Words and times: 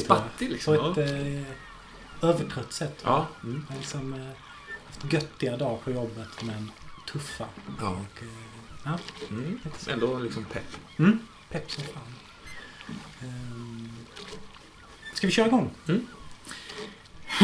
spattig. 0.00 0.04
Spattig 0.04 0.50
liksom. 0.50 0.76
På 0.76 1.00
ett 1.00 1.10
Ja. 1.10 1.16
eh, 1.16 1.42
övertrött 2.30 2.72
sätt. 2.72 3.00
Ja. 3.04 3.26
Mm. 3.44 3.64
Jag 3.68 3.74
har 3.74 3.80
liksom, 3.80 4.14
eh, 4.14 4.20
haft 4.86 5.12
göttiga 5.12 5.56
dagar 5.56 5.78
på 5.84 5.90
jobbet 5.90 6.42
men 6.42 6.70
tuffa. 7.12 7.44
ja. 7.80 7.88
Och, 7.88 8.22
eh, 8.22 8.28
ja, 8.84 8.98
Mm. 9.30 9.60
Ändå 9.88 10.18
liksom 10.18 10.44
pepp. 10.44 10.76
Mm, 10.98 11.18
pepp 11.50 11.70
som 11.70 11.84
fan. 11.84 12.02
Ehm, 13.22 13.92
ska 15.14 15.26
vi 15.26 15.32
köra 15.32 15.46
igång? 15.46 15.70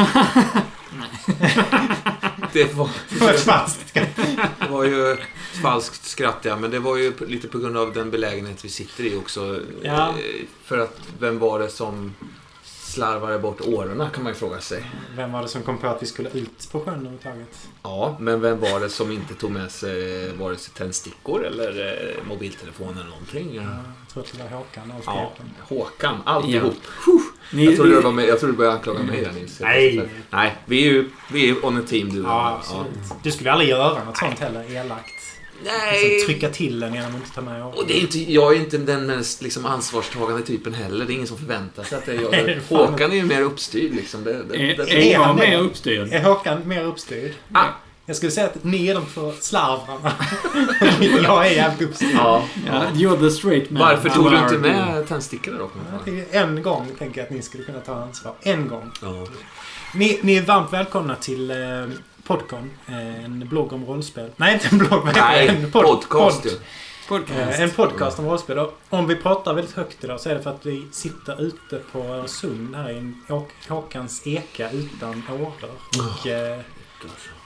Det 2.53 2.65
var, 2.75 2.91
Det 3.09 3.21
var 3.21 3.31
ett 3.31 3.41
falskt 3.41 3.89
skratt. 3.89 4.17
det 4.61 4.69
var 4.71 4.85
ju 4.85 5.13
ett 5.13 5.19
falskt 5.63 6.05
skratt, 6.07 6.39
ja. 6.43 6.57
Men 6.57 6.71
det 6.71 6.79
var 6.79 6.97
ju 6.97 7.13
lite 7.27 7.49
på 7.49 7.59
grund 7.59 7.77
av 7.77 7.93
den 7.93 8.11
belägenhet 8.11 8.65
vi 8.65 8.69
sitter 8.69 9.05
i 9.05 9.17
också. 9.17 9.61
Ja. 9.83 10.09
Eh, 10.09 10.15
För 10.65 10.79
att, 10.79 10.99
vem 11.19 11.39
var 11.39 11.59
det 11.59 11.69
som 11.69 12.15
slarvade 12.89 13.39
bort 13.39 13.61
årorna 13.61 14.11
kan 14.11 14.23
man 14.23 14.33
ju 14.33 14.39
fråga 14.39 14.61
sig. 14.61 14.85
Vem 15.17 15.33
var 15.33 15.43
det 15.43 15.49
som 15.49 15.63
kom 15.63 15.79
på 15.79 15.87
att 15.87 16.03
vi 16.03 16.07
skulle 16.07 16.31
ut 16.31 16.69
på 16.73 16.81
sjön 16.81 16.95
överhuvudtaget? 16.95 17.69
Ja, 17.83 18.17
men 18.21 18.41
vem 18.41 18.61
var 18.61 18.81
det 18.81 18.89
som 18.89 19.13
inte 19.13 19.35
tog 19.35 19.51
med 19.51 19.71
sig 19.71 20.33
vare 20.33 20.57
sig 20.57 20.75
tändstickor 20.75 21.45
eller 21.47 21.69
eh, 22.19 22.29
mobiltelefon 22.29 22.93
eller 22.99 23.11
någonting? 23.11 23.55
Jag 23.55 23.65
tror 24.13 24.23
att 24.23 24.33
det 24.33 24.43
var 24.43 24.51
Håkan 24.51 24.93
Ja. 25.07 25.33
Håkan, 25.69 26.17
alltihop. 26.25 26.75
Ni, 27.53 27.65
Jag 27.65 27.77
trodde, 27.77 27.95
det 27.95 28.01
var 28.01 28.13
med, 28.13 28.25
jag 28.29 28.39
trodde 28.41 28.53
du 28.53 28.57
började 28.57 28.77
anklaga 28.77 29.03
mig 29.03 29.21
där 29.25 29.33
Nils. 29.33 29.61
Nej. 29.61 30.09
Nej, 30.31 30.57
vi 30.65 30.87
är 30.87 30.93
ju 30.93 31.11
vi 31.33 31.51
är 31.51 31.67
on 31.67 31.79
a 31.79 31.83
team 31.89 32.09
du 32.09 32.23
Ja, 32.23 32.57
absolut. 32.59 33.23
Du 33.23 33.31
skulle 33.31 33.53
aldrig 33.53 33.71
göra 33.71 34.05
något 34.05 34.17
sånt 34.17 34.39
heller, 34.39 34.73
elakt. 34.77 35.15
Nej, 35.65 36.09
Liksom, 36.09 36.27
trycka 36.27 36.49
till 36.49 36.81
den 36.81 36.95
genom 36.95 37.11
att 37.11 37.17
inte 37.17 37.35
ta 37.35 37.41
med 37.41 37.63
och 37.65 37.87
det 37.87 37.97
är 37.97 38.01
inte, 38.01 38.33
jag 38.33 38.57
är 38.57 38.61
inte 38.61 38.79
den 38.79 39.07
mest 39.07 39.43
liksom, 39.43 39.67
ansvarstagande 39.67 40.43
typen 40.43 40.75
heller. 40.75 41.05
Det 41.05 41.13
är 41.13 41.15
ingen 41.15 41.27
som 41.27 41.39
förväntar 41.39 41.85
sig 41.85 41.99
att 41.99 42.07
det 42.07 42.13
är 42.13 42.21
jag. 42.21 42.61
Håkan 42.69 43.13
är 43.13 43.17
ju 43.17 43.23
mer 43.23 43.43
uppstyrd 43.43 43.95
liksom. 43.95 44.25
Det, 44.25 44.33
det, 44.33 44.57
Är, 44.57 44.77
det, 44.77 45.13
är 45.13 45.13
jag 45.13 45.37
mer 45.37 45.59
uppstyrd? 45.59 46.13
Är 46.13 46.23
Håkan 46.23 46.69
mer 46.69 46.85
uppstyrd? 46.85 47.33
Ah. 47.53 47.67
Jag 48.07 48.17
skulle 48.17 48.33
säga 48.33 48.47
att 48.47 48.65
ni 48.65 48.89
är 48.89 48.95
de 48.95 49.07
två 49.07 49.33
slarvrarna. 49.41 50.13
jag 51.23 51.47
är 51.47 51.51
jävligt 51.51 51.89
uppstyrd. 51.89 52.11
ja, 52.15 52.45
Ja, 52.67 52.85
you're 52.95 53.21
the 53.21 53.31
straight 53.31 53.71
man. 53.71 53.81
Varför 53.81 54.09
tog 54.09 54.31
du 54.31 54.39
inte 54.39 54.59
med 54.59 55.09
tändstickorna 55.09 55.59
då? 55.59 55.71
En 56.31 56.63
gång 56.63 56.87
tänker 56.99 57.21
jag 57.21 57.27
att 57.27 57.35
ni 57.35 57.43
skulle 57.43 57.65
kunna 57.65 57.81
ta 57.81 57.95
ansvar. 57.95 58.35
En 58.43 58.69
gång. 58.69 58.91
Ja. 59.03 59.27
Ni, 59.95 60.19
ni 60.23 60.37
är 60.37 60.43
varmt 60.43 60.73
välkomna 60.73 61.17
till 61.17 61.51
eh, 61.51 61.57
Podcon. 62.29 62.71
Eh, 62.87 63.25
en 63.25 63.49
blogg 63.49 63.73
om 63.73 63.85
rollspel. 63.87 64.31
Nej, 64.37 64.55
inte 64.55 64.69
en 64.73 64.79
blogg. 64.79 65.09
Nej, 65.15 65.49
en 65.49 65.71
pod- 65.71 65.83
podcast 65.83 66.43
pod- 66.43 66.51
ju. 66.51 66.59
Podcast. 67.09 67.59
Eh, 67.59 67.61
en 67.61 67.71
podcast 67.71 68.19
om 68.19 68.27
rollspel. 68.27 68.59
Och 68.59 68.79
om 68.89 69.07
vi 69.07 69.17
pratar 69.17 69.55
väldigt 69.55 69.75
högt 69.75 70.05
idag 70.05 70.21
så 70.21 70.29
är 70.31 70.35
det 70.35 70.43
för 70.43 70.51
att 70.51 70.67
vi 70.67 70.87
sitter 70.93 71.43
ute 71.43 71.81
på 71.93 71.99
Öresund 71.99 72.77
här 72.77 72.91
i 72.91 73.13
Håkans 73.69 74.27
eka 74.27 74.71
utan 74.71 75.23
åror. 75.31 75.71
Och, 76.21 76.27
eh, 76.27 76.61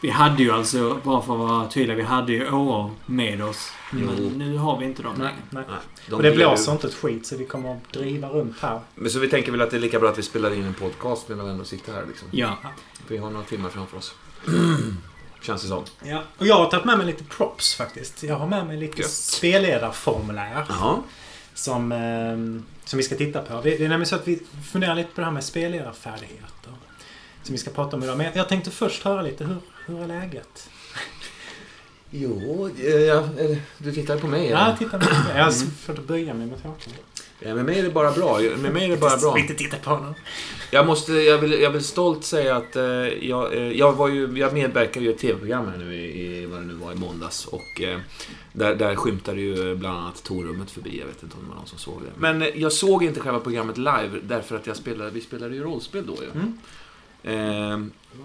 Vi 0.01 0.11
hade 0.11 0.43
ju 0.43 0.51
alltså, 0.53 1.01
bara 1.03 1.23
för 1.23 1.33
att 1.33 1.39
vara 1.39 1.69
tydliga, 1.69 1.97
vi 1.97 2.03
hade 2.03 2.33
ju 2.33 2.51
år 2.53 2.91
med 3.07 3.43
oss. 3.45 3.73
Jo. 3.93 3.99
Men 3.99 4.17
nu 4.39 4.57
har 4.57 4.79
vi 4.79 4.85
inte 4.85 5.03
dem. 5.03 5.15
Nej. 5.19 5.35
nej. 5.51 5.65
Nej, 5.69 5.77
de 6.09 6.15
Och 6.15 6.23
det 6.23 6.29
ger 6.29 6.35
ju- 6.35 6.39
blåser 6.45 6.73
inte 6.73 6.87
ett 6.87 6.95
skit 6.95 7.27
så 7.27 7.37
vi 7.37 7.45
kommer 7.47 7.73
att 7.73 7.93
driva 7.93 8.29
runt 8.29 8.57
här. 8.61 8.81
Men 8.95 9.11
så 9.11 9.19
vi 9.19 9.29
tänker 9.29 9.53
väl 9.53 9.61
att 9.61 9.71
det 9.71 9.77
är 9.77 9.81
lika 9.81 9.99
bra 10.01 10.09
att 10.11 10.19
vi 10.19 10.23
spelar 10.23 10.55
in 10.55 10.65
en 10.65 10.75
podcast 10.75 11.29
medan 11.29 11.45
vi 11.47 11.51
ändå 11.53 11.65
sitter 11.65 11.93
här 11.93 12.05
liksom. 12.09 12.29
Ja. 12.31 12.57
Vi 13.09 13.17
har 13.17 13.31
några 13.31 13.45
timmar 13.47 13.69
framför 13.71 13.97
oss. 13.97 14.15
Känns 15.43 15.63
det 15.63 15.69
som. 15.69 15.85
Ja. 16.05 16.23
Och 16.39 16.47
jag 16.47 16.55
har 16.55 16.71
tagit 16.71 16.85
med 16.85 16.99
mig 16.99 17.07
lite 17.07 17.25
props 17.25 17.75
faktiskt. 17.75 18.23
Jag 18.23 18.37
har 18.37 18.47
med 18.47 18.67
mig 18.67 18.77
lite 18.77 19.03
Gött. 19.03 19.11
spelledarformulär. 19.11 20.67
Jaha. 20.69 20.99
Som, 21.55 21.93
eh, 21.93 22.89
som 22.89 22.97
vi 22.97 23.03
ska 23.03 23.17
titta 23.17 23.43
på. 23.43 23.55
Det, 23.55 23.71
det 23.71 23.75
är 23.85 23.89
nämligen 23.89 24.07
så 24.07 24.17
att 24.17 24.29
vi 24.29 24.43
funderar 24.73 24.95
lite 24.95 25.09
på 25.15 25.21
det 25.21 25.25
här 25.25 25.33
med 25.33 25.45
spelledarfärdigheter. 25.45 26.73
Som 27.43 27.53
vi 27.53 27.59
ska 27.59 27.71
prata 27.71 27.97
om 27.97 28.03
idag. 28.03 28.19
Men 28.19 28.27
jag 28.35 28.49
tänkte 28.49 28.71
först 28.71 29.03
höra 29.03 29.23
lite, 29.23 29.45
hur, 29.45 29.57
hur 29.87 30.03
är 30.03 30.07
läget? 30.07 30.69
Jo, 32.11 32.71
eh, 32.79 32.87
ja, 32.87 33.29
eller, 33.39 33.59
du 33.79 33.93
tittar 33.93 34.19
på 34.19 34.27
mig. 34.27 34.49
Ja, 34.49 34.67
eller? 34.67 34.77
titta 34.77 34.99
nu. 34.99 35.07
Jag 35.37 35.45
har 35.45 35.51
svårt 35.51 35.99
att 35.99 36.05
böja 36.05 36.35
mig 36.35 36.47
mot 36.47 36.63
Håkan. 36.63 36.93
Ja, 37.45 37.55
med 37.55 37.65
mig 37.65 37.79
är 37.79 37.83
det 37.83 37.91
bara 37.91 38.13
bra. 38.13 38.39
Med 38.39 38.73
mig 38.73 38.85
är 38.85 38.89
det 38.89 38.97
bara 38.97 39.17
bra. 39.17 39.39
Inte 39.39 39.55
titta 39.55 39.77
på 39.77 39.91
honom. 39.91 40.15
Jag, 40.71 40.87
måste, 40.87 41.13
jag, 41.13 41.39
vill, 41.39 41.53
jag 41.53 41.71
vill 41.71 41.85
stolt 41.85 42.25
säga 42.25 42.57
att 42.57 42.77
eh, 42.77 42.85
jag, 42.85 43.55
eh, 43.55 43.73
jag, 43.73 43.93
var 43.93 44.09
ju, 44.09 44.39
jag 44.39 44.55
medverkade 44.55 45.05
ju 45.05 45.11
i 45.11 45.15
ett 45.15 45.21
tv-program 45.21 45.69
här 45.69 45.79
nu 45.79 45.95
i, 45.95 46.47
vad 46.47 46.61
det 46.61 46.67
nu 46.67 46.75
var 46.75 46.93
i 46.93 46.95
måndags. 46.95 47.47
Och 47.47 47.81
eh, 47.81 47.99
där, 48.53 48.75
där 48.75 48.97
skymtade 48.97 49.41
ju 49.41 49.75
bland 49.75 49.99
annat 49.99 50.25
Torummet 50.25 50.71
förbi. 50.71 50.99
Jag 50.99 51.07
vet 51.07 51.23
inte 51.23 51.37
om 51.37 51.43
det 51.43 51.49
var 51.49 51.57
någon 51.57 51.67
som 51.67 51.79
såg 51.79 52.03
det. 52.03 52.21
Men 52.21 52.43
eh, 52.43 52.49
jag 52.55 52.73
såg 52.73 53.05
inte 53.05 53.21
själva 53.21 53.41
programmet 53.41 53.79
live 53.79 54.11
därför 54.23 54.57
att 54.57 54.67
jag 54.67 54.77
spelade, 54.77 55.11
vi 55.11 55.21
spelade 55.21 55.55
ju 55.55 55.63
rollspel 55.63 56.07
då 56.07 56.17
ju. 56.23 56.31
Mm. 56.31 56.59
Eh, 57.23 57.79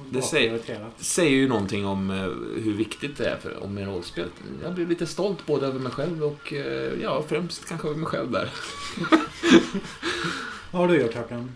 Det 0.09 0.21
säger- 0.21 0.59
säger 0.97 1.31
ju 1.31 1.47
någonting 1.47 1.85
om 1.85 2.09
eh, 2.11 2.17
hur 2.63 2.73
viktigt 2.73 3.17
det 3.17 3.29
är 3.29 3.37
för, 3.37 3.63
om 3.63 3.73
med 3.73 3.87
rollspel. 3.87 4.29
Jag 4.63 4.73
blir 4.73 4.85
lite 4.85 5.07
stolt 5.07 5.45
både 5.45 5.67
över 5.67 5.79
mig 5.79 5.91
själv 5.91 6.23
och 6.23 6.53
eh, 6.53 6.93
ja, 7.01 7.23
främst 7.27 7.65
kanske 7.67 7.87
över 7.87 7.97
mig 7.97 8.07
själv 8.07 8.31
där. 8.31 8.49
Vad 10.71 10.81
har 10.81 10.87
du 10.87 11.01
gjort 11.01 11.15
Håkan? 11.15 11.51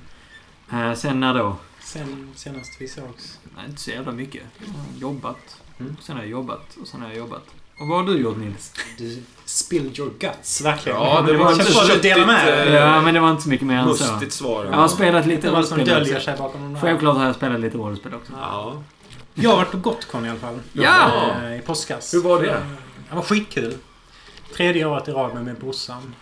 Eh, 0.71 0.93
sen 0.93 1.19
när 1.19 1.33
då? 1.33 1.55
Sen 1.79 2.29
senast 2.35 2.81
vi 2.81 2.87
sågs? 2.87 3.39
Nej, 3.55 3.65
inte 3.69 3.81
så 3.81 3.91
jävla 3.91 4.11
mycket. 4.11 4.43
Jag 4.59 4.67
har 4.73 4.99
jobbat. 4.99 5.61
Mm. 5.79 5.95
Sen 6.01 6.15
har 6.15 6.23
jag 6.23 6.31
jobbat. 6.31 6.77
Och 6.81 6.87
sen 6.87 7.01
har 7.01 7.07
jag 7.07 7.17
jobbat. 7.17 7.45
Och 7.81 7.87
vad 7.87 7.97
har 7.97 8.13
du 8.13 8.19
gjort 8.21 8.37
Nils? 8.37 8.73
Du 8.97 9.23
spilled 9.45 9.99
your 9.99 10.11
guts, 10.19 10.61
verkligen. 10.61 10.97
Ja, 10.97 11.21
det 11.21 11.31
Men 11.33 11.41
var 11.41 11.51
inte 11.51 11.63
med 11.63 11.73
dig. 11.73 11.87
köttigt, 11.87 12.17
eh, 12.17 12.73
Ja, 12.73 13.01
men 13.01 13.13
det 13.13 13.19
var 13.19 13.31
inte 13.31 13.43
så 13.43 13.49
mycket 13.49 13.67
mer 13.67 13.75
än 13.77 13.95
så. 13.95 14.11
Mustigt 14.11 14.33
svar. 14.33 14.65
Jag 14.65 14.71
har 14.71 14.87
spelat 14.87 15.25
lite 15.27 15.47
Det 15.49 15.53
rollspel 15.57 16.01
också. 16.01 16.19
sig 16.21 16.37
bakom. 16.37 16.77
Självklart 16.81 17.17
har 17.17 17.25
jag 17.25 17.35
spelat 17.35 17.59
lite 17.59 17.77
rollspel 17.77 18.13
också. 18.13 18.33
Ja. 18.41 18.83
Jag 19.33 19.49
har 19.49 19.57
varit 19.57 19.71
på 19.71 19.77
Gotcon 19.77 20.25
i 20.25 20.29
alla 20.29 20.39
fall. 20.39 20.59
Ja! 20.73 21.31
Eh, 21.43 21.57
I 21.57 21.61
påskas. 21.61 22.13
Hur 22.13 22.21
var 22.21 22.41
det? 22.41 22.49
Eh, 22.49 22.57
Det 23.09 23.15
var 23.15 23.21
skitkul. 23.21 23.73
Tredje 24.55 24.85
året 24.85 25.07
i 25.07 25.11
rad 25.11 25.33
med 25.33 25.45
min 25.45 25.55
brorsan. 25.55 26.15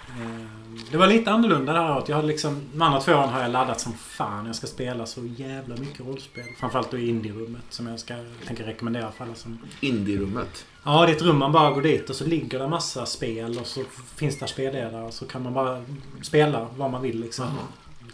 Det 0.91 0.97
var 0.97 1.07
lite 1.07 1.31
annorlunda 1.31 1.73
det 1.73 1.79
här 1.79 1.95
året. 1.95 2.09
Jag 2.09 2.15
hade 2.15 2.27
liksom, 2.27 2.61
de 2.73 2.81
andra 2.81 3.01
två 3.01 3.11
åren 3.13 3.29
har 3.29 3.41
jag 3.41 3.51
laddat 3.51 3.79
som 3.79 3.93
fan. 3.93 4.45
Jag 4.45 4.55
ska 4.55 4.67
spela 4.67 5.05
så 5.05 5.21
jävla 5.37 5.75
mycket 5.75 5.99
rollspel. 6.07 6.43
Framförallt 6.59 6.91
då 6.91 6.97
i 6.97 7.09
indie-rummet 7.09 7.61
som 7.69 7.87
jag 7.87 7.99
ska, 7.99 8.15
tänker 8.47 8.63
rekommendera 8.63 9.11
för 9.11 9.23
alla 9.25 9.35
som... 9.35 9.57
Indie-rummet. 9.79 10.65
Ja, 10.83 11.05
det 11.05 11.11
är 11.11 11.15
ett 11.15 11.21
rum 11.21 11.37
man 11.37 11.51
bara 11.51 11.71
går 11.71 11.81
dit 11.81 12.09
och 12.09 12.15
så 12.15 12.25
ligger 12.25 12.59
det 12.59 12.67
massa 12.67 13.05
spel 13.05 13.57
och 13.59 13.67
så 13.67 13.81
finns 14.15 14.39
det 14.39 14.47
spelledare 14.47 15.03
och 15.03 15.13
så 15.13 15.25
kan 15.25 15.43
man 15.43 15.53
bara 15.53 15.81
spela 16.21 16.67
vad 16.77 16.91
man 16.91 17.01
vill 17.01 17.19
liksom. 17.21 17.45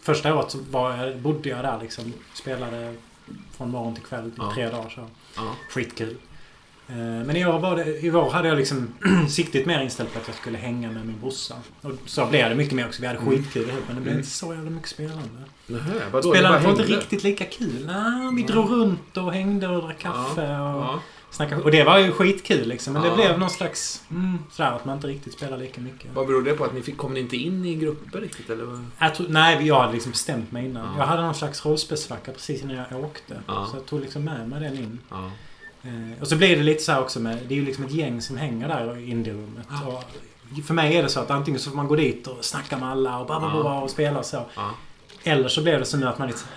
Första 0.02 0.36
året 0.36 0.52
så 0.52 0.58
var 0.72 0.96
jag, 0.98 1.18
bodde 1.20 1.50
jag 1.50 1.64
där 1.64 1.80
liksom. 1.81 2.14
Spelade 2.34 2.96
från 3.58 3.70
morgon 3.70 3.94
till 3.96 4.03
kväll 4.03 4.28
i 4.28 4.31
Ja. 4.38 4.52
tre 4.56 4.70
dagar 4.70 4.90
så. 4.90 5.08
Ja. 5.36 5.42
Skitkul. 5.70 6.18
Eh, 6.88 6.96
Men 6.96 7.36
i 7.36 7.46
år, 7.46 7.59
var 7.59 7.76
det, 7.76 8.00
i 8.00 8.12
år 8.12 8.30
hade 8.31 8.48
jag 8.48 8.58
liksom 8.58 8.88
siktet 9.30 9.66
mer 9.66 9.82
inställt 9.82 10.14
på 10.14 10.20
att 10.20 10.28
jag 10.28 10.36
skulle 10.36 10.58
hänga 10.58 10.92
med 10.92 11.06
min 11.06 11.20
brorsa. 11.20 11.56
Och 11.82 11.92
så 12.06 12.26
blev 12.26 12.50
det 12.50 12.56
mycket 12.56 12.74
mer 12.74 12.88
också. 12.88 13.02
Vi 13.02 13.08
hade 13.08 13.20
Mm. 13.20 13.32
skitkul 13.32 13.70
ihop 13.70 13.84
men 13.88 13.96
det 13.96 14.02
blev 14.02 14.12
Mm. 14.14 14.20
inte 14.20 14.30
så 14.36 14.53
jävla 14.53 14.70
mycket 14.70 14.90
spelande. 14.90 15.24
Nähä, 15.68 15.94
vadå? 16.12 16.32
Det 16.32 16.38
Spelandet 16.38 16.64
var 16.64 16.72
inte 16.72 16.84
riktigt 16.84 17.24
lika 17.24 17.46
kul. 17.46 17.86
Nej, 17.86 18.36
vi 18.36 18.44
drog 18.44 18.70
runt 18.72 19.18
och 19.18 19.34
hängde 19.34 19.68
och 19.68 19.84
drack 19.84 20.00
kaffe 20.00 20.58
och 20.59 21.00
Ja. 21.40 21.46
snackade. 21.46 21.62
Och 21.63 21.72
det 21.72 21.84
var 21.84 21.97
ju 22.00 22.12
skitkul 22.12 22.68
liksom. 22.68 22.94
Men 22.94 23.03
Ja. 23.03 23.09
det 23.09 23.16
blev 23.16 23.40
någon 23.40 23.50
slags... 23.50 24.01
Mm, 24.12 24.38
sådär 24.51 24.72
att 24.72 24.85
man 24.85 24.96
inte 24.96 25.08
riktigt 25.08 25.34
spelar 25.34 25.58
lika 25.58 25.82
mycket. 25.82 26.08
Vad 26.14 26.28
beror 26.28 26.41
det 26.41 26.53
på? 26.53 26.64
Att 26.66 26.73
ni 26.73 26.82
fick, 26.82 26.97
kom 26.97 27.14
ni 27.14 27.20
inte 27.20 27.35
in 27.37 27.66
i 27.66 27.76
grupper 27.76 28.22
riktigt? 28.22 28.49
Eller? 28.49 28.85
Jag 28.99 29.16
tror, 29.16 29.28
nej, 29.29 29.67
jag 29.67 29.79
hade 29.79 29.93
liksom 29.93 30.11
bestämt 30.11 30.52
mig 30.52 30.66
innan. 30.66 30.85
Ja. 30.85 30.99
Jag 30.99 31.05
hade 31.05 31.22
någon 31.22 31.35
slags 31.35 31.66
rollspelsvacka 31.66 32.32
precis 32.32 32.61
innan 32.64 32.76
jag 32.91 33.03
åkte. 33.03 33.41
Ja. 33.47 33.67
Så 33.72 33.78
jag 33.78 33.85
tog 33.85 33.99
liksom 34.02 34.23
med 34.23 34.49
mig 34.49 34.59
den 34.61 34.78
in. 34.78 34.99
Eh, 35.84 36.22
och 36.22 36.28
så 36.28 36.35
blir 36.35 36.58
det 36.58 36.64
lite 36.64 36.84
så 36.84 36.99
också 36.99 37.20
med... 37.20 37.38
Det 37.47 37.53
är 37.53 37.58
ju 37.59 37.66
liksom 37.66 37.85
ett 37.85 37.91
gäng 37.91 38.22
som 38.22 38.38
hänger 38.38 38.67
där 38.67 38.97
i 38.97 39.09
indie-rummet. 39.11 39.67
Ja. 39.70 40.03
För 40.67 40.73
mig 40.73 40.96
är 40.97 41.03
det 41.03 41.09
så 41.09 41.20
att 41.20 41.31
antingen 41.31 41.59
så 41.59 41.70
får 41.70 41.78
man 41.78 41.88
gå 41.88 41.96
dit 41.96 42.28
och 42.28 42.46
snacka 42.46 42.78
med 42.78 42.90
alla 42.90 43.20
och, 43.20 43.28
bara, 43.28 43.40
bara, 43.64 43.79
och 43.81 43.90
spela 43.90 44.20
och 44.20 44.26
så. 44.26 44.46
Eller 45.23 45.47
så 45.47 45.61
blir 45.64 45.79
det 45.79 45.85
så 45.85 45.97
nu 45.97 46.08
att 46.08 46.17
man 46.17 46.28
liksom... 46.28 46.47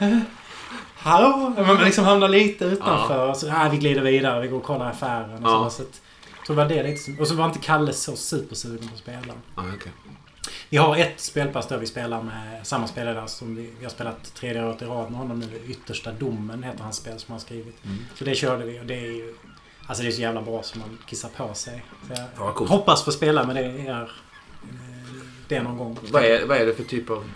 Hallå? 0.97 1.53
Man 1.67 1.85
liksom 1.85 2.05
hamnar 2.05 2.29
lite 2.29 2.65
utanför. 2.65 3.29
Och 3.31 3.37
så, 3.37 3.51
ah, 3.53 3.69
vi 3.69 3.77
glider 3.77 4.03
vidare, 4.03 4.41
vi 4.41 4.49
går 4.49 4.57
och 4.59 4.65
kollar 4.65 4.91
affären. 4.91 5.45
Och 5.45 5.51
Ja. 5.51 5.71
så, 5.71 5.77
så 5.77 5.83
att, 5.83 6.01
det 6.47 6.53
var 6.53 6.65
det 6.69 6.83
lite 6.83 7.21
Och 7.21 7.29
så 7.29 7.35
var 7.35 7.45
inte 7.47 7.59
Kalle 7.59 7.93
så 7.93 8.17
supersugen 8.17 8.89
på 8.89 8.95
att 8.95 9.01
spela. 9.01 9.35
Ja, 9.57 9.63
okej. 9.77 9.93
Vi 10.69 10.77
har 10.77 10.97
ett 10.97 11.21
spelpass 11.21 11.67
där 11.67 11.79
vi 11.79 11.87
spelar 11.87 12.23
med 12.23 12.67
samma 12.67 12.87
spelare 12.87 13.29
som 13.29 13.57
vi, 13.57 13.71
vi 13.79 13.85
har 13.85 13.91
spelat 13.91 14.35
tredje 14.35 14.67
året 14.67 14.83
i 14.83 14.85
rad 14.85 15.11
med 15.11 15.19
honom 15.21 15.39
nu. 15.41 15.61
Yttersta 15.67 16.13
domen 16.13 16.63
heter 16.63 16.83
hans 16.85 16.97
spel 16.97 17.19
som 17.19 17.33
han 17.33 17.41
skrivit. 17.41 17.85
Mm. 17.85 17.99
Så 18.15 18.25
det 18.25 18.35
körde 18.35 18.65
vi 18.65 18.81
och 18.81 18.85
det 18.87 18.95
är 18.95 19.01
ju... 19.13 19.35
Alltså 19.87 20.03
det 20.03 20.09
är 20.09 20.13
så 20.13 20.21
jävla 20.21 20.43
bra 20.43 20.63
som 20.63 20.81
man 20.81 20.99
kissar 21.07 21.29
på 21.29 21.55
sig. 21.55 21.85
Så 22.07 22.13
jag 22.13 22.25
Ja, 22.37 22.53
coolt. 22.53 22.71
hoppas 22.71 23.05
få 23.05 23.13
spela 23.13 23.45
med 23.45 23.57
det 23.57 23.63
er, 23.63 23.91
eh, 24.01 24.09
det 25.49 25.63
någon 25.63 25.77
gång. 25.77 25.99
Vad 26.11 26.25
är, 26.25 26.47
vad 26.47 26.57
är 26.57 26.67
det 26.67 26.75
för 26.75 26.85
typ 26.85 27.11
av... 27.11 27.31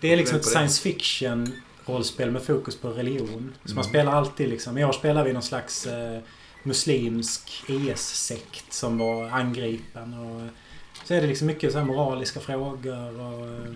Det 0.00 0.12
är 0.12 0.16
liksom 0.16 0.36
ett 0.38 0.46
är 0.46 0.50
science 0.50 0.82
fiction 0.82 1.52
rollspel 1.86 2.30
med 2.30 2.42
fokus 2.42 2.76
på 2.76 2.88
religion. 2.88 3.52
Så 3.64 3.70
Mm. 3.70 3.74
man 3.74 3.84
spelar 3.84 4.12
alltid 4.12 4.48
liksom... 4.48 4.78
I 4.78 4.84
år 4.84 4.92
spelar 4.92 5.24
vi 5.24 5.32
någon 5.32 5.42
slags 5.42 5.86
eh, 5.86 6.20
muslimsk 6.62 7.64
IS-sekt 7.66 8.72
som 8.72 8.98
var 8.98 9.28
angripen. 9.28 10.14
Och, 10.14 10.48
så 11.06 11.14
är 11.14 11.20
det 11.20 11.26
liksom 11.26 11.46
mycket 11.46 11.72
så 11.72 11.78
här 11.78 11.84
moraliska 11.84 12.40
frågor 12.40 13.20
och... 13.20 13.46
Eh, 13.46 13.72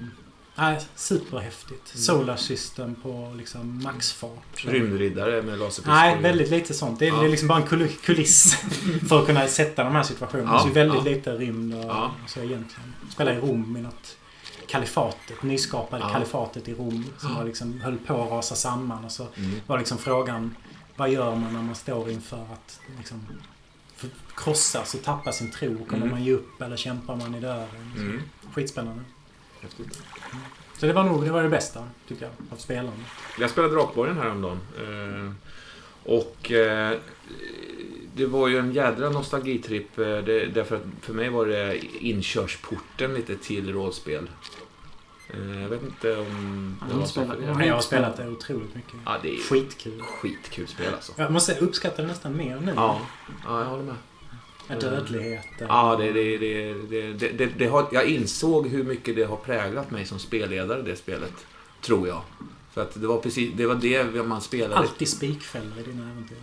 Nej, 0.58 0.80
superhäftigt. 0.94 1.98
Solar 1.98 2.36
System 2.36 2.94
på 2.94 3.32
liksom 3.36 3.82
maxfart. 3.82 4.64
Rymdriddare 4.64 5.42
med 5.42 5.58
laserpistol. 5.58 5.94
Nej, 5.94 6.18
väldigt 6.22 6.50
lite 6.50 6.74
sånt. 6.74 6.98
Det 6.98 7.06
är, 7.08 7.12
Ja. 7.12 7.22
liksom 7.22 7.48
bara 7.48 7.58
en 7.58 7.66
kul- 7.68 7.88
kuliss 8.04 8.54
för 9.08 9.20
att 9.20 9.26
kunna 9.26 9.46
sätta 9.46 9.84
de 9.84 9.92
här 9.94 10.02
situationerna. 10.02 10.50
Ja, 10.52 10.58
Så 10.60 10.68
väldigt 10.68 11.04
ja. 11.06 11.10
lite 11.10 11.32
rymd 11.36 11.74
och, 11.74 11.84
Ja. 11.84 12.10
så 12.26 12.38
egentligen. 12.40 12.94
Spela 13.10 13.34
i 13.34 13.36
Rom 13.38 13.76
i 13.76 13.80
något 13.80 14.16
kalifatet, 14.66 15.42
nyskapade 15.42 16.02
Ja. 16.02 16.08
kalifatet 16.12 16.68
i 16.68 16.74
Rom. 16.74 17.04
Som 17.18 17.30
Ja. 17.30 17.36
var 17.38 17.44
liksom, 17.44 17.80
höll 17.80 17.98
på 17.98 18.22
att 18.22 18.30
rasa 18.30 18.54
samman. 18.54 19.04
Och 19.04 19.12
så 19.12 19.26
Mm. 19.36 19.60
var 19.66 19.78
liksom 19.78 19.98
frågan, 19.98 20.56
vad 20.96 21.10
gör 21.10 21.34
man 21.36 21.52
när 21.52 21.62
man 21.62 21.74
står 21.74 22.10
inför 22.10 22.42
att 22.52 22.80
liksom, 22.98 23.26
krossas 24.36 24.94
och 24.94 25.02
tappa 25.02 25.32
sin 25.32 25.50
tro? 25.50 25.76
Kommer 25.84 25.96
Mm. 26.02 26.10
man 26.10 26.24
ge 26.24 26.32
upp 26.32 26.62
eller 26.62 26.76
kämpar 26.76 27.16
man 27.16 27.34
i 27.34 27.40
döden? 27.40 27.92
Mm. 27.96 28.22
Skitspännande. 28.52 29.02
Häftigt. 29.60 30.02
Så 30.78 30.86
det 30.86 30.92
var 30.92 31.04
nog 31.04 31.24
det, 31.24 31.30
var 31.30 31.42
det 31.42 31.48
bästa, 31.48 31.84
tycker 32.08 32.22
jag, 32.24 32.32
av 32.52 32.56
spelarna. 32.56 32.92
Jag 33.38 33.50
spelade 33.50 33.74
Drakborgen 33.74 34.16
häromdagen. 34.16 34.58
Eh, 34.78 35.32
och 36.12 36.52
eh, 36.52 36.98
det 38.14 38.26
var 38.26 38.48
ju 38.48 38.58
en 38.58 38.72
jädra 38.72 39.10
nostalgitripp. 39.10 39.98
eh, 39.98 40.04
Det, 40.04 40.46
därför 40.46 40.76
att 40.76 40.82
för 41.02 41.12
mig 41.12 41.28
var 41.28 41.46
det 41.46 41.78
inkörsporten 42.00 43.14
lite 43.14 43.36
till 43.36 43.72
rollspel. 43.72 44.30
Eh, 45.30 45.62
jag 45.62 45.68
vet 45.68 45.82
inte 45.82 46.16
om 46.16 46.76
Ja, 46.80 46.86
det 46.88 46.94
var 46.94 47.02
så 47.06 47.08
spelar- 47.08 47.34
för 47.34 47.42
ja. 47.42 47.50
er. 47.50 47.54
Men 47.54 47.66
jag 47.68 47.74
har 47.74 47.82
spelat 47.82 48.16
det 48.16 48.28
otroligt 48.28 48.74
mycket. 48.74 48.94
Ja, 49.04 49.16
det 49.22 49.34
är 49.36 49.38
Skitkul. 49.42 50.00
skitkul 50.02 50.68
spel 50.68 50.94
alltså. 50.94 51.12
Jag 51.16 51.32
måste 51.32 51.54
uppskatta 51.58 52.02
det 52.02 52.08
nästan 52.08 52.36
mer 52.36 52.60
nu. 52.60 52.72
Ja, 52.76 53.00
ja 53.44 53.58
jag 53.60 53.66
håller 53.66 53.84
med. 53.84 53.94
Med 54.68 54.80
dödligheten. 54.80 55.66
Ja, 55.68 55.96
det, 55.96 56.12
det, 56.12 56.38
det, 56.38 57.12
det, 57.32 57.46
det, 57.46 57.66
har, 57.66 57.88
jag 57.92 58.04
insåg 58.04 58.66
hur 58.68 58.84
mycket 58.84 59.16
det 59.16 59.24
har 59.24 59.36
präglat 59.36 59.90
mig 59.90 60.06
som 60.06 60.18
spelledare, 60.18 60.82
det 60.82 60.96
spelet. 60.96 61.32
Tror 61.80 62.08
jag. 62.08 62.20
För 62.74 62.82
att 62.82 63.00
det 63.00 63.06
var 63.06 63.18
precis 63.18 63.50
det, 63.56 63.66
var 63.66 63.74
det 63.74 64.22
man 64.22 64.40
spelade. 64.40 64.76
Alltid 64.76 65.08
spikfällor 65.08 65.78
i 65.78 65.82
dina 65.82 66.10
äventyr. 66.10 66.36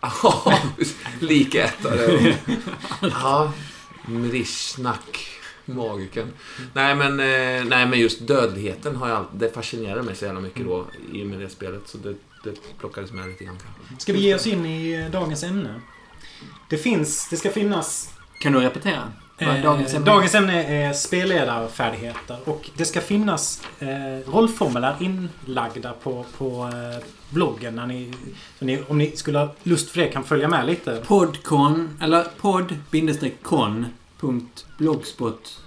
Ja, 0.00 0.58
likätare. 1.20 2.34
Ja, 3.00 3.52
Mrishnak. 4.06 5.28
Magiken. 5.68 6.32
Nej 6.72 6.94
men, 6.94 7.20
eh, 7.20 7.64
nej 7.64 7.86
men 7.86 7.98
just 7.98 8.26
dödligheten 8.26 8.96
har 8.96 9.08
jag 9.08 9.26
det 9.32 9.54
fascinerade 9.54 10.02
mig 10.02 10.16
så 10.16 10.24
jävla 10.24 10.40
mycket 10.40 10.66
då 10.66 10.86
i 11.12 11.22
och 11.22 11.26
med 11.26 11.40
det 11.40 11.48
spelet. 11.48 11.82
Så 11.86 11.98
det, 11.98 12.14
det 12.44 12.78
plockades 12.78 13.12
med 13.12 13.28
lite 13.28 13.44
grann. 13.44 13.58
Ska 13.98 14.12
vi 14.12 14.18
ge 14.18 14.34
oss 14.34 14.46
in 14.46 14.66
i 14.66 14.92
eh, 14.92 15.10
dagens 15.10 15.42
ämne? 15.42 15.80
Det 16.68 16.78
finns, 16.78 17.28
det 17.30 17.36
ska 17.36 17.50
finnas... 17.50 18.14
Kan 18.40 18.52
du 18.52 18.60
repetera? 18.60 19.12
Eh, 19.38 19.62
dagens 19.62 19.94
ämne? 19.94 20.06
dagens 20.06 20.34
ämne 20.34 20.64
är 20.64 20.92
spelledarfärdigheter. 20.92 22.38
Och 22.44 22.70
det 22.76 22.84
ska 22.84 23.00
finnas 23.00 23.62
rollformulär 24.26 24.96
inlagda 25.00 25.92
på, 25.92 26.24
på 26.38 26.72
bloggen. 27.30 27.74
När 27.74 27.86
ni, 27.86 28.12
så 28.58 28.64
ni, 28.64 28.82
om 28.88 28.98
ni 28.98 29.16
skulle 29.16 29.38
ha 29.38 29.54
lust 29.62 29.90
för 29.90 30.00
det 30.00 30.08
kan 30.08 30.24
följa 30.24 30.48
med 30.48 30.66
lite. 30.66 31.02
Podcon, 31.06 31.98
eller 32.00 32.24
pod-con.blogspot. 34.20 35.60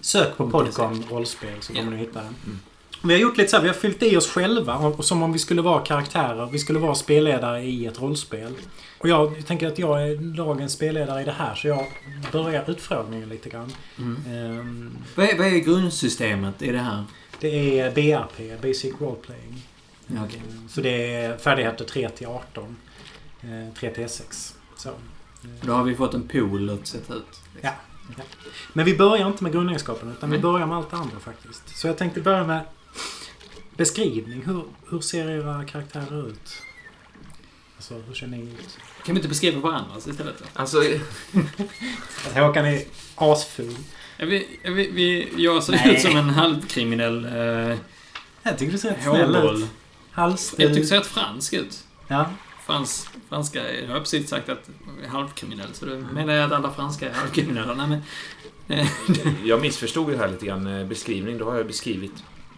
Sök 0.00 0.36
på 0.36 0.50
Podcom 0.50 1.02
rollspel 1.10 1.56
så 1.60 1.72
kommer 1.72 1.84
Ja. 1.84 1.90
ni 1.90 1.96
hitta 1.96 2.18
den. 2.22 2.34
Mm. 2.46 2.58
Vi 3.04 3.12
har 3.14 3.20
gjort 3.20 3.36
lite 3.36 3.50
så 3.50 3.56
här, 3.56 3.62
vi 3.62 3.68
har 3.68 3.74
fyllt 3.74 4.02
i 4.02 4.16
oss 4.16 4.28
själva 4.30 4.76
och, 4.76 4.98
och 4.98 5.04
som 5.04 5.22
om 5.22 5.32
vi 5.32 5.38
skulle 5.38 5.62
vara 5.62 5.82
karaktärer. 5.84 6.46
Vi 6.52 6.58
skulle 6.58 6.78
vara 6.78 6.94
spelledare 6.94 7.62
i 7.62 7.86
ett 7.86 8.00
rollspel. 8.00 8.52
Och 8.98 9.08
jag 9.08 9.46
tänker 9.46 9.66
att 9.66 9.78
jag 9.78 10.08
är 10.10 10.16
dagens 10.16 10.72
spelledare 10.72 11.22
i 11.22 11.24
det 11.24 11.32
här 11.32 11.54
så 11.54 11.68
jag 11.68 11.86
börjar 12.32 12.70
utfrågningen 12.70 13.28
lite 13.28 13.48
grann. 13.48 13.72
Mm. 13.98 14.16
Ehm, 14.60 14.96
Vad, 15.14 15.26
är, 15.28 15.38
vad 15.38 15.46
är 15.46 15.58
grundsystemet 15.58 16.62
i 16.62 16.72
det 16.72 16.78
här? 16.78 17.04
det 17.40 17.78
är 17.80 17.90
BRP, 17.90 18.62
Basic 18.62 18.92
Role 19.00 19.16
Playing. 19.16 19.62
Okej. 20.26 20.42
Ehm, 20.50 20.68
Så 20.68 20.80
det 20.80 21.14
är 21.14 21.36
färdigheter 21.38 21.84
3 21.84 22.08
till 22.08 22.26
18. 22.26 22.76
eh, 23.42 23.74
3 23.80 23.90
till 23.90 24.08
6. 24.08 24.54
Så. 24.76 24.90
Då 25.62 25.72
har 25.72 25.84
vi 25.84 25.94
fått 25.94 26.14
en 26.14 26.28
pool 26.28 26.70
att 26.70 26.86
sätta 26.86 27.14
ut. 27.14 27.40
Ja. 27.60 27.70
Men 28.72 28.84
vi 28.84 28.96
börjar 28.96 29.26
inte 29.26 29.42
med 29.42 29.52
grundegenskaperna 29.52 30.12
utan 30.12 30.30
vi 30.30 30.36
Nej. 30.36 30.42
börjar 30.42 30.66
med 30.66 30.76
allt 30.76 30.90
det 30.90 30.96
andra 30.96 31.20
faktiskt. 31.20 31.78
Så 31.78 31.86
jag 31.86 31.98
tänkte 31.98 32.20
börja 32.20 32.46
med 32.46 32.60
beskrivning. 33.76 34.42
Hur, 34.46 34.64
hur 34.90 35.00
ser 35.00 35.30
era 35.30 35.64
karaktärer 35.64 36.28
ut? 36.28 36.62
Alltså, 37.76 37.94
hur 37.94 38.14
ser 38.14 38.26
ni 38.26 38.40
ut? 38.40 38.78
Kan 39.04 39.14
vi 39.14 39.18
inte 39.18 39.28
beskriva 39.28 39.60
varandras 39.60 40.06
istället? 40.06 40.34
Då? 40.38 40.44
Alltså, 40.60 40.78
Att 42.26 42.34
Håkan 42.38 42.66
är 42.66 42.82
asful. 43.14 43.76
Ja, 44.16 44.26
vi, 44.26 44.58
ja, 44.62 44.70
vi, 44.70 44.90
vi, 44.90 45.28
jag 45.36 45.62
ser 45.62 45.72
Nej. 45.72 45.94
ut 45.94 46.00
som 46.02 46.16
en 46.16 46.30
halvkriminell 46.30 47.24
eh, 47.24 47.76
Jag 48.42 48.58
tycker 48.58 48.72
du 48.72 48.78
ser 48.78 48.90
rätt 48.90 49.02
snäll 49.02 49.36
ut. 49.36 49.68
Hals... 50.10 50.54
Jag 50.58 50.68
tycker 50.68 50.80
du 50.80 50.86
ser 50.86 50.98
rätt 50.98 51.06
fransk 51.06 51.52
ut. 51.52 51.84
Ja. 52.08 52.30
Frans, 52.66 53.08
franska, 53.28 53.72
jag 53.80 53.88
har 53.92 54.00
precis 54.00 54.28
sagt 54.30 54.48
att 54.48 54.70
jag 54.96 55.04
är 55.04 55.08
halvkriminell, 55.08 55.74
så 55.74 55.86
då 55.86 55.96
menar 55.96 56.34
jag 56.34 56.44
att 56.46 56.52
alla 56.52 56.72
franska 56.72 57.08
är 57.10 57.14
halvkriminella. 57.14 57.74
Nej, 57.74 58.00
men, 58.66 58.78
eh, 58.78 58.88
jag 59.44 59.60
missförstod 59.60 60.10
ju 60.10 60.16
här 60.16 60.28
lite 60.28 60.46
grann 60.46 60.66
eh, 60.66 60.86
beskrivning. 60.86 61.38
Då 61.38 61.50
har 61.50 61.56
jag 61.56 61.66
beskrivit 61.66 62.12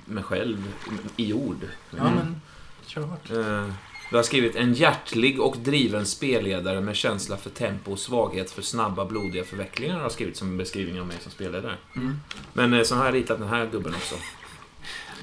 mig 0.05 0.25
själv 0.25 0.72
i 1.16 1.32
ord. 1.32 1.60
Ja, 1.90 2.05
men... 2.05 2.40
Kör 2.87 3.02
hårt. 3.02 3.31
Eh, 3.31 3.72
Du 4.10 4.16
har 4.16 4.22
skrivit 4.22 4.56
en 4.56 4.75
hjärtlig 4.75 5.40
och 5.40 5.56
driven 5.58 6.06
spelledare 6.06 6.81
med 6.81 6.96
känsla 6.96 7.37
för 7.37 7.50
tempo 7.50 7.93
och 7.93 7.99
svaghet 7.99 8.50
för 8.50 8.62
snabba, 8.62 9.04
blodiga 9.04 9.44
förvecklingar 9.44 9.94
har 9.94 10.02
jag 10.02 10.12
skrivit 10.12 10.37
som 10.37 10.49
en 10.49 10.56
beskrivning 10.56 11.00
av 11.00 11.06
mig 11.06 11.16
som 11.20 11.32
spelledare. 11.32 11.75
mm, 11.96 12.20
Men 12.52 12.75
eh, 12.75 12.82
så 12.82 12.94
har 12.94 13.04
jag 13.04 13.14
ritat 13.14 13.38
den 13.38 13.49
här 13.49 13.66
gubben 13.72 13.94
också. 13.94 14.14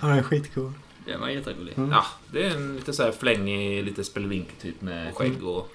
Ja, 0.01 0.07
den 0.07 0.17
är 0.17 0.23
skitcool. 0.23 0.73
Jag 1.05 1.19
var 1.19 1.29
jätterolig. 1.29 1.77
Mm. 1.77 1.91
Ja, 1.91 2.05
det 2.31 2.43
är 2.45 2.49
en 2.55 2.75
lite 2.75 2.93
så 2.93 3.03
här 3.03 3.11
flängig, 3.11 3.83
lite 3.83 4.03
spelevink 4.03 4.47
typ 4.61 4.81
med 4.81 5.15
skägg 5.15 5.43
och... 5.43 5.71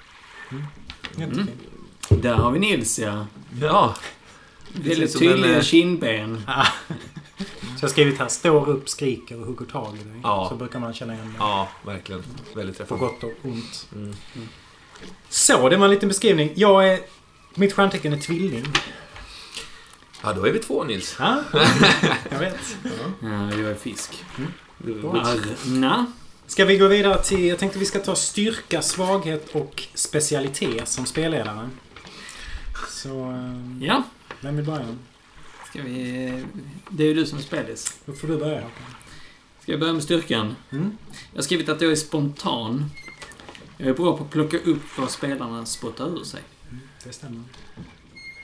Jättefin. 1.19 1.49
Där 2.09 2.35
har 2.35 2.51
vi 2.51 2.59
Nils, 2.59 2.99
ja. 2.99 3.27
Ja! 3.61 3.95
Väldigt 4.73 5.11
som 5.13 5.23
en, 5.27 5.33
tydliga 5.33 5.57
eh, 5.57 5.63
kindben. 5.63 6.43
Ah. 6.47 6.67
Så 7.61 7.85
jag 7.85 7.89
har 7.89 7.89
skrivit 7.89 8.19
här, 8.19 8.29
står 8.29 8.69
upp, 8.69 8.89
skriker 8.89 9.41
och 9.41 9.47
hugger 9.47 9.67
tag 9.67 9.95
i 10.01 10.05
dig. 10.05 10.21
Ja. 10.23 10.47
Så 10.51 10.57
brukar 10.57 10.79
man 10.79 10.95
känna 10.95 11.15
igen 11.15 11.27
det. 11.33 11.39
Ja, 11.39 11.69
verkligen. 11.85 12.23
Väldigt 12.55 12.79
På 12.79 12.85
träffande. 12.85 13.05
gott 13.05 13.25
och 13.25 13.33
ont. 13.43 13.89
Mm. 13.95 14.15
Så, 15.29 15.69
det 15.69 15.77
var 15.77 15.85
en 15.85 15.91
liten 15.91 16.09
beskrivning. 16.09 16.53
Jag 16.55 16.89
är... 16.89 17.01
Mitt 17.55 17.73
stjärntecken 17.73 18.13
är 18.13 18.19
tvilling. 18.19 18.65
Ja, 20.23 20.33
då 20.33 20.47
är 20.47 20.53
vi 20.53 20.59
två 20.59 20.85
Nils. 20.85 21.17
Ja, 21.19 21.43
jag 22.31 22.39
vet. 22.39 22.77
Ja, 23.21 23.51
jag 23.51 23.61
är 23.71 23.75
fisk. 23.75 24.25
Du- 24.37 24.47
Arna. 25.67 26.07
Ska 26.47 26.65
vi 26.65 26.79
gå 26.79 26.87
vidare 26.89 27.23
till... 27.23 27.45
Jag 27.47 27.59
tänkte 27.59 27.79
vi 27.79 27.85
ska 27.85 27.99
ta 27.99 28.15
styrka, 28.15 28.83
svaghet 28.83 29.49
och 29.55 29.83
specialitet 29.95 30.89
som 30.89 31.07
spelledare. 31.07 31.69
Så... 32.89 33.31
eh, 33.31 33.87
Ja, 33.87 34.03
Vem 34.41 34.57
vill 34.57 34.67
börja? 34.67 34.97
ska 35.71 35.83
vi... 35.83 36.45
Det 36.89 37.03
är 37.03 37.07
ju 37.09 37.15
du 37.15 37.27
som 37.27 37.39
är 37.39 37.43
spelis. 37.43 37.99
Då 38.05 38.13
får 38.13 38.29
du 38.29 38.37
börja 38.37 38.55
Håkan. 38.55 38.95
Ska 39.63 39.73
jag 39.73 39.81
börja 39.81 39.93
med 39.93 40.03
styrkan? 40.03 40.57
Mm. 40.71 40.97
Jag 41.33 41.39
har 41.39 41.43
skrivit 41.43 41.69
att 41.69 41.81
jag 41.81 41.93
är 41.93 41.97
spontan. 41.97 42.85
Jag 43.77 43.89
är 43.89 43.95
bra 43.95 44.17
på 44.17 44.25
att 44.25 44.31
plocka 44.31 44.59
upp 44.59 44.99
vad 44.99 45.11
spelarna 45.11 45.67
spottar 45.67 46.19
ur 46.21 46.25
sig. 46.25 46.41
Det 47.05 47.13
stämmer. 47.13 47.43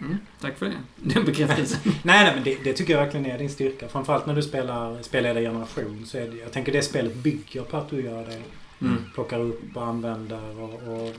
Mm, 0.00 0.18
tack 0.40 0.58
för 0.58 0.66
det. 0.66 0.76
Den 0.96 1.24
bekräftelsen. 1.24 1.80
Nej, 1.84 2.24
nej, 2.24 2.34
men 2.34 2.44
det, 2.44 2.58
det 2.64 2.72
tycker 2.72 2.92
jag 2.92 3.00
verkligen 3.00 3.26
är 3.26 3.38
din 3.38 3.50
styrka. 3.50 3.88
Framförallt 3.88 4.26
när 4.26 4.34
du 4.34 4.42
spelar 4.42 5.02
spelleder 5.02 5.40
generation. 5.40 6.06
Så 6.06 6.18
är 6.18 6.28
det, 6.28 6.36
jag 6.36 6.52
tänker 6.52 6.72
det 6.72 6.82
spelet 6.82 7.14
bygger 7.14 7.62
på 7.62 7.76
att 7.76 7.90
du 7.90 8.02
gör 8.02 8.26
det. 8.26 8.42
Mm. 8.86 9.04
Plockar 9.14 9.40
upp 9.40 9.76
och 9.76 9.84
använder 9.86 10.60
och, 10.60 10.74
och 10.74 11.14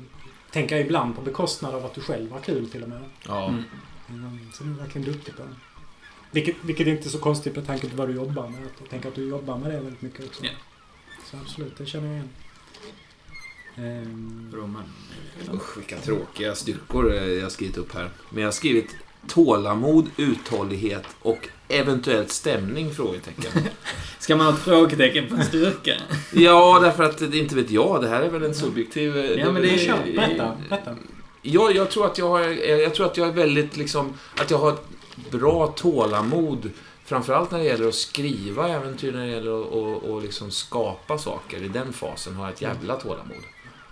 tänker 0.51 0.77
ibland 0.77 1.15
på 1.15 1.21
bekostnad 1.21 1.75
av 1.75 1.85
att 1.85 1.93
du 1.93 2.01
själv 2.01 2.31
har 2.31 2.39
kul 2.39 2.69
till 2.69 2.83
och 2.83 2.89
med. 2.89 3.03
Ja. 3.27 3.47
Mm. 3.47 3.63
Mm, 4.09 4.51
Så 4.53 4.63
du 4.63 4.69
är 4.69 4.73
verkligen 4.75 5.11
duktig 5.11 5.35
på 5.35 5.41
det. 5.41 5.55
Vilket, 6.31 6.55
vilket 6.61 6.87
är 6.87 6.91
inte 6.91 7.07
är 7.07 7.09
så 7.09 7.19
konstigt 7.19 7.55
med 7.55 7.67
tanke 7.67 7.89
på 7.89 7.95
vad 7.95 8.07
du 8.07 8.13
jobbar 8.13 8.47
med. 8.47 8.61
Jag 8.79 8.89
tänker 8.89 9.09
att 9.09 9.15
du 9.15 9.29
jobbar 9.29 9.57
med 9.57 9.71
det 9.71 9.79
väldigt 9.79 10.01
mycket 10.01 10.25
också. 10.25 10.45
Ja. 10.45 10.51
Så 11.31 11.37
absolut, 11.37 11.77
det 11.77 11.85
känner 11.85 12.07
jag 12.07 12.15
igen. 12.15 12.29
Ehm, 13.77 14.51
Roman. 14.53 14.83
Usch, 15.53 15.77
vilka 15.77 15.97
tråkiga 15.97 16.55
styrkor 16.55 17.13
eh, 17.15 17.23
jag 17.23 17.43
har 17.43 17.49
skrivit 17.49 17.77
upp 17.77 17.93
här. 17.93 18.09
Men 18.29 18.41
jag 18.41 18.47
har 18.47 18.51
skrivit 18.53 18.95
tålamod, 19.27 20.05
uthållighet 20.17 21.03
och 21.21 21.49
eventuellt 21.67 22.31
stämning? 22.31 22.91
Frågetecken. 22.93 23.51
Ska 24.19 24.35
man 24.35 24.45
ha 24.45 24.53
ett 24.53 24.59
frågetecken 24.59 25.27
på 25.29 25.35
en 25.35 25.45
styrka? 25.45 25.93
Ja, 26.33 26.79
därför 26.81 27.03
att 27.03 27.17
det 27.31 27.37
inte 27.37 27.55
vet 27.55 27.71
jag. 27.71 28.01
Det 28.01 28.07
här 28.07 28.21
är 28.21 28.29
väl 28.29 28.43
en 28.43 28.55
subjektiv... 28.55 29.17
eh, 29.17 29.25
Ja, 29.25 29.51
men 29.51 29.61
det 29.61 29.67
det- 29.69 29.77
kör. 29.77 29.97
Berätta, 30.15 30.57
berätta. 30.69 30.95
Ja, 31.41 31.71
jag 31.71 31.91
tror 31.91 32.05
att 32.05 32.17
jag 32.17 32.29
har, 32.29 32.41
eh, 32.41 32.75
jag 32.75 32.95
tror 32.95 33.05
att 33.05 33.17
jag 33.17 33.27
är 33.27 33.31
väldigt 33.33 33.77
liksom... 33.77 34.13
Att 34.37 34.51
jag 34.51 34.57
har 34.57 34.71
ett 34.71 34.85
bra 35.31 35.67
tålamod. 35.67 36.69
Framförallt 37.05 37.51
när 37.51 37.59
det 37.59 37.65
gäller 37.65 37.87
att 37.87 37.95
skriva 37.95 38.67
äventyr, 38.69 39.11
när 39.11 39.25
det 39.25 39.31
gäller 39.31 39.61
att 39.61 39.67
och, 39.67 40.03
och 40.03 40.21
liksom 40.21 40.51
skapa 40.51 41.17
saker. 41.17 41.63
I 41.63 41.67
den 41.67 41.93
fasen 41.93 42.35
har 42.35 42.45
jag 42.45 42.53
ett 42.53 42.61
jävla 42.61 42.95
tålamod. 42.95 43.37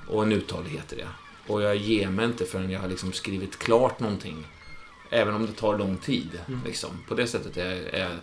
Och 0.08 0.24
en 0.24 0.32
uthållighet 0.32 0.94
i 0.94 0.96
det. 0.96 1.08
Och 1.48 1.62
jag 1.62 1.76
ger 1.76 2.10
mig 2.10 2.26
inte 2.26 2.46
förrän 2.46 2.72
jag 2.72 2.80
har 2.80 2.88
liksom 2.88 3.14
skrivit 3.14 3.60
klart 3.60 4.00
någonting. 4.00 4.48
Även 5.10 5.36
om 5.36 5.46
det 5.46 5.52
tar 5.52 5.78
lång 5.78 5.98
tid. 5.98 6.30
Mm. 6.48 6.62
Liksom. 6.66 6.90
På 7.08 7.16
det 7.16 7.28
sättet 7.28 7.58
är, 7.58 7.96
är 7.96 8.20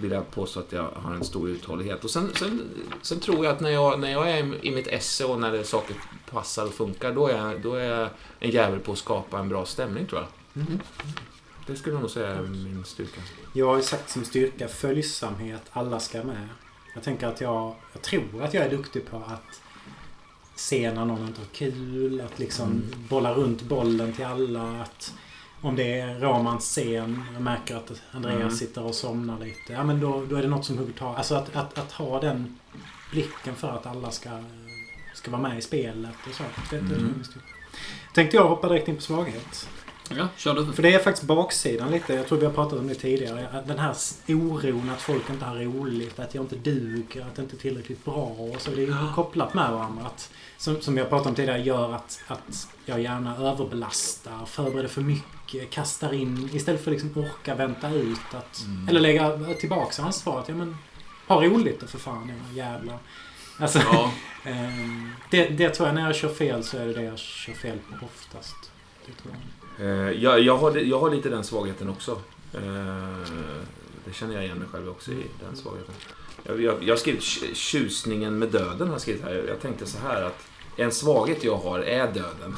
vill 0.00 0.10
jag 0.10 0.30
påstå 0.30 0.60
att 0.60 0.72
jag 0.72 0.90
har 0.94 1.14
en 1.14 1.24
stor 1.24 1.48
uthållighet. 1.48 2.04
Och 2.04 2.10
sen, 2.10 2.30
sen, 2.34 2.70
sen 3.02 3.20
tror 3.20 3.44
jag 3.44 3.54
att 3.54 3.60
när 3.60 3.70
jag, 3.70 4.00
när 4.00 4.12
jag 4.12 4.30
är 4.30 4.64
i 4.64 4.70
mitt 4.70 4.86
esse 4.86 5.24
och 5.24 5.40
när 5.40 5.52
det, 5.52 5.64
saker 5.64 5.96
passar 6.30 6.66
och 6.66 6.74
funkar, 6.74 7.12
då 7.12 7.26
är, 7.26 7.36
jag, 7.36 7.62
då 7.62 7.74
är 7.74 7.84
jag 7.84 8.08
en 8.38 8.50
jävel 8.50 8.80
på 8.80 8.92
att 8.92 8.98
skapa 8.98 9.38
en 9.38 9.48
bra 9.48 9.66
stämning 9.66 10.06
tror 10.06 10.20
jag. 10.20 10.62
Mm. 10.62 10.80
Det 11.66 11.76
skulle 11.76 11.94
jag 11.94 12.00
nog 12.00 12.10
säga 12.10 12.28
är 12.28 12.42
min 12.42 12.84
styrka. 12.84 13.20
Jag 13.52 13.66
har 13.66 13.76
ju 13.76 13.82
sagt 13.82 14.10
som 14.10 14.24
styrka 14.24 14.68
följsamhet, 14.68 15.62
alla 15.72 16.00
ska 16.00 16.24
med. 16.24 16.48
Jag 16.94 17.02
tänker 17.02 17.26
att 17.26 17.40
jag, 17.40 17.74
jag 17.92 18.02
tror 18.02 18.42
att 18.42 18.54
jag 18.54 18.66
är 18.66 18.70
duktig 18.70 19.06
på 19.10 19.16
att 19.16 19.60
se 20.58 20.92
när 20.92 21.04
någon 21.04 21.26
inte 21.26 21.40
har 21.40 21.46
kul, 21.48 22.20
att 22.20 22.38
liksom 22.38 22.68
Mm. 22.70 22.84
bolla 23.08 23.34
runt 23.34 23.62
bollen 23.62 24.12
till 24.12 24.24
alla. 24.24 24.82
Att 24.82 25.14
om 25.60 25.76
det 25.76 26.00
är 26.00 26.20
Romans 26.20 26.64
scen, 26.64 27.22
jag 27.32 27.42
märker 27.42 27.76
att 27.76 27.92
Andreas 28.12 28.36
Mm. 28.40 28.50
sitter 28.56 28.82
och 28.82 28.94
somnar 28.94 29.38
lite. 29.38 29.72
Ja 29.72 29.84
men 29.84 30.00
då, 30.00 30.24
då 30.30 30.36
är 30.36 30.42
det 30.42 30.48
något 30.48 30.64
som 30.64 30.78
hugger 30.78 30.92
tag. 30.92 31.16
Alltså 31.16 31.34
att, 31.34 31.56
att, 31.56 31.78
att 31.78 31.92
ha 31.92 32.20
den 32.20 32.58
blicken 33.10 33.54
för 33.54 33.68
att 33.68 33.86
alla 33.86 34.10
ska, 34.10 34.30
ska 35.14 35.30
vara 35.30 35.42
med 35.42 35.58
i 35.58 35.62
spelet 35.62 36.14
och 36.28 36.34
så. 36.34 36.42
Det, 36.70 36.76
Mm. 36.76 37.14
det, 37.34 37.40
Tänkte 38.14 38.36
jag 38.36 38.48
hoppa 38.48 38.68
direkt 38.68 38.88
in 38.88 38.96
på 38.96 39.02
svaghet. 39.02 39.68
Ja, 40.16 40.28
kör 40.36 40.54
du. 40.54 40.72
För 40.72 40.82
det 40.82 40.94
är 40.94 40.98
faktiskt 40.98 41.26
baksidan 41.26 41.90
lite. 41.90 42.14
Jag 42.14 42.26
tror 42.26 42.38
vi 42.38 42.46
har 42.46 42.52
pratat 42.52 42.78
om 42.78 42.86
det 42.88 42.94
tidigare. 42.94 43.62
Den 43.66 43.78
här 43.78 43.94
oron 44.28 44.90
att 44.90 45.02
folk 45.02 45.30
inte 45.30 45.44
har 45.44 45.56
roligt, 45.56 46.18
att 46.18 46.34
jag 46.34 46.44
inte 46.44 46.56
duger, 46.56 47.22
att 47.26 47.34
det 47.34 47.42
inte 47.42 47.56
är 47.56 47.58
tillräckligt 47.58 48.04
bra. 48.04 48.14
Och 48.24 48.60
så 48.60 48.70
det 48.70 48.82
är 48.82 48.86
Ja. 48.88 49.12
kopplat 49.14 49.54
med 49.54 49.72
varandra. 49.72 50.06
Att, 50.06 50.30
som, 50.56 50.80
som 50.80 50.96
jag 50.96 51.08
pratade 51.08 51.28
om 51.28 51.34
tidigare, 51.34 51.58
gör 51.58 51.94
att, 51.94 52.20
att 52.26 52.68
jag 52.84 53.00
gärna 53.02 53.36
överbelastar, 53.36 54.46
förbereder 54.46 54.88
för 54.88 55.00
mycket, 55.00 55.70
kastar 55.70 56.12
in 56.14 56.50
istället 56.52 56.84
för 56.84 56.90
att 56.90 57.02
liksom 57.02 57.22
orka 57.24 57.54
vänta 57.54 57.90
ut. 57.90 58.20
Att, 58.34 58.64
Mm. 58.64 58.88
Eller 58.88 59.00
lägga 59.00 59.38
tillbaka 59.60 60.02
ansvaret. 60.02 60.48
Ja, 60.48 60.54
men, 60.54 60.76
ha 61.28 61.44
roligt 61.44 61.80
då 61.80 61.86
för 61.86 61.98
fan, 61.98 62.32
ja, 62.50 62.56
jävlar. 62.64 62.98
Alltså, 63.58 63.78
Ja, 63.78 64.12
ehm, 64.44 65.12
det, 65.30 65.48
det 65.48 65.70
tror 65.70 65.88
jag, 65.88 65.94
när 65.94 66.06
jag 66.06 66.16
kör 66.16 66.28
fel 66.34 66.64
så 66.64 66.76
är 66.78 66.86
det 66.86 66.92
det 66.92 67.02
jag 67.02 67.18
kör 67.18 67.52
fel 67.52 67.78
på 68.00 68.06
oftast. 68.06 68.56
Det 69.06 69.12
tror 69.22 69.34
jag. 69.34 69.57
Eh, 69.80 70.10
jag, 70.10 70.40
jag, 70.40 70.56
har, 70.56 70.76
jag 70.76 70.98
har 70.98 71.10
lite 71.10 71.28
den 71.28 71.44
svagheten 71.44 71.88
också. 71.88 72.10
Eh, 72.54 72.60
det 74.04 74.12
känner 74.12 74.34
jag 74.34 74.44
igen 74.44 74.58
mig 74.58 74.68
själv 74.68 74.88
också 74.88 75.12
i, 75.12 75.26
den 75.46 75.56
svagheten. 75.56 75.94
Jag, 76.42 76.62
jag, 76.62 76.82
jag 76.82 76.92
har 76.92 76.98
skrivit 76.98 77.22
tjusningen 77.56 78.38
med 78.38 78.48
döden. 78.48 78.88
Har 78.88 78.94
jag, 78.94 79.00
skrivit 79.00 79.22
här. 79.22 79.44
jag 79.48 79.60
tänkte 79.60 79.86
så 79.86 79.98
här 79.98 80.22
att 80.22 80.46
en 80.76 80.92
svaghet 80.92 81.44
jag 81.44 81.56
har 81.56 81.78
är 81.78 82.12
döden 82.12 82.56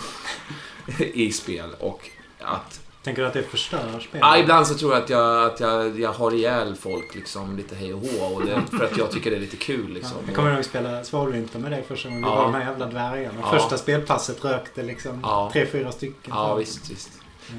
i 0.99 1.33
spel. 1.33 1.71
Och 1.79 2.11
att 2.39 2.81
Tänker 3.03 3.23
du 3.23 3.29
att 3.29 3.35
det 3.35 3.43
förstör 3.43 3.79
spelet? 4.01 4.21
Ja, 4.21 4.39
ibland 4.39 4.67
så 4.67 4.75
tror 4.75 4.93
jag 4.93 5.03
att 5.03 5.11
jag, 5.11 5.45
att 5.45 5.61
jag, 5.61 6.01
jag 6.01 6.13
har 6.13 6.35
ihjäl 6.35 6.77
folk 6.77 7.15
liksom 7.15 7.57
lite 7.57 7.75
hej 7.75 7.95
och 7.95 8.01
hå. 8.01 8.25
Och 8.35 8.45
det, 8.47 8.63
för 8.79 8.85
att 8.85 8.97
jag 8.97 9.11
tycker 9.11 9.31
det 9.31 9.37
är 9.37 9.41
lite 9.41 9.57
kul 9.57 9.93
liksom. 9.93 10.13
Ja, 10.21 10.23
jag 10.27 10.35
kommer 10.37 10.49
ihåg 10.51 10.59
att 10.61 10.65
vi 10.67 10.69
spelade 10.69 11.05
Svalvinter 11.05 11.59
med 11.59 11.71
dig 11.73 11.85
första 11.89 12.09
gången. 12.09 12.23
Vi 12.25 12.29
Ja. 12.29 12.35
var 12.37 12.43
de 12.43 12.55
här 12.55 12.71
jävla 12.71 12.87
dvärgarna. 12.87 13.35
Ja. 13.43 13.51
Första 13.51 13.79
spelpasset 13.79 14.45
rökte 14.45 14.83
liksom 14.83 15.21
Ja. 15.23 15.51
tre, 15.53 15.67
fyra 15.67 15.93
stycken. 15.93 16.33
Ja, 16.35 16.55
visst, 16.55 16.91
visst. 16.91 17.11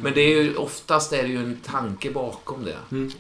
Men 0.02 0.14
det 0.14 0.22
är 0.22 0.44
ju, 0.44 0.56
oftast 0.56 1.14
är 1.14 1.24
det 1.24 1.30
ju 1.30 1.38
en 1.38 1.60
tanke 1.66 2.12
bakom 2.12 2.66
det. 2.66 2.78
Mm. 2.96 3.12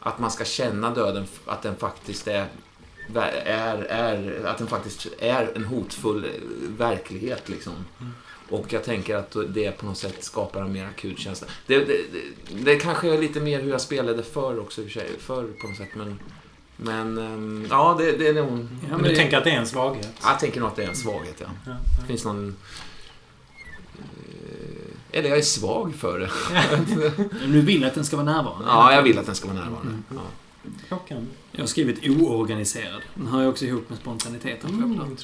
Att 0.00 0.18
man 0.18 0.30
ska 0.30 0.44
känna 0.44 0.90
döden, 0.90 1.26
att 1.46 1.62
den 1.62 1.76
faktiskt 1.76 2.28
är, 2.28 2.46
är, 3.44 3.78
är, 3.84 4.44
att 4.46 4.58
den 4.58 4.66
faktiskt 4.66 5.06
är 5.18 5.52
en 5.56 5.64
hotfull 5.64 6.26
verklighet. 6.78 7.48
Liksom. 7.48 7.72
Mm. 8.00 8.12
Och 8.50 8.72
jag 8.72 8.84
tänker 8.84 9.16
att 9.16 9.36
det 9.48 9.70
på 9.78 9.86
något 9.86 9.98
sätt 9.98 10.24
skapar 10.24 10.62
en 10.62 10.72
mer 10.72 10.86
akut 10.86 11.18
känsla. 11.18 11.46
Det, 11.66 11.78
det, 11.78 11.84
det, 12.12 12.54
det 12.64 12.76
kanske 12.76 13.14
är 13.14 13.18
lite 13.18 13.40
mer 13.40 13.60
hur 13.62 13.70
jag 13.70 13.80
spelade 13.80 14.22
förr 14.22 14.58
också, 14.58 14.80
i 14.82 14.86
och 14.86 14.90
för 14.90 15.00
sig. 15.00 15.08
Förr 15.18 15.48
på 15.60 15.66
något 15.68 15.76
sätt. 15.76 15.88
Men, 15.94 16.18
men 16.76 17.18
ehm, 17.18 17.66
ja, 17.70 17.96
det, 17.98 18.12
det 18.12 18.28
är 18.28 18.34
nog... 18.34 18.48
Ja, 18.48 18.66
Men 18.90 19.00
men 19.00 19.10
du 19.10 19.16
tänker 19.16 19.38
att 19.38 19.44
det 19.44 19.50
är 19.50 19.58
en 19.58 19.66
svaghet? 19.66 20.08
Jag 20.22 20.40
tänker 20.40 20.60
nog 20.60 20.68
att 20.68 20.76
det 20.76 20.84
är 20.84 20.88
en 20.88 20.96
svaghet, 20.96 21.36
ja. 21.40 21.46
Ja, 21.66 21.72
Det 22.00 22.06
finns 22.06 22.24
någon... 22.24 22.56
eh, 23.98 25.18
Eller 25.18 25.28
jag 25.28 25.38
är 25.38 25.42
svag 25.42 25.94
för 25.94 26.18
det. 26.18 26.30
Du 27.46 27.60
vill 27.60 27.84
att 27.84 27.94
den 27.94 28.04
ska 28.04 28.16
vara 28.16 28.26
närvarande? 28.26 28.64
Ja, 28.68 28.94
jag 28.94 29.02
vill 29.02 29.18
att 29.18 29.26
den 29.26 29.34
ska 29.34 29.48
vara 29.48 29.58
närvarande. 29.58 29.90
Mm. 29.90 30.02
Ja. 30.90 31.00
ja. 31.08 31.16
Jag 31.52 31.60
har 31.62 31.66
skrivit 31.66 32.08
oorganiserad. 32.08 33.00
Den 33.14 33.26
hör 33.26 33.42
ju 33.42 33.48
också 33.48 33.64
ihop 33.64 33.88
med 33.90 33.98
spontaniteten. 33.98 34.70
Mm. 34.70 35.16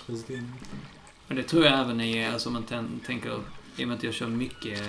Men 1.29 1.37
det 1.37 1.43
tror 1.43 1.65
jag 1.65 1.81
även 1.81 2.01
är, 2.01 2.33
alltså 2.33 2.51
man 2.51 2.65
tän- 2.65 3.01
tänker, 3.07 3.41
i 3.77 3.85
och 3.85 3.89
med 3.89 3.97
att 3.97 4.03
jag 4.03 4.15
kör 4.15 4.27
mycket... 4.27 4.83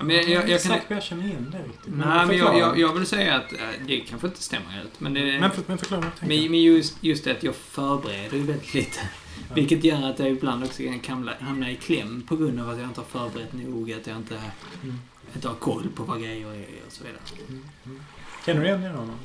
Men 0.00 0.10
jag, 0.16 0.28
jag, 0.28 0.48
jag 0.48 0.62
kan... 0.62 0.72
Säkert 0.72 0.90
jag 0.90 1.02
känner 1.02 1.24
igen 1.26 1.48
det 1.52 1.58
riktigt. 1.58 1.94
Nej, 1.96 2.26
men 2.26 2.36
jag, 2.38 2.58
jag, 2.58 2.78
jag 2.78 2.94
vill 2.94 3.06
säga 3.06 3.36
att 3.36 3.52
äh, 3.52 3.58
det 3.86 4.00
kanske 4.00 4.26
inte 4.26 4.42
stämmer 4.42 4.66
helt. 4.70 5.00
Men, 5.00 5.14
det, 5.14 5.40
Men, 5.40 5.50
för, 5.50 5.62
men 5.66 5.78
förklara 5.78 6.00
vad 6.00 6.28
men, 6.28 6.50
men 6.50 6.62
just, 6.62 6.96
just 7.04 7.24
det 7.24 7.30
att 7.30 7.42
jag 7.42 7.54
förbereder 7.54 8.36
ju 8.36 8.42
väldigt 8.42 8.74
lite. 8.74 8.98
Ja. 9.48 9.54
Vilket 9.54 9.84
gör 9.84 10.10
att 10.10 10.18
jag 10.18 10.28
ibland 10.30 10.64
också 10.64 10.82
kan 11.02 11.30
hamna, 11.40 11.70
i 11.70 11.76
kläm 11.76 12.22
på 12.28 12.36
grund 12.36 12.60
av 12.60 12.70
att 12.70 12.78
jag 12.78 12.86
inte 12.88 13.00
har 13.00 13.06
förberett 13.06 13.52
nog, 13.52 13.92
att 13.92 14.06
jag 14.06 14.16
inte, 14.16 14.40
Mm. 14.82 14.98
inte 15.34 15.48
har 15.48 15.54
koll 15.54 15.86
på 15.94 16.02
vad 16.02 16.20
grejer 16.22 16.46
är 16.54 16.66
och 16.86 16.92
så 16.92 17.04
vidare. 17.04 17.20
Mm. 17.48 17.64
Mm. 17.86 18.02
Känner 18.46 18.60
du 18.60 18.66
igen 18.66 18.82
det 18.82 18.88
honom? 18.88 19.18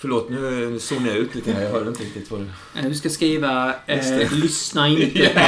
Förlåt, 0.00 0.30
nu 0.30 0.78
zonar 0.80 1.08
jag 1.08 1.16
ut 1.16 1.34
lite 1.34 1.52
här. 1.52 1.62
Jag 1.62 1.70
hörde 1.70 1.88
inte 1.88 2.02
riktigt 2.02 2.30
vad 2.30 2.40
du... 2.40 2.46
Eh, 2.80 2.84
Du 2.88 2.94
ska 2.94 3.08
skriva 3.10 3.74
eh, 3.86 4.32
“Lyssna 4.32 4.88
inte 4.88 5.28
på...” 5.34 5.40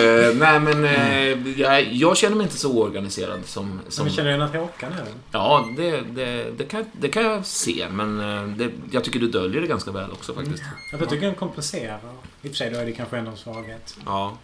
Eh, 0.00 0.34
nej, 0.36 0.60
men 0.60 0.84
eh, 0.84 1.48
jag, 1.60 1.92
jag 1.92 2.16
känner 2.16 2.36
mig 2.36 2.44
inte 2.44 2.56
så 2.58 2.72
oorganiserad 2.72 3.40
som... 3.46 3.80
som 3.88 4.04
Men 4.04 4.14
känner 4.14 4.38
du 4.38 4.44
att 4.44 4.54
Håkan 4.54 4.92
är? 4.92 5.04
Ja, 5.32 5.68
det, 5.76 6.00
det, 6.00 6.50
det, 6.58 6.64
kan, 6.64 6.84
det 6.92 7.08
kan 7.08 7.22
jag 7.24 7.46
se, 7.46 7.86
men 7.90 8.20
eh, 8.20 8.48
det, 8.56 8.70
jag 8.90 9.04
tycker 9.04 9.20
du 9.20 9.28
döljer 9.28 9.60
det 9.60 9.66
ganska 9.66 9.90
väl 9.90 10.12
också 10.12 10.34
faktiskt. 10.34 10.62
Ja, 10.62 10.98
för 10.98 11.04
jag 11.04 11.08
tycker 11.10 11.26
den 11.26 11.34
kompenserar. 11.34 11.98
I 12.42 12.46
och 12.48 12.50
för 12.50 12.56
sig, 12.56 12.70
då 12.70 12.78
är 12.78 12.84
det 12.86 12.92
kanske 12.92 13.16
ändå 13.18 13.30
en 13.30 13.36
svaghet. 13.36 13.96
Ja. 14.06 14.38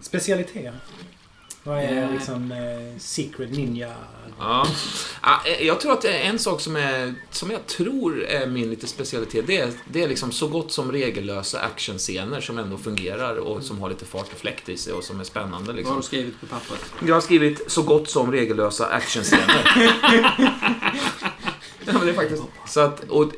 Specialitet? 0.00 0.74
Vad 1.66 1.78
är 1.78 2.02
Eh. 2.02 2.12
liksom 2.12 2.52
eh, 2.52 2.98
Secret 2.98 3.50
Ninja? 3.50 3.92
Ja. 4.38 4.66
Ja, 5.22 5.40
eh, 5.46 5.66
Jag 5.66 5.80
tror 5.80 5.92
att 5.92 6.04
en 6.04 6.38
sak 6.38 6.60
som, 6.60 6.76
är, 6.76 7.14
som 7.30 7.50
jag 7.50 7.66
tror 7.66 8.24
är 8.24 8.46
min 8.46 8.70
lite 8.70 8.86
specialitet. 8.86 9.46
Det 9.46 9.58
är, 9.58 9.70
det 9.88 10.02
är 10.02 10.08
liksom 10.08 10.32
så 10.32 10.48
gott 10.48 10.72
som 10.72 10.92
regellösa 10.92 11.60
actionscener 11.60 12.40
som 12.40 12.58
ändå 12.58 12.76
fungerar 12.78 13.36
och 13.36 13.62
som 13.62 13.80
har 13.80 13.88
lite 13.90 14.04
fart 14.04 14.32
och 14.32 14.38
fläkt 14.38 14.68
i 14.68 14.76
sig 14.76 14.92
och 14.92 15.04
som 15.04 15.20
är 15.20 15.24
spännande. 15.24 15.58
Vad 15.58 15.66
har 15.66 15.74
Liksom. 15.74 15.96
du 15.96 16.02
skrivit 16.02 16.40
på 16.40 16.46
pappret? 16.46 16.80
Jag 17.06 17.14
har 17.14 17.20
skrivit 17.20 17.70
så 17.70 17.82
gott 17.82 18.10
som 18.10 18.32
regellösa 18.32 18.86
actionscener. 18.86 19.62
ja, 21.86 21.92
men 21.92 22.00
det 22.06 22.10
är 22.10 22.14
faktiskt... 22.14 22.42
Så 22.66 22.80
att, 22.80 23.04
och, 23.08 23.32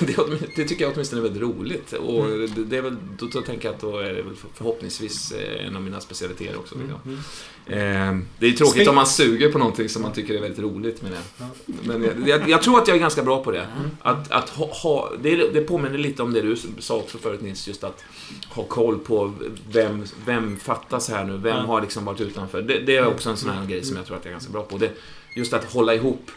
det, 0.06 0.16
det 0.56 0.64
tycker 0.64 0.84
jag 0.84 0.92
åtminstone 0.94 1.20
är 1.20 1.22
väldigt 1.22 1.42
roligt. 1.42 1.92
Och 1.92 2.26
det, 2.28 2.64
det 2.64 2.76
är 2.76 2.82
väl, 2.82 2.96
då, 3.18 3.26
då 3.26 3.40
tänker 3.40 3.68
jag 3.68 3.74
att 3.74 3.80
då 3.80 3.98
är 3.98 4.12
det 4.12 4.22
väl 4.22 4.34
förhoppningsvis 4.54 5.32
eh, 5.32 5.66
en 5.66 5.76
av 5.76 5.82
mina 5.82 6.00
specialiteter 6.00 6.58
också. 6.58 6.74
Mm. 6.74 7.18
Eh, 7.66 8.24
det 8.38 8.46
är 8.46 8.52
tråkigt 8.52 8.86
Spe- 8.86 8.88
om 8.88 8.94
man 8.94 9.06
suger 9.06 9.52
på 9.52 9.58
någonting 9.58 9.88
som 9.88 10.02
man 10.02 10.12
tycker 10.12 10.34
är 10.34 10.40
väldigt 10.40 10.60
roligt 10.60 11.02
med 11.02 11.12
det. 11.12 11.46
Men 11.66 12.02
jag, 12.02 12.28
jag, 12.28 12.50
jag 12.50 12.62
tror 12.62 12.78
att 12.78 12.88
jag 12.88 12.96
är 12.96 13.00
ganska 13.00 13.22
bra 13.22 13.44
på 13.44 13.50
det. 13.50 13.66
Mm. 13.78 13.90
Att, 14.00 14.30
att 14.30 14.48
ha, 14.48 14.66
ha, 14.72 15.12
det, 15.22 15.36
det 15.36 15.60
påminner 15.60 15.98
lite 15.98 16.22
om 16.22 16.32
det 16.32 16.40
du 16.40 16.56
sa 16.78 16.96
också 16.96 17.18
förut 17.18 17.42
Nils, 17.42 17.68
just 17.68 17.84
att 17.84 18.04
ha 18.48 18.62
koll 18.62 18.98
på 18.98 19.32
vem, 19.72 20.04
vem 20.26 20.56
fattas 20.56 21.10
här 21.10 21.24
nu, 21.24 21.36
vem 21.36 21.66
har 21.66 21.80
liksom 21.80 22.04
varit 22.04 22.20
utanför. 22.20 22.62
Det, 22.62 22.78
det 22.78 22.96
är 22.96 23.06
också 23.06 23.30
en 23.30 23.36
sån 23.36 23.50
här 23.50 23.66
grej 23.66 23.84
som 23.84 23.96
jag 23.96 24.06
tror 24.06 24.16
att 24.16 24.24
jag 24.24 24.30
är 24.30 24.34
ganska 24.34 24.52
bra 24.52 24.62
på. 24.62 24.78
Det, 24.78 24.90
just 25.36 25.52
att 25.52 25.72
hålla 25.72 25.94
ihop 25.94 26.30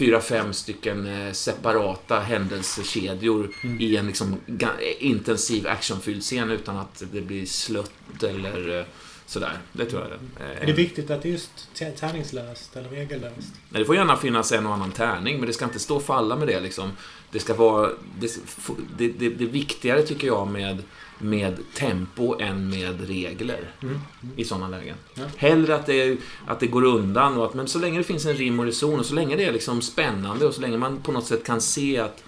fyra, 0.00 0.20
fem 0.20 0.52
stycken 0.52 1.06
eh, 1.06 1.32
separata 1.32 2.20
händelsekedjor 2.20 3.50
Mm. 3.62 3.80
i 3.80 3.96
en 3.96 4.06
liksom 4.06 4.36
intensiv 4.98 5.66
actionfylld 5.66 6.22
scen 6.22 6.50
utan 6.50 6.76
att 6.76 7.02
det 7.12 7.20
blir 7.20 7.46
slött 7.46 8.22
eller 8.22 8.78
eh, 8.78 8.84
sådär. 9.26 9.58
Det 9.72 9.84
tror 9.84 10.02
jag 10.02 10.10
det 10.10 10.62
Är 10.62 10.66
det 10.66 10.72
viktigt 10.72 11.10
att 11.10 11.22
det 11.22 11.28
är 11.28 11.32
just 11.32 11.68
tärningslöst 11.96 12.76
eller 12.76 12.88
regellöst? 12.88 13.52
Nej, 13.68 13.80
det 13.80 13.84
får 13.84 13.96
gärna 13.96 14.16
finnas 14.16 14.52
en 14.52 14.66
och 14.66 14.74
annan 14.74 14.92
tärning, 14.92 15.38
men 15.38 15.46
det 15.46 15.52
ska 15.52 15.64
inte 15.64 15.78
stå 15.78 15.96
och 15.96 16.02
falla 16.02 16.36
med 16.36 16.48
det. 16.48 16.60
Liksom. 16.60 16.92
Det 17.30 17.40
ska 17.40 17.54
vara... 17.54 17.90
Det, 18.20 18.36
det, 18.98 19.08
det, 19.08 19.28
det 19.28 19.44
viktigare, 19.46 20.02
tycker 20.02 20.26
jag, 20.26 20.48
med, 20.48 20.82
med 21.20 21.56
tempo 21.74 22.40
än 22.40 22.70
med 22.70 23.08
regler 23.08 23.70
Mm. 23.82 23.98
i 24.36 24.44
sådana 24.44 24.68
lägen. 24.68 24.96
Ja. 25.14 25.22
Hellre 25.36 25.74
att 25.74 25.86
det, 25.86 26.18
att 26.46 26.60
det 26.60 26.66
går 26.66 26.84
undan, 26.84 27.36
och 27.36 27.44
att, 27.44 27.54
men 27.54 27.68
så 27.68 27.78
länge 27.78 27.98
det 27.98 28.04
finns 28.04 28.26
en 28.26 28.34
rim 28.36 28.58
och 28.60 28.64
reson 28.66 28.98
och 29.00 29.06
så 29.06 29.14
länge 29.14 29.36
det 29.36 29.44
är 29.44 29.52
liksom 29.52 29.82
spännande 29.82 30.46
och 30.46 30.54
så 30.54 30.60
länge 30.60 30.78
man 30.78 30.96
på 31.02 31.12
något 31.12 31.26
sätt 31.26 31.44
kan 31.44 31.60
se 31.60 31.98
att 31.98 32.24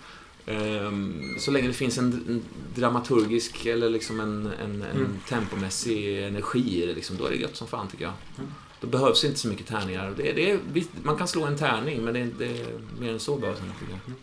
ehm, 0.46 1.14
så 1.38 1.50
länge 1.50 1.66
det 1.68 1.72
finns 1.74 1.98
en, 1.98 2.42
dramaturgisk 2.74 3.66
eller 3.66 3.90
liksom 3.90 4.20
en, 4.20 4.50
en, 4.64 4.82
en 4.82 4.96
Mm. 4.96 5.18
tempomässig 5.28 6.22
energi 6.24 6.82
i 6.82 6.86
det, 6.86 6.94
liksom, 6.94 7.16
då 7.16 7.26
är 7.26 7.30
det 7.30 7.36
gött 7.36 7.56
som 7.56 7.66
fan 7.68 7.88
tycker 7.88 8.04
jag. 8.04 8.12
Mm. 8.38 8.50
Då 8.80 8.86
behövs 8.86 9.24
inte 9.24 9.38
så 9.38 9.48
mycket 9.48 9.66
tärningar. 9.66 10.14
Det, 10.16 10.32
det 10.32 10.50
är, 10.50 10.58
man 11.02 11.16
kan 11.16 11.28
slå 11.28 11.44
en 11.44 11.58
tärning, 11.58 12.04
men 12.04 12.14
det 12.14 12.20
är 12.20 12.24
inte 12.24 12.66
mer 13.00 13.12
än 13.12 13.20
så 13.20 13.36
behövs 13.36 13.58
det 13.58 13.66
inte. 13.66 13.94
Mm. 14.06 14.18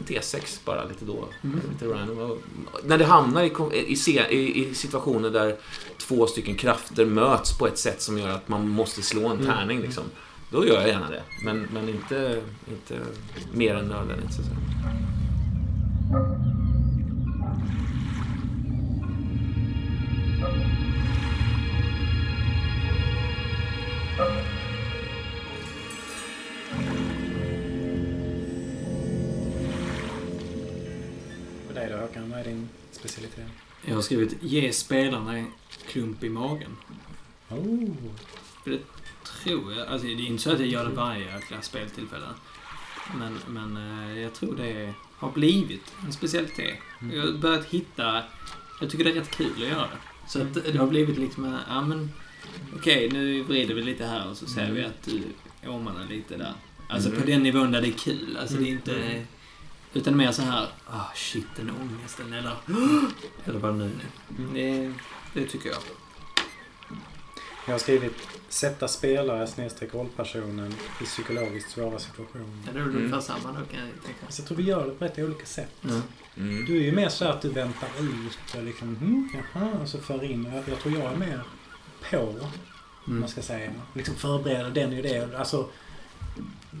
En 0.00 0.06
T6 0.06 0.60
bara 0.64 0.84
lite 0.84 1.04
då. 1.04 1.28
Mm. 1.44 1.60
Lite 1.72 1.84
random. 1.94 2.18
Och 2.18 2.38
När 2.84 2.98
det 2.98 3.04
hamnar 3.04 3.42
i, 3.42 3.52
i, 4.30 4.68
i, 4.68 4.74
situationer 4.74 5.30
där 5.30 5.56
två 5.98 6.26
stycken 6.26 6.54
krafter 6.56 7.04
möts 7.04 7.58
på 7.58 7.66
ett 7.66 7.78
sätt 7.78 8.02
som 8.02 8.18
gör 8.18 8.28
att 8.28 8.48
man 8.48 8.68
måste 8.68 9.02
slå 9.02 9.28
en 9.28 9.40
Mm. 9.40 9.46
tärning. 9.46 9.80
Liksom. 9.80 10.04
då 10.50 10.66
gör 10.66 10.80
jag 10.80 10.88
gärna 10.88 11.10
det. 11.10 11.22
Men, 11.44 11.68
men 11.72 11.88
inte, 11.88 12.42
inte 12.68 13.02
mer 13.52 13.74
än 13.74 13.88
nödvändigt, 13.88 14.34
så 14.34 14.40
att 14.40 14.46
säga. 14.46 14.56
För 20.40 20.89
dig 31.80 31.90
då 31.90 31.96
Håkan, 31.96 32.30
vad 32.30 32.40
är 32.40 32.44
din 32.44 32.68
specialitet? 32.92 33.44
Jag 33.86 33.94
har 33.94 34.02
skrivit 34.02 34.36
ge 34.42 34.72
spelarna 34.72 35.36
en 35.36 35.46
klump 35.86 36.24
i 36.24 36.28
magen. 36.28 36.76
Oh. 37.48 37.88
Det 38.64 38.78
tror 39.44 39.72
jag. 39.72 39.86
Alltså 39.88 40.06
det 40.06 40.12
är 40.12 40.26
inte 40.26 40.42
så 40.42 40.52
att 40.52 40.58
jag 40.60 40.68
gör 40.68 40.84
det 40.84 40.94
varje 40.94 41.34
jäkla 41.34 41.62
speltillfälle. 41.62 42.26
Men, 43.18 43.38
men 43.48 43.76
eh, 43.76 44.18
jag 44.22 44.34
tror 44.34 44.56
det 44.56 44.94
har 45.16 45.30
blivit 45.30 45.92
en 46.06 46.12
specialitet. 46.12 46.78
Mm. 47.00 47.16
Jag 47.16 47.26
har 47.26 47.32
börjat 47.32 47.64
hitta... 47.64 48.22
Jag 48.80 48.90
tycker 48.90 49.04
det 49.04 49.10
är 49.10 49.14
rätt 49.14 49.30
kul 49.36 49.52
att 49.52 49.68
göra 49.68 49.82
det. 49.82 50.28
Så 50.30 50.42
att 50.42 50.54
det 50.54 50.78
har 50.78 50.86
blivit 50.86 51.18
liksom, 51.18 51.44
eh, 51.44 51.58
ja 51.68 51.80
men... 51.82 52.10
Okej, 52.76 53.10
nu 53.12 53.42
vrider 53.42 53.74
vi 53.74 53.82
lite 53.82 54.04
här 54.06 54.30
och 54.30 54.36
så 54.36 54.46
ser 54.46 54.62
Mm. 54.62 54.74
vi 54.74 54.84
att 54.84 55.02
du 55.02 55.22
åmanar 55.70 56.06
lite 56.06 56.36
där. 56.36 56.54
Alltså 56.88 57.08
Mm. 57.08 57.20
på 57.20 57.26
den 57.26 57.42
nivån 57.42 57.72
där 57.72 57.80
det 57.82 57.88
är 57.88 57.92
kul. 57.98 58.36
Alltså 58.40 58.56
det 58.56 58.64
är 58.64 58.70
inte... 58.72 59.24
Mm. 59.92 60.00
Utan 60.02 60.16
mer 60.16 60.32
så 60.32 60.42
här, 60.42 60.68
ah 60.86 61.12
shit 61.14 61.46
den 61.56 61.70
ångesten 61.70 62.32
eller... 62.32 62.56
eller 63.44 63.58
vad 63.58 63.72
det 63.72 63.78
nu 63.78 63.84
är. 63.84 64.38
Mm. 64.38 64.54
Det, 65.34 65.40
det 65.40 65.46
tycker 65.48 65.68
jag. 65.68 65.78
Jag 67.66 67.74
har 67.74 67.78
skrivit 67.78 68.16
sätta 68.48 68.88
spelare 68.88 69.46
snedstreck 69.46 69.94
rollpersonen 69.94 70.74
i 71.00 71.04
psykologiskt 71.04 71.70
svåra 71.70 71.98
situationer. 71.98 72.46
Ja, 72.66 72.72
det 72.72 72.78
är 72.78 72.82
Mm. 72.82 72.96
ungefär 72.96 73.20
samma 73.20 73.48
då 73.48 73.54
kan 73.66 73.80
jag 73.80 74.04
tänka. 74.04 74.26
Alltså, 74.26 74.42
jag 74.42 74.48
tror 74.48 74.56
vi 74.56 74.62
gör 74.62 74.86
det 74.86 74.92
på 74.92 75.04
rätt 75.04 75.18
olika 75.18 75.46
sätt. 75.46 75.72
Ja. 75.80 76.00
Mm. 76.36 76.64
Du 76.64 76.76
är 76.76 76.80
ju 76.80 76.92
mer 76.92 77.08
så 77.08 77.24
att 77.24 77.42
du 77.42 77.48
väntar 77.48 77.88
ut 78.00 78.54
och 78.56 78.62
liksom, 78.62 78.96
hm, 78.96 79.28
jaha, 79.54 79.68
och 79.82 79.88
så 79.88 79.98
för 79.98 80.24
in. 80.24 80.44
Jag, 80.54 80.68
jag 80.68 80.78
tror 80.78 80.94
jag 80.98 81.12
är 81.12 81.16
mer 81.16 81.42
på, 82.10 82.16
Mm. 83.06 83.20
man 83.20 83.28
ska 83.28 83.42
säga. 83.42 83.70
Liksom 83.94 84.14
förbereda 84.14 84.70
den 84.70 84.96
och 84.96 85.02
det. 85.02 85.38
Alltså, 85.38 85.68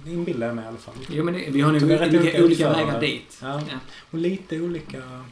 inbillar 0.06 0.46
jag 0.46 0.56
mig 0.56 0.64
i 0.64 0.68
alla 0.68 0.78
fall. 0.78 0.94
Jo, 1.10 1.24
men 1.24 1.34
det, 1.34 1.50
vi 1.50 1.60
har 1.60 1.72
nog 1.72 1.82
olika, 1.82 2.04
olika 2.18 2.44
olika 2.44 2.68
vägar 2.72 3.00
dit. 3.00 3.38
Ja. 3.42 3.60
Ja. 3.70 3.78
Och 4.10 4.18
lite 4.18 4.60
olika... 4.60 5.24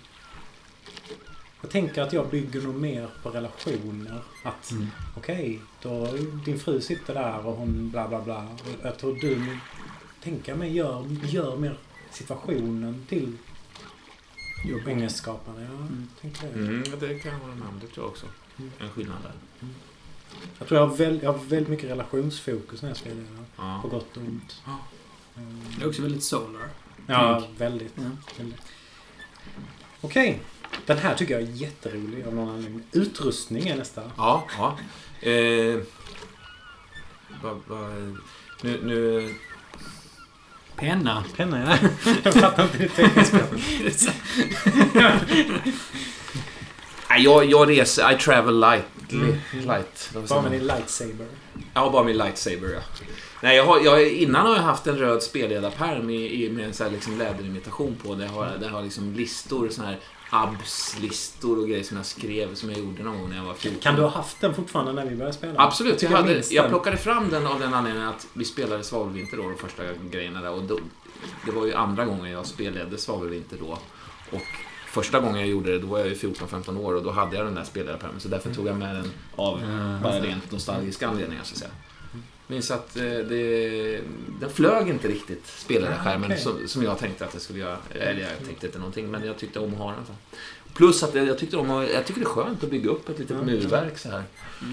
Jag 1.61 1.71
tänker 1.71 2.03
att 2.03 2.13
jag 2.13 2.29
bygger 2.31 2.61
nog 2.61 2.75
mer 2.75 3.09
på 3.23 3.31
relationer. 3.31 4.21
Att 4.45 4.71
Mm. 4.71 4.87
okej, 5.17 5.61
då 5.83 6.07
din 6.45 6.59
fru 6.59 6.81
sitter 6.81 7.15
där 7.15 7.47
och 7.47 7.57
hon 7.57 7.91
bla 7.91 8.09
bla 8.09 8.21
bla. 8.23 8.45
Och 8.45 8.87
jag 8.87 8.99
tror 8.99 9.15
du, 9.15 9.57
tänker 10.23 10.55
mig, 10.55 10.73
gör, 10.77 11.05
gör 11.25 11.57
mer 11.57 11.79
situationen 12.11 13.07
till 13.09 13.33
Jobbigt. 14.65 14.89
ångestskapande. 14.89 15.63
Jag 15.63 15.71
Mm. 15.71 16.09
det. 16.23 16.59
Mm, 16.59 16.83
det 17.01 17.19
kan 17.19 17.33
jag 17.33 17.39
hålla 17.39 17.55
med 17.55 17.69
om. 17.69 17.81
Det 17.81 17.87
tror 17.87 18.05
jag 18.05 18.11
också. 18.11 18.27
Mm. 18.59 18.71
En 18.81 18.89
skillnad 18.91 19.17
där. 19.23 19.69
Jag 20.59 20.69
tror 20.69 20.81
jag 20.81 20.87
har, 20.87 20.97
väl, 20.97 21.21
jag 21.23 21.33
har 21.33 21.39
väldigt 21.39 21.69
mycket 21.69 21.91
relationsfokus 21.91 22.83
när 22.83 22.89
jag 22.91 22.97
spelar. 22.97 23.25
Ja. 23.57 23.79
På 23.83 23.89
gott 23.89 24.17
och 24.17 24.23
ont. 24.23 24.63
Ja. 24.67 24.79
Det 25.79 25.85
är 25.85 25.89
också 25.89 26.03
väldigt 26.03 26.23
solar. 26.23 26.69
Ja, 27.07 27.43
väldigt. 27.59 27.93
Ja. 27.95 28.03
väldigt. 28.39 28.61
Okej. 30.01 30.41
Den 30.87 30.99
här 30.99 31.15
tycker 31.15 31.35
jag 31.35 31.43
är 31.43 31.53
jätterolig 31.53 32.27
av 32.27 32.35
någon 32.35 32.49
anledning. 32.49 32.83
Utrustning 32.93 33.69
är 33.69 33.77
nästa. 33.77 34.03
Ja, 34.17 34.47
ja. 34.59 34.79
Eh, 35.29 35.81
va, 37.43 37.61
va, 37.67 37.89
nu, 38.63 38.81
nu... 38.83 39.35
Penna. 40.77 41.25
Penna, 41.37 41.79
ja. 41.81 41.89
Jag 42.23 42.35
fattar 42.35 42.63
inte 42.63 42.79
ditt. 42.79 42.99
Nej, 47.11 47.23
jag, 47.23 47.45
jag 47.45 47.69
reser... 47.69 48.13
I 48.13 48.19
travel 48.19 48.61
lightly. 48.61 48.98
Mm. 49.13 49.37
Light. 49.53 50.11
Bara 50.29 50.43
med 50.43 50.53
din 50.53 50.67
lightsaber. 50.67 51.27
Ja, 51.75 51.91
bara 51.91 52.05
min 52.05 52.17
lightsaber, 52.17 52.69
ja. 52.69 52.81
Nej, 53.43 53.57
jag 53.57 53.67
har, 53.67 53.81
jag, 53.81 54.09
innan 54.09 54.47
har 54.47 54.55
jag 54.55 54.63
haft 54.63 54.87
en 54.87 54.97
röd 54.97 55.23
spelledarpärm 55.23 56.11
i, 56.11 56.45
i, 56.45 56.51
med 56.51 56.65
en 56.65 56.75
sån 56.75 56.87
här 56.87 56.93
liksom 56.93 57.19
läderimitation 57.19 57.97
på. 58.03 58.15
Där 58.15 58.27
har, 58.27 58.57
där 58.61 58.69
har 58.69 58.83
liksom 58.83 59.13
listor, 59.13 59.69
såna 59.69 59.89
här 59.89 59.99
abs-listor 60.31 61.59
och 61.59 61.69
grejer 61.69 61.85
som 61.85 61.97
jag 61.97 62.07
skrev, 62.07 62.55
som 62.55 62.71
jag 62.71 62.79
gjorde 62.79 63.03
någon 63.03 63.19
gång 63.19 63.29
när 63.29 63.37
jag 63.37 63.45
var 63.45 63.55
14. 63.55 63.81
Kan 63.81 63.97
du 63.97 64.03
ha 64.03 64.09
haft 64.09 64.41
den 64.41 64.55
fortfarande 64.55 64.93
när 64.93 65.05
vi 65.05 65.17
började 65.17 65.37
spela? 65.37 65.55
Absolut. 65.57 66.03
Jag, 66.03 66.13
jag 66.13 66.17
hade, 66.17 66.43
jag 66.51 66.69
plockade 66.69 66.97
fram 66.97 67.31
den 67.31 67.47
av 67.47 67.61
den 67.61 67.75
anledningen 67.75 68.09
att 68.09 68.27
vi 68.33 68.45
spelade 68.45 68.85
Svavelvinter 68.85 69.37
då, 69.37 69.43
de 69.43 69.59
första 69.59 69.83
grejerna 70.11 70.41
där. 70.41 70.51
Och 70.51 70.63
då, 70.63 70.79
det 71.47 71.53
var 71.53 71.67
ju 71.67 71.75
andra 71.75 72.05
gången 72.05 72.33
jag 72.33 72.47
spelledde 72.47 72.99
Svavelvinter 72.99 73.57
då. 73.61 73.79
Och 74.31 74.47
första 74.89 75.21
gången 75.21 75.41
jag 75.41 75.49
gjorde 75.49 75.73
det, 75.73 75.79
då 75.79 75.87
var 75.87 75.99
jag 75.99 76.09
ju 76.09 76.15
14-15 76.15 76.79
år 76.81 76.95
och 76.95 77.03
då 77.03 77.11
hade 77.11 77.37
jag 77.37 77.47
den 77.47 77.55
där 77.55 77.65
spelledarpärmen. 77.65 78.21
Så 78.21 78.29
därför 78.29 78.55
tog 78.55 78.67
jag 78.67 78.77
med 78.77 78.95
den 78.95 79.11
av 79.37 79.61
Ja, 79.63 79.99
bara 80.03 80.13
det. 80.21 80.27
rent 80.27 80.53
nostalgiska 80.53 81.09
anledningar, 81.09 81.43
så 81.45 81.53
att 81.53 81.59
säga. 81.59 81.71
Minns 82.47 82.71
att 82.71 82.97
eh, 82.97 83.03
det, 83.03 84.01
den 84.41 84.51
flög 84.51 84.89
inte 84.89 85.09
riktigt, 85.09 85.47
spelledarskärmen, 85.47 86.31
Ah, 86.31 86.35
okej. 86.35 86.39
som, 86.43 86.69
som 86.69 86.83
jag 86.83 86.99
tänkte 86.99 87.25
att 87.25 87.33
det 87.33 87.41
skulle 87.41 87.59
göra. 87.59 87.77
Eller 87.95 88.21
jag 88.21 88.47
tänkte 88.47 88.67
inte 88.67 88.79
någonting, 88.79 89.11
men 89.11 89.25
jag 89.27 89.39
tyckte 89.39 89.59
om 89.61 89.73
att 89.73 89.79
ha 89.79 89.91
den. 89.93 90.05
fall. 90.05 90.17
Plus 90.75 91.03
att 91.03 91.15
jag, 91.15 91.27
jag 91.27 91.39
tyckte 91.39 91.57
om 91.57 91.71
att, 91.71 91.91
jag 91.91 92.07
tycker 92.07 92.21
det 92.21 92.25
är 92.25 92.29
skönt 92.29 92.65
att 92.65 92.71
bygga 92.71 92.91
upp 92.91 93.09
ett 93.09 93.19
litet 93.19 93.45
murverk 93.47 93.99
så 93.99 94.09
här. 94.11 94.23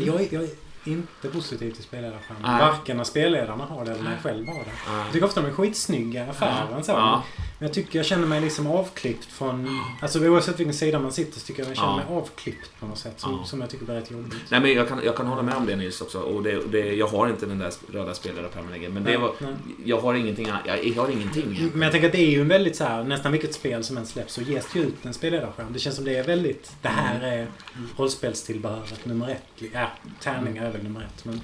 Jag, 0.05 0.27
jag 0.33 0.49
inte 0.87 1.27
positiv 1.33 1.71
till 1.71 1.83
spelledarskärmar. 1.83 2.41
Nej. 2.51 2.59
Varken 2.59 2.97
när 2.97 3.03
spelledarna 3.03 3.65
har 3.65 3.85
det 3.85 3.91
eller 3.91 4.03
när 4.03 4.11
jag 4.11 4.21
själv 4.21 4.47
har 4.47 4.55
det. 4.55 4.71
Jag 5.03 5.11
tycker 5.13 5.25
ofta 5.25 5.41
de 5.41 5.47
är 5.47 5.53
skitsnygga 5.53 6.29
affären. 6.29 6.83
Så. 6.83 6.91
Ja. 6.91 7.23
Men 7.59 7.67
jag 7.67 7.73
tycker 7.73 7.99
jag 7.99 8.05
känner 8.05 8.27
mig 8.27 8.41
liksom 8.41 8.67
avklippt 8.67 9.25
från... 9.25 9.79
Alltså 10.01 10.19
oavsett 10.19 10.59
vilken 10.59 10.73
sida 10.73 10.99
man 10.99 11.11
sitter 11.11 11.39
så 11.39 11.45
tycker 11.45 11.61
jag 11.63 11.69
jag 11.69 11.77
känner 11.77 11.89
Ja. 11.89 11.95
mig 11.95 12.05
avklippt 12.17 12.79
på 12.79 12.85
något 12.87 12.97
sätt. 12.97 13.19
Som, 13.19 13.31
Ja. 13.31 13.45
som 13.45 13.61
jag 13.61 13.69
tycker 13.69 13.85
blir 13.85 13.95
rätt 13.95 14.11
jobbigt. 14.11 14.35
Nej, 14.49 14.59
men 14.59 14.73
jag 14.73 14.87
kan, 14.87 15.01
jag 15.03 15.15
kan 15.17 15.27
hålla 15.27 15.41
med 15.41 15.55
om 15.55 15.65
det 15.65 15.75
Nils 15.75 16.01
också. 16.01 16.19
Och 16.19 16.43
det, 16.43 16.61
det, 16.71 16.93
jag 16.95 17.07
har 17.07 17.27
inte 17.29 17.45
den 17.45 17.59
där 17.59 17.71
röda 17.93 18.13
spelledarpärmen 18.13 18.71
längre. 18.71 18.89
Men 18.89 19.03
det 19.03 19.09
Nej, 19.09 19.19
var, 19.19 19.31
nej. 19.39 19.53
jag 19.85 20.01
har 20.01 20.13
ingenting. 20.13 20.47
Jag, 20.65 20.85
jag 20.85 21.01
har 21.03 21.09
ingenting. 21.09 21.69
Men 21.73 21.81
jag 21.81 21.91
tänker 21.91 22.07
att 22.07 22.11
det 22.13 22.21
är 22.21 22.29
ju 22.31 22.41
en 22.41 22.47
väldigt 22.47 22.75
så 22.75 22.83
här, 22.83 23.03
nästan 23.03 23.31
vilket 23.31 23.53
spel 23.53 23.83
som 23.83 23.97
än 23.97 24.05
släpps 24.05 24.33
så 24.33 24.41
ges 24.41 24.67
det 24.73 24.79
ju 24.79 24.85
ut 24.85 25.05
en 25.05 25.13
spelledarskärm. 25.13 25.67
Det 25.73 25.79
känns 25.79 25.95
som 25.95 26.05
det 26.05 26.15
är 26.17 26.23
väldigt, 26.23 26.71
det 26.81 26.87
här 26.89 27.21
är 27.21 27.47
rollspelstillbehöret 27.97 29.05
nummer 29.05 29.29
ett. 29.29 29.43
Ja, 29.73 29.87
tärningar 30.21 30.65
är 30.65 30.71
väl 30.75 30.83
nummer 30.83 31.01
ett 31.15 31.25
men... 31.25 31.41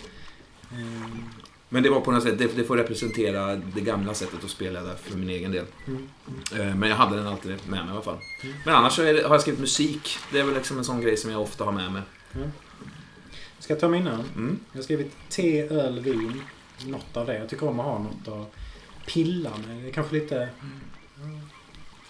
ehm, 0.74 1.24
Men 1.70 1.84
det 1.84 1.90
var 1.90 2.02
på 2.02 2.12
något 2.12 2.24
sätt, 2.24 2.38
det, 2.38 2.48
det 2.56 2.64
får 2.64 2.78
representera 2.78 3.56
det 3.56 3.82
gamla 3.82 4.14
sättet 4.14 4.44
att 4.44 4.50
spela 4.50 4.84
där 4.84 4.96
för 4.96 5.18
min 5.18 5.30
egen 5.30 5.52
del. 5.52 5.66
mm. 5.88 6.08
Eh, 6.70 6.76
Men 6.76 6.90
jag 6.90 6.96
hade 6.96 7.16
den 7.18 7.28
alltid 7.28 7.52
med 7.52 7.80
mig 7.80 7.88
i 7.88 7.92
alla 7.92 8.02
fall. 8.02 8.18
Mm. 8.44 8.56
Men 8.66 8.76
annars 8.76 8.94
så 8.94 9.02
det, 9.02 9.08
har 9.24 9.36
jag 9.36 9.42
skrivit 9.42 9.60
musik. 9.60 10.18
Det 10.32 10.40
är 10.40 10.44
väl 10.44 10.56
liksom 10.56 10.78
en 10.78 10.84
sån 10.86 11.02
grej 11.02 11.18
som 11.18 11.32
jag 11.32 11.42
ofta 11.42 11.64
har 11.64 11.72
med 11.72 11.92
mig. 11.92 12.02
Ska 13.60 13.74
jag 13.74 13.80
ta 13.80 13.88
mina? 13.90 14.14
Mm. 14.36 14.60
Jag 14.72 14.78
har 14.80 14.84
skrivit 14.84 15.12
te, 15.30 15.62
öl, 15.62 16.00
vin. 16.00 16.42
Något 16.86 17.18
av 17.18 17.26
det. 17.26 17.38
Jag 17.38 17.50
tycker 17.50 17.68
om 17.68 17.80
att 17.80 17.86
ha 17.86 18.00
något 18.00 18.28
att 18.28 18.56
pilla 19.06 19.52
med. 19.68 19.78
Det 19.84 19.90
är 19.90 19.94
kanske 19.94 20.16
lite... 20.16 20.50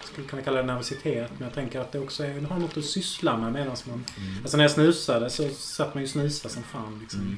Jag 0.02 0.08
skulle 0.08 0.28
kunna 0.28 0.42
kalla 0.42 0.58
det 0.58 0.68
nervositet. 0.68 1.32
Men 1.38 1.48
jag 1.48 1.54
tänker 1.54 1.80
att 1.80 1.92
det 1.92 2.00
också 2.00 2.24
är, 2.24 2.42
har 2.42 2.60
något 2.60 2.78
att 2.78 2.86
syssla 2.86 3.38
med 3.38 3.54
medan 3.54 3.76
man... 3.88 4.06
Alltså 4.42 4.58
när 4.58 4.64
jag 4.64 4.72
snusade 4.72 5.30
så 5.30 5.50
satt 5.50 5.94
man 5.94 6.04
ju 6.04 6.08
snusa 6.08 6.50
som 6.50 6.64
fan 6.64 7.00
liksom. 7.02 7.22
Mm. 7.22 7.38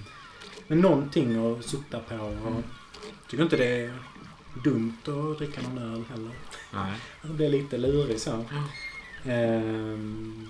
Men 0.68 0.80
någonting 0.80 1.52
att 1.52 1.66
sutta 1.66 2.00
på. 2.00 2.16
Och 2.16 2.64
tycker 3.30 3.44
inte 3.44 3.58
det 3.58 3.82
är 3.82 3.94
dumt 4.64 4.98
att 5.04 5.38
dricka 5.38 5.62
någon 5.62 5.78
öl 5.78 6.04
heller. 6.10 6.32
Nej. 6.74 6.94
Det 7.22 7.34
blir 7.34 7.50
lite 7.50 7.78
lurig 7.78 8.20
så. 8.20 8.46
Ehm, 9.26 10.50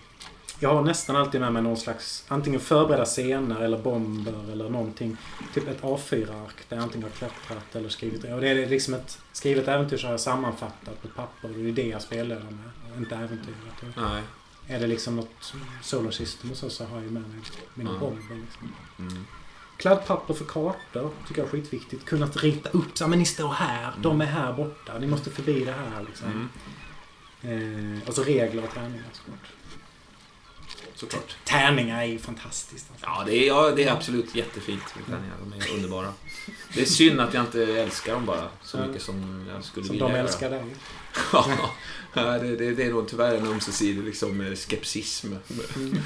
jag 0.59 0.73
har 0.73 0.81
nästan 0.81 1.15
alltid 1.15 1.41
med 1.41 1.53
mig 1.53 1.61
någon 1.61 1.77
slags 1.77 2.25
antingen 2.27 2.59
förberedda 2.59 3.05
scener 3.05 3.61
eller 3.61 3.77
bomber 3.77 4.51
eller 4.51 4.69
någonting. 4.69 5.17
Typ 5.53 5.67
ett 5.67 5.81
A4-ark 5.81 6.55
där 6.69 6.75
jag 6.77 6.83
antingen 6.83 7.03
har 7.03 7.09
klättrat 7.17 7.75
eller 7.75 7.89
skrivit. 7.89 8.23
Och 8.23 8.41
det 8.41 8.49
är 8.49 8.69
liksom 8.69 8.93
ett 8.93 9.19
skrivet 9.31 9.67
äventyr 9.67 9.97
så 9.97 10.07
har 10.07 10.11
jag 10.13 10.19
sammanfattat 10.19 11.01
på 11.01 11.07
papper. 11.07 11.49
Och 11.49 11.55
det 11.55 11.69
är 11.69 11.73
det 11.73 11.87
jag 11.87 12.01
spelar 12.01 12.35
med. 12.35 12.97
Inte 12.97 13.15
äventyret. 13.15 13.97
Nej. 13.97 14.23
är 14.67 14.79
det 14.79 14.87
liksom 14.87 15.15
något 15.15 15.53
Solar 15.81 16.11
System 16.11 16.51
och 16.51 16.57
så, 16.57 16.69
så 16.69 16.85
har 16.85 16.95
jag 17.01 17.11
med 17.11 17.21
mig 17.21 17.39
mina 17.73 17.91
Ja. 17.93 17.99
bomber. 17.99 18.35
Liksom. 18.35 18.73
Mm. 18.99 19.25
Kladdpapper 19.77 20.33
för 20.33 20.45
kartor 20.45 21.09
tycker 21.27 21.41
jag 21.41 21.47
är 21.47 21.51
skitviktigt. 21.51 22.05
Kunnat 22.05 22.37
rita 22.37 22.69
upp 22.69 22.97
så 22.97 23.07
men 23.07 23.19
ni 23.19 23.25
står 23.25 23.49
här, 23.49 23.93
de 24.01 24.21
är 24.21 24.25
här 24.25 24.53
borta, 24.53 24.99
ni 24.99 25.07
måste 25.07 25.29
förbi 25.29 25.65
det 25.65 25.71
här. 25.71 26.03
Liksom. 26.07 26.49
Mm. 27.41 27.93
Eh, 28.01 28.07
och 28.07 28.13
så 28.15 28.23
regler 28.23 28.63
och 28.63 28.69
träningar 28.73 29.05
såklart. 29.11 29.51
Såklart. 31.03 31.35
Tärningar 31.43 32.01
är 32.01 32.05
ju 32.05 32.19
fantastiskt. 32.19 32.87
Alltså. 32.91 33.05
Ja, 33.05 33.23
det 33.25 33.35
är, 33.35 33.47
ja, 33.47 33.71
det 33.75 33.83
är 33.83 33.91
absolut 33.91 34.35
jättefint 34.35 34.83
med 34.95 35.05
tärningar. 35.05 35.35
De 35.43 35.53
är 35.53 35.73
underbara. 35.75 36.13
Det 36.73 36.81
är 36.81 36.85
synd 36.85 37.19
att 37.21 37.33
jag 37.33 37.43
inte 37.43 37.63
älskar 37.63 38.13
dem 38.13 38.25
bara 38.25 38.47
så 38.63 38.77
mycket 38.77 39.01
som 39.01 39.45
jag 39.53 39.63
skulle 39.63 39.85
Som 39.85 39.93
vilja 39.93 40.07
de 40.07 40.13
göra. 40.13 40.23
älskar 40.23 40.49
dig. 40.49 40.63
Ja, 42.15 42.23
det, 42.39 42.55
det, 42.55 42.71
det 42.75 42.83
är 42.83 42.91
nog 42.91 43.07
tyvärr 43.07 43.35
en 43.35 43.47
ömsesidig 43.47 44.03
liksom, 44.03 44.55
skepsism. 44.55 45.27
Mm. 45.75 45.99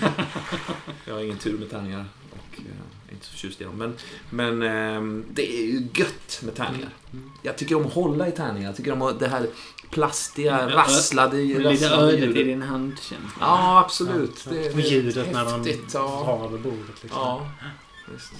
Jag 1.05 1.13
har 1.13 1.21
ingen 1.21 1.37
tur 1.37 1.57
med 1.57 1.69
tärningar. 1.69 2.05
Och 2.31 2.59
eh, 2.59 2.63
inte 3.11 3.25
så 3.25 3.31
förtjust 3.31 3.61
i 3.61 3.63
dem. 3.63 3.75
Men, 3.77 3.95
men 4.29 4.61
ehm, 4.61 5.25
det 5.33 5.57
är 5.57 5.65
ju 5.65 5.87
gött 5.93 6.41
med 6.43 6.55
tärningar. 6.55 6.89
Mm. 7.13 7.31
Jag 7.41 7.57
tycker 7.57 7.75
om 7.75 7.85
att 7.85 7.93
hålla 7.93 8.27
i 8.27 8.31
tärningar. 8.31 8.67
Jag 8.67 8.75
tycker 8.75 8.91
om 8.91 9.17
det 9.19 9.27
här 9.27 9.47
plastiga, 9.89 10.59
Mm, 10.59 10.75
rasslade, 10.75 11.37
lite 11.37 11.87
ödet 11.87 12.35
i 12.35 12.43
din 12.43 12.61
handkänsla. 12.61 13.29
Ja, 13.39 13.79
absolut. 13.79 14.43
Ja, 14.45 14.51
Det, 14.51 14.73
Och 14.73 14.79
ljudet 14.79 15.33
när 15.33 15.45
de 15.45 15.63
drar 15.91 16.45
över 16.45 16.57
bordet. 16.57 17.03
Liksom. 17.03 17.19
Ja, 17.21 17.51
visst. 18.13 18.33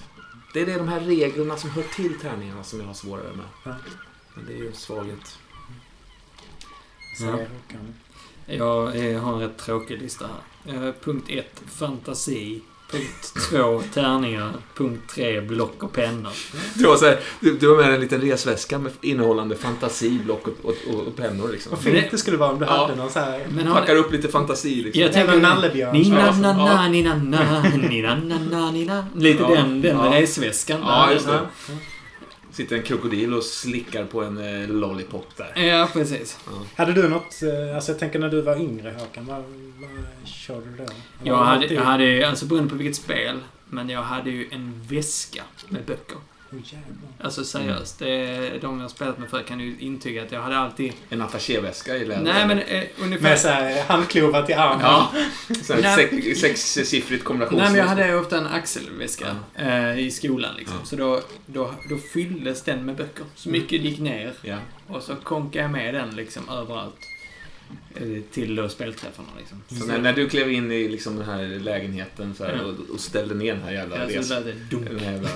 Det 0.54 0.62
är 0.62 0.66
det, 0.66 0.78
de 0.78 0.88
här 0.88 1.00
reglerna 1.00 1.58
som 1.58 1.70
hör 1.70 1.84
till 1.84 2.20
tärningarna 2.20 2.64
som 2.64 2.80
jag 2.80 2.88
har 2.88 2.94
svårare 2.94 3.34
med. 3.36 3.46
Ja. 3.64 3.76
Men 4.34 4.46
det 4.46 4.54
är 4.54 4.58
ju 4.58 4.68
en 4.68 4.74
svaghet. 4.74 5.38
Ja. 8.46 8.96
Jag 8.96 9.20
har 9.20 9.34
en 9.34 9.40
rätt 9.40 9.58
tråkig 9.58 10.02
lista 10.02 10.28
här. 10.28 10.88
Eh, 10.88 10.94
Punkt 11.04 11.26
1. 11.30 11.62
Fantasi. 11.66 12.62
Punkt 12.92 13.34
2. 13.50 13.82
Tärningar. 13.94 14.52
Punkt 14.76 15.02
3. 15.16 15.42
Block 15.42 15.84
och 15.84 15.94
pennor. 15.94 16.32
Du 16.74 16.88
har, 16.88 16.96
så 16.98 17.06
här, 17.06 17.20
du, 17.40 17.58
du 17.58 17.70
har 17.70 17.76
med 17.78 17.94
en 17.94 18.00
liten 18.02 18.22
resväska 18.22 18.80
med 18.80 18.92
innehållande 19.02 19.56
fantasi, 19.56 20.20
block 20.26 20.48
och, 20.48 20.54
och, 20.70 20.76
och, 20.94 21.08
och 21.08 21.16
pennor. 21.16 21.50
Liksom. 21.50 21.72
Vad 21.72 21.80
fint 21.82 22.06
det 22.12 22.18
skulle 22.18 22.38
vara 22.38 22.52
om 22.52 22.60
du 22.60 22.66
Ja. 22.66 22.72
hade 22.72 22.96
någon 22.96 23.10
så 23.10 23.20
här... 23.20 23.48
Men 23.50 23.68
har 23.68 23.80
Packar 23.80 23.96
upp 23.96 24.12
lite 24.12 24.28
fantasi. 24.28 24.76
Liksom. 24.76 25.02
Jag 25.02 25.14
tänker- 25.14 25.40
nallebjörn. 25.40 25.94
Nina 25.94 26.32
na 26.32 26.54
na 26.54 26.88
nina 26.88 27.16
na 27.16 27.64
nina 27.90 28.16
na 28.16 28.40
na 28.52 28.72
nina. 28.72 29.06
Lite 29.16 29.44
Ja, 29.44 29.50
den, 29.50 29.82
den 29.82 29.96
ja. 29.98 30.12
resväskan. 30.22 30.80
Ja, 30.82 31.12
just 31.14 31.26
det. 31.28 31.40
Ja. 32.58 32.64
Sitter 32.64 32.76
en 32.76 32.84
krokodil 32.84 33.34
och 33.34 33.44
slickar 33.44 34.06
på 34.06 34.24
en 34.24 34.38
eh, 34.62 34.68
lollipop 34.70 35.28
där. 35.38 35.64
Ja, 35.66 35.90
precis. 35.94 36.40
Hade 36.76 36.94
du 36.94 37.10
något... 37.10 37.42
eh, 37.44 37.76
Alltså 37.76 37.92
jag 37.92 38.00
tänker 38.00 38.20
när 38.20 38.30
du 38.30 38.42
var 38.42 38.56
yngre 38.56 38.96
Håkan. 39.00 39.26
Vad, 39.26 39.38
vad 39.80 40.28
körde 40.28 40.66
du 40.66 40.76
då? 40.78 40.84
Eller 40.84 40.92
Jag 41.24 41.38
hade, 41.38 41.66
jag 41.74 41.82
hade, 41.84 42.30
alltså 42.30 42.46
beroende 42.46 42.70
på 42.70 42.76
vilket 42.76 42.96
spel, 42.96 43.40
men 43.70 43.90
jag 43.90 44.02
hade 44.02 44.30
ju 44.30 44.48
en 44.52 44.82
väska 44.90 45.44
med 45.70 45.84
böcker. 45.86 46.18
Jävlar. 46.52 47.10
Alltså 47.22 47.44
seriöst, 47.44 48.00
det, 48.00 48.62
de 48.62 48.82
jag 48.82 48.92
spelat 48.92 49.18
med 49.18 49.30
förr 49.30 49.44
kan 49.44 49.60
ju 49.60 49.76
intyga 49.80 50.24
att 50.24 50.32
jag 50.32 50.42
hade 50.42 50.58
alltid... 50.58 50.94
En 51.10 51.22
attachéväska 51.22 51.96
i 51.96 52.06
läder. 52.06 52.24
Nej 52.24 52.48
men 52.48 52.60
eh, 52.60 52.84
ungefär... 53.00 53.24
Med 53.24 53.40
så 53.40 53.48
här 53.48 53.84
handklovar 53.84 54.44
till 54.44 54.56
armen. 54.56 54.80
Ja, 54.82 55.12
Nej. 55.82 56.36
sex, 56.36 56.62
sexsiffrigt 56.62 57.24
kombinationsnummer. 57.24 57.64
Nej, 57.64 57.72
men 57.72 57.98
jag 58.00 58.06
hade 58.06 58.20
ofta 58.20 58.38
en 58.38 58.48
axelväska 58.48 59.36
eh, 59.56 60.00
i 60.00 60.12
skolan 60.12 60.56
liksom. 60.58 60.78
Ja. 60.80 60.86
Så 60.86 60.96
då, 60.96 61.22
då, 61.46 61.74
då 61.90 61.98
fylldes 61.98 62.64
den 62.64 62.86
med 62.86 62.96
böcker. 62.96 63.26
Så 63.36 63.50
mycket 63.50 63.82
gick 63.82 64.00
ner. 64.00 64.34
Ja. 64.42 64.58
Och 64.88 65.04
så 65.04 65.16
konkade 65.16 65.64
jag 65.64 65.72
med 65.72 65.94
den 65.94 66.16
liksom 66.16 66.50
överallt. 66.50 66.98
Eh, 67.96 68.22
till 68.32 68.70
spelträffarna 68.70 69.30
liksom. 69.38 69.62
Så 69.80 69.86
när, 69.86 70.00
när 70.00 70.14
du 70.14 70.30
klev 70.30 70.52
in 70.52 70.72
i 70.72 70.88
liksom 70.88 71.16
den 71.16 71.26
här 71.26 71.60
lägenheten 71.60 72.36
så 72.36 72.44
här, 72.46 72.56
Ja. 72.56 72.64
och, 72.64 72.94
och 72.94 73.00
ställde 73.00 73.36
ner 73.36 73.54
den 73.54 73.64
här 73.64 73.72
jävla 73.72 73.98
Ja, 73.98 74.20
resan. 74.20 74.44
Den 74.70 74.98
här 75.04 75.12
jävla. 75.12 75.30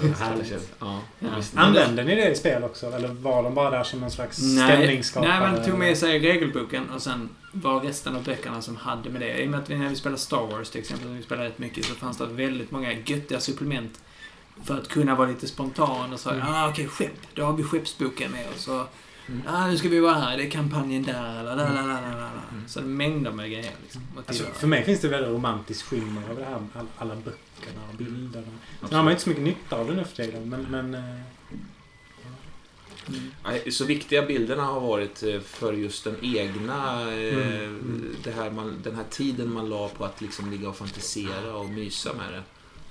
Ja, 0.80 1.02
Ja. 1.20 1.28
Använde 1.56 2.04
ni 2.04 2.16
det 2.16 2.32
i 2.32 2.36
spel 2.36 2.64
också? 2.64 2.92
Eller 2.92 3.08
var 3.08 3.44
de 3.44 3.54
bara 3.56 3.70
där 3.72 3.84
som 3.84 4.00
någon 4.00 4.12
slags 4.12 4.40
Nej, 4.42 4.78
stämningsskapare? 4.78 5.40
nej, 5.40 5.52
man 5.52 5.66
tog 5.66 5.78
med 5.80 5.98
sig 5.98 6.20
regelboken 6.20 6.90
och 6.90 7.02
sen 7.02 7.30
var 7.52 7.80
resten 7.82 8.16
av 8.16 8.24
böckerna 8.24 8.62
som 8.62 8.76
hade 8.76 9.10
med 9.10 9.22
det. 9.22 9.42
I 9.44 9.48
och 9.48 9.52
med 9.52 9.60
att 9.60 9.70
vi, 9.70 9.78
när 9.78 9.90
vi 9.90 9.96
spelade 9.96 10.22
Star 10.22 10.48
Wars 10.52 10.70
till 10.70 10.82
exempel, 10.82 11.08
som 11.08 11.18
vi 11.18 11.24
spelade 11.24 11.48
rätt 11.50 11.60
mycket, 11.60 11.86
så 11.86 11.96
fanns 11.96 12.18
det 12.18 12.26
väldigt 12.26 12.72
många 12.72 12.94
göttiga 12.94 13.40
supplement 13.40 14.00
för 14.64 14.78
att 14.78 14.88
kunna 14.88 15.16
vara 15.16 15.28
lite 15.30 15.48
spontan 15.48 16.14
och 16.14 16.20
så, 16.20 16.30
Mm. 16.30 16.48
ah 16.48 16.70
okej, 16.70 16.88
skepp. 16.88 17.18
Då 17.34 17.44
har 17.44 17.54
vi 17.54 17.64
skeppsboken 17.64 18.32
med 18.32 18.46
oss. 18.56 18.68
Och, 18.68 18.82
Mm. 19.28 19.42
ah, 19.48 19.68
nu 19.68 19.78
ska 19.78 19.90
vi 19.90 20.00
vara 20.00 20.14
här, 20.14 20.38
det 20.38 20.44
är 20.44 20.50
kampanjen 20.50 21.04
där, 21.04 21.44
la, 21.44 21.56
la, 21.56 21.56
la, 21.56 21.82
la, 21.82 22.02
la. 22.02 22.30
Mm. 22.52 22.68
Så 22.68 22.80
det 22.80 22.86
är 22.86 22.90
mängder 22.90 23.32
med 23.32 23.52
grejer 23.52 23.74
liksom. 23.84 24.02
Alltså, 24.28 24.44
för 24.54 24.68
mig 24.68 24.84
finns 24.84 25.00
det 25.02 25.08
väldigt 25.08 25.32
romantiskt 25.32 25.84
skimmer 25.84 26.22
över 26.30 26.42
det 26.42 26.48
här. 26.48 26.56
All, 26.74 26.88
alla 26.98 27.16
böckerna 27.16 27.82
och 27.90 27.96
bilderna. 27.98 28.48
Sen 28.80 28.94
har 28.94 29.04
man 29.04 29.12
inte 29.12 29.24
så 29.24 29.30
mycket 29.30 29.44
nytta 29.44 29.76
av 29.76 29.88
det 29.88 29.94
nu 29.94 30.04
för 30.04 30.16
tiden. 30.16 30.50
Men, 30.50 30.62
men 30.62 30.94
eh, 30.96 31.22
Mm. 33.08 33.72
Så 33.72 33.86
viktiga 33.86 34.26
bilderna 34.26 34.64
har 34.64 34.80
varit 34.80 35.24
eh, 35.24 35.40
för 35.40 35.74
just 35.74 36.04
den 36.04 36.16
egna, 36.22 37.02
eh, 37.02 37.34
Mm, 37.34 37.80
mm. 37.80 38.16
Det 38.24 38.32
här 38.32 38.52
man, 38.52 38.80
den 38.84 38.96
här 38.96 39.04
tiden 39.10 39.54
man 39.54 39.70
la 39.70 39.88
på 39.90 40.06
att 40.06 40.22
liksom 40.22 40.52
ligga 40.52 40.70
och 40.70 40.76
fantisera 40.76 41.56
och 41.56 41.70
mysa 41.70 42.14
med 42.14 42.34
det. 42.34 42.44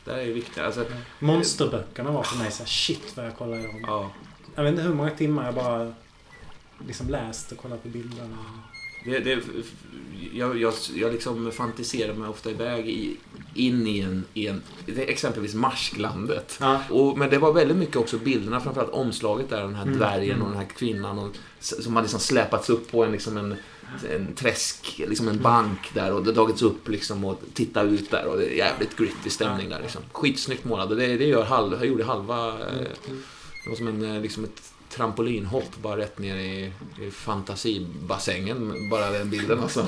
Det 0.05 0.21
är 0.21 0.25
ju 0.25 0.33
viktigt. 0.33 0.59
Alltså, 0.59 0.85
monsterböckerna 1.19 2.11
var 2.11 2.23
för 2.23 2.39
mig 2.39 2.51
så 2.51 2.63
här, 2.63 2.69
shit 2.69 3.17
vad 3.17 3.27
jag 3.27 3.37
kollade 3.37 3.63
dem. 3.63 3.85
ja, 3.87 4.11
Jag 4.55 4.63
vet 4.63 4.71
inte 4.71 4.83
hur 4.83 4.95
många 4.95 5.11
timmar 5.11 5.45
jag 5.45 5.55
bara 5.55 5.95
liksom 6.87 7.09
läst 7.09 7.53
och 7.53 7.59
kollat 7.59 7.83
på 7.83 7.89
bilderna. 7.89 8.37
det, 9.05 9.19
det, 9.19 9.43
jag, 10.33 10.59
jag, 10.59 10.75
jag 10.95 11.13
liksom 11.13 11.53
fantiserar 11.53 12.15
mig 12.15 12.29
ofta 12.29 12.51
iväg 12.51 12.89
i, 12.89 13.17
in 13.55 13.87
i 13.87 14.01
en, 14.01 14.25
i 14.35 14.47
en 14.47 14.63
exempelvis 14.97 15.55
Marsklandet. 15.55 16.57
Ja. 16.61 16.83
Och, 16.91 17.19
men 17.19 17.31
det 17.31 17.39
var 17.39 17.53
väldigt 17.53 17.77
mycket 17.77 17.97
också 17.97 18.19
bilderna, 18.19 18.61
framförallt 18.61 18.93
omslaget 18.93 19.49
där, 19.51 19.61
den 19.61 19.75
här 19.75 19.83
Mm, 19.83 19.99
dvärgen 19.99 20.35
mm. 20.35 20.43
och 20.43 20.49
den 20.49 20.59
här 20.59 20.69
kvinnan 20.69 21.19
och, 21.19 21.37
som 21.61 21.97
hade 21.97 22.05
liksom 22.05 22.21
släpats 22.21 22.71
upp 22.71 22.91
på 22.91 23.05
en, 23.05 23.13
liksom 23.13 23.37
en, 23.37 23.57
en 24.11 24.35
träsk, 24.35 25.01
liksom 25.09 25.29
en 25.29 25.43
bank 25.43 25.95
där 25.95 26.13
och 26.13 26.25
det 26.25 26.33
dragits 26.33 26.63
upp 26.63 26.89
liksom 26.89 27.25
och 27.25 27.43
titta 27.55 27.83
ut 27.83 28.11
där 28.11 28.27
och 28.27 28.39
det 28.39 28.55
är 28.55 28.57
jävligt 28.57 28.97
gritty 28.97 29.31
stämning 29.31 29.69
där 29.69 29.81
liksom. 29.83 30.03
Skitsnyggt 30.13 30.65
målad 30.65 30.91
och 30.91 30.97
det, 30.97 31.17
det 31.17 31.25
gör 31.25 31.45
halv, 31.45 31.73
jag 31.73 31.87
gjorde 31.87 32.05
halva, 32.05 32.49
eh, 32.49 32.87
Mm. 33.09 33.23
det 33.65 33.71
var 33.71 33.77
som 33.77 33.89
en, 33.89 34.17
eh, 34.17 34.23
liksom 34.23 34.45
ett 34.45 34.70
trampolinhopp 34.91 35.77
bara 35.83 35.97
rätt 35.97 36.19
ner 36.19 36.37
i, 36.37 36.73
i 37.01 37.11
fantasibassängen, 37.11 38.91
bara 38.91 39.11
den 39.11 39.31
bilden 39.31 39.61
alltså. 39.61 39.87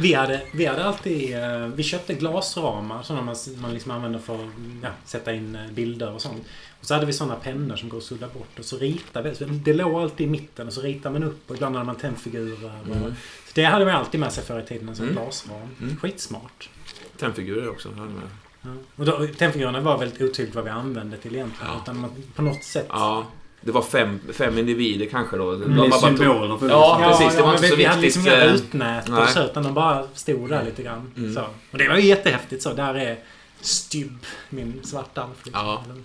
Vi 0.00 0.14
hade, 0.14 0.42
vi 0.54 0.66
hade 0.66 0.84
alltid... 0.84 1.34
eh, 1.36 1.66
Vi 1.66 1.82
köpte 1.82 2.14
glasramar 2.14 3.02
sådana 3.02 3.22
man, 3.22 3.36
man 3.62 3.72
liksom 3.72 3.90
använder 3.90 4.18
för 4.18 4.34
att 4.34 4.50
ja, 4.82 4.88
sätta 5.04 5.32
in 5.32 5.56
eh, 5.56 5.72
bilder 5.72 6.12
och 6.14 6.20
sånt. 6.22 6.42
Och 6.80 6.86
så 6.86 6.94
hade 6.94 7.06
vi 7.06 7.12
sådana 7.12 7.34
pennor 7.36 7.76
som 7.76 7.88
går 7.88 7.98
att 7.98 8.04
sudda 8.04 8.28
bort 8.28 8.58
och 8.58 8.64
så 8.64 8.76
ritade 8.78 9.34
vi. 9.40 9.44
Det 9.46 9.72
låg 9.72 10.02
alltid 10.02 10.26
i 10.26 10.30
mitten 10.30 10.66
och 10.66 10.72
så 10.72 10.80
ritade 10.80 11.12
man 11.18 11.28
upp 11.28 11.50
och 11.50 11.56
ibland 11.56 11.74
hade 11.76 11.86
man 11.86 11.96
tennfigurer. 11.96 12.78
Mm. 12.86 13.02
Så 13.46 13.52
det 13.54 13.64
hade 13.64 13.84
man 13.84 13.94
alltid 13.94 14.20
med 14.20 14.32
sig 14.32 14.44
förr 14.44 14.60
i 14.60 14.64
tiden, 14.66 14.88
en 14.88 14.96
sån 14.96 15.04
Mm. 15.08 15.14
glasram. 15.22 15.60
Mm. 15.80 15.96
Skitsmart. 15.96 16.70
Tennfigurer 17.18 17.68
också. 17.68 17.88
hade 17.92 18.10
med. 18.10 18.22
Ja. 18.62 18.68
Och 18.96 19.04
då, 19.04 19.26
tennfigurerna 19.38 19.80
var 19.80 19.98
väldigt 19.98 20.20
otydligt 20.22 20.54
vad 20.54 20.64
vi 20.64 20.70
använde 20.70 21.16
till 21.16 21.34
egentligen. 21.34 21.72
Ja. 21.72 21.80
Utan 21.82 22.00
man, 22.00 22.10
på 22.34 22.42
något 22.42 22.64
sätt... 22.64 22.86
Ja, 22.88 23.26
det 23.62 23.72
var 23.72 23.82
fem, 23.82 24.20
fem 24.32 24.58
individer 24.58 25.06
kanske 25.06 25.36
då. 25.36 25.52
De 25.56 25.76
tog- 25.90 25.94
symboler 26.00 26.58
för 26.58 26.68
Ja, 26.68 26.98
Ja, 27.02 27.08
precis, 27.18 27.32
det 27.34 27.38
ja, 27.40 27.46
var 27.46 27.52
inte 27.54 27.68
så 27.68 27.74
vi, 27.74 27.82
vi 27.82 27.84
hade 27.88 28.00
viktigt, 28.00 28.24
liksom 28.24 28.38
inga 28.40 28.52
rutnät 28.52 29.08
nej. 29.08 29.22
och 29.22 29.28
så, 29.28 29.44
utan 29.44 29.62
de 29.62 29.74
bara 29.74 30.06
stod 30.14 30.48
där 30.48 30.64
lite 30.64 30.82
grann. 30.82 31.12
Mm. 31.16 31.34
Så. 31.34 31.40
Och 31.70 31.78
det 31.78 31.88
var 31.88 31.96
ju 31.96 32.06
jättehäftigt 32.06 32.62
så. 32.62 32.72
Där 32.72 32.94
är 32.94 33.18
Stybb, 33.60 34.18
min. 34.50 34.80
Ja. 34.92 35.08
Det 35.44 35.50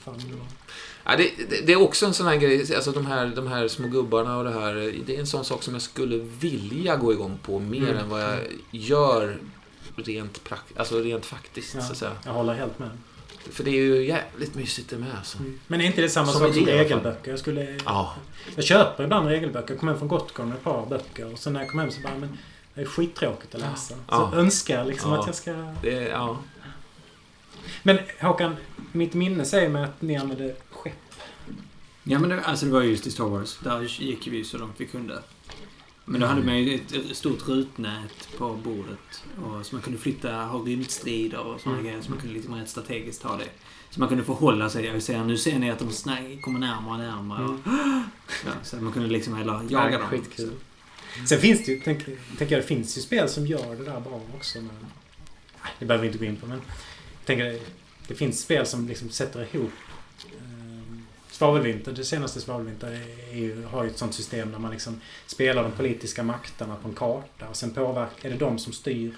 var. 0.06 0.16
Ja, 1.04 1.12
det, 1.18 1.32
det, 1.50 1.62
det 1.66 1.74
är 1.74 1.82
också 1.82 2.06
en 2.06 2.14
sån 2.14 2.28
här 2.28 2.36
grej, 2.36 2.76
alltså 2.76 2.92
de 2.92 3.06
här, 3.06 3.26
de 3.36 3.48
här 3.48 3.68
små 3.68 3.88
gubbarna 3.88 4.38
och 4.38 4.44
det 4.44 4.52
här. 4.52 4.94
Det 5.06 5.16
är 5.16 5.20
en 5.20 5.28
sån 5.28 5.46
sak 5.46 5.64
som 5.64 5.74
jag 5.74 5.82
skulle 5.82 6.18
vilja 6.40 6.96
gå 6.96 7.14
igång 7.14 7.40
på 7.44 7.60
mer 7.60 7.78
Mm. 7.84 7.98
än 7.98 8.10
vad 8.10 8.22
jag 8.24 8.38
gör 8.72 9.38
rent, 9.96 10.44
prakt, 10.44 10.78
alltså 10.78 11.00
rent 11.00 11.26
faktiskt. 11.26 11.76
Ja. 11.76 11.82
Så 11.82 11.92
att 11.92 11.98
säga. 11.98 12.12
Jag 12.26 12.32
håller 12.32 12.54
helt 12.54 12.80
med. 12.80 12.90
För 13.52 13.64
det 13.64 13.70
är 13.72 13.82
ju 13.82 14.06
jävligt 14.08 14.56
mysigt 14.56 14.90
det 14.90 14.98
med 14.98 15.16
alltså. 15.18 15.38
Men 15.68 15.82
är 15.82 15.86
inte 15.86 16.02
det 16.02 16.10
samma 16.10 16.28
Som 16.28 16.42
sak 16.42 16.54
som 16.56 16.66
regelböcker? 16.66 17.32
Jag, 17.32 17.40
skulle, 17.40 17.80
Ja, 17.86 18.14
jag 18.56 18.66
köper 18.66 19.04
ibland 19.04 19.28
regelböcker. 19.28 19.74
Jag 19.74 19.80
kom 19.80 19.90
hem 19.90 19.98
från 19.98 20.08
Gotcon 20.08 20.48
med 20.50 20.58
ett 20.58 20.64
par 20.64 20.86
böcker. 20.86 21.34
Och 21.34 21.40
sen 21.40 21.54
när 21.54 21.60
jag 21.60 21.70
kom 21.70 21.80
hem 21.80 21.92
så 21.92 22.02
bara, 22.02 22.18
men 22.18 22.38
det 22.74 22.82
är 22.82 22.86
skittråkigt 22.86 23.56
att 23.56 23.62
läsa. 23.62 23.96
Ja. 24.10 24.30
Så 24.32 24.38
önskar 24.38 24.78
jag 24.78 24.88
liksom 24.88 25.12
Ja. 25.12 25.20
att 25.20 25.26
jag 25.26 25.36
ska... 25.36 25.74
det 25.82 25.98
är, 25.98 26.10
ja. 26.10 26.38
Men 27.84 28.00
Håkan, 28.22 28.56
mitt 28.92 29.14
minne 29.14 29.46
säger 29.46 29.70
mig 29.70 29.84
att 29.84 30.02
ni 30.02 30.18
använde 30.18 30.56
skepp. 30.72 30.94
Ja, 32.04 32.20
men 32.20 32.30
det, 32.30 32.42
alltså 32.44 32.66
det 32.66 32.72
var 32.72 32.82
ju 32.82 32.90
just 32.90 33.08
i 33.08 33.12
Star 33.12 33.26
Wars. 33.26 33.58
Där 33.64 33.82
gick 34.02 34.28
vi 34.28 34.44
så 34.44 34.58
långt 34.58 34.74
vi 34.78 34.86
kunde. 34.86 35.22
Men 36.10 36.22
då 36.22 36.28
hade 36.28 36.44
man 36.44 36.58
ju 36.58 36.76
ett, 36.76 37.18
stort 37.18 37.48
rutnät 37.48 38.30
på 38.38 38.54
bordet. 38.54 39.24
Och, 39.44 39.66
så 39.66 39.76
man 39.76 39.82
kunde 39.82 40.00
flytta, 40.00 40.32
ha 40.32 40.60
rymdstrider 40.60 41.40
och 41.40 41.62
sådana 41.62 41.80
Mm. 41.80 41.90
grejer. 41.90 42.04
Så 42.04 42.10
man 42.10 42.20
kunde 42.20 42.36
liksom 42.36 42.56
rätt 42.56 42.70
strategiskt 42.70 43.24
ha 43.24 43.38
det. 43.38 43.50
Så 43.90 44.00
man 44.00 44.10
kunde 44.10 44.24
förhålla 44.24 44.70
sig. 44.70 44.86
Jag 44.86 45.04
ser, 45.04 45.24
nu 45.24 45.38
ser 45.38 45.60
ni 45.60 45.72
att 45.72 45.80
de 45.80 45.92
kommer 46.42 46.60
närmare 46.60 46.92
och 46.92 47.00
närmare. 47.00 47.44
Mm. 47.44 48.04
Ja, 48.46 48.52
så 48.64 48.76
man 48.76 48.94
kunde 48.94 49.10
liksom 49.10 49.38
hela 49.38 49.64
jaga 49.70 49.98
dem. 49.98 50.08
Skitkul. 50.08 50.52
Sen 51.26 51.40
finns 51.40 51.66
det 51.66 51.72
ju, 51.72 51.82
tänk, 51.84 52.06
tänker 52.38 52.56
jag, 52.56 52.64
det 52.64 52.68
finns 52.68 52.98
ju 52.98 53.02
spel 53.02 53.30
som 53.30 53.48
gör 53.48 53.76
det 53.76 53.84
där 53.84 54.00
bra 54.00 54.22
också. 54.36 54.58
Men, 54.58 54.86
det 55.80 55.86
behöver 55.86 56.02
vi 56.02 56.08
inte 56.08 56.20
gå 56.20 56.26
in 56.26 56.36
på, 56.36 56.48
men 56.48 56.58
jag 56.58 57.26
tänker, 57.26 57.60
det, 58.08 58.16
finns 58.16 58.42
spel 58.42 58.66
som 58.66 58.88
liksom 58.88 59.10
sätter 59.10 59.48
ihop 59.56 59.72
Svavelvinter, 61.38 61.92
det 61.92 62.04
senaste 62.04 62.42
Svavelvinter 62.42 63.02
ju, 63.34 63.64
har 63.72 63.84
ju 63.84 63.90
ett 63.90 63.98
sånt 63.98 64.14
system 64.14 64.52
där 64.52 64.60
man 64.60 64.72
liksom 64.72 65.02
spelar 65.26 65.64
de 65.64 65.72
politiska 65.72 66.24
makterna 66.24 66.76
på 66.82 66.88
en 66.88 66.94
karta 66.96 67.48
och 67.50 67.56
sen 67.56 67.72
påverkar, 67.72 68.30
är 68.30 68.34
det 68.34 68.38
de 68.38 68.60
som 68.60 68.74
styr 68.74 69.12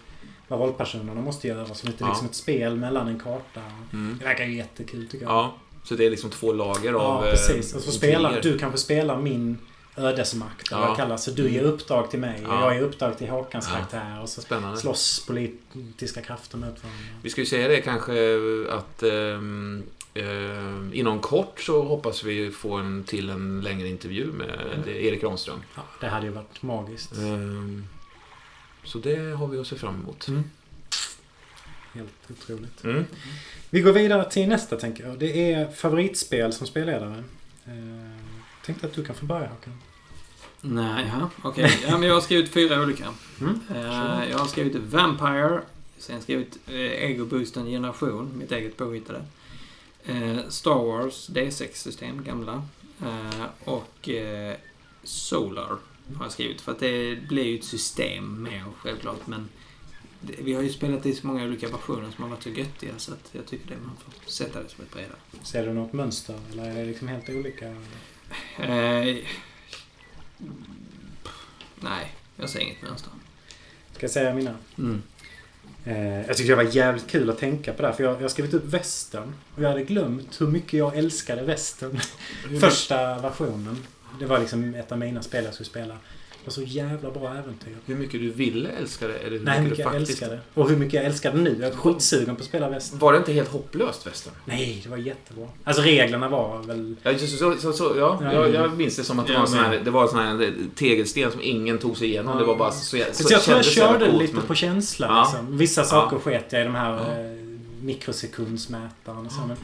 vad 0.48 0.60
rollpersonerna 0.60 1.22
måste 1.22 1.48
göra. 1.48 1.66
Så 1.66 1.74
det 1.74 1.88
är 1.90 1.92
inte 1.92 2.04
Ja. 2.04 2.08
liksom 2.10 2.28
ett 2.28 2.36
spel 2.36 2.76
mellan 2.76 3.08
en 3.08 3.20
karta. 3.20 3.62
Mm. 3.94 4.18
Det 4.20 4.26
verkar 4.26 4.46
ju 4.46 4.56
jättekul 4.58 5.08
tycker 5.08 5.26
jag. 5.26 5.34
ja. 5.34 5.56
Så 5.84 5.96
det 5.96 6.06
är 6.06 6.10
liksom 6.10 6.30
två 6.30 6.54
lager 6.54 6.94
av 6.94 7.26
Ja, 7.26 7.32
precis. 7.32 7.72
eh, 7.72 7.78
Och 7.78 7.84
så 7.84 7.92
spelar, 7.92 8.42
du 8.42 8.58
kanske 8.60 8.78
spelar 8.78 9.18
min 9.22 9.58
ödesmakt. 9.98 10.72
Eller 10.72 10.82
Ja. 10.82 10.88
vad 10.88 10.98
det 10.98 11.02
kallas. 11.02 11.24
Så 11.24 11.32
du 11.32 11.50
ger 11.50 11.62
uppdrag 11.64 12.10
till 12.12 12.20
mig 12.20 12.46
och 12.46 12.54
Ja. 12.54 12.62
jag 12.64 12.76
ger 12.76 12.82
uppdrag 12.82 13.18
till 13.18 13.30
Håkans 13.30 13.68
Ja. 13.70 13.76
karaktär. 13.76 14.22
Och 14.22 14.30
så 14.30 14.42
Spännande. 14.42 14.78
slåss 14.78 15.26
politiska 15.28 16.22
krafter 16.22 16.58
mot 16.58 16.84
varandra. 16.84 17.00
Vi 17.24 17.30
ska 17.30 17.42
ju 17.42 17.48
säga 17.48 17.68
det 17.68 17.82
kanske 17.82 18.14
att 18.72 19.04
ehm, 19.04 19.84
ehm, 20.14 20.92
inom 20.94 21.20
kort 21.20 21.60
så 21.62 21.84
hoppas 21.84 22.24
vi 22.24 22.52
få 22.52 22.74
en 22.74 23.04
till 23.04 23.30
en 23.30 23.62
längre 23.62 23.88
intervju 23.88 24.26
med 24.26 24.50
Mm. 24.76 24.90
Erik 24.90 25.24
Ramström. 25.24 25.60
Ja, 25.76 25.82
det 26.02 26.08
hade 26.08 26.26
ju 26.26 26.32
varit 26.32 26.62
magiskt. 26.62 27.18
Ehm, 27.18 27.86
så 28.84 28.98
det 28.98 29.36
har 29.36 29.48
vi 29.48 29.58
att 29.60 29.68
se 29.68 29.76
fram 29.76 29.96
emot. 29.96 30.28
Mm. 30.28 30.44
Helt 31.94 32.32
otroligt. 32.32 32.84
Mm. 32.84 33.06
Vi 33.70 33.82
går 33.82 33.94
vidare 33.94 34.30
till 34.30 34.48
nästa 34.48 34.78
tänker 34.78 35.08
jag. 35.08 35.20
Det 35.20 35.54
är 35.54 35.72
favoritspel 35.72 36.54
som 36.54 36.68
spelledare. 36.68 37.24
Eh, 37.66 38.26
tänkte 38.66 38.88
att 38.88 38.94
du 38.94 39.06
kan 39.06 39.16
få 39.16 39.26
börja 39.26 39.48
Håkan. 39.48 39.74
Nej, 40.62 41.12
ja, 41.20 41.30
okej. 41.42 41.80
Ja, 41.88 41.98
men 41.98 42.08
jag 42.08 42.14
har 42.16 42.22
skrivit 42.22 42.50
fyra 42.54 42.82
olika. 42.82 43.06
Mm. 43.42 43.60
Eh, 43.76 44.30
jag 44.30 44.38
har 44.38 44.46
skrivit 44.48 44.76
Vampire. 44.76 45.62
Sen 45.98 46.22
skrivit 46.22 46.58
eh, 46.68 46.76
Ego 46.76 47.26
Boosten 47.26 47.66
Generation, 47.66 48.32
mitt 48.38 48.52
eget 48.52 48.78
påhittade. 48.78 49.22
Eh, 50.06 50.50
Star 50.50 50.86
Wars 50.86 51.30
D6-system, 51.30 52.24
gamla. 52.24 52.64
Eh, 53.02 53.46
och 53.64 54.10
eh, 54.10 54.56
Solar 55.04 55.78
har 56.16 56.26
jag 56.26 56.32
skrivit. 56.32 56.62
För 56.62 56.72
att 56.72 56.80
det 56.80 57.28
blir 57.28 57.44
ju 57.44 57.58
ett 57.58 57.66
system 57.66 58.44
mer 58.44 58.64
självklart. 58.78 59.28
Men 59.28 59.50
vi 60.22 60.54
har 60.54 60.62
ju 60.62 60.70
spelat 60.70 61.06
i 61.06 61.14
så 61.16 61.28
många 61.28 61.44
olika 61.44 61.68
versioner 61.68 62.12
som 62.12 62.24
har 62.24 62.30
varit 62.30 62.44
så 62.44 62.50
göttiga 62.50 62.92
så 62.98 63.14
att 63.14 63.30
jag 63.32 63.46
tycker 63.46 63.68
det 63.68 63.82
man 63.86 63.96
får 63.98 64.30
sätta 64.32 64.64
det 64.64 64.70
som 64.70 64.84
ett 64.84 64.92
bredare. 64.94 65.18
Ser 65.44 65.68
du 65.68 65.74
något 65.74 65.94
mönster 65.94 66.40
eller 66.52 66.64
är 66.64 66.76
det 66.76 66.86
liksom 66.86 67.08
helt 67.08 67.30
olika? 67.30 67.68
Eh, 68.58 69.18
nej, 71.76 72.16
jag 72.36 72.50
ser 72.50 72.60
inget 72.60 72.82
mönster. 72.82 73.12
Ska 73.92 74.04
jag 74.04 74.12
säga 74.12 74.34
mina? 74.36 74.56
Mm. 74.78 75.02
Eh, 75.90 76.28
jag 76.28 76.38
tyckte 76.38 76.52
det 76.52 76.56
var 76.56 76.64
jävligt 76.64 77.08
kul 77.08 77.30
att 77.30 77.38
tänka 77.38 77.74
på 77.74 77.82
det 77.82 77.88
här. 77.88 77.96
För 77.96 78.04
jag, 78.04 78.14
jag 78.16 78.22
har 78.22 78.30
skrivit 78.30 78.54
upp 78.54 78.66
västern. 78.66 79.34
Och 79.56 79.64
jag 79.64 79.70
hade 79.70 79.84
glömt 79.84 80.42
hur 80.42 80.48
mycket 80.48 80.74
jag 80.74 80.98
älskade 80.98 81.44
västern. 81.44 82.00
Första 82.60 83.20
versionen. 83.20 83.86
Det 84.20 84.26
var 84.26 84.40
liksom 84.40 84.76
ett 84.76 84.92
av 84.92 84.98
mina 84.98 85.22
spel 85.22 85.44
jag 85.44 85.54
skulle 85.54 85.70
spela. 85.70 85.98
Var 86.50 86.54
så 86.54 86.62
jävla 86.64 87.12
bra 87.12 87.30
äventyr. 87.30 87.76
Hur 87.86 87.96
mycket 87.96 88.20
du 88.22 88.30
ville 88.32 88.70
älska 88.70 89.08
det 89.08 89.14
eller 89.14 89.38
hur 89.38 89.46
Nej, 89.46 89.58
hur 89.58 89.64
mycket 89.64 89.78
mycket 89.78 89.78
du 89.78 89.84
jag 89.84 89.92
faktiskt... 90.02 90.22
älskade. 90.22 90.42
Och 90.54 90.70
hur 90.70 90.78
mycket 90.78 90.94
jag 90.94 91.06
älskar 91.06 91.32
det 91.34 91.38
nu. 91.42 91.58
Jag 91.60 91.70
är 91.70 91.76
skitsugen 91.76 92.36
på 92.36 92.40
att 92.42 92.48
spela 92.48 92.70
västern. 92.70 93.00
Var 93.00 93.12
det 93.14 93.18
inte 93.18 93.34
helt 93.34 93.50
hopplöst 93.50 94.08
västern? 94.08 94.34
Nej, 94.46 94.80
det 94.84 94.90
var 94.90 94.98
jättebra. 94.98 95.48
Alltså 95.64 95.84
reglerna 95.84 96.30
var 96.30 96.64
väl... 96.64 96.96
Ja, 97.04 97.12
just, 97.12 97.40
så, 97.40 97.56
så, 97.60 97.74
så, 97.74 97.94
ja, 97.98 98.20
Ja, 98.24 98.34
jag, 98.34 98.50
ja. 98.50 98.54
jag 98.54 98.78
minns 98.78 98.96
det 98.96 99.04
som 99.04 99.20
att 99.20 99.28
det 99.28 99.34
Ja, 99.34 99.40
var 99.40 99.46
en 99.46 99.52
sån 99.52 99.60
här, 99.60 99.82
det 99.84 99.92
var 99.92 100.02
en 100.04 100.10
sån 100.10 100.20
här 100.20 100.54
tegelsten 100.76 101.32
som 101.32 101.42
ingen 101.42 101.78
tog 101.78 101.98
sig 101.98 102.08
igenom. 102.08 102.34
Ja. 102.34 102.40
Det 102.40 102.46
var 102.46 102.56
bara 102.56 102.72
så, 102.72 102.86
så, 102.86 103.04
så, 103.14 103.24
Så 103.24 103.34
jag 103.34 103.42
tror 103.42 103.58
jag 103.58 103.66
körde 103.66 104.06
coolt, 104.06 104.22
lite 104.22 104.34
men- 104.36 104.44
på 104.46 104.56
känsla 104.56 105.08
Ja. 105.08 105.22
liksom. 105.32 105.58
Vissa 105.58 105.84
saker 105.84 106.18
sket 106.20 106.46
jag 106.50 106.62
i 106.62 106.66
de 106.66 106.76
här 106.76 106.94
Ja. 106.94 107.24
eh, 107.24 107.40
mikrosekundsmätaren 107.82 109.26
och 109.26 109.32
så. 109.32 109.40
Men, 109.48 109.58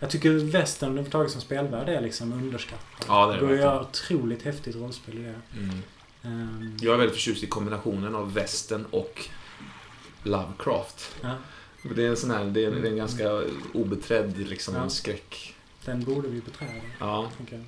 jag 0.00 0.10
tycker 0.10 0.30
västern 0.30 0.88
överhuvudtaget 0.88 1.32
som 1.32 1.40
spelvärld 1.40 1.88
är 1.88 2.00
liksom 2.00 2.32
underskattat. 2.32 3.04
Ja, 3.08 3.26
det 3.26 3.32
är 3.34 3.36
det 3.40 3.46
verkligen. 3.46 3.64
jag 3.72 3.80
otroligt 3.82 4.42
häftigt 4.42 4.76
rollspel 4.76 5.18
i 5.18 5.22
det. 5.22 5.34
Mm. 5.58 5.82
Ehm, 6.22 6.76
Jag 6.80 6.94
är 6.94 6.98
väldigt 6.98 7.14
förtjust 7.14 7.42
i 7.44 7.46
kombinationen 7.46 8.14
av 8.14 8.34
västern 8.34 8.84
och 8.90 9.28
Lovecraft. 10.22 11.14
ja, 11.22 11.34
Det 11.94 12.04
är 12.04 12.08
en 12.08 12.16
sån 12.16 12.30
här, 12.30 12.44
det 12.44 12.64
är, 12.64 12.84
en 12.86 12.96
ganska 12.96 13.42
obeträdd 13.74 14.38
liksom, 14.48 14.74
Ja. 14.74 14.88
skräck. 14.88 15.54
den 15.84 16.04
borde 16.04 16.28
vi 16.28 16.40
beträda. 16.40 16.72
Ja. 17.00 17.30
jag. 17.50 17.64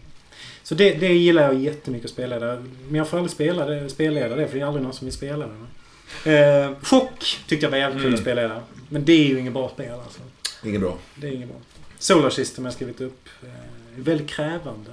Så 0.62 0.74
det, 0.74 0.94
det 0.94 1.14
gillar 1.14 1.42
jag 1.42 1.54
jättemycket 1.54 2.04
att 2.04 2.10
spela 2.10 2.38
där. 2.38 2.64
Men 2.86 2.94
jag 2.94 3.08
får 3.08 3.16
aldrig 3.18 3.30
spela 3.32 3.64
det, 3.66 3.88
spelleda 3.90 4.36
det 4.36 4.48
för 4.48 4.54
det 4.54 4.60
är 4.60 4.66
aldrig 4.66 4.82
någon 4.84 4.92
som 4.92 5.04
vill 5.04 5.14
spela 5.14 5.46
det. 5.46 6.32
Eh, 6.38 6.74
chock 6.82 7.38
tyckte 7.46 7.66
jag 7.66 7.70
var 7.70 7.78
jävligt 7.78 7.98
kul 8.02 8.06
Mm. 8.06 8.14
att 8.14 8.20
spela 8.20 8.42
där. 8.42 8.62
Men 8.88 9.04
det 9.04 9.12
är 9.12 9.28
ju 9.28 9.38
inget 9.38 9.52
bra 9.52 9.68
spel 9.68 9.92
alltså. 10.00 10.20
Inget 10.64 10.80
bra. 10.80 10.98
Det 11.14 11.26
är 11.28 11.32
inget 11.32 11.48
bra. 11.48 11.58
Solar 11.98 12.30
System 12.30 12.64
har 12.64 12.66
jag 12.70 12.74
skrivit 12.74 13.00
upp. 13.00 13.28
Eh, 13.42 13.48
väldigt 13.96 14.28
krävande. 14.28 14.92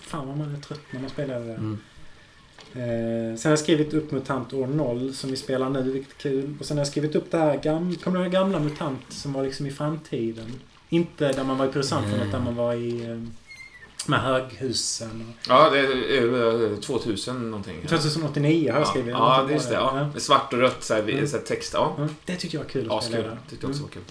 Fan 0.00 0.28
vad 0.28 0.36
man 0.38 0.54
är 0.54 0.60
trött 0.60 0.80
när 0.90 1.00
man 1.00 1.10
spelar 1.10 1.40
det. 1.40 1.54
Mm. 1.54 1.78
Eh, 2.72 3.36
sen 3.38 3.48
har 3.48 3.50
jag 3.52 3.58
skrivit 3.58 3.94
upp 3.94 4.10
MUTANT 4.10 4.52
år 4.52 4.66
0 4.66 5.14
som 5.14 5.30
vi 5.30 5.36
spelar 5.36 5.70
nu, 5.70 5.82
vilket 5.82 6.12
är 6.14 6.18
kul. 6.18 6.54
Och 6.60 6.66
sen 6.66 6.76
har 6.76 6.80
jag 6.80 6.88
skrivit 6.88 7.14
upp 7.14 7.30
det 7.30 7.38
här 7.38 7.56
gamla, 7.56 7.96
kommer 7.98 8.18
du 8.18 8.24
ihåg 8.24 8.32
gamla 8.32 8.58
MUTANT 8.58 9.00
som 9.08 9.32
var 9.32 9.42
liksom 9.44 9.66
i 9.66 9.70
framtiden? 9.70 10.60
Inte 10.88 11.32
där 11.32 11.44
man 11.44 11.58
var 11.58 11.66
i 11.66 11.68
producenterna 11.72 12.14
Mm. 12.16 12.28
utan 12.28 12.44
man 12.44 12.56
var 12.56 12.74
i 12.74 13.04
eh, 13.10 13.22
med 14.08 14.20
höghusen. 14.20 15.34
Och, 15.40 15.46
Ja, 15.48 15.70
det 15.70 15.78
är 15.78 16.72
eh, 16.72 16.78
2000 16.78 17.50
någonting. 17.50 17.86
2089 17.88 18.72
har 18.72 18.78
jag 18.78 18.86
Ja, 18.86 18.90
skrivit. 18.90 19.10
ja, 19.12 19.48
är 19.48 19.52
just 19.52 19.68
det. 19.68 19.74
Ja. 19.74 20.10
Svart 20.16 20.52
och 20.52 20.58
rött 20.58 20.84
så 20.84 20.94
här, 20.94 21.02
Mm. 21.02 21.26
så 21.26 21.36
här 21.36 21.44
text. 21.44 21.72
Ja, 21.74 21.94
Ja, 21.98 22.08
det 22.24 22.36
tyckte 22.36 22.56
jag 22.56 22.64
var 22.64 22.70
kul 22.70 22.90
att 22.90 23.04
spela. 23.04 23.18
askul. 23.18 23.30
där. 23.30 23.38
Tyckte 23.50 23.64
jag 23.66 23.70
också 23.70 23.82
Mm. 23.82 23.82
var 23.82 23.88
kul. 23.94 24.02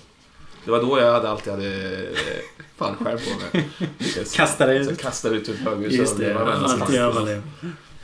Det 0.65 0.71
var 0.71 0.81
då 0.81 0.99
jag 0.99 1.13
hade 1.13 1.29
alltid 1.29 1.53
hade 1.53 1.95
eh, 1.95 2.17
fallskärm 2.77 3.19
på 3.51 3.57
mig. 3.57 3.69
Kastade 4.35 4.73
Så 4.75 4.81
ut. 4.81 4.89
jag 4.89 4.99
kastade 4.99 5.35
ut 5.35 5.49
ur 5.49 5.53
ett 5.53 5.59
höghus. 5.59 5.93
Just 5.93 6.17
det, 6.17 6.35
alltid 6.39 6.95
överlev. 6.99 7.41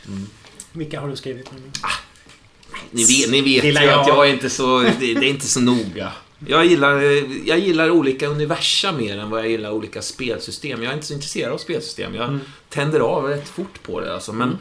Mm. 0.08 0.26
Vilka 0.72 1.00
har 1.02 1.08
du 1.10 1.16
skrivit? 1.16 1.52
Ni 2.92 3.04
vet, 3.04 3.32
ni 3.32 3.42
vet 3.42 3.64
ju 3.64 3.90
att 3.90 4.08
jag 4.08 4.28
är 4.28 4.34
inte 4.34 4.50
så... 4.50 4.80
Det, 4.80 4.92
det 5.00 5.12
är 5.12 5.24
inte 5.24 5.46
så 5.48 5.60
noga. 5.60 6.12
Jag 6.48 6.66
gillar, 6.66 7.02
jag 7.48 7.60
gillar 7.60 7.90
olika 7.90 8.28
universa 8.28 8.92
mer 8.92 9.18
än 9.20 9.30
vad 9.30 9.40
jag 9.40 9.50
gillar 9.50 9.72
olika 9.72 10.02
spelsystem. 10.02 10.84
Jag 10.84 10.90
är 10.92 10.94
inte 10.96 11.08
så 11.08 11.14
intresserad 11.14 11.54
av 11.54 11.58
spelsystem. 11.58 12.16
Jag 12.16 12.28
Mm. 12.28 12.40
tänder 12.70 13.00
av 13.00 13.24
rätt 13.26 13.50
fort 13.50 13.84
på 13.84 14.00
det 14.02 14.14
alltså. 14.14 14.34
Men 14.34 14.48
Mm. 14.48 14.60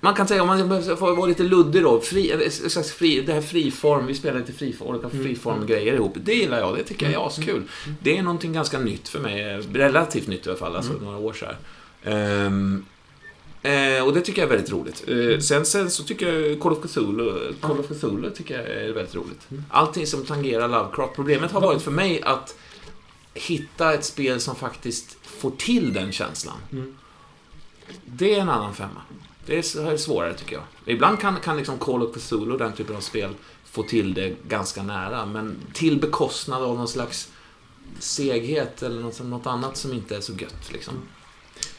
Man 0.00 0.14
kan 0.14 0.28
säga, 0.28 0.42
om 0.42 0.48
man 0.48 0.82
får 0.96 1.16
vara 1.16 1.26
lite 1.26 1.42
luddig 1.42 1.82
då. 1.82 2.00
Fri, 2.00 2.50
slags 2.50 2.92
fri, 2.92 3.20
det 3.20 3.32
här 3.32 3.40
friform, 3.40 4.06
vi 4.06 4.14
spelar 4.14 4.38
lite 4.40 4.52
friform, 4.52 4.88
olika 4.88 5.06
Mm. 5.08 5.24
friform-grejer 5.24 5.94
ihop. 5.94 6.14
Det 6.24 6.34
gillar 6.34 6.58
jag, 6.58 6.76
det 6.76 6.84
tycker 6.84 7.10
jag 7.10 7.22
är 7.22 7.26
askul. 7.26 7.62
Det 8.02 8.18
är 8.18 8.22
någonting 8.22 8.52
ganska 8.52 8.78
nytt 8.78 9.08
för 9.08 9.18
mig. 9.20 9.60
Relativt 9.72 10.26
nytt 10.26 10.46
i 10.46 10.48
alla 10.48 10.58
fall, 10.58 10.76
alltså 10.76 10.92
Mm. 10.92 11.04
några 11.04 11.18
år 11.18 11.32
så 11.32 11.44
här. 11.46 11.56
Ehm, 12.04 12.84
eh, 13.62 14.04
och 14.06 14.14
det 14.14 14.20
tycker 14.20 14.42
jag 14.42 14.46
är 14.52 14.56
väldigt 14.56 14.72
roligt. 14.72 15.04
Eh, 15.08 15.40
sen, 15.40 15.66
sen 15.66 15.90
så 15.90 16.02
tycker 16.04 16.32
jag 16.34 16.60
Call 16.60 16.72
of 16.72 16.78
Cthulhu, 16.82 17.52
Call 17.60 17.78
of 17.80 17.86
Cthulhu 17.88 18.30
tycker 18.30 18.54
jag 18.58 18.66
är 18.70 18.92
väldigt 18.92 19.14
roligt. 19.14 19.40
Mm. 19.50 19.64
Allting 19.70 20.06
som 20.06 20.24
tangerar 20.24 20.68
Lovecraft. 20.68 21.14
Problemet 21.14 21.50
har 21.52 21.60
Va- 21.60 21.66
varit 21.66 21.82
för 21.82 21.90
mig 21.90 22.22
att 22.22 22.54
hitta 23.34 23.94
ett 23.94 24.04
spel 24.04 24.40
som 24.40 24.56
faktiskt 24.56 25.16
får 25.22 25.50
till 25.50 25.92
den 25.92 26.12
känslan. 26.12 26.56
Mm. 26.72 26.96
Det 28.04 28.34
är 28.34 28.40
en 28.40 28.48
annan 28.48 28.74
femma. 28.74 29.00
Det 29.50 29.58
är 29.76 29.96
svårare 29.96 30.34
tycker 30.34 30.56
jag. 30.56 30.64
Ibland 30.84 31.20
kan, 31.20 31.40
kan 31.40 31.56
liksom 31.56 31.78
Call 31.78 32.02
of 32.02 32.16
Cthulhu 32.16 32.52
och 32.52 32.58
den 32.58 32.72
typen 32.72 32.96
av 32.96 33.00
spel 33.00 33.30
få 33.64 33.82
till 33.82 34.14
det 34.14 34.36
ganska 34.48 34.82
nära. 34.82 35.26
Men 35.26 35.56
till 35.72 36.00
bekostnad 36.00 36.62
av 36.62 36.76
någon 36.76 36.88
slags 36.88 37.32
seghet 37.98 38.82
eller 38.82 39.00
något, 39.02 39.20
något 39.20 39.46
annat 39.46 39.76
som 39.76 39.92
inte 39.92 40.16
är 40.16 40.20
så 40.20 40.32
gött. 40.32 40.72
Liksom. 40.72 40.94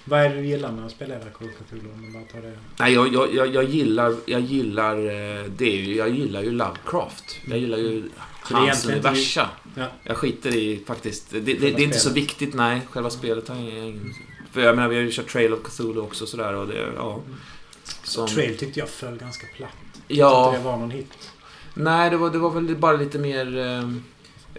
Vad 0.03 0.19
är 0.19 0.29
det 0.29 0.35
du 0.35 0.47
gillar 0.47 0.71
med 0.71 0.85
att 0.85 0.91
spela 0.91 1.19
Call 1.19 1.47
of 1.47 1.67
Cthulhu? 1.67 1.91
Om 1.93 2.13
man 2.13 2.25
tar 2.25 2.41
det. 2.41 2.57
Nej, 2.79 2.93
jag, 2.93 3.13
jag, 3.13 3.35
jag, 3.35 3.47
jag 3.47 3.63
gillar, 3.63 4.15
jag 4.25 4.41
gillar, 4.41 4.97
eh, 4.97 5.45
det 5.57 5.65
är 5.65 5.81
ju, 5.81 5.95
jag 5.95 6.09
gillar 6.09 6.41
ju 6.41 6.51
Lovecraft. 6.51 7.35
Jag 7.45 7.59
gillar 7.59 7.77
ju 7.77 7.97
är 7.97 8.55
hans 8.55 8.85
universa. 8.85 9.49
Ja. 9.75 9.87
Jag 10.03 10.17
skiter 10.17 10.55
i 10.55 10.83
faktiskt, 10.87 11.31
det, 11.31 11.39
det, 11.39 11.53
det 11.53 11.67
är 11.67 11.79
inte 11.79 11.99
så 11.99 12.13
viktigt, 12.13 12.53
nej. 12.53 12.81
Själva 12.89 13.09
spelet 13.09 13.47
har 13.47 13.55
jag 13.55 13.63
ingen... 13.63 14.13
För 14.51 14.61
jag 14.61 14.75
menar, 14.75 14.89
vi 14.89 14.95
har 14.95 15.03
ju 15.03 15.11
kört 15.11 15.27
Trail 15.27 15.53
of 15.53 15.59
Cthulhu 15.63 16.01
också 16.01 16.25
sådär 16.25 16.55
och 16.55 16.67
det, 16.67 16.93
ja. 16.95 17.21
Som, 18.03 18.27
Trail 18.27 18.57
tyckte 18.57 18.79
jag 18.79 18.89
föll 18.89 19.17
ganska 19.17 19.47
platt. 19.57 19.69
Ja, 20.07 20.45
tyckte 20.51 20.59
det 20.63 20.71
var 20.71 20.77
någon 20.77 20.91
hit. 20.91 21.29
nej 21.73 22.09
det 22.09 22.17
var, 22.17 22.29
det 22.29 22.37
var 22.37 22.49
väl 22.49 22.75
bara 22.75 22.97
lite 22.97 23.19
mer... 23.19 23.57
Eh, 23.57 23.79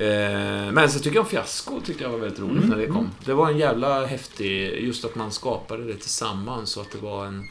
eh, 0.06 0.72
men 0.72 0.90
så 0.90 0.98
tycker 0.98 1.16
jag 1.16 1.22
om 1.24 1.28
Fiasko 1.30 1.80
tyckte 1.80 2.02
jag 2.02 2.10
var 2.10 2.18
väldigt 2.18 2.40
roligt 2.40 2.56
Mm, 2.64 2.68
när 2.70 2.76
det 2.76 2.86
kom. 2.86 2.96
mm. 2.96 3.10
Det 3.24 3.34
var 3.34 3.50
en 3.50 3.58
jävla 3.58 4.06
häftig, 4.06 4.84
just 4.84 5.04
att 5.04 5.14
man 5.14 5.32
skapade 5.32 5.84
det 5.84 5.94
tillsammans 5.94 6.70
så 6.70 6.80
att 6.80 6.90
det 6.92 6.98
var 6.98 7.26
en... 7.26 7.44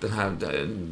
Den 0.00 0.12
här, 0.12 0.32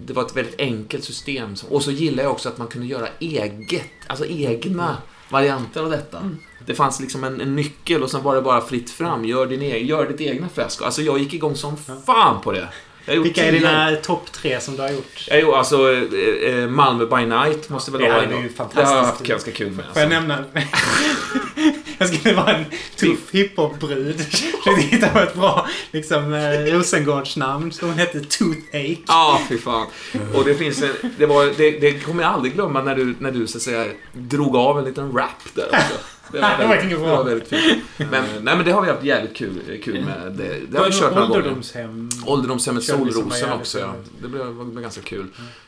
det- 0.06 0.12
var 0.12 0.22
ett 0.26 0.36
väldigt 0.36 0.60
enkelt 0.60 1.04
system. 1.04 1.54
Och 1.68 1.82
så 1.82 1.90
gillar 1.90 2.22
jag 2.22 2.32
också 2.32 2.48
att 2.48 2.58
man 2.58 2.68
kunde 2.68 2.86
göra 2.86 3.08
eget, 3.18 3.90
alltså 4.06 4.26
egna 4.26 4.96
varianter 5.28 5.82
av 5.82 5.90
detta. 5.90 6.18
Mm. 6.18 6.36
Det 6.66 6.74
fanns 6.74 7.00
liksom 7.00 7.24
en, 7.24 7.40
en 7.40 7.56
nyckel 7.56 8.02
och 8.02 8.10
sen 8.10 8.22
var 8.22 8.34
det 8.34 8.42
bara 8.42 8.60
fritt 8.60 8.90
fram. 8.90 9.24
Gör, 9.24 9.46
din 9.46 9.62
egen, 9.62 9.86
gör 9.86 10.08
ditt 10.08 10.20
egna 10.20 10.48
fiasko. 10.48 10.84
Alltså 10.84 11.02
jag 11.02 11.18
gick 11.18 11.34
igång 11.34 11.56
som 11.56 11.76
fan 12.06 12.40
på 12.40 12.52
det. 12.52 12.68
Vilka 13.06 13.44
är 13.44 13.52
dina 13.52 13.96
topp 13.96 14.32
tre 14.32 14.60
som 14.60 14.76
du 14.76 14.82
har 14.82 14.90
gjort? 14.90 15.24
Jag 15.28 15.40
gjorde 15.40 15.56
alltså 15.56 15.92
eh, 15.92 16.54
eh, 16.54 16.68
Malmö 16.68 17.06
by 17.06 17.26
night 17.26 17.68
måste 17.68 17.90
väl 17.90 18.00
Det 18.00 18.08
vara 18.08 18.22
en 18.22 18.30
ju 18.30 18.36
av- 18.36 18.42
fantastiskt. 18.56 18.76
Det 18.76 18.84
har 18.84 18.96
jag 18.96 19.04
haft 19.04 19.22
ganska 19.22 19.50
kul 19.50 19.70
med. 19.70 19.84
Får 19.92 20.02
jag 20.02 20.12
Alltså. 20.12 20.18
nämna? 20.28 20.44
jag 21.98 22.08
skulle 22.14 22.34
vara 22.34 22.52
en 22.56 22.64
tuff 22.96 23.18
hiphop-brud. 23.32 24.20
Försökte 24.20 24.82
hitta 24.82 25.08
på 25.08 25.18
ett 25.18 25.34
bra 25.34 25.66
liksom, 25.90 26.34
eh, 26.34 26.50
Rosengårdsnamn. 26.50 27.72
Så 27.72 27.86
hon 27.86 27.94
hette 27.98 28.20
Toothache. 28.20 28.96
Ja, 29.06 29.40
fy 29.48 29.58
fan. 29.58 29.86
Och 30.34 30.44
det 30.44 30.54
finns 30.54 30.82
en, 30.82 30.92
det, 31.18 31.26
var, 31.26 31.46
det, 31.56 31.70
det 31.70 31.92
kommer 32.04 32.22
jag 32.22 32.32
aldrig 32.32 32.54
glömma 32.54 32.82
när 32.82 32.94
du, 32.94 33.14
när 33.18 33.30
du 33.30 33.46
så 33.46 33.56
att 33.58 33.62
säga 33.62 33.84
drog 34.12 34.56
av 34.56 34.78
en 34.78 34.84
liten 34.84 35.12
rap 35.12 35.54
där 35.54 35.66
också. 35.68 35.94
Det 36.32 36.38
Det 36.58 36.66
var 36.66 36.74
inget 36.74 36.90
det 36.90 36.96
bra. 36.96 37.16
var 37.16 37.24
väldigt 37.24 37.48
fint. 37.48 37.82
Men, 37.96 38.10
nej, 38.42 38.56
men 38.56 38.64
det 38.64 38.72
har 38.72 38.82
vi 38.82 38.88
haft 38.90 39.02
jävligt 39.04 39.36
kul, 39.36 39.80
kul 39.84 40.04
med. 40.04 40.32
Det, 40.32 40.60
det 40.70 40.78
har 40.78 40.86
vi 40.86 40.92
kört 40.92 41.14
några 41.14 41.26
gånger. 41.26 41.36
Ålderdomshem. 41.40 42.08
Ålderdomshemmet 42.26 42.84
som 42.84 43.00
var 43.04 43.10
Solrosen 43.10 43.52
också, 43.52 43.78
ja. 43.78 43.94
Det 44.22 44.28
blev, 44.28 44.46
var, 44.46 44.64
var 44.64 44.82
ganska 44.82 45.02
kul. 45.02 45.26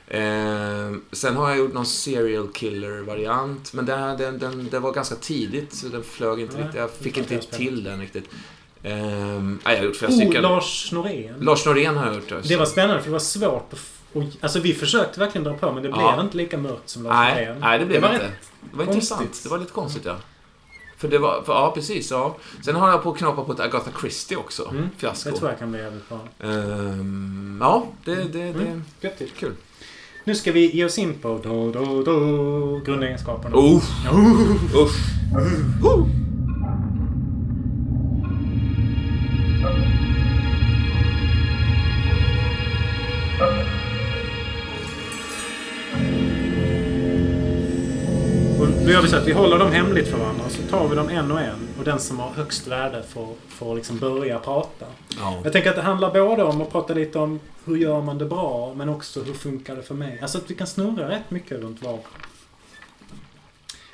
Eh, 0.08 0.20
sen 1.12 1.36
har 1.36 1.48
jag 1.48 1.58
gjort 1.58 1.72
någon 1.74 1.86
serial 1.86 2.48
killer-variant, 2.52 3.72
men 3.72 3.86
den, 3.86 4.16
den, 4.18 4.38
den, 4.38 4.68
den 4.70 4.82
var 4.82 4.92
ganska 4.92 5.14
tidigt, 5.14 5.74
så 5.74 5.88
den 5.88 6.02
flög 6.02 6.40
inte 6.40 6.54
Nej, 6.54 6.62
riktigt. 6.64 6.80
Jag 6.80 6.90
det 6.98 7.04
fick 7.04 7.16
inte 7.18 7.38
till 7.38 7.84
den 7.84 8.00
riktigt. 8.00 8.28
Eh, 8.82 8.96
nej, 8.96 9.56
jag 9.64 9.76
har 9.76 9.84
gjort 9.84 9.96
flera 9.96 10.12
Oh, 10.12 10.16
stycken. 10.16 10.42
Lars 10.42 10.92
Norén. 10.92 11.34
Lars 11.40 11.66
Norén 11.66 11.96
har 11.96 12.06
jag 12.06 12.14
gjort. 12.14 12.32
Alltså. 12.32 12.48
Det 12.48 12.56
var 12.56 12.66
spännande 12.66 12.98
för 13.02 13.06
det 13.08 13.12
var 13.12 13.18
svårt 13.18 13.72
att... 13.72 13.78
och- 14.12 14.22
Alltså 14.40 14.60
vi 14.60 14.74
försökte 14.74 15.20
verkligen 15.20 15.44
dra 15.44 15.54
på 15.56 15.72
men 15.72 15.82
det 15.82 15.88
Ja. 15.88 16.12
blev 16.14 16.24
inte 16.24 16.36
lika 16.36 16.58
mörkt 16.58 16.88
som 16.88 17.02
Lars 17.02 17.12
nej, 17.14 17.44
Norén. 17.46 17.60
nej, 17.60 17.78
det 17.78 17.84
blev 17.86 18.00
det 18.00 18.06
var 18.08 18.14
inte. 18.14 18.26
rätt 18.26 18.32
Det 18.70 18.76
var 18.76 18.84
konstigt. 18.84 18.94
intressant. 18.94 19.40
Det 19.42 19.48
var 19.48 19.58
lite 19.58 19.72
konstigt, 19.72 20.02
ja. 20.04 20.16
För 21.02 21.08
det 21.08 21.18
var, 21.18 21.42
för, 21.42 21.52
ja 21.52 21.72
precis, 21.74 22.10
ja. 22.10 22.36
Sen 22.64 22.74
har 22.76 22.88
jag 22.90 23.02
på 23.02 23.10
att 23.10 23.18
knappa 23.18 23.44
på 23.44 23.52
ett 23.52 23.60
Agatha 23.60 23.90
Christie 24.00 24.36
också. 24.36 24.68
Mm, 24.70 24.88
Fiasko. 24.96 25.30
Det 25.30 25.36
tror 25.36 25.50
jag 25.50 25.58
kan 25.58 25.70
bli 25.72 25.80
jävligt 25.80 26.08
bra. 26.08 26.18
Ehm, 26.40 27.58
ja, 27.60 27.86
det, 28.04 28.14
det, 28.14 28.28
det 28.32 28.48
Mm. 28.48 28.84
Göttigt. 29.00 29.36
kul. 29.36 29.52
Nu 30.24 30.34
ska 30.34 30.52
vi 30.52 30.76
ge 30.76 30.84
oss 30.84 30.98
in 30.98 31.14
på 31.14 31.40
då, 31.42 31.72
då, 31.72 32.02
då, 32.02 32.80
grundegenskaperna. 32.84 33.56
Oh, 33.56 33.82
Oh. 34.12 34.82
usch. 34.82 34.96
Då 48.92 48.96
gör 48.96 49.02
vi 49.02 49.08
så 49.08 49.16
att 49.16 49.26
vi 49.26 49.32
håller 49.32 49.58
dem 49.58 49.72
hemligt 49.72 50.08
för 50.08 50.18
varandra. 50.18 50.44
Så 50.48 50.62
tar 50.62 50.88
vi 50.88 50.96
dem 50.96 51.08
en 51.08 51.32
och 51.32 51.40
en. 51.40 51.68
Och 51.78 51.84
den 51.84 52.00
som 52.00 52.18
har 52.18 52.30
högst 52.30 52.66
värde 52.66 53.02
får, 53.08 53.34
får 53.48 53.76
liksom 53.76 53.98
börja 53.98 54.38
prata. 54.38 54.86
Ja. 55.18 55.40
Jag 55.44 55.52
tänker 55.52 55.70
att 55.70 55.76
det 55.76 55.82
handlar 55.82 56.12
både 56.12 56.44
om 56.44 56.60
att 56.62 56.72
prata 56.72 56.94
lite 56.94 57.18
om 57.18 57.40
hur 57.64 57.76
gör 57.76 58.00
man 58.00 58.18
det 58.18 58.24
bra, 58.24 58.74
men 58.74 58.88
också 58.88 59.22
hur 59.22 59.34
funkar 59.34 59.76
det 59.76 59.82
för 59.82 59.94
mig. 59.94 60.18
Alltså 60.22 60.38
att 60.38 60.50
vi 60.50 60.54
kan 60.54 60.66
snurra 60.66 61.08
rätt 61.08 61.30
mycket 61.30 61.60
runt 61.60 61.82
var. 61.82 61.98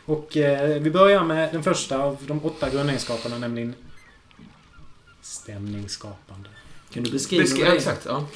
Och 0.04 0.37
eh, 0.37 0.82
vi 0.82 0.90
börjar 0.90 1.24
med 1.24 1.52
den 1.52 1.62
första 1.62 1.98
av 1.98 2.16
de 2.26 2.44
åtta 2.44 2.70
grundegenskaperna, 2.70 3.38
nämligen 3.38 3.74
stämningsskapande. 5.22 6.48
Kan 6.92 7.02
du 7.02 7.11
beskriva 7.11 7.44
Besk- 7.44 7.64
det? 7.64 7.76
exakt, 7.76 8.04
ja. 8.06 8.26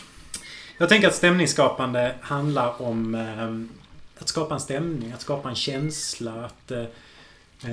Jag 0.78 0.88
tänker 0.88 1.08
att 1.08 1.14
stämningsskapande 1.14 2.14
handlar 2.20 2.82
om 2.82 3.14
eh, 3.14 3.81
att 4.22 4.28
skapa 4.28 4.54
en 4.54 4.60
stämning, 4.60 5.12
att 5.12 5.20
skapa 5.20 5.48
en 5.48 5.54
känsla, 5.54 6.44
att 6.44 6.70
eh, 6.70 6.84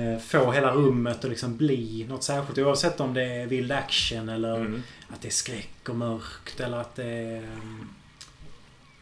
eh, 0.00 0.18
få 0.18 0.52
hela 0.52 0.74
rummet 0.74 1.24
att 1.24 1.30
liksom 1.30 1.56
bli 1.56 2.06
något 2.08 2.22
särskilt. 2.22 2.58
Oavsett 2.58 3.00
om 3.00 3.14
det 3.14 3.22
är 3.24 3.46
vild 3.46 3.72
action 3.72 4.28
eller 4.28 4.56
Mm. 4.56 4.82
att 5.08 5.20
det 5.22 5.28
är 5.28 5.32
skräck 5.32 5.88
och 5.88 5.96
mörkt 5.96 6.60
eller 6.60 6.76
att 6.76 6.94
det 6.96 7.04
är... 7.04 7.42
eh, 7.42 7.48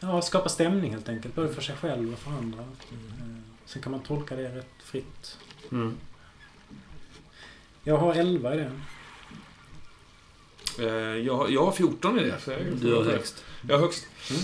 Ja, 0.01 0.21
skapa 0.21 0.49
stämning 0.49 0.91
helt 0.93 1.09
enkelt. 1.09 1.35
Både 1.35 1.53
för 1.53 1.61
sig 1.61 1.75
själv 1.75 2.13
och 2.13 2.19
för 2.19 2.31
andra. 2.31 2.59
Eh, 2.61 2.67
Sen 3.65 3.81
kan 3.81 3.91
man 3.91 4.01
tolka 4.01 4.35
det 4.35 4.49
rätt 4.55 4.73
fritt. 4.83 5.37
Mm. 5.71 5.97
Jag 7.83 7.97
har 7.97 8.13
11 8.13 8.55
i 8.55 8.57
det. 8.57 8.71
Jag, 11.25 11.35
har- 11.37 11.49
jag 11.49 11.65
har 11.65 11.71
14 11.71 12.19
i 12.19 12.23
det. 12.23 12.39
Så 12.39 12.51
jag, 12.51 12.59
Du 12.81 12.95
har 12.95 13.03
högst. 13.03 13.43
Jag 13.67 13.75
har 13.75 13.81
högst. 13.81 14.07
Mm. 14.29 14.41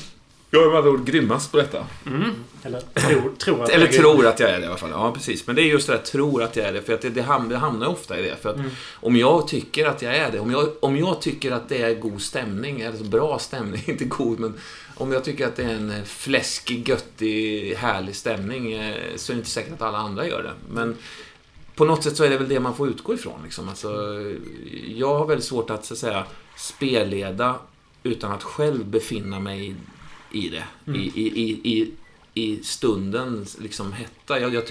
Jag 0.56 0.64
är 0.66 0.70
med 0.70 0.78
andra 0.78 0.92
ord 0.92 1.06
grymmast 1.06 1.52
på 1.52 1.58
detta. 1.58 1.86
Mm. 2.08 2.32
Eller 2.64 2.80
tror, 2.94 3.32
tror 3.38 3.64
att 3.64 3.70
Eller 3.70 3.86
jag 3.86 3.94
är- 3.96 4.00
tror 4.00 4.26
att 4.28 4.40
jag 4.40 4.50
är 4.50 4.60
det 4.60 4.64
i 4.64 4.68
alla 4.68 4.78
fall. 4.78 4.90
Ja, 4.90 5.12
precis. 5.12 5.48
Men 5.48 5.56
det 5.56 5.62
är 5.62 5.66
just 5.66 5.88
det 5.88 5.94
där, 5.94 6.02
tror 6.04 6.44
att 6.44 6.56
jag 6.56 6.66
är 6.66 6.74
det. 6.74 6.82
För 6.82 6.94
att 6.94 7.02
det, 7.02 7.10
det, 7.10 7.22
ham- 7.22 7.50
det 7.50 7.58
hamnar 7.58 7.88
ofta 7.88 8.20
i 8.20 8.22
det. 8.22 8.36
För 8.42 8.50
att 8.50 8.56
Mm. 8.56 8.70
om 8.94 9.16
jag 9.16 9.48
tycker 9.48 9.86
att 9.88 10.02
jag 10.02 10.16
är 10.18 10.32
det, 10.32 10.40
om 10.40 10.52
jag, 10.52 10.70
om 10.80 10.98
jag 10.98 11.22
tycker 11.22 11.52
att 11.52 11.70
det 11.70 11.82
är 11.82 11.94
god 11.96 12.22
stämning, 12.22 12.82
eller 12.82 12.98
så 12.98 13.04
bra 13.04 13.40
stämning, 13.40 13.84
inte 13.88 14.06
god, 14.06 14.40
men 14.40 14.54
om 14.98 15.12
jag 15.12 15.24
tycker 15.24 15.48
att 15.48 15.56
det 15.56 15.64
är 15.64 15.70
en 15.74 15.94
fläskig, 16.06 16.90
göttig, 16.90 17.74
härlig 17.76 18.16
stämning, 18.16 18.74
eh, 18.74 18.96
så 19.16 19.32
är 19.32 19.36
det 19.36 19.40
inte 19.40 19.50
säkert 19.52 19.74
att 19.74 19.82
alla 19.82 19.98
andra 19.98 20.28
gör 20.28 20.44
det. 20.44 20.52
Men 20.74 20.98
på 21.76 21.86
något 21.86 22.04
sätt 22.04 22.16
så 22.18 22.24
är 22.24 22.30
det 22.30 22.38
väl 22.38 22.50
det 22.50 22.60
man 22.60 22.76
får 22.76 22.88
utgå 22.90 23.14
ifrån. 23.14 23.40
Liksom. 23.44 23.70
Alltså, 23.70 23.90
jag 24.96 25.16
har 25.20 25.26
väldigt 25.26 25.46
svårt 25.46 25.70
att, 25.70 25.86
så 25.86 25.94
att 25.94 25.98
säga, 25.98 26.24
spelleda 26.58 27.56
utan 28.04 28.32
att 28.32 28.44
själv 28.44 28.86
befinna 28.86 29.40
mig 29.40 29.76
i 30.36 30.50
det. 30.50 30.64
Mm. 30.88 31.02
I, 31.02 31.04
i, 31.16 31.62
i, 31.64 31.92
i, 32.34 32.64
stundens 32.64 33.58
liksom, 33.60 33.94
hetta. 33.94 34.40
Jag, 34.40 34.54
jag, 34.54 34.64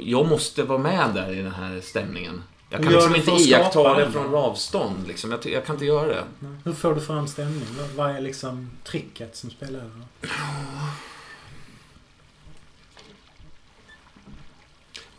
jag 0.00 0.28
måste 0.28 0.62
vara 0.62 0.78
med 0.78 1.14
där 1.14 1.32
i 1.32 1.42
den 1.42 1.52
här 1.52 1.80
stämningen. 1.80 2.42
Jag 2.70 2.82
kan 2.82 2.92
liksom 2.92 3.14
inte 3.16 3.30
iaktta 3.30 3.94
det 3.94 4.12
från 4.12 4.34
avstånd. 4.34 5.08
Liksom. 5.08 5.30
Jag, 5.30 5.46
jag 5.46 5.64
kan 5.66 5.74
inte 5.74 5.84
göra 5.84 6.06
det. 6.06 6.24
Hur 6.64 6.72
får 6.72 6.94
du 6.94 7.00
fram 7.00 7.28
stämning? 7.28 7.62
Vad- 7.78 7.90
Vad 7.90 8.16
är 8.16 8.20
liksom 8.20 8.70
tricket 8.84 9.36
som 9.36 9.50
spelar 9.50 9.78
över? 9.78 10.02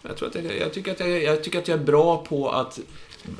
Jag, 0.01 0.17
tror 0.17 0.29
att 0.29 0.35
jag, 0.35 0.57
jag, 0.57 0.73
tycker 0.73 0.91
att 0.91 0.99
jag, 0.99 1.23
jag 1.23 1.43
tycker 1.43 1.59
att 1.59 1.67
jag 1.67 1.79
är 1.79 1.83
bra 1.83 2.25
på 2.25 2.49
att, 2.49 2.79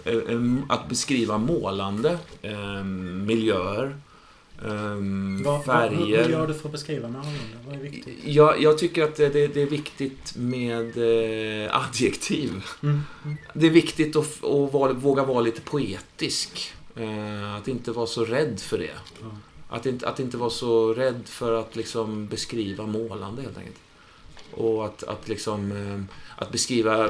eh, 0.06 0.14
eh, 0.14 0.42
att 0.70 0.90
beskriva 0.90 1.38
målande, 1.38 2.18
eh, 2.42 2.84
miljöer, 2.84 3.98
eh, 4.66 4.70
Vad, 5.44 5.66
vad, 5.66 5.90
hur, 5.90 5.98
färger. 5.98 6.24
hur 6.24 6.32
gör 6.32 6.48
du 6.48 6.54
för 6.54 6.68
att 6.68 6.72
beskriva 6.72 7.08
Malmö? 7.10 7.38
Vad 7.66 7.76
är 7.76 7.80
viktigt? 7.80 8.18
Jag, 8.24 8.62
jag 8.62 8.78
tycker 8.78 9.04
att 9.04 9.16
det, 9.16 9.30
det, 9.30 9.48
det 9.48 9.62
är 9.62 9.66
viktigt 9.68 10.36
med 10.36 10.98
eh, 11.66 11.76
adjektiv. 11.76 12.64
Mm. 12.84 13.02
Mm. 13.26 13.38
Det 13.54 13.66
är 13.68 13.72
viktigt 13.72 14.16
att, 14.16 14.44
att 14.44 14.74
vara, 14.74 14.94
våga 14.94 15.24
vara 15.24 15.42
lite 15.42 15.62
poetisk. 15.62 16.74
Eh, 16.96 17.56
att 17.56 17.68
inte 17.68 17.92
vara 17.92 18.08
så 18.08 18.26
rädd 18.26 18.60
för 18.60 18.78
det. 18.78 18.94
Ja. 19.22 19.28
Att 19.70 19.86
inte, 19.86 20.08
att 20.10 20.20
inte 20.20 20.38
vara 20.38 20.50
så 20.50 20.94
rädd 20.94 21.22
för 21.26 21.60
att 21.60 21.76
liksom 21.76 22.28
beskriva 22.28 22.86
målande 22.86 23.42
helt 23.42 23.58
enkelt. 23.58 23.78
Och 24.52 24.86
att, 24.86 25.04
att 25.04 25.28
liksom 25.28 25.72
eh, 25.72 26.16
att 26.38 26.52
beskriva 26.52 27.10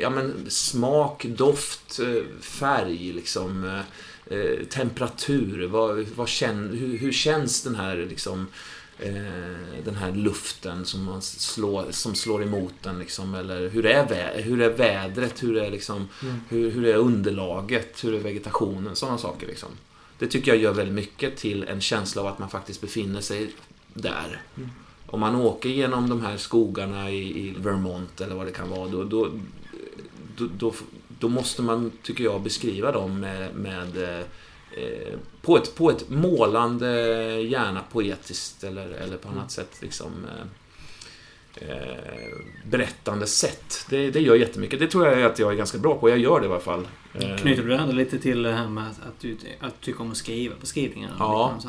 ja, 0.00 0.10
men 0.10 0.46
smak, 0.48 1.24
doft, 1.24 2.00
färg, 2.40 3.12
liksom, 3.12 3.80
eh, 4.26 4.64
temperatur. 4.70 5.66
Vad, 5.66 6.06
vad 6.16 6.28
känn, 6.28 6.68
hur, 6.78 6.98
hur 6.98 7.12
känns 7.12 7.62
den 7.62 7.74
här 7.74 7.96
liksom, 7.96 8.46
eh, 8.98 9.12
den 9.84 9.94
här 9.94 10.12
luften 10.12 10.84
som, 10.84 11.04
man 11.04 11.22
slår, 11.22 11.86
som 11.90 12.14
slår 12.14 12.42
emot 12.42 12.74
den? 12.82 12.98
Liksom, 12.98 13.34
eller 13.34 13.68
hur 13.68 13.86
är, 13.86 14.08
vä, 14.08 14.42
hur 14.42 14.60
är 14.60 14.70
vädret? 14.70 15.42
Hur 15.42 15.56
är, 15.56 15.70
liksom, 15.70 16.08
Mm. 16.22 16.40
hur, 16.48 16.70
hur 16.70 16.86
är 16.86 16.96
underlaget? 16.96 18.04
Hur 18.04 18.14
är 18.14 18.18
vegetationen? 18.18 18.96
Sådana 18.96 19.18
saker. 19.18 19.46
Liksom. 19.46 19.68
Det 20.18 20.26
tycker 20.26 20.52
jag 20.52 20.60
gör 20.62 20.72
väldigt 20.72 20.94
mycket 20.94 21.36
till 21.36 21.64
en 21.64 21.80
känsla 21.80 22.22
av 22.22 22.28
att 22.28 22.38
man 22.38 22.50
faktiskt 22.50 22.80
befinner 22.80 23.20
sig 23.20 23.50
där. 23.94 24.42
Mm. 24.56 24.70
Om 25.06 25.20
man 25.20 25.34
åker 25.34 25.68
genom 25.68 26.08
de 26.08 26.20
här 26.20 26.36
skogarna 26.36 27.10
i, 27.10 27.48
i 27.48 27.54
Vermont 27.58 28.20
eller 28.20 28.34
vad 28.34 28.46
det 28.46 28.52
kan 28.52 28.70
vara, 28.70 28.88
då, 28.88 29.04
då, 29.04 29.30
då, 30.36 30.48
då, 30.58 30.72
då 31.24 31.28
måste 31.28 31.62
man, 31.62 31.92
tycker 32.02 32.24
jag, 32.24 32.40
beskriva 32.40 32.92
dem 32.92 33.20
med, 33.20 33.54
med 33.54 34.18
eh, 34.76 35.18
på, 35.42 35.56
ett, 35.56 35.74
på 35.74 35.90
ett 35.90 36.10
målande, 36.10 36.86
gärna 37.40 37.80
poetiskt 37.92 38.64
eller, 38.64 38.88
eller 38.88 39.16
på 39.16 39.28
annat 39.28 39.50
sätt 39.50 39.70
liksom 39.80 40.12
eh, 40.24 41.68
eh, 41.68 42.36
berättande 42.64 43.26
sätt. 43.26 43.86
Det, 43.90 44.10
det 44.10 44.20
gör 44.20 44.34
jättemycket. 44.34 44.80
Det 44.80 44.86
tror 44.86 45.06
jag 45.06 45.22
att 45.22 45.38
jag 45.38 45.52
är 45.52 45.56
ganska 45.56 45.78
bra 45.78 45.94
på. 45.94 46.08
Jag 46.08 46.18
gör 46.18 46.40
det 46.40 46.46
i 46.46 46.50
alla 46.50 46.60
fall. 46.60 46.88
Eh, 47.14 47.36
Knyter 47.36 47.62
du 47.62 47.74
ändå 47.74 47.92
lite 47.92 48.18
till 48.18 48.42
det 48.42 48.52
här 48.52 48.68
med 48.68 48.84
att, 48.84 49.06
att, 49.08 49.20
du, 49.20 49.36
att 49.60 49.80
du 49.80 49.84
tycker 49.84 50.00
om 50.00 50.10
att 50.10 50.16
skriva 50.16 50.54
beskrivningar? 50.60 51.10
och 51.10 51.18
Ja. 51.20 51.58
så? 51.62 51.68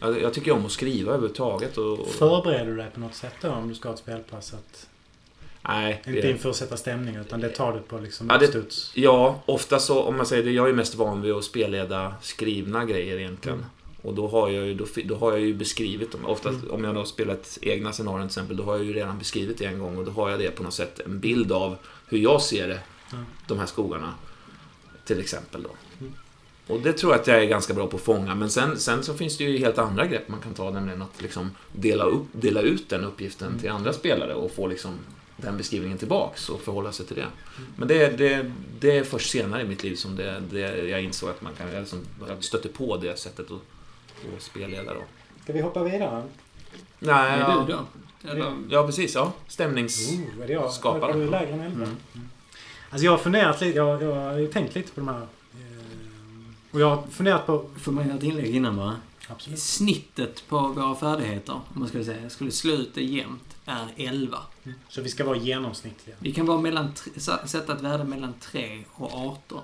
Jag, 0.00 0.22
jag 0.22 0.34
tycker 0.34 0.52
om 0.52 0.66
att 0.66 0.72
skriva 0.72 1.12
överhuvudtaget. 1.12 1.78
Och, 1.78 1.92
och, 2.00 2.08
Förbereder 2.08 2.66
du 2.70 2.76
dig 2.76 2.90
på 2.94 3.00
något 3.00 3.14
sätt 3.14 3.34
då 3.40 3.50
om 3.50 3.68
du 3.68 3.74
ska 3.74 3.88
ha 3.88 3.94
ett 3.94 4.00
spelpass? 4.00 4.54
Att, 4.54 4.88
nej, 5.68 6.02
inte 6.06 6.20
det- 6.20 6.30
inför 6.30 6.50
att 6.50 6.56
sätta 6.56 6.76
stämning 6.76 7.16
utan 7.16 7.40
det 7.40 7.48
tar 7.48 7.72
du 7.72 7.80
på 7.80 7.98
liksom 7.98 8.28
Ja, 8.30 8.38
det-? 8.38 8.64
Ja, 8.94 9.42
ofta 9.46 9.78
så, 9.78 10.02
om 10.02 10.16
man 10.16 10.26
säger 10.26 10.42
det, 10.42 10.50
jag 10.50 10.68
är 10.68 10.72
mest 10.72 10.94
van 10.94 11.22
vid 11.22 11.32
att 11.32 11.44
spelleda 11.44 12.14
skrivna 12.22 12.84
grejer 12.84 13.18
egentligen. 13.18 13.58
Mm. 13.58 13.70
Och 14.02 14.14
då 14.14 14.28
har 14.28 14.50
jag 14.50 14.66
ju, 14.66 14.74
då, 14.74 14.84
då 15.04 15.16
har 15.16 15.32
jag 15.32 15.40
ju 15.40 15.54
beskrivit 15.54 16.12
dem. 16.12 16.26
Oftast 16.26 16.58
Mm. 16.62 16.70
om 16.74 16.84
jag 16.84 16.94
då 16.94 17.00
har 17.00 17.04
spelat 17.04 17.58
egna 17.62 17.92
scenarion 17.92 18.20
till 18.20 18.26
exempel, 18.26 18.56
då 18.56 18.62
har 18.62 18.76
jag 18.76 18.84
ju 18.84 18.92
redan 18.92 19.18
beskrivit 19.18 19.58
det 19.58 19.64
en 19.64 19.78
gång 19.78 19.96
och 19.98 20.04
då 20.04 20.10
har 20.10 20.30
jag 20.30 20.38
det 20.38 20.50
på 20.50 20.62
något 20.62 20.74
sätt, 20.74 21.00
en 21.06 21.20
bild 21.20 21.52
av 21.52 21.76
hur 22.08 22.18
jag 22.18 22.42
ser 22.42 22.68
det, 22.68 22.80
Ja. 23.12 23.16
de 23.48 23.58
här 23.58 23.66
skogarna. 23.66 24.14
Till 25.04 25.20
exempel 25.20 25.62
då. 25.62 25.70
Mm. 26.00 26.12
Och 26.66 26.80
det 26.80 26.92
tror 26.92 27.12
jag 27.12 27.20
att 27.20 27.26
jag 27.26 27.42
är 27.42 27.44
ganska 27.44 27.74
bra 27.74 27.86
på 27.86 27.96
att 27.96 28.02
fånga. 28.02 28.34
Men 28.34 28.50
sen, 28.50 28.78
sen 28.78 29.02
så 29.02 29.14
finns 29.14 29.36
det 29.38 29.44
ju 29.44 29.58
helt 29.58 29.78
andra 29.78 30.06
grepp 30.06 30.28
man 30.28 30.40
kan 30.40 30.54
ta, 30.54 30.70
nämligen 30.70 31.02
att 31.02 31.22
liksom 31.22 31.50
dela, 31.72 32.04
upp, 32.04 32.26
dela 32.32 32.60
ut 32.60 32.88
den 32.88 33.04
uppgiften 33.04 33.48
Mm. 33.48 33.60
till 33.60 33.70
andra 33.70 33.92
spelare 33.92 34.34
och 34.34 34.50
få 34.50 34.66
liksom 34.66 34.90
den 35.36 35.56
beskrivningen 35.56 35.98
tillbaks 35.98 36.48
och 36.48 36.60
förhålla 36.60 36.92
sig 36.92 37.06
till 37.06 37.16
det. 37.16 37.26
Men 37.76 37.88
det, 37.88 38.08
det, 38.18 38.52
det 38.80 38.98
är 38.98 39.04
först 39.04 39.30
senare 39.30 39.62
i 39.62 39.64
mitt 39.64 39.82
liv 39.82 39.94
som 39.94 40.16
det, 40.16 40.42
det, 40.50 40.58
jag 40.88 41.02
insåg 41.02 41.30
att 41.30 41.42
man 41.42 41.52
kan, 41.54 41.66
jag 42.28 42.44
stötte 42.44 42.68
på 42.68 42.96
det 42.96 43.18
sättet 43.18 43.46
att, 43.50 43.60
att 44.36 44.42
spelleda 44.42 44.94
då. 44.94 45.00
Ska 45.42 45.52
vi 45.52 45.60
hoppa 45.60 45.82
vidare? 45.82 46.22
Nej, 46.98 47.32
Är 47.32 47.40
ja, 47.40 47.64
du 47.66 47.72
då? 47.72 47.80
Eller, 48.30 48.52
ja, 48.70 48.86
precis. 48.86 49.14
Ja. 49.14 49.32
Stämnings... 49.48 50.10
Oh, 50.12 50.42
är 50.42 50.46
det 50.46 50.52
jag? 50.52 50.72
Skapare. 50.72 51.12
Har 51.12 51.18
du 51.18 51.30
lägre 51.30 51.52
än 51.52 51.60
11? 51.60 51.84
Mm. 51.84 51.96
Alltså 52.90 53.04
jag 53.04 53.12
har 53.12 53.18
funderat 53.18 53.60
lite, 53.60 53.76
jag, 53.78 54.02
jag 54.02 54.14
har 54.14 54.52
tänkt 54.52 54.74
lite 54.74 54.92
på 54.92 55.00
de 55.00 55.08
här. 55.08 55.20
eh, 55.20 55.24
Och 56.70 56.80
jag 56.80 56.96
har 56.96 57.02
funderat 57.10 57.46
på... 57.46 57.70
Får 57.80 57.92
man 57.92 58.06
göra 58.06 58.16
ett 58.16 58.22
inlägg 58.22 58.56
innan 58.56 58.76
bara? 58.76 58.96
Absolut. 59.28 59.58
Snittet 59.58 60.44
på 60.48 60.58
våra 60.58 60.94
färdigheter, 60.94 61.52
om 61.52 61.60
man 61.80 61.88
skulle 61.88 62.04
säga, 62.04 62.30
skulle 62.30 62.50
slå 62.50 62.72
ut 62.72 62.94
det 62.94 63.02
jämnt, 63.04 63.56
är 63.64 63.86
11. 63.96 64.38
Så 64.88 65.02
vi 65.02 65.08
ska 65.08 65.24
vara 65.24 65.36
genomsnittliga. 65.36 66.16
Vi 66.18 66.32
kan 66.32 66.46
vara 66.46 66.60
mellan, 66.60 66.92
sätta 67.44 67.72
ett 67.72 67.80
värde 67.80 68.04
mellan 68.04 68.34
3 68.40 68.84
och 68.92 69.14
18. 69.14 69.62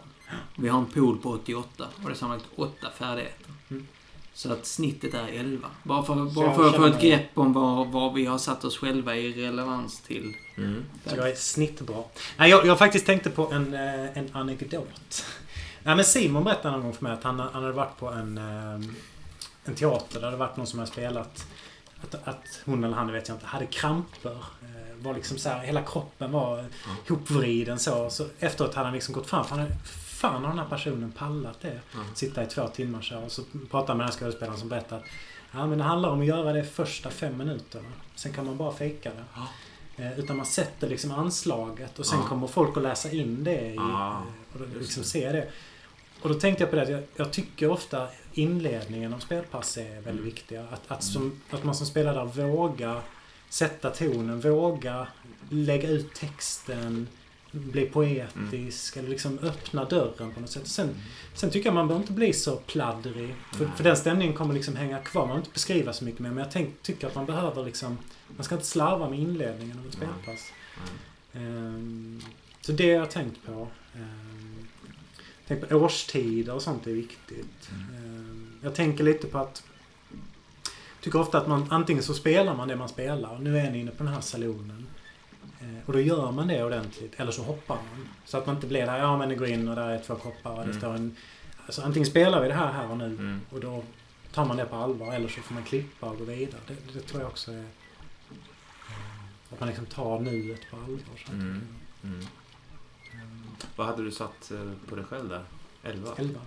Vi 0.57 0.69
har 0.69 0.79
en 0.79 0.87
pool 0.87 1.19
på 1.19 1.31
88 1.31 1.89
och 2.03 2.09
det 2.09 2.11
är 2.11 2.15
sammanlagt 2.15 2.49
8 2.57 2.91
färdigheter. 2.99 3.47
Mm. 3.71 3.87
Så 4.35 4.53
att 4.53 4.67
snittet 4.67 5.15
är 5.15 5.29
11. 5.29 5.69
Bara 5.83 6.03
för, 6.03 6.15
bara 6.15 6.55
för 6.55 6.69
att 6.69 6.77
få 6.77 6.85
ett 6.85 7.01
grepp 7.01 7.39
om 7.39 7.53
vad, 7.53 7.89
vad 7.89 8.15
vi 8.15 8.27
har 8.27 8.39
satt 8.39 8.65
oss 8.65 8.79
själva 8.79 9.17
i 9.17 9.33
relevans 9.47 10.01
till. 10.01 10.35
Mm. 10.57 10.85
Så 11.07 11.17
jag 11.17 11.31
är 11.31 11.35
snittbra. 11.35 12.05
Nej, 12.37 12.51
jag, 12.51 12.67
jag 12.67 12.79
faktiskt 12.79 13.07
tänkte 13.07 13.31
på 13.31 13.53
en, 13.53 13.75
eh, 13.75 14.19
en 14.19 14.29
anekdot. 14.33 15.25
Nej, 15.83 15.97
men 15.97 16.05
Simon 16.05 16.45
berättade 16.45 16.77
någon 16.77 16.83
gång 16.83 16.93
för 16.93 17.03
mig 17.03 17.13
att 17.13 17.25
han, 17.25 17.41
han 17.41 17.63
hade 17.63 17.73
varit 17.73 17.99
på 17.99 18.09
en, 18.09 18.39
eh, 18.39 18.89
en 19.65 19.75
teater 19.75 20.15
där 20.15 20.21
det 20.21 20.27
hade 20.27 20.37
varit 20.37 20.57
någon 20.57 20.67
som 20.67 20.79
hade 20.79 20.91
spelat 20.91 21.47
att, 22.03 22.29
att 22.29 22.61
hon 22.65 22.85
eller 22.85 22.97
han, 22.97 23.13
vet 23.13 23.29
jag 23.29 23.37
inte, 23.37 23.47
hade 23.47 23.67
kramper. 23.67 24.37
Var 25.03 25.15
liksom 25.15 25.39
så 25.39 25.49
här, 25.49 25.59
hela 25.59 25.83
kroppen 25.83 26.33
var 26.33 26.65
hopvriden 27.09 27.79
så. 27.79 28.11
så. 28.11 28.27
Efteråt 28.39 28.75
hade 28.75 28.87
han 28.87 28.95
liksom 28.95 29.15
gått 29.15 29.27
fram. 29.27 29.45
för 29.45 29.51
Han 29.51 29.59
hade, 29.65 29.77
fan 29.85 30.43
har 30.43 30.51
den 30.51 30.59
här 30.59 30.69
personen 30.69 31.13
pallat 31.13 31.61
det? 31.61 31.81
Ja. 31.95 31.99
Sitta 32.15 32.43
i 32.43 32.47
två 32.47 32.69
timmar 32.69 33.01
så. 33.03 33.19
Och 33.19 33.33
så 33.33 33.43
pratade 33.71 33.91
han 33.93 33.97
med 33.97 34.07
den 34.07 34.13
här 34.13 34.19
skådespelaren 34.19 34.59
som 34.59 34.69
berättade 34.69 35.01
att 35.01 35.07
ja, 35.53 35.67
men 35.67 35.79
det 35.79 35.85
handlar 35.85 36.09
om 36.09 36.21
att 36.21 36.27
göra 36.27 36.53
det 36.53 36.65
första 36.65 37.11
fem 37.11 37.37
minuterna. 37.39 37.89
Sen 38.15 38.33
kan 38.33 38.47
man 38.47 38.57
bara 38.57 38.73
fejka 38.73 39.11
det. 39.11 39.25
Ja. 39.35 39.47
Eh, 40.05 40.19
Utan 40.19 40.37
man 40.37 40.47
sätter 40.47 40.89
liksom 40.89 41.11
anslaget 41.13 41.99
och 41.99 42.07
sen 42.07 42.19
Ja. 42.23 42.29
kommer 42.29 42.47
folk 42.47 42.77
att 42.77 42.83
läsa 42.83 43.11
in 43.11 43.45
det 43.45 43.61
i, 43.61 43.77
eh, 43.77 44.21
och 44.55 44.61
liksom 44.81 45.05
se 45.05 45.33
det. 45.33 45.49
Och 46.23 46.29
då 46.29 46.35
tänkte 46.35 46.63
jag 46.63 46.71
på 46.71 46.77
det 46.77 46.83
att 46.83 46.89
jag, 46.91 47.03
jag 47.17 47.33
tycker 47.33 47.71
ofta 47.71 48.09
inledningen 48.33 49.15
av 49.15 49.19
spelpass 49.19 49.77
är 49.77 49.85
väldigt 49.95 50.07
Mm. 50.09 50.25
viktiga. 50.25 50.63
Att, 50.73 50.83
att, 50.89 51.03
som, 51.05 51.41
att 51.51 51.65
man 51.65 51.75
som 51.75 51.87
spelare 51.87 52.25
vågar 52.25 53.01
sätta 53.53 53.91
tonen, 53.91 54.41
våga 54.41 55.07
lägga 55.51 55.89
ut 55.89 56.15
texten, 56.15 57.09
bli 57.51 57.87
poetisk 57.87 58.97
eller 58.97 59.09
liksom 59.09 59.39
öppna 59.39 59.85
dörren 59.85 60.35
på 60.35 60.41
något 60.41 60.51
sätt. 60.51 60.67
Sen, 60.69 60.89
sen 61.35 61.51
tycker 61.51 61.67
jag 61.69 61.75
man 61.75 61.89
behöver 61.89 62.03
inte 62.03 62.13
bli 62.13 62.33
så 62.33 62.57
pladdrig. 62.57 63.35
För, 63.53 63.67
för 63.67 63.85
den 63.85 63.97
stämningen 63.97 64.35
kommer 64.35 64.55
liksom 64.55 64.77
hänga 64.77 64.99
kvar. 64.99 65.21
Man 65.21 65.29
behöver 65.29 65.41
inte 65.41 65.55
beskriva 65.55 65.93
så 65.93 66.05
mycket 66.05 66.21
mer. 66.21 66.29
Men 66.29 66.39
jag 66.39 66.53
tänk, 66.53 66.83
tycker 66.83 67.07
att 67.07 67.15
man 67.15 67.27
behöver 67.27 67.65
liksom... 67.65 67.99
Man 68.37 68.45
ska 68.45 68.55
inte 68.55 68.67
slarva 68.67 69.11
med 69.11 69.19
inledningen 69.19 69.79
av 69.79 69.87
ett 69.87 69.93
spelpass. 69.93 70.53
Mm. 71.33 71.67
Ehm, 71.67 72.23
så 72.61 72.73
det 72.73 72.93
har 72.93 73.01
jag 73.01 73.11
tänkt 73.11 73.47
på. 73.47 73.69
Um, 73.95 74.67
tänk 75.49 75.69
på 75.69 75.77
årstider 75.77 76.55
och 76.55 76.63
sånt 76.63 76.87
är 76.87 76.93
viktigt. 76.93 77.71
Ehm, 77.71 78.53
jag 78.63 78.75
tänker 78.75 79.05
lite 79.05 79.27
på 79.27 79.39
att... 79.39 79.63
tycker 81.03 81.21
ofta 81.21 81.39
att 81.39 81.49
man 81.49 81.67
antingen 81.71 82.03
så 82.03 82.15
spelar 82.15 82.57
man 82.57 82.69
det 82.69 82.77
man 82.77 82.89
spelar. 82.89 83.39
Nu 83.39 83.59
är 83.59 83.71
ni 83.71 83.79
inne 83.81 83.91
på 83.91 84.05
den 84.05 84.13
här 84.13 84.21
salonen. 84.21 84.87
Eh, 85.61 85.67
Och 85.87 85.93
då 85.93 86.01
gör 86.01 86.33
man 86.33 86.49
det 86.49 86.65
ordentligt. 86.65 87.15
Eller 87.17 87.33
så 87.33 87.43
hoppar 87.43 87.75
man. 87.77 88.09
Så 88.25 88.39
att 88.39 88.47
man 88.47 88.55
inte 88.55 88.67
blir 88.67 88.87
där, 88.87 88.99
ja 88.99 89.19
men 89.19 89.29
det 89.29 89.35
går 89.35 89.49
in 89.49 89.69
och 89.69 89.77
där 89.77 89.89
är 89.89 89.99
två 89.99 90.15
koppar 90.17 90.51
och 90.51 90.57
det 90.57 90.63
Mm. 90.65 90.79
står 90.79 90.95
en... 90.95 91.17
Alltså 91.67 91.83
antingen 91.83 92.07
spelar 92.07 92.43
vi 92.43 92.49
det 92.49 92.55
här 92.55 92.73
här 92.73 92.91
och 92.91 92.97
nu. 92.97 93.05
Mm. 93.05 93.41
Och 93.51 93.61
då 93.61 93.83
tar 94.33 94.45
man 94.45 94.57
det 94.57 94.65
på 94.65 94.77
allvar. 94.77 95.13
Eller 95.15 95.29
så 95.29 95.41
får 95.41 95.55
man 95.55 95.65
klippa 95.65 96.07
och 96.11 96.19
gå 96.19 96.25
vidare. 96.25 96.61
Det, 96.67 96.75
det 96.93 97.01
tror 97.01 97.23
jag 97.23 97.31
också 97.31 97.53
är... 97.53 97.59
eh, 97.59 97.65
Att 99.53 99.61
man 99.61 99.69
liksom 99.69 99.87
tar 99.87 100.21
nuet 100.21 100.61
på 100.71 100.77
allvar. 100.77 100.99
Mm. 101.31 101.61
Mm. 102.05 102.25
Vad 103.77 103.87
hade 103.87 104.05
du 104.05 104.11
satt 104.11 104.51
eh, 104.51 104.71
på 104.89 104.97
dig 104.97 105.05
själv 105.05 105.29
där? 105.29 105.45
11? 105.83 106.09
Elva. 106.19 106.41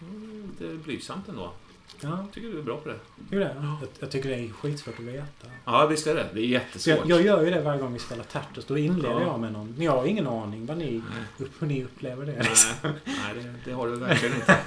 Mm, 0.00 0.50
Det 0.58 0.66
är 0.66 0.74
blygsamt 0.76 1.28
ändå. 1.28 1.52
Ja, 2.00 2.08
Jag 2.08 2.26
tycker 2.34 2.48
du 2.48 2.58
är 2.58 2.62
bra 2.62 2.76
på 2.76 2.88
det. 2.88 2.94
det 3.16 3.36
är 3.36 3.40
det. 3.40 3.54
Jag, 3.62 3.88
jag 3.98 4.10
tycker 4.10 4.28
det 4.28 4.34
är 4.34 4.48
skitsvårt 4.52 4.94
att 4.98 5.04
veta. 5.04 5.46
Ja, 5.64 5.86
visst 5.86 6.06
är 6.06 6.14
det. 6.14 6.26
Det 6.34 6.40
är 6.40 6.44
jättesvårt. 6.44 6.96
jag, 6.98 7.06
jag 7.10 7.22
gör 7.26 7.44
ju 7.44 7.50
det 7.50 7.60
varje 7.60 7.80
gång 7.80 7.92
vi 7.92 7.98
spelar 7.98 8.24
Tertus. 8.24 8.64
Då 8.64 8.78
inleder 8.78 9.10
Ja. 9.14 9.20
jag 9.22 9.40
med 9.40 9.52
någon. 9.52 9.74
Jag 9.78 9.92
har 9.92 10.04
ingen 10.06 10.26
aning 10.26 10.66
vad 10.66 10.76
ni, 10.78 10.90
Nej. 10.90 11.02
upp, 11.38 11.50
hur 11.58 11.66
ni 11.66 11.84
upplever 11.84 12.26
det. 12.26 12.42
liksom. 12.42 12.70
Nej, 12.82 12.92
nej 13.04 13.34
det, 13.34 13.54
det 13.64 13.72
har 13.72 13.86
du 13.88 13.96
verkligen 13.96 14.34
inte. 14.34 14.58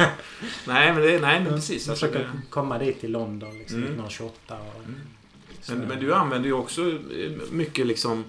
nej, 0.68 0.94
men, 0.94 1.02
det, 1.02 1.20
nej, 1.20 1.40
men 1.42 1.54
precis. 1.54 1.88
Jag 1.88 1.92
Alltså, 1.92 2.06
försöker 2.08 2.20
det, 2.26 2.42
komma 2.50 2.78
dit 2.78 3.00
till 3.02 3.12
London 3.12 3.58
liksom, 3.58 3.78
Mm. 3.78 3.90
1928. 3.90 4.56
Och, 4.76 4.84
Mm. 4.86 5.00
men, 5.80 5.88
men 5.88 6.00
du 6.00 6.14
använder 6.14 6.48
ju 6.48 6.54
också 6.54 6.82
eh, 6.90 7.32
mycket 7.52 7.88
liksom 7.88 8.24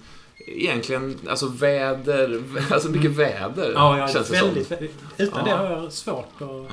Egentligen, 0.47 1.19
alltså 1.29 1.47
väder, 1.47 2.43
alltså 2.71 2.89
mycket 2.89 3.11
väder 3.11 3.71
Ja, 3.75 3.97
är 3.97 4.07
känns 4.13 4.27
det 4.29 4.41
väldigt, 4.41 4.67
som. 4.67 4.77
Utan 5.17 5.39
Ja. 5.39 5.43
det 5.45 5.51
har 5.57 5.71
jag 5.71 5.91
svårt 5.91 6.41
att... 6.41 6.71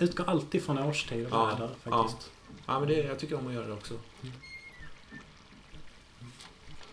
Utgår 0.00 0.28
alltid 0.28 0.62
från 0.64 0.78
årstid 0.78 1.26
och 1.26 1.32
Ja, 1.32 1.46
väder 1.46 1.70
ja. 1.84 2.02
faktiskt. 2.02 2.30
Ja, 2.66 2.78
men 2.80 2.88
det, 2.88 2.94
jag 2.94 3.18
tycker 3.18 3.38
om 3.38 3.46
att 3.46 3.52
göra 3.54 3.66
det 3.66 3.72
också. 3.72 3.94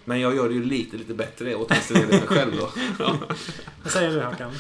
Men 0.06 0.20
jag 0.20 0.36
gör 0.36 0.48
det 0.50 0.56
ju 0.56 0.64
lite, 0.64 0.98
lite 0.98 1.14
bättre 1.14 1.56
åtminstone 1.56 2.00
enligt 2.00 2.20
mig 2.20 2.28
själv 2.28 2.56
då. 2.58 2.70
Vad 3.84 3.92
säger 3.92 4.12
du 4.12 4.24
Håkan? 4.24 4.56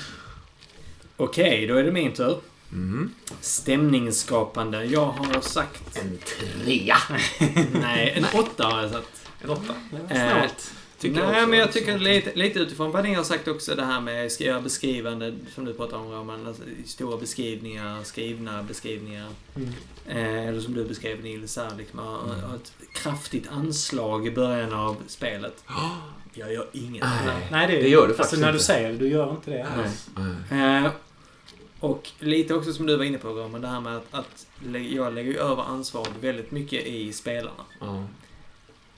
Okej, 1.17 1.67
då 1.67 1.75
är 1.75 1.83
det 1.83 1.91
min 1.91 2.13
tur. 2.13 2.39
Mm. 2.71 3.13
Stämningsskapande. 3.41 4.85
Jag 4.85 5.05
har 5.05 5.41
sagt... 5.41 5.97
En 5.97 6.17
trea. 6.17 6.97
Nej, 7.71 8.13
en 8.15 8.39
åtta 8.39 8.63
har 8.63 8.81
jag 8.81 8.91
sagt. 8.91 9.29
En 9.41 9.49
åtta. 9.49 9.73
Eh, 10.09 10.31
Snålt. 10.31 10.73
Tycker 10.99 11.15
Nej, 11.21 11.35
också. 11.37 11.47
men 11.47 11.59
jag 11.59 11.71
tycker 11.71 11.97
lite, 11.99 12.35
lite 12.35 12.59
utifrån 12.59 12.91
vad 12.91 13.03
ni 13.03 13.13
har 13.13 13.23
sagt 13.23 13.47
också 13.47 13.75
det 13.75 13.85
här 13.85 14.01
med 14.01 14.25
att 14.25 14.39
göra 14.39 14.61
beskrivande, 14.61 15.33
som 15.55 15.65
du 15.65 15.73
pratar 15.73 15.97
om 15.97 16.11
Roman, 16.11 16.47
alltså, 16.47 16.63
stora 16.85 17.17
beskrivningar, 17.17 18.03
skrivna 18.03 18.63
beskrivningar. 18.63 19.27
Mm. 19.55 19.69
Eh, 20.07 20.47
eller 20.47 20.61
som 20.61 20.73
du 20.73 20.83
beskrev 20.85 21.23
Nils 21.23 21.57
här, 21.57 21.71
liksom, 21.77 21.99
Mm. 21.99 22.43
och 22.49 22.55
ett 22.55 22.73
kraftigt 22.93 23.47
anslag 23.51 24.27
i 24.27 24.31
början 24.31 24.73
av 24.73 24.97
spelet. 25.07 25.63
Jag 26.33 26.53
gör 26.53 26.67
inget. 26.71 27.03
Nej. 27.25 27.47
Nej, 27.51 27.67
det, 27.67 27.81
Det 27.81 27.89
gör 27.89 28.01
du 28.01 28.03
alltså, 28.07 28.17
faktiskt 28.23 28.41
när 28.41 28.53
du 28.53 28.59
säger 28.59 28.91
det, 28.91 28.97
du 28.97 29.07
gör 29.07 29.31
inte 29.31 29.51
det 29.51 29.63
alls. 29.63 30.09
Eh, 30.51 30.91
och 31.79 32.09
lite 32.19 32.53
också 32.53 32.73
som 32.73 32.85
du 32.85 32.95
var 32.97 33.03
inne 33.03 33.17
på 33.17 33.27
Roman, 33.27 33.61
det 33.61 33.67
här 33.67 33.79
med 33.79 33.95
att, 33.97 34.05
att 34.11 34.47
jag 34.89 35.13
lägger 35.13 35.39
över 35.39 35.63
ansvaret 35.63 36.11
väldigt 36.21 36.51
mycket 36.51 36.85
i 36.87 37.13
spelarna. 37.13 37.63
Ja. 37.79 38.03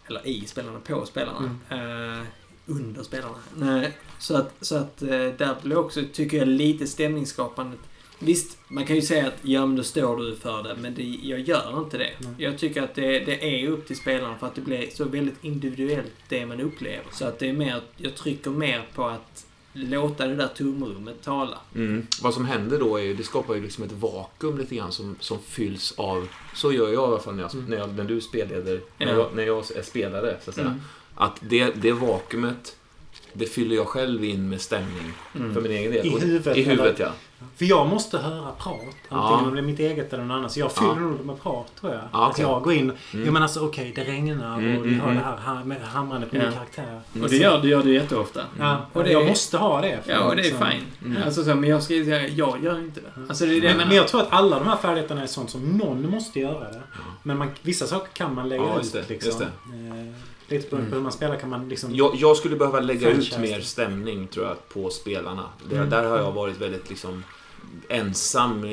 Eller 0.10 0.28
i 0.28 0.46
spelarna, 0.46 0.80
på 0.80 1.06
spelarna. 1.06 1.56
Eh, 1.70 2.26
under 2.66 3.04
spelarna. 3.04 3.38
Nej, 3.56 3.92
så 4.20 4.38
att, 4.38 4.54
så 4.62 4.76
att 4.76 5.02
eh, 5.02 5.10
där 5.10 5.62
blir 5.64 5.78
också, 5.78 6.02
tycker 6.14 6.38
jag, 6.38 6.48
lite 6.48 6.88
stämningsskapandet. 6.88 7.80
Visst, 8.20 8.58
man 8.68 8.86
kan 8.86 8.96
ju 8.96 9.02
säga 9.02 9.28
att 9.28 9.38
ja, 9.42 9.66
men 9.66 9.76
då 9.76 9.84
står 9.84 10.18
du 10.18 10.36
för 10.36 10.64
det, 10.64 10.76
men 10.76 10.96
det, 10.96 11.04
jag 11.04 11.40
gör 11.40 11.80
inte 11.80 11.98
det. 11.98 12.12
Nej. 12.20 12.34
Jag 12.38 12.58
tycker 12.58 12.82
att 12.82 12.96
det, 12.96 13.20
det 13.20 13.64
är 13.64 13.68
upp 13.68 13.88
till 13.88 13.96
spelarna 13.96 14.38
för 14.38 14.48
att 14.48 14.56
det 14.56 14.62
blir 14.62 14.90
så 14.94 15.06
väldigt 15.06 15.44
individuellt 15.44 16.14
det 16.30 16.46
man 16.46 16.62
upplever. 16.62 17.06
Så 17.12 17.26
att 17.26 17.40
det 17.40 17.50
är 17.50 17.54
mer, 17.54 17.82
jag 17.98 18.16
trycker 18.16 18.52
mer 18.52 18.86
på 18.96 19.06
att 19.06 19.46
låta 19.74 20.28
det 20.28 20.36
där 20.36 20.48
tomrummet 20.48 21.22
tala. 21.24 21.58
Mm. 21.76 22.08
Vad 22.22 22.34
som 22.34 22.46
händer 22.46 22.80
då 22.80 22.98
är 22.98 23.04
ju, 23.04 23.14
det 23.14 23.24
skapar 23.24 23.56
ju 23.56 23.62
liksom 23.62 23.84
ett 23.84 23.92
vakuum 23.92 24.58
lite 24.58 24.76
grann 24.76 24.92
som, 24.92 25.16
som 25.20 25.40
fylls 25.40 25.94
av, 25.98 26.28
så 26.56 26.72
gör 26.72 26.84
jag 26.88 26.94
i 26.94 26.98
alla 26.98 27.20
fall 27.20 27.36
när, 27.36 27.44
jag, 27.44 27.54
Mm. 27.54 27.66
när, 27.66 27.78
jag, 27.78 27.96
när 27.96 28.04
du 28.04 28.22
spelleder, 28.22 28.82
när, 28.98 29.08
Ja. 29.08 29.14
jag, 29.14 29.36
när 29.36 29.44
jag 29.44 29.58
är 29.78 29.82
spelare 29.84 30.38
så 30.44 30.50
att 30.50 30.56
säga. 30.56 30.68
Mm. 30.68 30.82
Att 31.16 31.38
det, 31.40 31.72
det 31.76 31.92
vakuumet, 31.92 32.76
det 33.34 33.46
fyller 33.46 33.76
jag 33.76 33.88
själv 33.88 34.24
in 34.24 34.50
med 34.50 34.62
stämning 34.62 35.14
Mm. 35.36 35.54
för 35.54 35.62
min 35.62 35.72
egen 35.72 35.92
del. 35.92 36.08
I 36.08 36.16
Och- 36.16 36.20
huvudet, 36.22 36.58
I 36.58 36.64
huvudet 36.64 36.96
eller? 37.00 37.06
ja. 37.06 37.12
För 37.56 37.66
jag 37.66 37.88
måste 37.88 38.18
höra 38.18 38.52
prat. 38.52 38.76
Antingen 39.10 39.40
Ja. 39.40 39.48
om 39.48 39.54
det 39.56 39.62
är 39.62 39.64
mitt 39.64 39.80
eget 39.80 40.14
eller 40.14 40.24
någon 40.24 40.38
annan. 40.38 40.50
Så 40.50 40.60
jag 40.60 40.72
fyller 40.72 40.88
Ja. 40.90 40.96
nog 41.00 41.18
det 41.18 41.24
med 41.24 41.42
prat 41.42 41.72
tror 41.80 41.92
jag. 41.94 42.02
Ja, 42.14 42.26
Att 42.26 42.32
okej. 42.32 42.46
jag 42.46 42.64
går 42.64 42.74
in. 42.74 42.80
Mm. 43.14 43.26
Jo 43.26 43.32
men 43.32 43.44
alltså 43.44 43.66
okej, 43.66 43.92
det 43.96 44.04
regnar 44.04 44.54
och 44.56 44.60
Mm, 44.62 44.82
vi 44.82 44.90
mm, 44.94 45.02
mm. 45.02 45.16
det 45.16 45.22
här 45.24 45.38
ha- 45.38 45.64
med 45.64 45.82
hamrandet 45.82 46.30
på 46.32 46.36
Ja. 46.38 46.42
min 46.44 46.52
karaktär. 46.52 47.02
Och 47.24 47.30
det 47.30 47.36
gör, 47.38 47.62
det 47.62 47.68
gör 47.68 47.84
du 47.84 47.94
jätteofta. 47.94 48.42
Ja, 48.60 48.86
Och 48.94 49.04
det 49.04 49.12
jag 49.12 49.26
måste 49.28 49.58
ha 49.58 49.82
det. 49.82 50.00
för 50.06 50.12
Ja, 50.12 50.20
och 50.24 50.36
det 50.36 50.42
är 50.42 50.44
liksom- 50.44 50.68
fine. 50.68 51.12
Mm. 51.12 51.24
Alltså 51.24 51.44
så, 51.44 51.56
men 51.56 51.70
jag 51.70 51.84
ska 51.84 51.94
säga, 51.94 52.28
jag 52.28 52.64
gör 52.64 52.80
inte 52.80 53.00
det. 53.02 53.22
Alltså 53.30 53.46
det 53.46 53.52
är 53.58 53.62
det 53.62 53.68
jag 53.68 53.78
Men, 53.78 53.88
menar. 53.88 53.94
jag 53.94 54.08
tror 54.08 54.22
att 54.22 54.28
alla 54.34 54.60
de 54.60 54.68
här 54.68 54.78
färdigheterna 54.78 55.22
är 55.24 55.28
sånt 55.28 55.50
som 55.50 55.62
någon 55.78 56.10
måste 56.10 56.40
göra 56.40 56.60
det. 56.72 56.82
Men 57.24 57.38
man, 57.38 57.52
vissa 57.62 57.88
saker 57.88 58.10
kan 58.14 58.36
man 58.36 58.50
lägga 58.50 58.64
Ja, 58.64 58.72
ut. 58.72 58.84
just 58.84 58.94
det, 58.94 59.10
liksom. 59.10 59.28
just 59.30 59.42
Eh, 59.42 59.48
lite 60.52 60.70
beroende 60.70 60.78
Mm. 60.88 60.90
på 60.92 60.96
hur 60.96 61.04
man 61.04 61.12
spelar 61.12 61.36
kan 61.40 61.50
man 61.50 61.70
liksom... 61.70 61.96
Jag, 61.96 62.16
jag 62.16 62.38
skulle 62.38 62.56
behöva 62.56 62.80
lägga 62.80 63.10
ut 63.10 63.40
mer 63.40 63.62
stämning 63.62 64.28
tror 64.28 64.46
jag 64.46 64.70
på 64.70 64.90
spelarna. 64.90 65.50
Där, 65.70 65.76
Mm. 65.78 65.90
där 65.90 66.04
har 66.04 66.18
jag 66.18 66.32
varit 66.32 66.58
väldigt 66.62 66.90
liksom 66.90 67.24
ensam, 67.90 68.64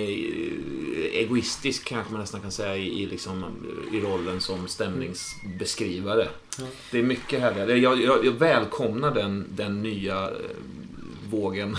egoistisk 1.13 1.85
kanske 1.85 2.13
man 2.13 2.21
nästan 2.21 2.41
kan 2.41 2.53
säga 2.53 2.77
i, 2.77 3.03
i, 3.03 3.07
liksom, 3.07 3.45
i 3.93 4.01
rollen 4.01 4.41
som 4.41 4.69
stämningsbeskrivare. 4.69 6.29
Ja. 6.59 6.65
Det 6.91 6.99
är 6.99 7.03
mycket 7.03 7.41
härligare. 7.41 7.79
Jag, 7.79 8.03
jag, 8.03 8.27
jag 8.27 8.33
välkomnar 8.33 9.15
den, 9.15 9.47
den 9.51 9.83
nya 9.83 10.25
eh, 10.25 10.31
vågen 11.31 11.77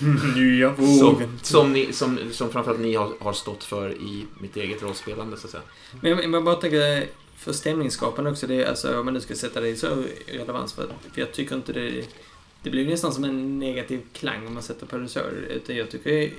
Nya 0.36 0.76
som, 0.76 1.22
som, 1.42 1.72
ni, 1.72 1.92
som, 1.92 2.18
som 2.32 2.50
framförallt 2.50 2.80
ni 2.80 2.94
har, 2.94 3.12
har 3.20 3.32
stått 3.32 3.64
för 3.64 3.90
i 3.92 4.24
mitt 4.40 4.56
eget 4.56 4.82
rollspelande 4.82 5.36
så 5.36 5.46
att 5.46 5.50
säga. 5.50 5.62
Men 6.00 6.10
jag, 6.10 6.24
jag 6.34 6.44
bara 6.44 6.54
tänker, 6.54 7.06
för 7.46 7.52
stämningsskapande 7.52 8.30
också, 8.30 8.46
det 8.46 8.62
är 8.62 8.68
alltså, 8.68 8.98
om 8.98 9.04
man 9.04 9.14
nu 9.14 9.20
ska 9.20 9.34
sätta 9.34 9.60
det 9.60 9.68
i 9.68 9.76
så 9.76 10.02
relevans, 10.26 10.72
för, 10.72 10.88
för 11.12 11.20
jag 11.20 11.32
tycker 11.32 11.54
inte 11.54 11.72
det 11.72 12.04
det 12.62 12.70
blir 12.70 12.82
ju 12.82 12.90
nästan 12.90 13.12
som 13.12 13.24
en 13.24 13.58
negativ 13.58 14.00
klang 14.12 14.46
om 14.46 14.54
man 14.54 14.62
sätter 14.62 14.86
på 14.86 14.98
det 14.98 15.08
så. 15.08 15.20
Utan 15.50 15.76
jag 15.76 15.90
tycker 15.90 16.30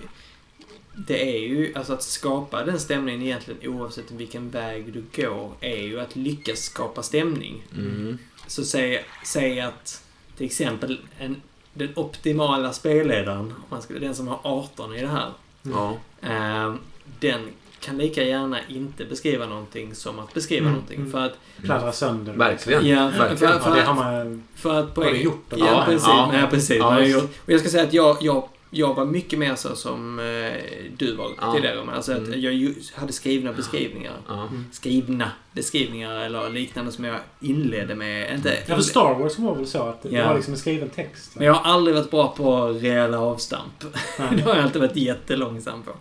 det 0.95 1.35
är 1.35 1.39
ju, 1.39 1.73
alltså 1.75 1.93
att 1.93 2.03
skapa 2.03 2.63
den 2.65 2.79
stämningen 2.79 3.21
egentligen 3.21 3.69
oavsett 3.75 4.11
vilken 4.11 4.49
väg 4.49 4.93
du 4.93 5.23
går, 5.23 5.51
är 5.61 5.77
ju 5.81 5.99
att 5.99 6.15
lyckas 6.15 6.59
skapa 6.59 7.03
stämning. 7.03 7.63
Mm. 7.77 8.17
Så 8.47 8.65
säg, 8.65 9.05
säg 9.25 9.61
att 9.61 10.03
till 10.37 10.45
exempel 10.45 10.99
en, 11.19 11.41
den 11.73 11.89
optimala 11.95 12.73
spelledaren, 12.73 13.39
om 13.39 13.63
man 13.69 13.81
skulle, 13.81 13.99
den 13.99 14.15
som 14.15 14.27
har 14.27 14.39
18 14.43 14.95
i 14.95 15.01
det 15.01 15.07
här, 15.07 15.31
Ja. 15.61 15.97
eh, 16.21 16.75
den 17.19 17.41
kan 17.87 17.97
lika 17.97 18.23
gärna 18.23 18.57
inte 18.67 19.05
beskriva 19.05 19.45
någonting 19.45 19.95
som 19.95 20.19
att 20.19 20.33
beskriva 20.33 20.61
Mm, 20.61 20.71
någonting. 20.73 20.97
mm. 20.99 21.11
För 21.11 21.25
att, 21.25 21.33
Pladdra 21.63 21.91
sönder. 21.91 22.33
Verkligen. 22.33 22.87
ja, 22.87 23.11
för, 23.11 23.19
Verkligen. 23.19 23.37
för, 23.37 23.45
Ja, 23.45 23.75
det 23.75 23.81
för, 23.81 23.87
har 23.87 23.93
man... 23.93 24.43
för 24.55 24.79
att 24.79 24.93
på 24.95 25.03
Har 25.03 25.11
du 25.11 25.17
gjort 25.21 25.45
det? 25.49 25.55
Ja, 25.59 25.65
Ja, 25.65 25.83
precis. 25.85 26.07
ja. 26.07 26.31
Ja, 26.41 26.47
precis. 26.49 26.77
Ja, 26.77 26.83
Man 26.83 26.93
har 26.93 27.01
gjort- 27.01 27.23
och 27.45 27.51
jag 27.53 27.59
ska 27.59 27.69
säga 27.69 27.83
att 27.83 27.93
jag, 27.93 28.17
jag, 28.21 28.49
jag 28.71 28.93
var 28.93 29.05
mycket 29.05 29.39
mer 29.39 29.55
så 29.55 29.75
som 29.75 30.19
eh, 30.19 30.51
du 30.97 31.15
var 31.15 31.31
Ja. 31.41 31.53
tidigare. 31.53 31.83
Men 31.85 31.95
alltså 31.95 32.11
att 32.11 32.17
Mm. 32.27 32.41
jag 32.41 32.73
hade 32.95 33.13
skrivna 33.13 33.53
beskrivningar. 33.53 34.13
Ja. 34.27 34.49
Skrivna 34.71 35.31
beskrivningar 35.53 36.15
eller 36.25 36.49
liknande 36.49 36.91
som 36.91 37.03
jag 37.03 37.19
inledde 37.39 37.95
med. 37.95 38.35
Inte, 38.35 38.57
Ja, 38.67 38.75
för 38.75 38.81
Star 38.81 39.13
Wars 39.19 39.39
var 39.39 39.55
väl 39.55 39.67
så 39.67 39.83
att 39.83 40.03
det 40.03 40.09
Ja. 40.09 40.27
var 40.27 40.35
liksom 40.35 40.53
en 40.53 40.59
skriven 40.59 40.89
text. 40.89 41.31
Men 41.35 41.45
jag 41.47 41.53
har 41.53 41.71
aldrig 41.73 41.95
varit 41.95 42.11
bra 42.11 42.33
på 42.37 42.67
rejäla 42.67 43.19
avstamp. 43.19 43.79
Det 44.17 44.41
har 44.41 44.55
jag 44.55 44.63
alltid 44.63 44.81
varit 44.81 44.95
jättelångsam 44.95 45.83
på. 45.83 45.91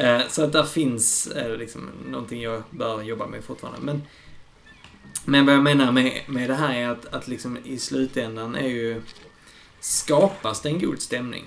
Eh, 0.00 0.20
så 0.28 0.44
att 0.44 0.52
där 0.52 0.62
finns 0.64 1.26
eh, 1.26 1.56
liksom 1.56 1.90
någonting 2.08 2.42
jag 2.42 2.62
bör 2.70 3.02
jobba 3.02 3.26
med 3.26 3.44
fortfarande. 3.44 3.80
Men, 3.82 4.02
men 5.24 5.46
vad 5.46 5.54
jag 5.54 5.62
menar 5.62 5.92
med, 5.92 6.12
med 6.26 6.50
det 6.50 6.54
här 6.54 6.74
är 6.74 6.88
att, 6.88 7.06
att 7.14 7.28
liksom 7.28 7.58
i 7.64 7.78
slutändan 7.78 8.54
är 8.54 8.68
ju... 8.68 9.02
Skapas 9.80 10.60
det 10.60 10.68
en 10.68 10.80
god 10.80 11.00
stämning? 11.00 11.44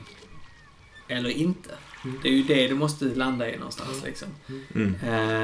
Eller 1.07 1.29
inte? 1.29 1.69
Mm. 2.05 2.19
Det 2.23 2.29
är 2.29 2.33
ju 2.33 2.43
det 2.43 2.67
du 2.67 2.75
måste 2.75 3.05
landa 3.05 3.49
i 3.53 3.57
någonstans 3.57 4.03
liksom. 4.05 4.27
Mm. 4.75 4.95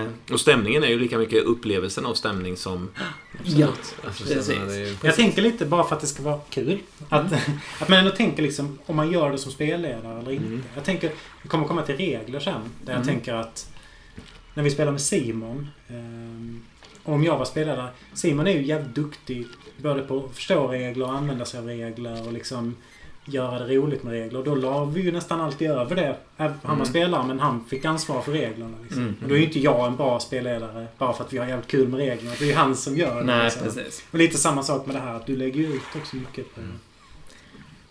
Eh, 0.05 0.33
Och 0.33 0.39
stämningen 0.39 0.83
är 0.83 0.87
ju 0.87 0.99
lika 0.99 1.17
mycket 1.17 1.43
upplevelsen 1.43 2.05
av 2.05 2.13
stämning 2.13 2.57
som... 2.57 2.89
ja, 3.43 3.67
Alltså, 4.05 4.23
Precis. 4.23 4.49
ju- 4.49 4.95
Jag 5.03 5.15
tänker 5.15 5.41
lite 5.41 5.65
bara 5.65 5.83
för 5.83 5.95
att 5.95 6.01
det 6.01 6.07
ska 6.07 6.23
vara 6.23 6.39
kul. 6.49 6.79
Att, 7.09 7.33
att 7.79 7.89
man 7.89 7.99
ändå 7.99 8.11
tänker 8.11 8.43
liksom 8.43 8.79
om 8.85 8.95
man 8.95 9.11
gör 9.11 9.31
det 9.31 9.37
som 9.37 9.51
spelledare 9.51 10.19
eller 10.19 10.31
inte. 10.31 10.45
Mm. 10.45 10.63
Jag 10.75 10.83
tänker, 10.83 11.11
vi 11.43 11.49
kommer 11.49 11.67
komma 11.67 11.81
till 11.81 11.97
regler 11.97 12.39
sen. 12.39 12.53
Där 12.85 12.93
jag 12.93 13.01
Mm. 13.01 13.07
tänker 13.07 13.33
att 13.33 13.69
när 14.53 14.63
vi 14.63 14.71
spelar 14.71 14.91
med 14.91 15.01
Simon. 15.01 15.67
ehm, 15.89 16.63
om 17.03 17.23
jag 17.23 17.37
var 17.37 17.45
spelledare. 17.45 17.87
Simon 18.13 18.47
är 18.47 18.51
ju 18.51 18.65
jävligt 18.65 18.95
duktig 18.95 19.47
både 19.77 20.01
på 20.01 20.25
att 20.25 20.35
förstå 20.35 20.67
regler 20.67 21.05
och 21.05 21.13
använda 21.13 21.45
sig 21.45 21.59
av 21.59 21.65
regler 21.65 22.27
och 22.27 22.33
liksom 22.33 22.75
göra 23.25 23.59
det 23.67 23.75
roligt 23.75 24.03
med 24.03 24.13
regler. 24.13 24.39
Och 24.39 24.45
då 24.45 24.55
la 24.55 24.85
vi 24.85 25.01
ju 25.01 25.11
nästan 25.11 25.41
alltid 25.41 25.71
över 25.71 25.95
det. 25.95 26.17
Han 26.37 26.53
var 26.63 26.73
Mm. 26.73 26.85
spelare 26.85 27.27
men 27.27 27.39
han 27.39 27.65
fick 27.65 27.85
ansvar 27.85 28.21
för 28.21 28.31
reglerna. 28.31 28.77
Liksom. 28.83 29.01
Mm. 29.01 29.15
Och 29.23 29.27
då 29.29 29.35
är 29.35 29.39
ju 29.39 29.45
inte 29.45 29.59
jag 29.59 29.87
en 29.87 29.95
bra 29.95 30.19
spelledare 30.19 30.87
bara 30.97 31.13
för 31.13 31.23
att 31.23 31.33
vi 31.33 31.37
har 31.37 31.47
jävligt 31.47 31.67
kul 31.67 31.87
med 31.87 31.99
reglerna. 31.99 32.35
Det 32.39 32.45
är 32.45 32.47
ju 32.47 32.53
han 32.53 32.75
som 32.75 32.97
gör 32.97 33.15
det. 33.15 33.23
nej, 33.23 33.43
liksom. 33.43 33.63
precis. 33.63 34.03
Och 34.11 34.17
lite 34.19 34.37
samma 34.37 34.63
sak 34.63 34.85
med 34.85 34.95
det 34.95 34.99
här 34.99 35.15
att 35.15 35.25
du 35.25 35.35
lägger 35.35 35.59
ut 35.75 35.81
också 35.95 36.15
mycket 36.15 36.55
på, 36.55 36.61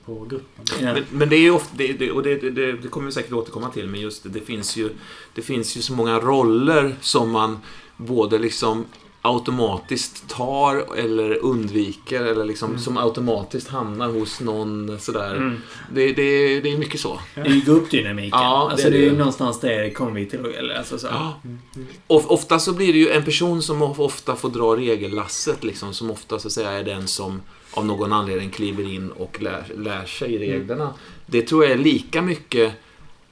på 0.04 0.24
gruppen. 0.24 0.64
Ja. 0.80 0.94
Men, 0.94 1.04
men 1.10 1.28
det 1.28 1.36
är 1.36 1.40
ju 1.40 1.50
ofta, 1.50 1.76
det, 1.76 1.92
det, 1.92 2.10
och 2.10 2.22
det, 2.22 2.50
det, 2.50 2.72
det 2.72 2.88
kommer 2.88 3.06
vi 3.06 3.12
säkert 3.12 3.32
återkomma 3.32 3.70
till, 3.70 3.86
men 3.86 4.00
just 4.00 4.22
det, 4.22 4.28
det 4.28 4.40
finns 4.40 4.76
ju 4.76 4.90
Det 5.34 5.42
finns 5.42 5.76
ju 5.76 5.82
så 5.82 5.92
många 5.92 6.18
roller 6.20 6.96
som 7.00 7.30
man 7.30 7.58
både 7.96 8.38
liksom 8.38 8.84
automatiskt 9.22 10.28
tar 10.28 10.96
eller 10.98 11.44
undviker 11.44 12.22
eller 12.24 12.44
liksom 12.44 12.68
Mm. 12.70 12.80
som 12.82 12.96
automatiskt 12.98 13.68
hamnar 13.68 14.08
hos 14.08 14.40
någon 14.40 14.98
sådär. 15.00 15.36
Mm. 15.36 15.56
Det, 15.92 16.12
det, 16.12 16.60
det 16.60 16.72
är 16.72 16.78
mycket 16.78 17.00
så. 17.00 17.20
Det 17.34 17.40
är 17.40 17.44
ju 17.54 17.60
gruppdynamiken. 17.60 18.38
Ja, 18.40 18.64
det 18.66 18.72
alltså 18.72 18.90
det 18.90 18.96
är 18.96 19.02
ju 19.02 19.16
någonstans 19.16 19.60
det 19.60 19.90
kommer 19.90 20.12
vi 20.12 20.26
till. 20.26 20.44
Eller, 20.58 20.74
alltså, 20.74 20.98
så. 20.98 21.06
Ja. 21.06 21.40
Mm, 21.44 21.58
mm. 21.76 21.86
Ofta 22.06 22.58
så 22.58 22.72
blir 22.72 22.92
det 22.92 22.98
ju 22.98 23.10
en 23.10 23.24
person 23.24 23.62
som 23.62 23.82
of- 23.82 23.98
ofta 24.00 24.36
får 24.36 24.48
dra 24.48 24.76
regellasset 24.76 25.64
liksom, 25.64 25.94
som 25.94 26.10
ofta 26.10 26.38
så 26.38 26.48
att 26.48 26.52
säga 26.52 26.70
är 26.70 26.84
den 26.84 27.08
som 27.08 27.40
av 27.74 27.86
någon 27.86 28.12
anledning 28.12 28.50
kliver 28.50 28.94
in 28.94 29.10
och 29.10 29.42
lär, 29.42 29.64
lär 29.76 30.04
sig 30.06 30.38
reglerna. 30.38 30.94
Det 31.26 31.42
tror 31.42 31.64
jag 31.64 31.72
är 31.72 31.78
lika 31.78 32.22
mycket 32.22 32.72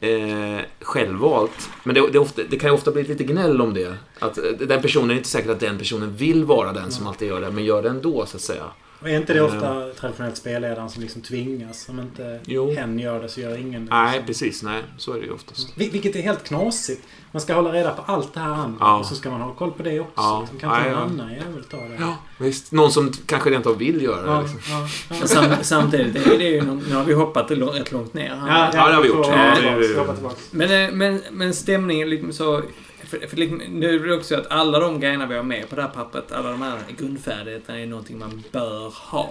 eh, 0.01 0.61
självvalt. 0.81 1.71
Men 1.85 1.95
det, 1.95 2.11
det, 2.13 2.19
ofta, 2.19 2.43
det 2.51 2.57
kan 2.57 2.71
ju 2.71 2.75
ofta 2.75 2.91
bli 2.91 3.03
lite 3.03 3.25
gnäll 3.25 3.61
om 3.61 3.75
det. 3.75 3.95
Att 4.19 4.39
eh, 4.39 4.45
den 4.45 4.83
personen 4.83 5.11
är 5.11 5.15
inte 5.15 5.29
säkert 5.29 5.51
att 5.51 5.61
den 5.61 5.79
personen 5.79 6.17
vill 6.17 6.45
vara 6.45 6.73
den 6.73 6.91
som 6.91 7.07
alltid 7.07 7.29
gör 7.29 7.41
det, 7.41 7.51
men 7.51 7.65
gör 7.65 7.83
det 7.83 7.89
ändå 7.89 8.27
så 8.27 8.37
att 8.37 8.43
säga. 8.43 8.65
Och 9.01 9.09
är 9.09 9.17
inte 9.17 9.33
det 9.35 9.41
ofta 9.41 9.89
traditionellt 10.01 10.37
spelledaren 10.37 10.91
som 10.91 11.03
liksom 11.03 11.23
tvingas? 11.23 11.89
Om 11.89 12.01
inte 12.01 12.41
Jo. 12.47 12.73
hen 12.75 12.99
gör 12.99 13.23
det 13.23 13.29
så 13.29 13.41
gör 13.41 13.57
ingen 13.59 13.87
det. 13.87 13.91
Nej, 13.95 14.11
liksom. 14.13 14.27
precis. 14.27 14.63
Nej, 14.63 14.83
så 14.97 15.13
är 15.13 15.21
det 15.21 15.27
ju 15.27 15.33
oftast. 15.33 15.77
Vil- 15.79 15.91
Vilket 15.93 16.17
är 16.17 16.23
helt 16.23 16.45
knasigt. 16.45 17.03
Man 17.33 17.41
ska 17.41 17.55
hålla 17.55 17.73
reda 17.73 17.91
på 17.91 18.03
allt 18.13 18.35
det 18.35 18.41
här 18.41 18.51
andra. 18.53 18.77
Ja. 18.81 18.99
Och 18.99 19.07
så 19.07 19.15
ska 19.15 19.31
man 19.31 19.41
ha 19.41 19.55
koll 19.55 19.71
på 19.71 19.83
det 19.83 20.01
också. 20.01 20.13
Ja. 20.17 20.41
Liksom, 20.41 20.59
kan 20.59 20.71
inte 20.77 20.89
Ja, 20.91 20.95
en 20.95 20.99
ja. 20.99 21.05
annan 21.25 21.33
jävel 21.33 21.65
ta 21.71 21.77
det? 21.77 21.97
Ja, 22.01 22.17
visst. 22.39 22.73
Någon 22.73 22.93
som 22.93 23.13
kanske 23.27 23.51
rent 23.51 23.67
av 23.67 23.79
vill 23.79 24.03
göra 24.03 24.23
det. 24.23 24.29
ja, 24.31 24.41
Liksom. 24.43 24.61
ja, 24.71 24.89
ja. 25.21 25.27
Sam, 25.27 25.45
samtidigt 25.63 26.27
är 26.27 26.39
det 26.39 26.45
ju... 26.45 26.63
någon- 26.63 26.85
Nu 26.89 26.95
har 26.95 27.05
vi 27.05 27.13
hoppat 27.15 27.51
rätt 27.51 27.93
långt 27.93 28.15
ner 28.15 28.29
här. 28.37 28.65
Ja, 28.77 28.87
det 28.89 28.95
har 28.95 29.03
vi 29.03 29.09
gjort. 29.09 29.27
Ja, 29.27 30.15
tillbaks. 30.15 30.49
Men, 30.51 30.85
eh, 30.89 30.93
men, 30.95 31.23
men 31.31 31.55
stämningen 31.55 32.11
liksom 32.11 32.33
så... 32.33 32.63
För, 33.09 33.27
för 33.27 33.37
liksom, 33.37 33.59
nu 33.59 33.95
är 34.05 34.07
det 34.09 34.15
också 34.15 34.37
att 34.37 34.47
alla 34.51 34.79
de 34.79 35.01
grejerna 35.01 35.27
vi 35.27 35.35
har 35.37 35.43
med 35.43 35.69
på 35.69 35.77
det 35.77 35.83
här 35.83 35.89
pappret, 35.89 36.33
alla 36.33 36.51
de 36.51 36.63
här 36.63 36.79
grundfärdigheterna 36.99 37.81
är 37.81 37.87
någonting 37.87 38.19
man 38.19 38.43
bör 38.53 38.91
ha. 38.91 39.31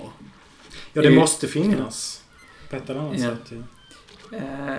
Ja, 0.93 1.01
det 1.01 1.09
Det 1.09 1.15
måste 1.15 1.47
finnas. 1.47 2.23
På 2.69 2.75
ett 2.75 2.89
eller 2.89 2.99
annat 2.99 3.19
Ja. 3.19 3.30
sätt. 3.30 3.51
Ja. 4.32 4.38
Eh, 4.38 4.78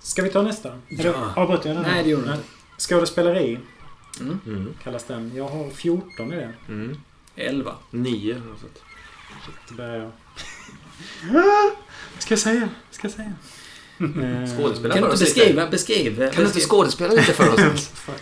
Ska 0.00 0.22
vi 0.22 0.28
ta 0.30 0.42
nästa? 0.42 0.80
Ja. 0.88 1.32
Avbröt 1.36 1.64
jag 1.64 1.76
den? 1.76 1.82
Nej, 1.82 2.04
det 2.04 2.10
gjorde 2.10 2.26
du 2.26 2.32
inte. 2.32 2.44
Skådespeleri 2.78 3.58
mm, 4.20 4.40
Mm. 4.46 4.74
kallas 4.82 5.04
den. 5.04 5.32
Jag 5.36 5.48
har 5.48 5.70
14 5.70 6.32
i 6.32 6.36
det. 6.36 6.52
Mm. 6.68 7.00
11. 7.36 7.74
Nio. 7.90 8.34
har 8.34 8.48
jag 8.48 8.58
sett. 8.58 8.82
Så 9.68 9.74
börjar 9.74 9.96
jag. 9.96 10.10
Ska 12.18 12.32
jag 12.32 12.38
säga? 12.38 12.68
Ska 12.90 13.06
jag 13.06 13.12
säga? 13.14 13.32
Eh, 14.00 14.56
Skådespelare 14.56 14.98
Kan 14.98 15.02
du 15.02 15.06
för 15.08 15.12
oss 15.14 15.20
lite. 15.20 15.34
beskriva, 15.40 15.66
beskriv. 15.66 16.16
Kan 16.30 16.42
du 16.44 16.46
inte 16.46 16.60
skådespela 16.60 17.14
lite 17.14 17.32
för 17.32 17.72
oss? 17.74 17.90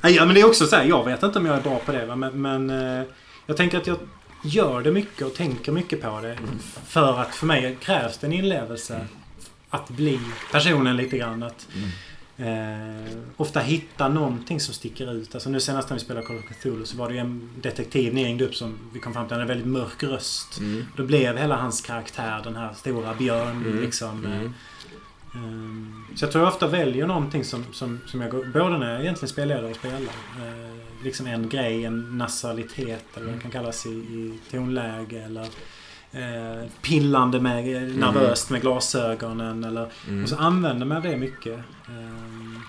Nej, 0.00 0.14
ja, 0.14 0.24
men 0.24 0.34
det 0.34 0.40
är 0.40 0.46
också 0.46 0.66
så 0.66 0.76
här, 0.76 0.84
jag 0.84 1.04
vet 1.04 1.22
inte 1.22 1.38
om 1.38 1.46
jag 1.46 1.56
är 1.56 1.60
bra 1.60 1.78
på 1.86 1.92
det. 1.92 2.06
Va? 2.06 2.16
Men, 2.16 2.42
men 2.42 2.70
eh, 3.00 3.06
jag 3.46 3.56
tänker 3.56 3.78
att 3.78 3.86
jag 3.86 3.96
gör 4.44 4.82
det 4.82 4.90
mycket 4.92 5.26
och 5.26 5.34
tänker 5.34 5.72
mycket 5.72 6.02
på 6.02 6.20
det. 6.22 6.38
För 6.86 7.20
att 7.20 7.34
för 7.34 7.46
mig 7.46 7.76
krävs 7.80 8.18
det 8.18 8.26
en 8.26 8.32
inlevelse. 8.32 9.06
Att 9.70 9.88
bli 9.90 10.20
personen 10.52 10.96
lite 10.96 11.18
grann. 11.18 11.42
Att 11.42 11.66
eh, 12.38 13.18
ofta 13.36 13.60
hitta 13.60 14.08
någonting 14.08 14.60
som 14.60 14.74
sticker 14.74 15.12
ut. 15.12 15.34
Alltså 15.34 15.50
nu 15.50 15.60
senast 15.60 15.90
när 15.90 15.96
vi 15.96 16.04
spelade 16.04 16.26
Call 16.26 16.36
of 16.36 16.44
Cthulhu 16.44 16.84
så 16.84 16.96
var 16.96 17.08
det 17.08 17.14
ju 17.14 17.20
en 17.20 17.50
detektiv 17.62 18.14
ni 18.14 18.24
ringde 18.24 18.44
upp 18.44 18.54
som 18.54 18.78
vi 18.92 19.00
kom 19.00 19.12
fram 19.12 19.26
till. 19.26 19.32
Hade 19.32 19.42
en 19.42 19.48
väldigt 19.48 19.66
mörk 19.66 20.02
röst. 20.02 20.58
Mm. 20.58 20.84
Då 20.96 21.02
blev 21.04 21.36
hela 21.36 21.56
hans 21.56 21.80
karaktär 21.80 22.40
den 22.44 22.56
här 22.56 22.72
stora 22.74 23.14
björn. 23.14 23.56
Mm. 23.66 23.80
Liksom, 23.80 24.26
eh, 24.26 24.40
Mm. 24.40 24.52
Ehm, 25.34 26.04
Så 26.16 26.24
jag 26.24 26.32
tror 26.32 26.44
jag 26.44 26.52
ofta 26.52 26.66
väljer 26.66 27.06
någonting 27.06 27.44
som, 27.44 27.64
som, 27.72 28.00
som 28.06 28.20
jag 28.20 28.30
går, 28.30 28.44
både 28.44 28.78
när 28.78 28.90
jag 28.92 29.00
egentligen 29.00 29.28
spelar 29.28 29.62
och 29.62 29.76
spelar. 29.76 29.98
Eh, 30.00 31.04
liksom 31.04 31.26
en 31.26 31.48
grej, 31.48 31.84
en 31.84 32.18
nasalitet 32.18 33.04
eller 33.16 33.26
vad 33.26 33.34
det 33.34 33.40
kan 33.40 33.50
kallas 33.50 33.86
i, 33.86 33.88
i 33.90 34.38
tonläge 34.50 35.22
eller 35.24 35.46
eh, 36.12 36.70
pillande 36.82 37.40
med, 37.40 37.76
eh, 37.76 37.96
nervöst 37.96 38.50
med 38.50 38.60
glasögonen 38.60 39.64
eller 39.64 39.90
Mm. 40.08 40.22
och 40.22 40.28
så 40.28 40.36
använder 40.36 40.86
man 40.86 41.02
det 41.02 41.16
mycket. 41.16 41.58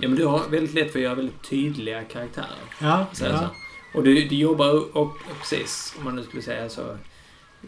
Ja, 0.02 0.08
men 0.10 0.16
du 0.16 0.26
har 0.26 0.50
väldigt 0.50 0.74
lätt 0.76 0.92
för 0.92 1.00
att 1.00 1.04
göra 1.04 1.16
väldigt 1.16 1.50
tydliga 1.50 2.04
karaktärer. 2.04 2.48
ja, 2.82 3.06
Så, 3.14 3.26
ja. 3.26 3.38
så. 3.40 3.48
Och 3.98 4.04
du, 4.04 4.28
du 4.28 4.36
jobbar, 4.36 4.70
och, 4.70 4.98
och 5.02 5.18
precis, 5.40 5.94
om 5.98 6.04
man 6.04 6.16
nu 6.16 6.24
skulle 6.24 6.42
säga 6.44 6.70
så. 6.70 6.98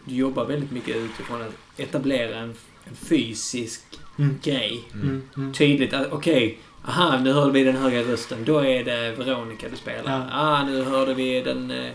Du 0.04 0.14
jobbar 0.14 0.44
väldigt 0.44 0.70
mycket 0.70 0.96
utifrån 0.96 1.42
att 1.42 1.80
etablera 1.80 2.36
en, 2.38 2.54
en 2.84 2.94
fysisk 2.96 3.82
Mm. 4.18 4.38
grej. 4.42 4.84
Mm, 4.94 5.22
mm. 5.36 5.52
Tydligt 5.52 5.92
att, 5.94 6.12
okej, 6.12 6.58
aha, 6.88 7.18
nu 7.18 7.32
hörde 7.32 7.52
vi 7.52 7.64
den 7.64 7.76
höga 7.76 8.02
rösten. 8.02 8.44
Då 8.44 8.58
är 8.58 8.84
det 8.84 9.10
Veronica 9.18 9.66
du 9.70 9.76
spelar. 9.76 10.12
Ja. 10.12 10.26
Ah, 10.32 10.64
nu 10.64 10.82
hörde 10.82 11.14
vi 11.14 11.40
den, 11.42 11.70
eh, 11.70 11.90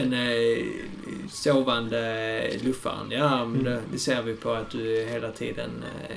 den 0.00 0.12
eh, 0.12 0.64
sovande 1.30 2.42
luffaren. 2.62 3.10
Ja, 3.10 3.44
men 3.44 3.60
Mm. 3.60 3.64
det, 3.64 3.80
det 3.92 3.98
ser 3.98 4.22
vi 4.22 4.34
på 4.34 4.52
att 4.52 4.70
du 4.70 5.06
hela 5.10 5.30
tiden 5.30 5.70
eh, 6.08 6.16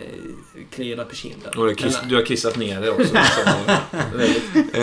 kliar 0.71 0.97
dig 0.97 1.05
på 1.05 1.15
kinden. 1.15 1.51
Och 1.57 1.67
du, 1.67 1.75
kiss, 1.75 1.99
du 2.09 2.15
har 2.15 2.25
kissat 2.25 2.57
ner 2.57 2.81
det 2.81 2.89
också. 2.89 3.15
Eh, 4.73 4.81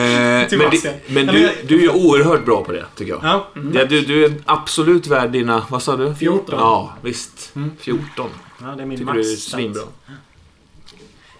men 0.58 0.70
det, 0.70 0.76
igen. 0.76 0.94
men 1.08 1.26
du, 1.26 1.50
du 1.68 1.76
är 1.76 1.80
ju 1.82 1.88
oerhört 1.88 2.44
bra 2.44 2.64
på 2.64 2.72
det, 2.72 2.84
tycker 2.96 3.12
jag. 3.12 3.20
Ja, 3.24 3.48
Mm. 3.56 3.72
Ja, 3.74 3.84
du, 3.84 4.00
du 4.00 4.24
är 4.24 4.32
absolut 4.44 5.06
värd 5.06 5.30
dina, 5.30 5.66
vad 5.70 5.82
sa 5.82 5.96
du? 5.96 6.14
14. 6.14 6.44
Ja, 6.58 6.94
visst. 7.02 7.52
Mm. 7.56 7.70
14. 7.78 8.30
ja, 8.60 8.66
det 8.76 8.82
är 8.82 8.86
min 8.86 8.98
Tycker 8.98 9.12
du 9.12 9.20
är 9.20 9.24
svinbra. 9.36 9.82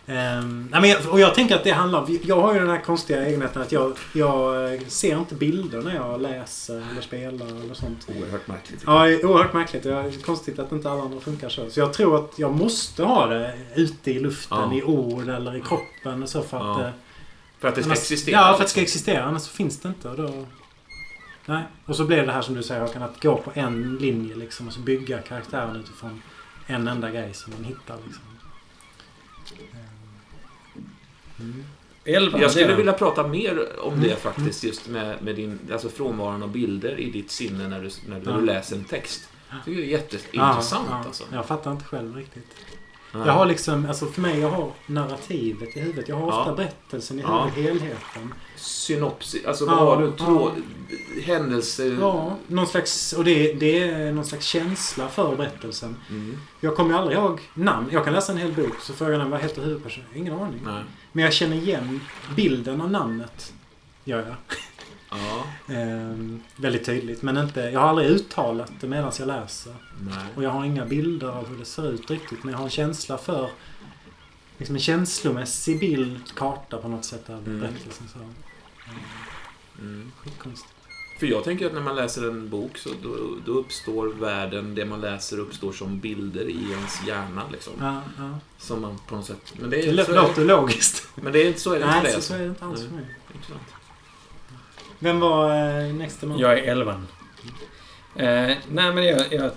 Nej, 0.09 0.81
men 0.81 0.85
jag, 0.91 1.09
och 1.11 1.21
jag 1.21 1.35
tänker 1.35 1.57
att 1.57 1.65
det 1.65 1.71
handlar 1.71 1.99
om... 2.03 2.19
Jag 2.23 2.41
har 2.41 2.55
ju 2.55 2.61
den 2.61 2.69
här 2.71 2.81
konstiga 2.81 3.27
egenheten 3.27 3.63
att 3.63 3.73
jag, 3.73 3.93
jag 4.13 4.75
eh, 4.75 4.81
ser 4.89 5.19
inte 5.19 5.35
bilder 5.35 5.83
när 5.83 5.95
jag 5.95 6.21
läser 6.23 6.85
eller 6.91 7.01
spelar 7.01 7.47
eller 7.47 7.75
sånt. 7.75 8.09
Oerhört 8.21 8.47
märkligt. 8.49 8.83
Ja, 8.87 9.07
oerhört 9.07 9.53
märkligt. 9.53 9.83
Det 9.83 9.93
är 9.95 10.23
konstigt 10.23 10.59
att 10.59 10.73
inte 10.73 10.91
alla 10.91 11.03
andra 11.03 11.21
funkar 11.21 11.49
så. 11.49 11.71
Så 11.71 11.81
jag 11.81 11.93
tror 11.93 12.17
att 12.25 12.33
jag 12.39 12.53
måste 12.53 13.03
ha 13.03 13.27
det 13.27 13.55
ute 13.75 14.11
i 14.11 14.21
luften, 14.21 14.59
Ja. 14.59 14.75
i 14.75 14.83
ord 14.83 15.29
eller 15.29 15.57
i 15.57 15.61
kroppen 15.61 16.23
och 16.23 16.29
så 16.29 16.43
för 16.43 16.57
att... 16.57 16.81
Ja. 16.81 16.87
eh, 16.87 16.91
För 17.59 17.69
att 17.69 17.75
det 17.75 17.83
ska 17.83 17.89
annars- 17.91 17.99
existera. 17.99 18.37
Ja, 18.37 18.43
för 18.43 18.51
att 18.53 18.57
det 18.59 18.63
liksom. 18.63 18.69
ska 18.71 18.81
existera. 18.81 19.25
Annars 19.25 19.43
så 19.43 19.51
finns 19.51 19.81
det 19.81 19.89
inte. 19.89 20.09
Då... 20.09 20.47
Nej. 21.47 21.63
Och 21.87 21.97
så 21.97 22.05
blir 22.05 22.27
det 22.27 22.33
här 22.33 22.43
som 22.43 22.55
du 22.55 22.63
säger 22.63 22.81
Håkan, 22.81 23.03
att 23.03 23.23
gå 23.23 23.37
på 23.37 23.51
en 23.55 23.97
linje 23.97 24.35
liksom 24.35 24.67
och 24.69 24.73
så 24.73 24.81
bygga 24.81 25.19
karaktären 25.19 25.77
utifrån 25.77 26.23
en 26.67 26.89
enda 26.89 27.11
grej 27.11 27.35
som 27.35 27.53
man 27.53 27.65
hittar 27.65 27.97
liksom. 28.07 28.23
Mm. 31.41 31.65
Elva 32.05 32.41
Jag 32.41 32.51
skulle 32.51 32.75
vilja 32.75 32.93
prata 32.93 33.27
mer 33.27 33.69
om 33.81 34.01
det 34.01 34.07
Mm. 34.07 34.19
faktiskt, 34.21 34.65
just 34.65 34.89
med, 34.89 35.23
med 35.23 35.37
din, 35.37 35.59
alltså 35.73 35.89
frånvaron 35.89 36.43
av 36.43 36.51
bilder 36.53 37.01
i 37.01 37.11
ditt 37.11 37.31
sinne 37.31 37.69
när 37.69 37.81
du, 37.83 37.91
när 38.09 38.21
du 38.21 38.31
Ja. 38.31 38.37
läser 38.37 38.77
en 38.77 38.85
text. 38.85 39.29
Det 39.65 39.71
är 39.71 39.75
jätteintressant 39.75 40.87
Ja, 40.91 40.99
ja. 41.03 41.07
alltså. 41.07 41.25
Jag 41.33 41.47
fattar 41.47 41.73
inte 41.73 41.85
själv 41.85 42.17
riktigt. 42.17 42.47
Ja. 43.19 43.27
Jag 43.27 43.33
har 43.33 43.47
liksom, 43.47 43.87
alltså 43.87 44.07
för 44.07 44.23
mig, 44.23 44.41
jag 44.41 44.51
har 44.51 44.73
narrativet 44.87 45.77
i 45.77 45.81
huvudet. 45.81 46.09
Jag 46.09 46.17
har 46.17 46.27
ofta 46.27 46.55
berättelsen 46.55 47.19
i 47.19 47.23
huvudet, 47.23 47.55
helheten. 47.55 48.35
Synopsis, 48.57 49.47
alltså 49.47 49.67
vad 49.67 49.79
har 49.79 50.03
du? 50.03 50.13
Tråd, 50.13 50.53
händelser? 51.23 51.97
Ja, 52.01 52.37
någon 52.47 52.67
slags, 52.67 53.13
och 53.13 53.25
det, 53.25 53.53
det 53.53 53.83
är 53.83 54.13
någon 54.13 54.25
slags 54.25 54.47
känsla 54.47 55.09
för 55.09 55.37
berättelsen. 55.37 55.97
Mm. 56.11 56.39
Jag 56.61 56.77
kommer 56.77 56.91
ju 56.91 56.97
aldrig 56.97 57.19
ihåg 57.19 57.41
namn. 57.55 57.89
Jag 57.93 58.05
kan 58.05 58.13
läsa 58.13 58.33
en 58.33 58.39
hel 58.39 58.53
bok 58.53 58.81
så 58.81 58.93
frågar 58.93 59.19
den 59.19 59.31
vad 59.31 59.41
heter 59.41 59.63
huvudpersonen? 59.63 60.09
Ingen 60.15 60.35
aning. 60.35 60.61
Nej. 60.65 60.83
Men 61.13 61.25
jag 61.25 61.33
känner 61.33 61.57
igen 61.57 62.01
bilden 62.37 62.81
av 62.81 62.91
namnet. 62.91 63.53
Gör 64.05 64.19
jag. 64.19 64.59
Ja. 65.11 65.47
Ehm, 65.75 66.41
väldigt 66.57 66.85
tydligt. 66.87 67.23
Men 67.23 67.37
inte, 67.37 67.61
jag 67.61 67.81
har 67.81 67.89
aldrig 67.89 68.09
uttalat 68.11 68.73
det 68.81 68.87
medan 68.87 69.13
jag 69.19 69.27
läser. 69.29 69.75
Nej. 70.01 70.17
Och 70.37 70.43
jag 70.43 70.51
har 70.51 70.65
inga 70.65 70.85
bilder 70.87 71.29
av 71.29 71.49
hur 71.49 71.59
det 71.59 71.65
ser 71.65 71.91
ut 71.93 72.11
riktigt. 72.11 72.45
Men 72.45 72.53
jag 72.53 72.59
har 72.59 72.65
en 72.65 72.71
känsla 72.71 73.19
för 73.19 73.51
liksom 74.59 74.77
en 74.77 74.81
känslomässig 74.83 75.81
bild, 75.81 76.21
karta 76.37 76.79
på 76.79 76.89
något 76.89 77.05
sätt 77.05 77.31
av 77.31 77.39
Mm. 77.49 77.61
berättelsen. 77.61 78.07
Så. 78.13 78.19
Mm. 79.83 80.13
Skitkonstigt. 80.19 80.73
För 81.21 81.27
jag 81.27 81.45
tänker 81.45 81.67
att 81.67 81.75
när 81.75 81.81
man 81.81 81.97
läser 81.97 82.29
en 82.29 82.49
bok 82.51 82.79
så 82.79 82.89
då, 83.03 83.17
då 83.47 83.53
uppstår 83.53 84.07
världen, 84.09 84.75
det 84.75 84.85
man 84.85 85.01
läser 85.01 85.39
uppstår 85.39 85.73
som 85.73 86.01
bilder 86.01 86.49
i 86.49 86.71
ens 86.71 87.07
hjärna 87.07 87.43
liksom. 87.53 87.73
Ja, 87.81 88.03
ja. 88.19 88.39
Som 88.59 88.81
man 88.81 88.99
på 89.09 89.17
något 89.17 89.27
sätt... 89.27 89.55
Men 89.61 89.71
det 89.71 89.77
Det 89.77 89.89
är, 90.01 90.05
så 90.05 90.13
är 90.13 90.17
låter 90.17 90.41
det, 90.41 90.47
logiskt. 90.47 91.09
men 91.15 91.33
det 91.33 91.49
är 91.49 91.53
så 91.53 91.73
är 91.73 91.79
det 91.79 91.85
inte 91.85 92.03
Nej, 92.03 92.13
för 92.13 92.13
så, 92.13 92.17
dig 92.19 92.23
så 92.23 92.35
är 92.35 92.39
det 92.39 92.47
inte 92.47 92.65
alls 92.65 92.83
för 92.83 92.91
mig. 92.95 93.05
Intressant. 93.35 93.63
Vem 94.99 95.21
var 95.21 95.51
eh, 95.51 95.95
nästa 95.95 96.27
man? 96.27 96.39
Jag 96.39 96.59
är 96.59 96.63
elvan. 96.63 97.07
Eh, 98.17 98.57
nej, 98.69 98.95
men 98.95 99.05
jag, 99.05 99.33
jag, 99.33 99.51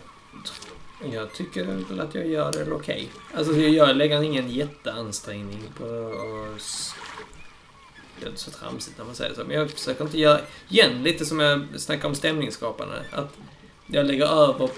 jag 1.13 1.33
tycker 1.33 1.63
väl 1.63 1.99
att 1.99 2.15
jag 2.15 2.27
gör 2.27 2.51
det 2.51 2.71
okej. 2.71 3.09
Alltså, 3.33 3.53
jag 3.53 3.95
lägger 3.95 4.23
ingen 4.23 4.49
jätteansträngning 4.49 5.63
på 5.77 5.83
att... 5.83 6.95
Det 8.19 8.25
är 8.25 8.31
så 8.35 8.51
tramsigt 8.51 8.97
när 8.97 9.05
man 9.05 9.15
säger 9.15 9.35
så, 9.35 9.43
men 9.43 9.57
jag 9.57 9.71
försöker 9.71 10.03
inte 10.03 10.19
göra... 10.19 10.39
Igen, 10.69 11.03
lite 11.03 11.25
som 11.25 11.39
jag 11.39 11.67
snackade 11.77 12.07
om 12.07 12.15
stämningsskapande. 12.15 13.03
Att 13.11 13.37
jag 13.87 14.05
lägger 14.05 14.25
över 14.25 14.69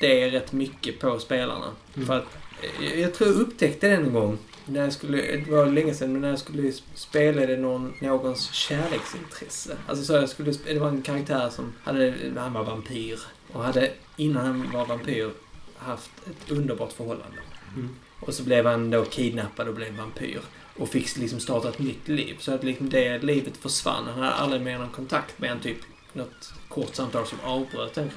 det 0.00 0.30
rätt 0.30 0.52
mycket 0.52 1.00
på 1.00 1.18
spelarna. 1.18 1.66
Mm. 1.94 2.06
För 2.06 2.18
att, 2.18 2.26
eh, 2.62 3.00
jag 3.00 3.14
tror 3.14 3.30
jag 3.30 3.40
upptäckte 3.40 3.88
det 3.88 3.94
en 3.94 4.12
gång. 4.12 4.38
När 4.68 4.80
jag 4.80 4.92
skulle, 4.92 5.36
det 5.36 5.50
var 5.50 5.66
länge 5.66 5.94
sedan, 5.94 6.12
men 6.12 6.20
när 6.20 6.28
jag 6.28 6.38
skulle 6.38 6.72
spela 6.94 7.46
det 7.46 7.56
någon, 7.56 7.94
någons 8.00 8.52
kärleksintresse. 8.52 9.76
Alltså 9.86 10.04
så 10.04 10.12
jag 10.12 10.28
skulle, 10.28 10.52
det 10.66 10.78
var 10.78 10.88
en 10.88 11.02
karaktär 11.02 11.50
som 11.50 11.72
hade, 11.84 12.14
han 12.36 12.52
var 12.52 12.64
vampyr. 12.64 13.20
Och 13.52 13.64
hade, 13.64 13.90
innan 14.16 14.46
han 14.46 14.70
var 14.72 14.86
vampyr, 14.86 15.30
haft 15.76 16.10
ett 16.26 16.50
underbart 16.50 16.92
förhållande. 16.92 17.38
Mm. 17.76 17.96
Och 18.20 18.34
så 18.34 18.42
blev 18.42 18.66
han 18.66 18.90
då 18.90 19.04
kidnappad 19.04 19.68
och 19.68 19.74
blev 19.74 19.96
vampyr. 19.96 20.40
Och 20.76 20.88
fick 20.88 21.16
liksom 21.16 21.40
starta 21.40 21.68
ett 21.68 21.78
nytt 21.78 22.08
liv. 22.08 22.36
Så 22.40 22.54
att 22.54 22.64
liksom 22.64 22.90
det 22.90 23.22
livet 23.22 23.56
försvann. 23.56 24.04
Han 24.04 24.22
hade 24.22 24.34
aldrig 24.34 24.62
mer 24.62 24.78
någon 24.78 24.90
kontakt 24.90 25.38
med 25.38 25.50
en 25.50 25.60
typ 25.60 25.78
något 26.12 26.52
kort 26.68 26.94
samtal 26.94 27.26
som 27.26 27.38
avbröt 27.44 27.94
den, 27.94 28.10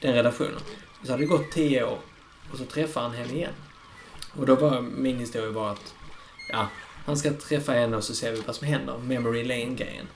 den 0.00 0.14
relationen. 0.14 0.60
Så 1.04 1.10
hade 1.12 1.22
det 1.22 1.26
gått 1.26 1.52
tio 1.52 1.84
år 1.84 1.98
och 2.52 2.58
så 2.58 2.64
träffade 2.64 3.06
han 3.06 3.16
henne 3.16 3.32
igen. 3.32 3.52
Och 4.38 4.46
då 4.46 4.54
var 4.54 4.80
min 4.80 5.18
historia 5.18 5.50
var 5.50 5.70
att 5.70 5.94
ja, 6.48 6.68
han 7.06 7.16
ska 7.16 7.32
träffa 7.32 7.72
henne 7.72 7.96
och 7.96 8.04
så 8.04 8.14
ser 8.14 8.32
vi 8.32 8.40
vad 8.40 8.56
som 8.56 8.66
händer. 8.66 8.98
Memory 8.98 9.44
Lane-grejen. 9.44 10.06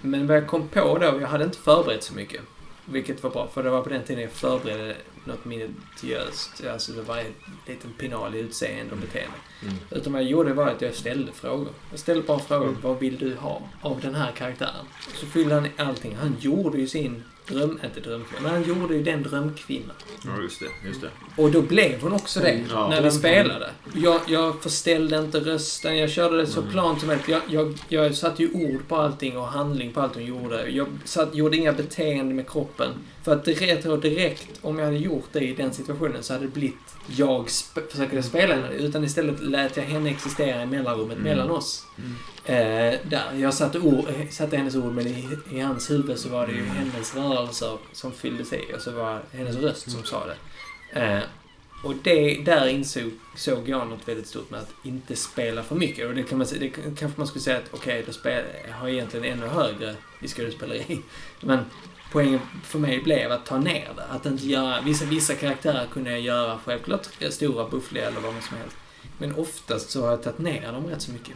Men 0.00 0.26
vad 0.26 0.36
jag 0.36 0.46
kom 0.46 0.68
på 0.68 0.98
då, 0.98 1.20
jag 1.20 1.28
hade 1.28 1.44
inte 1.44 1.58
förberett 1.58 2.04
så 2.04 2.14
mycket. 2.14 2.40
Vilket 2.84 3.22
var 3.22 3.30
bra, 3.30 3.48
för 3.54 3.62
det 3.62 3.70
var 3.70 3.82
på 3.82 3.88
den 3.88 4.02
tiden 4.02 4.22
jag 4.22 4.32
förberedde 4.32 4.96
något 5.24 5.44
minutiöst. 5.44 6.62
Alltså 6.72 6.92
det 6.92 7.02
var 7.02 7.18
en 7.18 7.34
liten 7.66 7.92
pinal 7.92 8.34
i 8.34 8.38
utseende 8.38 8.92
och 8.92 8.98
beteende. 8.98 9.36
Mm. 9.62 9.74
Utan 9.90 10.12
vad 10.12 10.22
jag 10.22 10.30
gjorde 10.30 10.54
var 10.54 10.68
att 10.68 10.82
jag 10.82 10.94
ställde 10.94 11.32
frågor. 11.32 11.68
Jag 11.90 11.98
ställde 11.98 12.22
bara 12.22 12.38
frågor. 12.38 12.68
Mm. 12.68 12.80
Vad 12.82 12.98
vill 12.98 13.18
du 13.18 13.34
ha 13.34 13.62
av 13.82 14.00
den 14.00 14.14
här 14.14 14.32
karaktären? 14.32 14.86
Så 15.14 15.26
fyllde 15.26 15.54
han 15.54 15.68
allting. 15.76 16.16
Han 16.16 16.36
gjorde 16.40 16.78
ju 16.78 16.88
sin 16.88 17.24
dröm... 17.46 17.80
Inte 17.84 18.00
drömkvinna, 18.00 18.42
men 18.42 18.50
han 18.50 18.62
gjorde 18.62 18.94
ju 18.94 19.02
den 19.02 19.22
drömkvinnan. 19.22 19.96
Ja, 20.24 20.42
just 20.42 20.60
det. 20.60 20.88
Just 20.88 21.00
det. 21.00 21.08
Och 21.36 21.50
då 21.50 21.62
blev 21.62 22.02
hon 22.02 22.12
också 22.12 22.40
det 22.40 22.60
Ja. 22.70 22.88
när 22.88 23.02
vi 23.02 23.10
spelade. 23.10 23.70
Jag, 23.94 24.20
jag 24.28 24.62
förställde 24.62 25.18
inte 25.18 25.40
rösten, 25.40 25.96
jag 25.98 26.10
körde 26.10 26.36
det 26.36 26.46
så 26.46 26.60
Mm. 26.60 26.72
plant 26.72 26.98
som 26.98 27.06
möjligt. 27.08 27.28
Jag, 27.28 27.40
jag, 27.48 27.78
jag 27.88 28.14
satte 28.14 28.42
ju 28.42 28.50
ord 28.52 28.88
på 28.88 28.96
allting 28.96 29.36
och 29.36 29.46
handling 29.46 29.92
på 29.92 30.00
allt 30.00 30.14
hon 30.14 30.24
gjorde. 30.24 30.68
Jag 30.70 30.86
satt, 31.04 31.34
gjorde 31.34 31.56
inga 31.56 31.72
beteenden 31.72 32.36
med 32.36 32.50
kroppen. 32.50 32.90
För 33.24 33.32
att 33.32 33.44
tror 33.82 33.96
direkt, 33.96 34.48
om 34.62 34.78
jag 34.78 34.84
hade 34.86 34.98
gjort 34.98 35.28
det 35.32 35.40
i 35.40 35.54
den 35.54 35.72
situationen 35.72 36.22
så 36.22 36.32
hade 36.32 36.44
det 36.44 36.52
blivit 36.52 36.76
jag 37.06 37.50
sp 37.60 37.74
försökte 37.90 38.22
spela 38.22 38.54
henne. 38.54 38.68
Utan 38.72 39.04
istället 39.04 39.40
lät 39.42 39.76
jag 39.76 39.84
henne 39.84 40.10
existera 40.10 40.62
i 40.62 40.66
mellanrummet 40.66 41.16
Mm. 41.18 41.22
mellan 41.22 41.50
oss. 41.50 41.84
Mm. 42.02 42.14
Eh, 42.44 43.00
där. 43.10 43.34
Jag 43.34 43.54
satte, 43.54 43.78
ord, 43.78 44.08
satte 44.30 44.56
hennes 44.56 44.74
ord, 44.76 44.92
men 44.92 45.06
i, 45.06 45.38
i 45.50 45.60
hans 45.60 45.90
huvud 45.90 46.18
så 46.18 46.28
var 46.28 46.46
det 46.46 46.52
ju 46.52 46.62
Mm. 46.62 46.76
hennes 46.76 47.14
rörelser 47.16 47.78
som 47.92 48.12
fylldes 48.12 48.52
i 48.52 48.60
och 48.76 48.80
så 48.80 48.90
var 48.90 49.22
hennes 49.32 49.56
röst 49.56 49.90
som 49.90 50.04
sa 50.04 50.26
det. 50.26 50.36
Eh, 51.00 51.22
och 51.82 51.94
det, 52.02 52.34
där 52.44 52.66
insåg 52.66 53.10
såg 53.36 53.68
jag 53.68 53.88
något 53.88 54.08
väldigt 54.08 54.26
stort 54.26 54.50
med 54.50 54.60
att 54.60 54.72
inte 54.84 55.16
spela 55.16 55.62
för 55.62 55.74
mycket. 55.74 56.08
Och 56.08 56.14
det, 56.14 56.22
kan 56.22 56.38
man, 56.38 56.46
det 56.60 56.68
kanske 56.68 57.12
man 57.16 57.26
skulle 57.26 57.42
säga 57.42 57.58
att 57.58 57.68
okej, 57.70 58.02
då 58.06 58.12
spel, 58.12 58.44
har 58.70 58.88
jag 58.88 58.96
egentligen 58.96 59.38
ännu 59.38 59.46
högre 59.46 59.94
i 60.20 60.28
skådespeleri. 60.28 60.98
Men 61.40 61.58
poängen 62.12 62.40
för 62.64 62.78
mig 62.78 63.02
blev 63.02 63.32
att 63.32 63.46
ta 63.46 63.58
ner 63.58 63.88
det. 63.96 64.04
Att 64.04 64.26
inte 64.26 64.46
göra... 64.46 64.80
Vissa, 64.80 65.04
vissa 65.04 65.34
karaktärer 65.34 65.86
kunde 65.92 66.10
jag 66.10 66.20
göra 66.20 66.58
självklart 66.64 67.06
stora, 67.30 67.68
buffliga 67.68 68.06
eller 68.06 68.20
vad 68.20 68.32
som 68.42 68.56
helst. 68.56 68.76
Men 69.22 69.34
oftast 69.34 69.90
så 69.90 70.02
har 70.02 70.10
jag 70.10 70.22
tagit 70.22 70.38
ner 70.38 70.72
dem 70.72 70.86
rätt 70.86 71.02
så 71.02 71.12
mycket. 71.12 71.34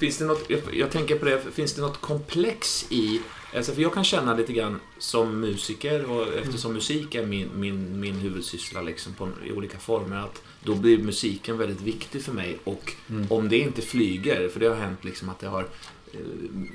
Finns 0.00 0.18
det 0.18 0.24
något, 0.24 0.50
jag, 0.50 0.60
jag 0.72 0.90
tänker 0.90 1.18
på 1.18 1.24
det, 1.24 1.40
finns 1.52 1.74
det 1.74 1.82
något 1.82 2.00
komplex 2.00 2.86
i... 2.90 3.20
Alltså 3.56 3.72
för 3.72 3.82
jag 3.82 3.94
kan 3.94 4.04
känna 4.04 4.34
lite 4.36 4.52
grann 4.52 4.80
som 4.98 5.40
musiker 5.40 6.10
och 6.10 6.34
eftersom 6.34 6.72
musik 6.72 7.14
är 7.14 7.26
min, 7.26 7.48
min, 7.54 8.00
min 8.00 8.14
huvudsyssla 8.14 8.82
liksom 8.82 9.14
på, 9.14 9.28
i 9.46 9.52
olika 9.52 9.78
former 9.78 10.16
att 10.16 10.42
då 10.64 10.74
blir 10.74 10.98
musiken 10.98 11.58
väldigt 11.58 11.80
viktig 11.80 12.22
för 12.22 12.32
mig 12.32 12.58
och 12.64 12.92
om 13.28 13.48
det 13.48 13.58
inte 13.58 13.82
flyger, 13.82 14.48
för 14.48 14.60
det 14.60 14.66
har 14.66 14.76
hänt 14.76 15.04
liksom 15.04 15.28
att 15.28 15.38
det 15.38 15.48
har 15.48 15.66
eh, 16.12 16.20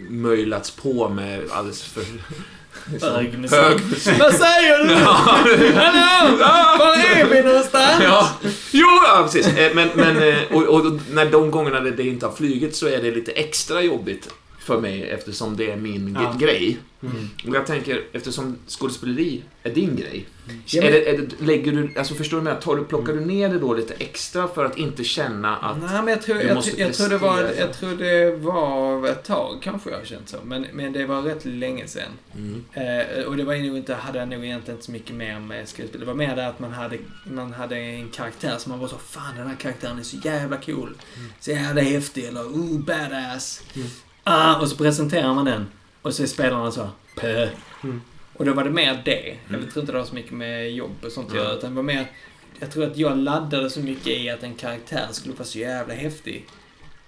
möjlats 0.09 0.71
på 0.71 1.09
med 1.09 1.51
alldeles 1.51 1.83
för... 1.83 2.05
Hög 3.01 3.39
musik. 3.39 3.57
hög 3.59 3.85
musik. 3.89 4.19
Vad 4.19 4.33
säger 4.33 4.87
du? 4.87 4.93
Hallå! 5.79 6.37
Var 6.79 6.95
är 6.95 7.25
vi 7.25 7.43
någonstans? 7.43 8.03
Ja, 8.03 8.29
jo, 8.71 8.87
ja, 9.07 9.23
precis. 9.23 9.47
Eh, 9.47 9.71
Men, 9.75 9.89
men 9.95 10.17
eh, 10.23 10.35
och, 10.51 10.63
och 10.63 10.85
när 11.11 11.25
de 11.25 11.51
gångerna 11.51 11.79
det, 11.79 11.91
det 11.91 12.03
inte 12.03 12.25
har 12.25 12.33
flugit 12.33 12.75
så 12.75 12.87
är 12.87 13.01
det 13.01 13.11
lite 13.11 13.31
extra 13.31 13.81
jobbigt 13.81 14.29
för 14.63 14.81
mig 14.81 15.09
eftersom 15.09 15.57
det 15.57 15.71
är 15.71 15.77
min 15.77 16.17
Ja. 16.21 16.35
grej. 16.39 16.77
Mm. 17.03 17.29
Och 17.47 17.55
jag 17.55 17.65
tänker, 17.65 18.01
eftersom 18.11 18.57
skådespeleri 18.67 19.43
är 19.63 19.69
din 19.71 19.95
grej. 19.95 20.25
Ja, 20.65 20.83
är 20.83 20.91
det, 20.91 21.09
är 21.09 21.17
det, 21.17 21.45
lägger 21.45 21.71
du, 21.71 21.93
alltså 21.97 22.13
förstår 22.13 22.37
du 22.37 22.39
jag 22.39 22.43
menar? 22.43 22.61
Tar 22.61 22.75
du, 22.75 22.83
plockar 22.83 23.13
du 23.13 23.19
ner 23.19 23.49
det 23.49 23.59
då 23.59 23.73
lite 23.73 23.93
extra 23.93 24.47
för 24.47 24.65
att 24.65 24.77
inte 24.77 25.03
känna 25.03 25.57
att... 25.57 25.77
Nej, 25.81 25.89
men 25.95 26.07
jag 26.07 26.21
tror, 26.21 26.35
du 26.35 26.41
jag, 26.41 26.55
måste 26.55 26.71
tror- 26.71 26.81
jag, 26.81 26.93
tror 26.93 27.09
det 27.09 27.17
var, 27.17 27.41
jag 27.59 27.73
tror 27.73 27.95
det 27.95 28.35
var 28.35 29.07
ett 29.07 29.23
tag 29.23 29.59
kanske 29.63 29.89
jag 29.89 29.97
har 29.97 30.05
känt 30.05 30.29
så. 30.29 30.37
Men, 30.43 30.65
men 30.73 30.93
det 30.93 31.05
var 31.05 31.21
rätt 31.21 31.45
länge 31.45 31.87
sedan. 31.87 32.11
Mm. 32.35 32.63
Eh, 32.73 33.23
och 33.23 33.37
det 33.37 33.43
var 33.43 33.55
nog 33.55 33.77
inte, 33.77 33.93
hade 33.93 34.19
jag 34.19 34.27
nog 34.27 34.45
egentligen 34.45 34.75
inte 34.77 34.85
så 34.85 34.91
mycket 34.91 35.15
mer 35.15 35.39
med 35.39 35.67
skådespel. 35.67 35.99
Det 35.99 36.05
var 36.05 36.13
mer 36.13 36.35
det 36.35 36.47
att 36.47 36.59
man 36.59 36.71
hade, 36.71 36.97
man 37.23 37.53
hade 37.53 37.77
en 37.77 38.09
karaktär 38.09 38.57
som 38.57 38.71
man 38.71 38.79
var 38.79 38.87
så 38.87 38.97
Fan 38.97 39.35
den 39.37 39.47
här 39.47 39.55
karaktären 39.55 39.99
är 39.99 40.03
så 40.03 40.17
jävla 40.23 40.57
cool. 40.57 40.95
Så 41.39 41.51
jävla 41.51 41.81
häftig 41.81 42.25
eller 42.25 42.41
oh 42.41 42.79
badass. 42.79 43.61
Mm. 44.25 44.39
Ah, 44.39 44.61
och 44.61 44.67
så 44.67 44.75
presenterar 44.77 45.33
man 45.33 45.45
den. 45.45 45.67
Och 46.01 46.13
så 46.13 46.23
är 46.23 46.27
spelarna 46.27 46.71
så 46.71 46.89
Pö. 47.15 47.49
Mm. 47.83 48.01
Och 48.33 48.45
då 48.45 48.53
var 48.53 48.63
det 48.63 48.69
mer 48.69 49.01
det. 49.05 49.37
Jag 49.47 49.57
Mm. 49.57 49.71
tror 49.71 49.81
inte 49.81 49.91
det 49.91 49.97
har 49.97 50.05
så 50.05 50.15
mycket 50.15 50.31
med 50.31 50.71
jobb 50.71 50.91
och 51.05 51.11
sånt 51.11 51.27
att 51.27 51.33
Mm. 51.33 51.43
göra. 51.45 51.55
Utan 51.57 51.69
det 51.69 51.75
var 51.75 51.83
mer... 51.83 52.05
Jag 52.59 52.71
tror 52.71 52.83
att 52.87 52.97
jag 52.97 53.17
laddade 53.17 53.69
så 53.69 53.79
mycket 53.79 54.07
i 54.07 54.29
att 54.29 54.43
en 54.43 54.53
karaktär 54.55 55.07
skulle 55.11 55.35
vara 55.35 55.43
så 55.45 55.59
jävla 55.59 55.93
häftig. 55.93 56.45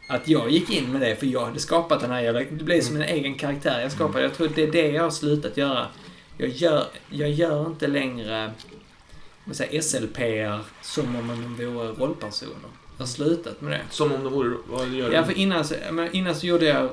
att 0.09 0.27
jag 0.27 0.49
gick 0.51 0.69
in 0.69 0.91
med 0.91 1.01
det 1.01 1.15
för 1.15 1.25
jag 1.27 1.45
hade 1.45 1.59
skapat 1.59 1.99
den 2.01 2.11
här 2.11 2.21
jävla... 2.21 2.39
Det 2.39 2.63
blev 2.63 2.81
som 2.81 2.95
en 2.95 3.01
egen 3.01 3.35
karaktär 3.35 3.79
jag 3.81 3.91
skapade. 3.91 4.23
Jag 4.23 4.33
tror 4.33 4.49
det 4.55 4.63
är 4.63 4.71
det 4.71 4.87
jag 4.91 5.03
har 5.03 5.09
slutat 5.09 5.57
göra. 5.57 5.87
Jag 6.37 6.49
gör, 6.49 6.85
jag 7.09 7.29
gör 7.29 7.67
inte 7.67 7.87
längre 7.87 8.51
SLPR 9.81 10.59
som 10.81 11.15
om 11.15 11.55
de 11.57 11.65
vore 11.65 11.87
rollpersoner. 11.87 12.69
Jag 12.97 13.05
har 13.05 13.07
slutat 13.07 13.61
med 13.61 13.71
det. 13.71 13.81
Som 13.89 14.11
om 14.11 14.23
de 14.23 14.33
vore... 14.33 14.57
Vad 14.67 14.89
gör? 14.89 15.11
Ja, 15.11 15.23
för 15.23 15.33
innan 15.37 15.65
så, 15.65 15.75
innan 16.11 16.35
så 16.35 16.45
gjorde 16.47 16.65
jag 16.65 16.89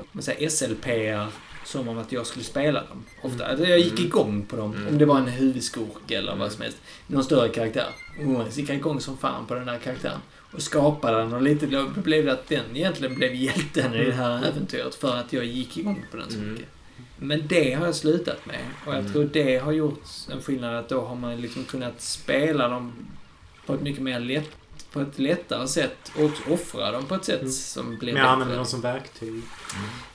SLPR 0.51 1.27
som 1.65 1.87
om 1.87 1.97
att 1.97 2.11
jag 2.11 2.27
skulle 2.27 2.45
spela 2.45 2.79
dem. 2.79 3.03
Ofta. 3.21 3.45
Alltså 3.45 3.65
jag 3.65 3.79
gick 3.79 3.91
Mm. 3.93 4.05
igång 4.05 4.45
på 4.45 4.55
dem. 4.55 4.73
Mm. 4.75 4.87
Om 4.87 4.97
det 4.97 5.05
var 5.05 5.17
en 5.17 5.27
huvudskurk 5.27 6.11
eller 6.11 6.27
Mm. 6.31 6.39
vad 6.39 6.51
som 6.51 6.61
helst. 6.61 6.77
Någon 7.07 7.23
större 7.23 7.49
karaktär. 7.49 7.87
Och 8.27 8.53
så 8.53 8.59
gick 8.59 8.69
jag 8.69 8.77
igång 8.77 8.99
som 9.01 9.17
fan 9.17 9.45
på 9.45 9.53
den 9.53 9.67
här 9.69 9.79
karaktären. 9.79 10.19
Och 10.53 10.61
skapade 10.61 11.17
den 11.17 11.33
och 11.33 11.41
lite 11.41 11.65
då 11.65 11.85
blev 11.95 12.25
det 12.25 12.31
att 12.33 12.47
den 12.49 12.75
egentligen 12.75 13.15
blev 13.15 13.35
hjälten 13.35 13.93
i 13.93 14.05
det 14.05 14.11
här 14.11 14.45
äventyret 14.45 14.95
för 14.95 15.15
att 15.15 15.33
jag 15.33 15.45
gick 15.45 15.77
igång 15.77 16.05
på 16.11 16.17
den 16.17 16.29
så 16.31 16.37
Mm. 16.37 16.51
mycket. 16.51 16.67
Men 17.17 17.47
det 17.47 17.73
har 17.73 17.85
jag 17.85 17.95
slutat 17.95 18.45
med. 18.45 18.59
Och 18.85 18.93
jag 18.93 18.99
Mm. 18.99 19.11
tror 19.13 19.29
det 19.33 19.57
har 19.57 19.71
gjort 19.71 20.01
en 20.31 20.41
skillnad 20.41 20.75
att 20.75 20.89
då 20.89 21.01
har 21.01 21.15
man 21.15 21.41
liksom 21.41 21.63
kunnat 21.63 22.01
spela 22.01 22.67
dem 22.67 22.93
på 23.65 23.73
ett 23.73 23.81
mycket 23.81 24.01
mer 24.03 24.19
lätt 24.19 24.49
på 24.93 24.99
ett 24.99 25.19
lättare 25.19 25.67
sätt 25.67 26.11
och 26.15 26.53
offra 26.53 26.91
dem 26.91 27.05
på 27.05 27.15
ett 27.15 27.25
sätt 27.25 27.39
Mm. 27.41 27.51
som 27.51 27.97
blir 27.97 28.13
Men 28.13 28.21
jag 28.21 28.31
använder 28.31 28.55
dem 28.57 28.65
som 28.65 28.81
verktyg. 28.81 29.41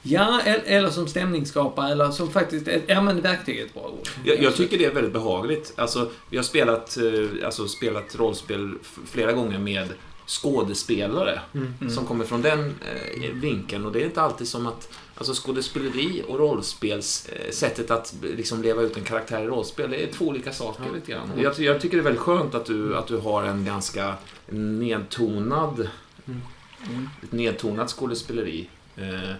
Ja, 0.02 0.40
el- 0.44 0.60
eller 0.64 0.90
som 0.90 1.08
stämningsskapare 1.08 1.92
eller 1.92 2.10
som 2.10 2.30
faktiskt... 2.32 2.68
Ja, 2.86 3.00
men 3.02 3.20
verktyg 3.20 3.58
är 3.58 3.64
ett 3.64 3.74
bra 3.74 3.82
ord. 3.82 4.08
Jag, 4.24 4.42
jag 4.42 4.56
tycker 4.56 4.78
det 4.78 4.84
är 4.84 4.94
väldigt 4.94 5.12
behagligt. 5.12 5.72
Alltså, 5.76 6.10
vi 6.30 6.36
har 6.36 6.44
spelat, 6.44 6.96
eh, 6.96 7.46
alltså, 7.46 7.68
spelat 7.68 8.16
rollspel 8.16 8.74
flera 9.06 9.32
gånger 9.32 9.58
med 9.58 9.88
skådespelare 10.26 11.40
Mm. 11.54 11.74
Mm. 11.80 11.92
som 11.94 12.06
kommer 12.06 12.24
från 12.24 12.42
den 12.42 12.74
eh, 13.20 13.30
vinkeln. 13.32 13.86
Och 13.86 13.92
det 13.92 14.00
är 14.02 14.04
inte 14.04 14.22
alltid 14.22 14.48
som 14.48 14.66
att 14.66 14.88
alltså, 15.18 15.34
skådespeleri 15.46 16.22
och 16.28 16.38
rollspels 16.38 17.28
sättet 17.50 17.90
att 17.90 18.14
liksom, 18.22 18.62
leva 18.62 18.82
ut 18.82 18.96
en 18.96 19.04
karaktär 19.04 19.42
i 19.42 19.46
rollspel, 19.46 19.90
det 19.90 19.96
är 20.04 20.12
två 20.12 20.24
olika 20.26 20.52
saker 20.52 20.82
Ja. 20.86 20.94
lite 20.94 21.12
grann. 21.12 21.30
Jag, 21.36 21.58
jag 21.60 21.80
tycker 21.80 21.96
det 21.96 22.00
är 22.00 22.04
väldigt 22.04 22.22
skönt 22.22 22.54
att 22.54 22.66
du, 22.66 22.96
att 22.96 23.06
du 23.06 23.16
har 23.16 23.42
en 23.44 23.64
ganska 23.64 24.14
nedtonad, 24.46 25.88
Mm. 26.28 27.08
ett 27.22 27.32
nedtonat 27.32 27.90
skådespeleri. 27.90 28.68
Eh, 28.96 29.30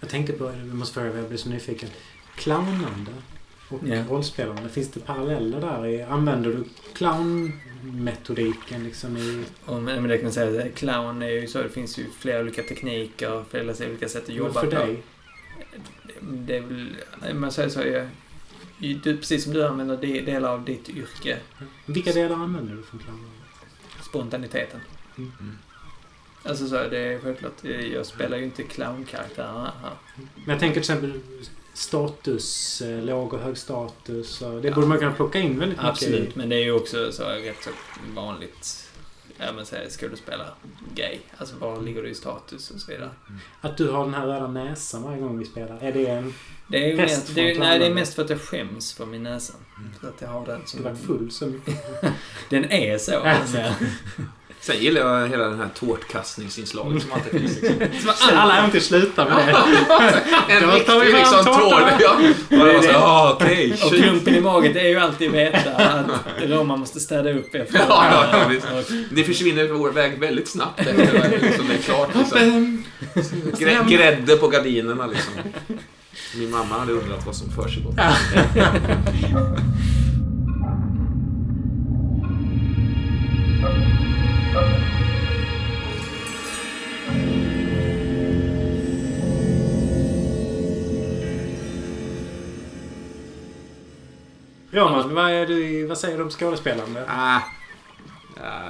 Jag 0.00 0.08
tänkte 0.10 0.32
på, 0.32 0.52
vi 0.64 0.72
måste 0.74 0.94
fråga, 0.94 1.16
jag 1.16 1.28
blir 1.28 1.38
så 1.38 1.48
nyfiken. 1.48 1.88
Clownande 2.36 3.12
och 3.68 3.80
Ja. 3.88 4.04
rollspelande, 4.10 4.68
finns 4.68 4.88
det 4.90 5.00
paralleller 5.00 5.60
där? 5.60 6.06
Använder 6.10 6.50
du 6.50 6.64
clownmetodiken 7.80 8.84
liksom 8.84 9.16
i... 9.16 9.44
Och, 9.64 9.82
men 9.82 10.08
det 10.08 10.16
kan 10.16 10.24
man 10.24 10.32
säga, 10.32 10.64
att 10.66 10.74
clown 10.74 11.22
är 11.22 11.28
ju 11.28 11.46
så, 11.46 11.62
det 11.62 11.68
finns 11.68 11.98
ju 11.98 12.06
flera 12.18 12.40
olika 12.40 12.62
tekniker, 12.62 13.44
flera 13.50 13.88
olika 13.88 14.08
sätt 14.08 14.22
att 14.22 14.34
jobba 14.34 14.60
för 14.60 14.70
på. 14.70 14.76
dig? 14.76 15.02
Det 16.20 16.56
är 16.56 16.60
väl, 16.60 16.96
man 17.34 17.52
säger 17.52 17.68
så, 17.68 17.80
jag, 17.80 18.08
du, 19.02 19.16
precis 19.16 19.44
som 19.44 19.52
du 19.52 19.66
använder 19.66 19.96
de, 19.96 20.20
delar 20.20 20.50
av 20.50 20.64
ditt 20.64 20.88
yrke, 20.88 21.38
Vilka 21.86 22.12
delar 22.12 22.36
använder 22.36 22.74
du 22.74 22.82
från 22.82 23.00
clownande? 23.00 23.30
spontaniteten. 24.02 24.80
Mm. 25.18 25.58
Alltså 26.42 26.68
så, 26.68 26.74
det 26.74 26.98
är 26.98 27.18
självklart, 27.18 27.64
jag 27.94 28.06
spelar 28.06 28.36
ju 28.38 28.44
inte 28.44 28.62
clownkaraktärer 28.62 29.70
här. 29.82 29.92
Men 30.34 30.50
jag 30.50 30.58
tänker 30.58 30.72
till 30.72 30.80
exempel 30.80 31.20
status, 31.74 32.80
eh, 32.82 33.02
låg 33.02 33.34
och 33.34 33.40
hög 33.40 33.58
status. 33.58 34.42
Det 34.62 34.70
borde 34.70 34.86
man 34.86 34.98
kunna 34.98 35.12
plocka 35.12 35.38
in 35.38 35.58
väldigt 35.58 35.78
mycket 35.78 35.84
Absolut, 35.90 36.28
i. 36.28 36.38
men 36.38 36.48
det 36.48 36.56
är 36.56 36.64
ju 36.64 36.72
också 36.72 37.12
så 37.12 37.24
rätt 37.24 37.62
så 37.64 37.70
vanligt 38.14 38.90
ja, 39.40 39.52
men 39.52 39.66
säg 39.66 39.90
skådespelare-grej. 39.90 41.20
Alltså 41.36 41.56
var 41.56 41.80
ligger 41.80 42.02
du 42.02 42.08
i 42.08 42.14
status 42.14 42.70
och 42.70 42.80
så 42.80 42.92
vidare. 42.92 43.10
Att 43.60 43.76
du 43.76 43.90
har 43.90 44.04
den 44.04 44.14
här 44.14 44.26
röda 44.26 44.46
näsan 44.46 45.02
varje 45.02 45.20
gång 45.20 45.38
vi 45.38 45.44
spelar. 45.44 45.78
Är 45.80 45.92
det 45.92 46.06
en... 46.06 46.34
Det 46.68 46.92
är 46.92 46.96
mest, 46.96 47.34
det 47.34 47.50
är, 47.50 47.58
nej, 47.58 47.78
det 47.78 47.86
är 47.86 47.94
mest 47.94 48.14
för 48.14 48.24
att 48.24 48.30
jag 48.30 48.40
skäms 48.40 48.92
för 48.92 49.06
min 49.06 49.22
näsa. 49.22 49.54
Så 50.00 50.06
att 50.06 50.20
jag 50.20 50.28
har 50.28 50.46
den 50.46 50.60
Du 50.60 50.66
som... 50.66 50.82
varit 50.82 50.98
full 50.98 51.30
så 51.30 51.46
mycket. 51.46 51.74
Den 52.50 52.70
är 52.70 52.98
så. 52.98 53.12
Ja. 53.12 53.30
alltså. 53.30 53.58
sen 54.60 54.78
gillar 54.78 55.00
jag 55.00 55.28
hela 55.28 55.44
den 55.44 55.58
här 55.58 55.68
tårtkastningsinslaget 55.78 57.02
som 57.02 57.12
alltid 57.12 57.40
finns. 57.40 57.62
Liksom. 57.62 58.10
Alla 58.36 58.58
äventyr 58.58 58.80
slutar 58.80 59.24
med 59.28 59.36
det. 59.46 59.52
En 60.54 60.62
Då 60.62 60.78
tar 60.78 61.00
vi 61.00 61.06
riktig 61.06 61.26
fram 61.26 61.36
liksom, 61.36 61.44
tårtan. 61.44 61.70
tår. 61.70 61.92
Ja. 62.00 62.16
Och 62.62 62.68
jag 62.68 62.74
var 62.74 62.82
så, 62.82 62.88
Det 62.88 62.88
är 62.88 62.92
det. 62.92 62.98
ah, 62.98 63.32
okej. 63.32 63.72
Och 63.84 63.90
klumpen 63.92 64.34
i 64.34 64.40
magen, 64.40 64.72
det 64.72 64.80
är 64.80 64.88
ju 64.88 64.98
alltid 64.98 65.30
veta 65.30 65.70
att 65.70 66.06
Roma 66.42 66.76
måste 66.76 67.00
städa 67.00 67.32
upp 67.32 67.54
efter. 67.54 67.78
Ja, 67.88 68.26
ja, 68.32 68.50
ja, 68.52 68.82
Det 69.10 69.24
försvinner 69.24 69.68
vår 69.68 69.90
väg 69.90 70.18
väldigt 70.20 70.48
snabbt 70.48 70.80
efter 70.80 71.38
liksom, 71.42 71.68
det 71.68 71.74
är 71.74 71.78
klart. 71.82 72.08
Liksom. 72.14 72.84
Grä, 73.58 73.78
grädde 73.88 74.36
på 74.36 74.48
gardinerna 74.48 75.06
liksom. 75.06 75.32
Min 76.36 76.50
mamma 76.50 76.78
hade 76.78 76.92
undrat 76.92 77.26
vad 77.26 77.36
som 77.36 77.50
försiggår. 77.50 77.94
Roman, 94.80 95.14
vad, 95.14 95.30
är 95.30 95.46
du, 95.46 95.86
vad 95.86 95.98
säger 95.98 96.16
du 96.16 96.22
om 96.22 96.30
skådespelande? 96.30 97.04
Ah. 97.08 97.36
Ah. 97.36 97.40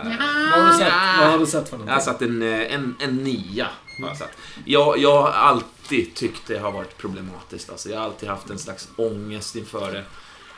Vad 0.05 0.63
har 0.63 0.73
du 0.73 0.79
sett, 0.79 0.93
vad 1.19 1.31
har 1.31 1.39
du 1.39 1.47
sett 1.47 1.69
för 1.69 1.77
Jag 1.77 1.81
har 1.81 1.87
någonting? 1.87 2.05
satt 2.05 2.23
en, 2.23 2.43
eh, 2.43 2.75
en, 2.75 2.97
en 3.01 3.17
nia. 3.17 3.69
Har 4.03 4.17
jag. 4.19 4.29
Jag, 4.65 4.99
jag 4.99 5.23
har 5.23 5.29
alltid 5.31 6.15
tyckt 6.15 6.47
det 6.47 6.59
har 6.59 6.73
varit 6.73 6.99
problematiskt. 6.99 7.71
Alltså, 7.71 7.89
jag 7.89 7.99
har 7.99 8.05
alltid 8.05 8.29
haft 8.29 8.51
en 8.51 8.59
slags 8.59 8.89
ångest 8.97 9.57
inför 9.57 9.93
det. 9.93 10.05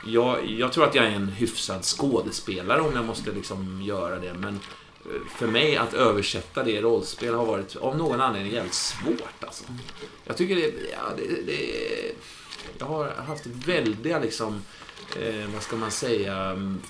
Jag, 0.07 0.45
jag 0.45 0.73
tror 0.73 0.83
att 0.85 0.95
jag 0.95 1.05
är 1.05 1.09
en 1.11 1.27
hyfsad 1.27 1.83
skådespelare 1.83 2.81
om 2.81 2.91
jag 2.95 3.05
måste 3.05 3.31
liksom 3.31 3.81
göra 3.81 4.19
det. 4.19 4.33
Men 4.33 4.55
eh, 5.05 5.27
för 5.37 5.47
mig 5.47 5.77
att 5.77 5.93
översätta 5.93 6.63
det 6.63 6.71
i 6.71 6.81
rollspel 6.81 7.33
har 7.33 7.45
varit 7.45 7.75
av 7.75 7.97
någon 7.97 8.21
anledning 8.21 8.53
jävligt 8.53 8.73
svårt. 8.73 9.43
Alltså. 9.43 9.63
Jag 10.25 10.37
tycker 10.37 10.55
det, 10.55 10.73
ja, 10.91 10.99
det, 11.17 11.41
det 11.45 11.71
Jag 12.77 12.85
har 12.85 13.11
haft 13.27 13.45
väldiga 13.45 14.19
liksom, 14.19 14.61
eh, 15.17 15.49
vad 15.53 15.63
ska 15.63 15.75
man 15.75 15.91
säga, 15.91 16.35
mm, 16.35 16.81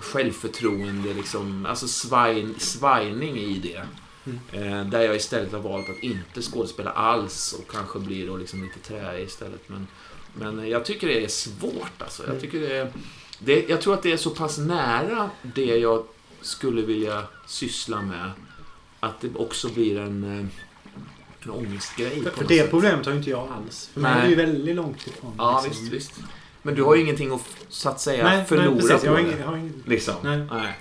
självförtroende, 0.00 1.14
liksom, 1.14 1.66
alltså 1.66 1.88
svajn, 1.88 2.54
svajning 2.58 3.38
i 3.38 3.58
det. 3.58 3.86
Eh, 4.52 4.84
där 4.84 5.00
jag 5.00 5.16
istället 5.16 5.52
har 5.52 5.58
valt 5.58 5.88
att 5.88 6.02
inte 6.02 6.42
skådespela 6.42 6.90
alls 6.90 7.52
och 7.52 7.70
kanske 7.70 7.98
blir 7.98 8.26
då 8.26 8.36
liksom 8.36 8.64
lite 8.64 8.78
träig 8.78 9.24
istället. 9.24 9.68
Men, 9.68 9.86
men 10.34 10.68
jag 10.68 10.84
tycker 10.84 11.06
det 11.06 11.24
är 11.24 11.28
svårt 11.28 12.02
alltså. 12.02 12.26
Jag, 12.26 12.40
tycker 12.40 12.60
det 12.60 12.76
är, 12.76 12.92
det, 13.38 13.68
jag 13.68 13.80
tror 13.80 13.94
att 13.94 14.02
det 14.02 14.12
är 14.12 14.16
så 14.16 14.30
pass 14.30 14.58
nära 14.58 15.30
det 15.42 15.76
jag 15.76 16.04
skulle 16.40 16.82
vilja 16.82 17.22
syssla 17.46 18.02
med 18.02 18.30
att 19.00 19.20
det 19.20 19.34
också 19.34 19.68
blir 19.68 19.98
en, 19.98 20.24
eh, 20.24 20.46
en 21.44 21.50
ångestgrej. 21.50 22.22
För, 22.22 22.30
för 22.30 22.44
det 22.44 22.58
sätt. 22.58 22.70
problemet 22.70 23.06
har 23.06 23.12
ju 23.12 23.18
inte 23.18 23.30
jag 23.30 23.48
alls. 23.52 23.90
För 23.92 24.00
mig 24.00 24.12
är 24.12 24.22
det 24.22 24.28
ju 24.28 24.34
väldigt 24.34 24.76
långt 24.76 25.06
ifrån. 25.06 25.34
Ja, 25.38 25.62
liksom. 25.64 25.88
visst, 25.88 25.92
visst. 25.92 26.22
Men 26.62 26.74
du 26.74 26.82
har 26.82 26.94
ju 26.94 27.02
ingenting 27.02 27.32
att 27.32 27.40
så 27.68 27.88
att 27.88 28.00
säga 28.00 28.24
Nej, 28.24 28.44
förlora 28.44 28.70
nej, 28.70 28.80
precis. 28.80 29.00
på 29.00 29.06
Jag 29.06 29.12
har 29.12 29.18
det. 29.18 29.26
ingen, 29.28 29.38
jag 29.38 29.46
har 29.46 29.56
ingen, 29.56 29.82
Liksom. 29.86 30.14
Nej. 30.50 30.78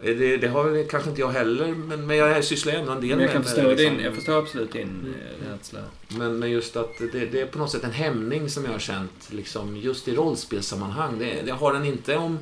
Det, 0.00 0.36
det 0.36 0.48
har 0.48 0.64
väl 0.64 0.88
kanske 0.88 1.10
inte 1.10 1.20
jag 1.20 1.28
heller, 1.28 1.74
men, 1.74 2.06
men 2.06 2.16
jag 2.16 2.44
sysslar 2.44 2.72
ändå 2.72 2.92
en 2.92 3.00
del 3.00 3.18
kan 3.18 3.18
med 3.18 3.44
förstå 3.44 3.62
det, 3.62 3.68
liksom. 3.68 3.96
din, 3.96 4.04
jag 4.04 4.14
förstår 4.14 4.38
absolut 4.38 4.72
din 4.72 5.14
eh, 5.42 5.50
rädsla. 5.50 5.80
Men, 6.08 6.38
men 6.38 6.50
just 6.50 6.76
att 6.76 6.98
det, 7.12 7.26
det 7.26 7.40
är 7.40 7.46
på 7.46 7.58
något 7.58 7.70
sätt 7.70 7.84
en 7.84 7.92
hämning 7.92 8.50
som 8.50 8.64
jag 8.64 8.72
har 8.72 8.78
känt 8.78 9.28
liksom, 9.30 9.76
just 9.76 10.08
i 10.08 10.14
rollspelssammanhang. 10.14 11.18
Det, 11.18 11.42
jag 11.46 11.54
har 11.54 11.72
den 11.72 11.84
inte 11.84 12.16
om, 12.16 12.38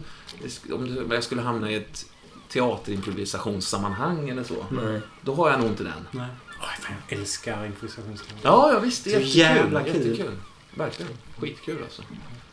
om 0.73 1.07
jag 1.11 1.25
skulle 1.25 1.43
hamna 1.43 1.71
i 1.71 1.75
ett 1.75 2.07
teaterimprovisationssammanhang 2.49 4.29
eller 4.29 4.45
så. 4.45 4.67
Nej. 4.71 5.01
Då 5.21 5.35
har 5.35 5.51
jag 5.51 5.61
nog 5.61 5.69
inte 5.69 5.83
den. 5.85 6.09
nej. 6.11 6.27
Oj, 6.61 6.83
fan, 6.83 6.95
jag 7.09 7.19
älskar 7.19 7.67
improvisationsteater. 7.67 8.41
Ja, 8.43 8.73
ja 8.73 8.79
visst. 8.79 9.05
Det 9.05 9.15
är 9.15 9.21
jättekul. 9.21 9.39
jävla 9.41 9.83
kul. 9.83 9.95
jättekul. 9.97 10.37
Verkligen. 10.75 11.13
Skitkul 11.39 11.79
alltså. 11.83 12.03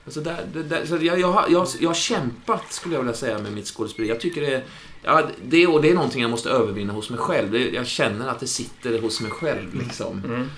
Alltså 0.06 0.22
där, 0.22 0.45
där, 0.70 0.86
så 0.86 0.97
jag, 1.02 1.20
jag, 1.20 1.32
har, 1.32 1.45
jag, 1.49 1.68
jag 1.80 1.89
har 1.89 1.93
kämpat, 1.95 2.74
skulle 2.74 2.95
jag 2.95 3.02
vilja 3.02 3.16
säga, 3.16 3.39
med 3.39 3.54
mitt 3.54 3.68
skådespeleri. 3.68 4.10
Jag 4.10 4.20
tycker 4.20 4.41
det. 4.41 4.64
Ja, 5.04 5.30
det, 5.43 5.68
och 5.68 5.82
det 5.82 5.89
är 5.89 5.93
någonting 5.93 6.22
jag 6.22 6.32
måste 6.32 6.49
övervinna 6.49 6.93
hos 6.93 7.10
mig 7.10 7.20
själv. 7.20 7.52
Det, 7.52 7.70
jag 7.70 7.88
känner 7.88 8.28
att 8.28 8.39
det 8.39 8.47
sitter 8.47 9.02
hos 9.02 9.22
mig 9.22 9.32
själv. 9.32 9.76
Liksom. 9.76 10.22
Mm. 10.26 10.49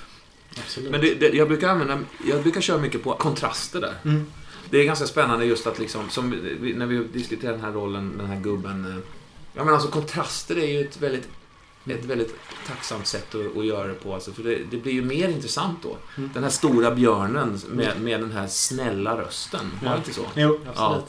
Men 0.92 1.02
det, 1.02 1.14
det, 1.14 1.30
jag 1.30 1.48
brukar 1.48 1.70
använda... 1.70 2.00
Jag 2.28 2.42
brukar 2.42 2.62
köra 2.62 2.78
mycket 2.78 3.04
på 3.04 3.14
kontraster 3.14 3.82
där. 3.82 3.94
Mm. 4.06 4.26
Det 4.70 4.78
är 4.78 4.84
ganska 4.86 5.06
spännande 5.06 5.46
just 5.46 5.68
att 5.68 5.80
liksom, 5.80 6.10
som 6.10 6.30
när 6.76 6.86
vi 6.86 7.04
diskuterar 7.04 7.52
den 7.52 7.62
här 7.62 7.72
rollen, 7.72 8.18
den 8.18 8.28
här 8.28 8.40
gubben. 8.42 8.86
eh, 8.86 8.98
Ja 9.56 9.64
men 9.64 9.74
alltså 9.74 9.90
kontraster 9.90 10.58
är 10.58 10.68
ju 10.68 10.82
ett 10.82 11.02
väldigt, 11.02 11.28
ett 11.92 12.06
väldigt 12.06 12.36
tacksamt 12.68 13.08
sätt 13.08 13.36
att, 13.36 13.58
att 13.58 13.66
göra 13.66 13.88
det 13.88 13.94
på. 13.94 14.14
Alltså, 14.14 14.32
för 14.32 14.44
det, 14.44 14.60
det 14.72 14.78
blir 14.78 14.94
ju 14.94 15.02
mer 15.02 15.30
intressant 15.30 15.78
då. 15.84 15.98
Mm. 16.18 16.30
Den 16.34 16.44
här 16.44 16.50
stora 16.50 16.92
björnen 16.92 17.60
med, 17.70 18.02
med 18.02 18.20
den 18.20 18.32
här 18.32 18.48
snälla 18.48 19.18
rösten. 19.22 19.72
Var 19.82 19.88
Ja. 19.90 19.92
det 19.92 19.98
inte 19.98 20.14
så? 20.14 20.26
Jo, 20.36 20.60
absolut. 20.76 21.06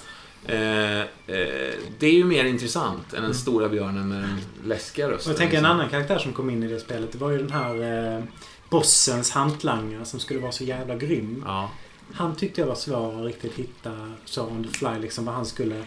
Eh, 0.47 1.01
eh, 1.01 1.75
det 1.99 2.07
är 2.07 2.13
ju 2.13 2.25
mer 2.25 2.45
intressant 2.45 3.15
än 3.15 3.23
den 3.23 3.35
stora 3.35 3.69
björnen 3.69 4.09
med 4.09 4.21
den 4.23 4.41
läskiga 4.65 5.07
Och 5.07 5.13
rösten. 5.13 5.31
jag 5.31 5.39
tänker 5.39 5.57
en 5.57 5.63
liksom. 5.63 5.77
annan 5.79 5.89
karaktär 5.91 6.19
som 6.19 6.33
kom 6.33 6.51
in 6.51 6.63
i 6.63 6.69
det 6.69 6.81
spelet. 6.81 7.13
Det 7.13 7.19
var 7.19 7.31
ju 7.31 7.39
den 7.39 7.51
här 7.53 8.15
eh, 8.17 8.25
bossens 8.69 9.31
hantlangare 9.31 10.05
som 10.05 10.21
skulle 10.21 10.41
vara 10.41 10.53
så 10.53 10.65
jävla 10.65 10.95
grym. 10.97 11.43
Ja. 11.47 11.71
Han 12.13 12.37
tyckte 12.37 12.61
jag 12.61 12.69
var 12.69 12.75
svår 12.75 13.19
att 13.19 13.25
riktigt 13.27 13.55
hitta 13.55 13.91
så 14.25 14.47
on 14.47 14.65
the 14.65 14.71
fly 14.79 14.99
liksom 15.01 15.25
vad 15.25 15.35
han 15.35 15.47
skulle... 15.47 15.85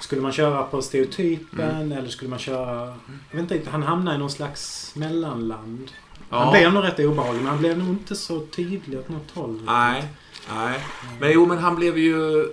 Skulle 0.00 0.20
man 0.22 0.32
köra 0.32 0.62
på 0.62 0.82
stereotypen 0.82 1.70
Mm. 1.70 1.92
eller 1.98 2.08
skulle 2.08 2.30
man 2.30 2.38
köra... 2.38 2.86
Jag 3.30 3.32
vet 3.32 3.40
inte 3.40 3.54
riktigt. 3.54 3.72
Han 3.72 3.82
hamnade 3.82 4.16
i 4.16 4.18
någon 4.18 4.30
slags 4.30 4.92
mellanland. 4.94 5.90
Ja. 6.30 6.38
Han 6.38 6.52
blev 6.52 6.72
nog 6.72 6.84
rätt 6.84 6.98
obehaglig 7.00 7.42
men 7.42 7.50
han 7.50 7.58
blev 7.58 7.78
nog 7.78 7.88
inte 7.88 8.16
så 8.16 8.40
tydlig 8.40 8.98
åt 8.98 9.08
något 9.08 9.30
håll. 9.34 9.60
Nej. 9.66 10.04
Nej. 10.54 10.80
Men 11.20 11.32
jo, 11.32 11.46
men 11.46 11.58
han 11.58 11.76
blev 11.76 11.98
ju 11.98 12.46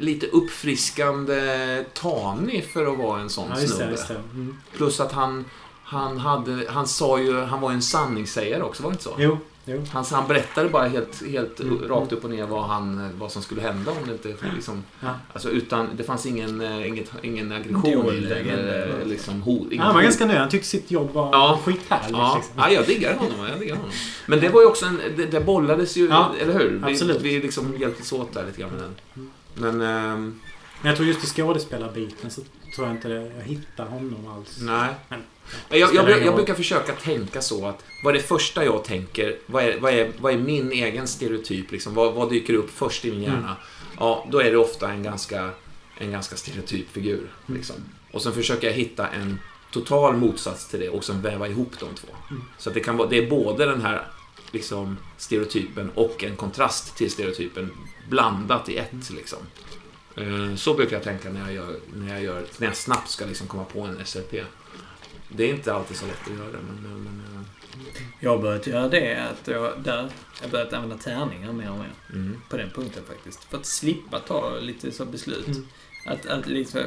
lite 0.00 0.26
uppfriskande 0.26 1.84
tanig 1.94 2.64
för 2.72 2.92
att 2.92 2.98
vara 2.98 3.20
en 3.20 3.30
sån 3.30 3.48
Ja, 3.50 3.56
snubbe. 3.56 3.90
Just 3.90 4.08
det. 4.08 4.14
Mm. 4.14 4.56
Plus 4.76 5.00
att 5.00 5.12
han, 5.12 5.44
han 5.84 6.18
hade, 6.18 6.66
han 6.70 6.86
sa 6.86 7.18
ju, 7.20 7.40
han 7.40 7.60
var 7.60 7.72
en 7.72 7.82
sanningssägare 7.82 8.62
också, 8.62 8.82
var 8.82 8.90
det 8.90 8.94
inte 8.94 9.04
så? 9.04 9.14
Jo, 9.18 9.38
jo. 9.64 9.84
Han, 9.92 10.04
han 10.12 10.28
berättade 10.28 10.68
bara 10.68 10.88
helt, 10.88 11.22
helt 11.30 11.60
Mm. 11.60 11.88
rakt 11.88 12.12
upp 12.12 12.24
och 12.24 12.30
ner 12.30 12.46
vad, 12.46 12.64
han, 12.64 13.10
vad 13.18 13.32
som 13.32 13.42
skulle 13.42 13.60
hända 13.60 13.90
om 13.90 13.96
det 14.06 14.12
inte 14.12 14.34
liksom... 14.54 14.84
Ja. 15.00 15.08
Alltså 15.32 15.48
utan, 15.50 15.88
det 15.96 16.04
fanns 16.04 16.26
ingen, 16.26 16.60
eh, 16.60 16.86
inget, 16.88 17.12
ingen 17.22 17.52
aggression 17.52 18.08
agenda. 18.08 18.52
Eller 18.52 19.04
liksom 19.04 19.42
hot. 19.42 19.66
inget 19.72 19.84
Han 19.84 19.94
var 19.94 20.02
ganska 20.02 20.26
nöjd. 20.26 20.38
Han 20.38 20.48
tyckte 20.48 20.68
sitt 20.68 20.90
jobb 20.90 21.10
var 21.12 21.28
Ja. 21.32 21.58
skithärligt. 21.64 22.10
Ja, 22.12 22.34
Liksom. 22.36 22.54
ja, 22.56 22.70
jag 22.70 22.86
diggar 22.86 23.16
honom. 23.16 23.46
Jag 23.50 23.60
diggar 23.60 23.76
honom. 23.76 23.90
Men 24.26 24.40
det 24.40 24.48
var 24.48 24.60
ju 24.60 24.66
också 24.66 24.86
en... 24.86 25.00
Det, 25.16 25.26
det 25.26 25.40
bollades 25.40 25.96
ju, 25.96 26.08
Ja, 26.08 26.32
eller 26.40 26.52
hur? 26.52 26.82
Vi, 26.86 26.92
absolut. 26.92 27.20
vi 27.22 27.40
liksom 27.40 27.76
hjälptes 27.78 28.12
åt 28.12 28.34
där 28.34 28.44
lite 28.46 28.60
grann 28.60 28.70
med 28.70 28.80
den. 28.82 29.30
Men... 29.54 29.80
ehm, 30.12 30.40
Men 30.82 30.88
jag 30.88 30.96
tror 30.96 31.08
just 31.08 31.24
i 31.24 31.26
skådespelarbiten 31.26 32.30
så 32.30 32.40
tror 32.74 32.86
jag 32.86 32.96
inte 32.96 33.08
det, 33.08 33.32
jag 33.38 33.44
hittar 33.44 33.86
honom 33.86 34.28
alls. 34.28 34.58
nej. 34.60 34.94
Men, 35.08 35.22
Jag, 35.68 35.94
jag, 35.94 36.10
jag, 36.10 36.24
jag 36.24 36.34
brukar 36.34 36.54
försöka 36.54 36.92
tänka 36.92 37.42
så 37.42 37.66
att 37.66 37.84
vad 38.04 38.14
är 38.14 38.18
det 38.18 38.24
första 38.24 38.64
jag 38.64 38.84
tänker? 38.84 39.38
Vad 39.46 39.64
är, 39.64 39.80
vad 39.80 39.92
är, 39.92 40.12
vad 40.18 40.32
är 40.32 40.38
min 40.38 40.72
egen 40.72 41.08
stereotyp? 41.08 41.72
Liksom? 41.72 41.94
Vad, 41.94 42.14
vad 42.14 42.30
dyker 42.30 42.54
upp 42.54 42.70
först 42.70 43.04
i 43.04 43.10
min 43.10 43.22
hjärna? 43.22 43.38
Mm. 43.38 43.56
Ja, 43.98 44.26
då 44.30 44.38
är 44.40 44.50
det 44.50 44.56
ofta 44.56 44.90
en 44.90 45.02
ganska, 45.02 45.50
en 45.98 46.12
ganska 46.12 46.36
stereotyp 46.36 46.90
figur. 46.90 47.30
Mm. 47.48 47.58
Liksom. 47.58 47.76
Och 48.12 48.22
sen 48.22 48.32
försöker 48.32 48.66
jag 48.66 48.74
hitta 48.74 49.08
en 49.08 49.38
total 49.72 50.16
motsats 50.16 50.68
till 50.68 50.80
det 50.80 50.88
och 50.88 51.04
sen 51.04 51.22
väva 51.22 51.48
ihop 51.48 51.72
de 51.80 51.94
två. 51.94 52.08
Mm. 52.30 52.42
Så 52.58 52.68
att 52.68 52.74
det, 52.74 52.80
kan 52.80 52.96
vara, 52.96 53.08
det 53.08 53.18
är 53.18 53.30
både 53.30 53.66
den 53.66 53.80
här 53.82 54.06
liksom, 54.50 54.96
stereotypen 55.18 55.90
och 55.94 56.24
en 56.24 56.36
kontrast 56.36 56.96
till 56.96 57.10
stereotypen 57.10 57.70
blandat 58.08 58.68
i 58.68 58.76
ett. 58.76 59.10
Liksom. 59.10 59.38
Eh, 60.16 60.54
Så 60.56 60.74
brukar 60.74 60.96
jag 60.96 61.02
tänka 61.02 61.30
när 61.30 61.40
jag, 61.40 61.52
gör, 61.52 61.76
när 61.94 62.08
jag, 62.12 62.22
gör, 62.22 62.44
när 62.58 62.66
jag 62.66 62.76
snabbt 62.76 63.10
ska 63.10 63.26
liksom 63.26 63.46
komma 63.46 63.64
på 63.64 63.80
en 63.80 64.06
SRP. 64.06 64.44
Det 65.28 65.44
är 65.44 65.54
inte 65.54 65.74
alltid 65.74 65.96
så 65.96 66.06
lätt 66.06 66.22
att 66.30 66.38
göra, 66.38 66.58
men... 66.66 67.02
men 67.04 67.22
eh, 67.34 68.02
Jag 68.20 68.30
har 68.30 68.38
börjat 68.38 68.66
göra 68.66 68.88
det 68.88 69.16
att 69.16 69.48
jag, 69.48 69.72
där, 69.82 70.10
jag 70.40 70.46
har 70.46 70.50
börjat 70.50 70.72
använda 70.72 70.96
tärningar 71.04 71.52
mer 71.52 71.70
och 71.70 71.78
mer. 71.78 71.92
mm. 72.12 72.40
På 72.48 72.56
den 72.56 72.70
punkten 72.70 73.02
faktiskt. 73.08 73.44
För 73.44 73.58
att 73.58 73.66
slippa 73.66 74.18
ta 74.18 74.58
lite 74.60 74.92
så 74.92 75.04
beslut. 75.04 75.46
Mm. 75.46 75.66
Att, 76.06 76.26
att 76.26 76.46
liksom, 76.46 76.80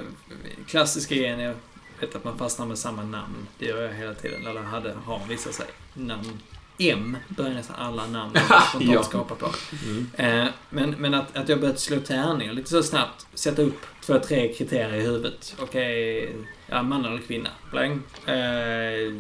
klassiska 0.68 1.16
grejen 1.16 1.40
är 1.40 1.56
vet 2.00 2.16
att 2.16 2.24
man 2.24 2.38
fastnar 2.38 2.66
med 2.66 2.78
samma 2.78 3.04
namn. 3.04 3.48
Det 3.60 3.66
gör 3.66 3.82
jag 3.82 3.94
hela 3.94 4.14
tiden. 4.14 4.48
Eller 4.48 4.62
hade, 4.62 4.94
har 5.06 5.22
vissa 5.30 5.52
sig. 5.52 5.68
Namn. 5.94 6.40
M 6.78 7.18
börjar 7.30 7.54
nästan 7.54 7.76
alla 7.80 8.08
namn 8.08 8.32
Ja. 8.50 8.62
spontant 8.70 9.06
skapa 9.06 9.36
på. 9.36 9.50
Mm. 9.86 10.08
Eh, 10.18 10.48
men 10.70 10.90
men 10.90 11.14
att, 11.14 11.38
att 11.38 11.50
jag 11.50 11.60
börjat 11.62 11.80
slå 11.80 12.00
tärningar 12.00 12.54
lite 12.54 12.70
så 12.70 12.84
snabbt. 12.84 13.28
Sätta 13.34 13.62
upp 13.62 13.86
två, 14.06 14.20
tre 14.20 14.54
kriterier 14.54 14.94
i 14.96 15.02
huvudet. 15.02 15.56
Okej, 15.60 16.36
ja, 16.68 16.84
man 16.84 17.06
eller 17.06 17.18
kvinna. 17.22 17.50
Bläng. 17.72 17.92
Eh, 18.26 19.14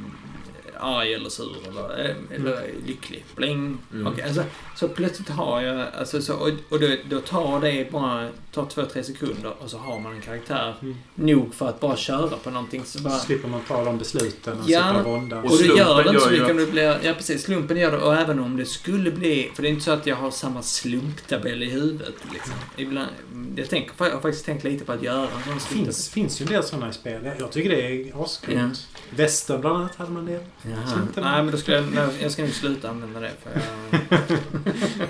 arg 0.80 1.13
eller 1.13 1.30
sur 1.30 1.55
eller, 1.69 2.05
eh, 2.05 2.15
eller 2.36 2.69
lycklig. 2.88 3.26
Bläng. 3.36 3.78
Mm. 3.93 4.07
Okej, 4.07 4.23
alltså, 4.23 4.43
så 4.76 4.88
plötsligt 4.88 5.30
har 5.30 5.61
jag, 5.61 5.88
alltså, 5.99 6.21
så, 6.21 6.34
och, 6.34 6.49
och 6.69 6.80
då, 6.80 6.88
då 7.09 7.19
tar 7.19 7.59
det 7.61 7.91
bara 7.91 8.30
tar 8.51 8.65
två, 8.65 8.86
tre 8.86 9.03
sekunder 9.03 9.53
och 9.59 9.69
så 9.69 9.78
har 9.78 9.99
man 9.99 10.13
en 10.13 10.21
karaktär 10.21 10.76
Mm. 10.82 10.95
nog 11.15 11.53
för 11.55 11.69
att 11.69 11.80
bara 11.80 11.95
köra 11.97 12.38
på 12.43 12.49
någonting. 12.49 12.86
Så 12.86 12.99
bara, 13.01 13.13
Så 13.13 13.26
slipper 13.26 13.47
man 13.47 13.61
ta 13.67 13.84
de 13.86 13.97
besluten 13.97 14.53
och 14.59 14.69
Ja. 14.69 14.80
sitta 14.88 14.99
och 14.99 15.05
vånda. 15.11 15.38
Och 15.38 15.43
och 15.45 15.51
det 15.51 15.57
slumpen 15.57 15.78
gör 15.78 16.03
det 16.03 16.09
inte 16.09 16.21
så 16.21 16.30
mycket 16.32 16.51
om 16.51 16.57
det 16.57 16.65
blir... 16.71 16.99
Ja, 17.03 17.13
precis. 17.13 17.43
Slumpen 17.43 17.78
gör 17.78 17.91
det. 17.91 17.97
Och 17.97 18.15
även 18.15 18.39
om 18.39 18.57
det 18.57 18.65
skulle 18.65 19.11
bli... 19.11 19.51
För 19.55 19.61
det 19.63 19.67
är 19.67 19.71
inte 19.71 19.84
så 19.86 19.91
att 19.91 20.07
jag 20.07 20.15
har 20.15 20.32
samma 20.32 20.61
slumptabell 20.61 21.63
i 21.63 21.69
huvudet. 21.69 22.15
Liksom. 22.34 22.53
Ibland, 22.78 23.07
jag, 23.55 23.69
tänker, 23.69 23.91
jag 23.97 24.11
har 24.11 24.21
faktiskt 24.21 24.45
tänkt 24.45 24.63
lite 24.63 24.86
på 24.86 24.91
att 24.91 25.03
göra 25.03 25.21
en 25.21 25.28
sån 25.28 25.43
slumptabell. 25.43 25.84
finns, 25.86 26.09
finns 26.09 26.41
ju 26.41 26.45
en 26.45 26.51
del 26.51 26.63
sådana 26.63 26.89
i 26.89 26.93
spel. 26.93 27.32
Jag- 27.39 27.51
tycker 27.51 27.69
det 27.69 27.82
är 27.82 28.23
ascoolt. 28.23 28.57
Ja. 28.57 28.69
Väster 29.17 29.57
bland 29.57 29.78
annat 29.78 29.95
hade 29.95 30.11
man 30.11 30.26
det. 30.26 30.45
Jaha. 30.72 30.88
Slumptabell. 30.88 31.32
Nej, 31.32 31.43
men 31.43 31.51
då 31.51 31.57
skulle 31.57 31.78
jag, 31.78 31.91
nej, 31.93 32.07
jag 32.22 32.32
ska 32.32 32.41
nog 32.41 32.51
sluta 32.51 32.89
använda 32.89 33.20
det. 33.20 33.32
För 33.43 33.51
jag, 33.51 34.39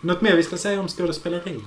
Något 0.00 0.20
mer 0.20 0.36
vi 0.36 0.42
ska 0.42 0.56
säga 0.56 0.80
om 0.80 0.88
skådespeleri? 0.88 1.60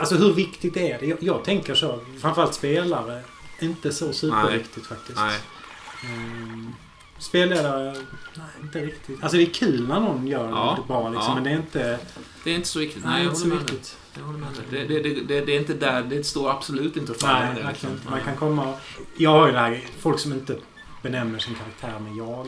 Alltså 0.00 0.14
hur 0.14 0.32
viktigt 0.32 0.76
är 0.76 0.98
det? 0.98 1.06
Jag, 1.06 1.18
jag 1.22 1.44
tänker 1.44 1.74
så. 1.74 2.00
Framförallt 2.20 2.54
spelare. 2.54 3.22
Inte 3.60 3.92
så 3.92 4.12
superviktigt 4.12 4.86
faktiskt. 4.86 5.18
Nej. 5.18 5.38
Mm. 6.04 6.72
Spelledare, 7.18 7.92
nej 8.34 8.46
inte 8.62 8.78
riktigt. 8.80 9.22
Alltså 9.22 9.36
det 9.36 9.42
är 9.42 9.46
kul 9.54 9.88
när 9.88 10.00
någon 10.00 10.26
gör 10.26 10.48
Ja, 10.48 10.78
det 10.80 10.86
bra 10.92 11.08
liksom. 11.08 11.28
ja. 11.28 11.34
Men 11.34 11.44
det 11.44 11.50
är 11.50 11.56
inte... 11.56 11.98
Det 12.44 12.50
är 12.50 12.54
inte 12.54 12.68
så 12.68 12.78
viktigt. 12.78 13.04
Nej, 13.04 13.12
Nej, 13.12 13.22
jag 13.22 13.30
inte 13.30 13.40
så 13.40 13.44
håller 13.44 13.56
med 13.56 13.66
dig. 13.66 13.74
viktigt. 13.76 13.96
Jag 14.14 14.22
håller 14.24 14.38
med 14.38 14.48
dig. 14.70 14.86
Det, 14.88 14.94
det, 15.02 15.14
det, 15.14 15.20
det, 15.20 15.40
det 15.46 15.52
är 15.56 15.58
inte 15.60 15.74
där, 15.74 16.02
det 16.02 16.24
står 16.24 16.50
absolut 16.50 16.96
inte 16.96 17.14
faller 17.14 17.38
Nej, 17.40 17.46
med 17.48 17.56
det. 17.56 17.62
verkligen 17.62 17.94
liksom. 17.94 18.10
Man 18.10 18.20
kan 18.22 18.36
komma... 18.36 18.74
Jag 19.16 19.30
har 19.30 19.46
ju 19.46 19.52
det 19.52 19.58
här, 19.58 19.84
folk 19.98 20.18
som 20.18 20.32
inte 20.32 20.56
benämner 21.10 21.38
sin 21.38 21.54
karaktär 21.54 21.98
med 22.00 22.16
jag. 22.16 22.46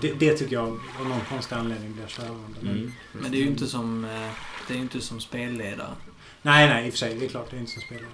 Det, 0.00 0.12
det 0.12 0.36
tycker 0.36 0.52
jag 0.54 0.68
av 1.00 1.06
någon 1.08 1.20
konstig 1.28 1.56
anledning 1.56 1.92
blir 1.92 2.06
störande. 2.06 2.58
Men- 2.60 2.70
Mm. 2.70 2.92
men 3.12 3.32
det 3.32 3.38
är 3.38 3.40
ju 3.40 3.46
inte 3.46 3.66
som... 3.66 4.04
eh, 4.04 4.30
Det 4.68 4.74
är 4.74 4.78
inte 4.78 5.00
som 5.00 5.20
spelledare. 5.20 5.94
Nej, 6.42 6.68
nej, 6.68 6.86
i 6.86 6.88
och 6.88 6.92
för 6.92 6.98
sig. 6.98 7.14
Det 7.18 7.24
är 7.24 7.28
klart, 7.28 7.50
det 7.50 7.56
är 7.56 7.60
inte 7.60 7.72
som 7.72 7.82
spelare. 7.82 8.06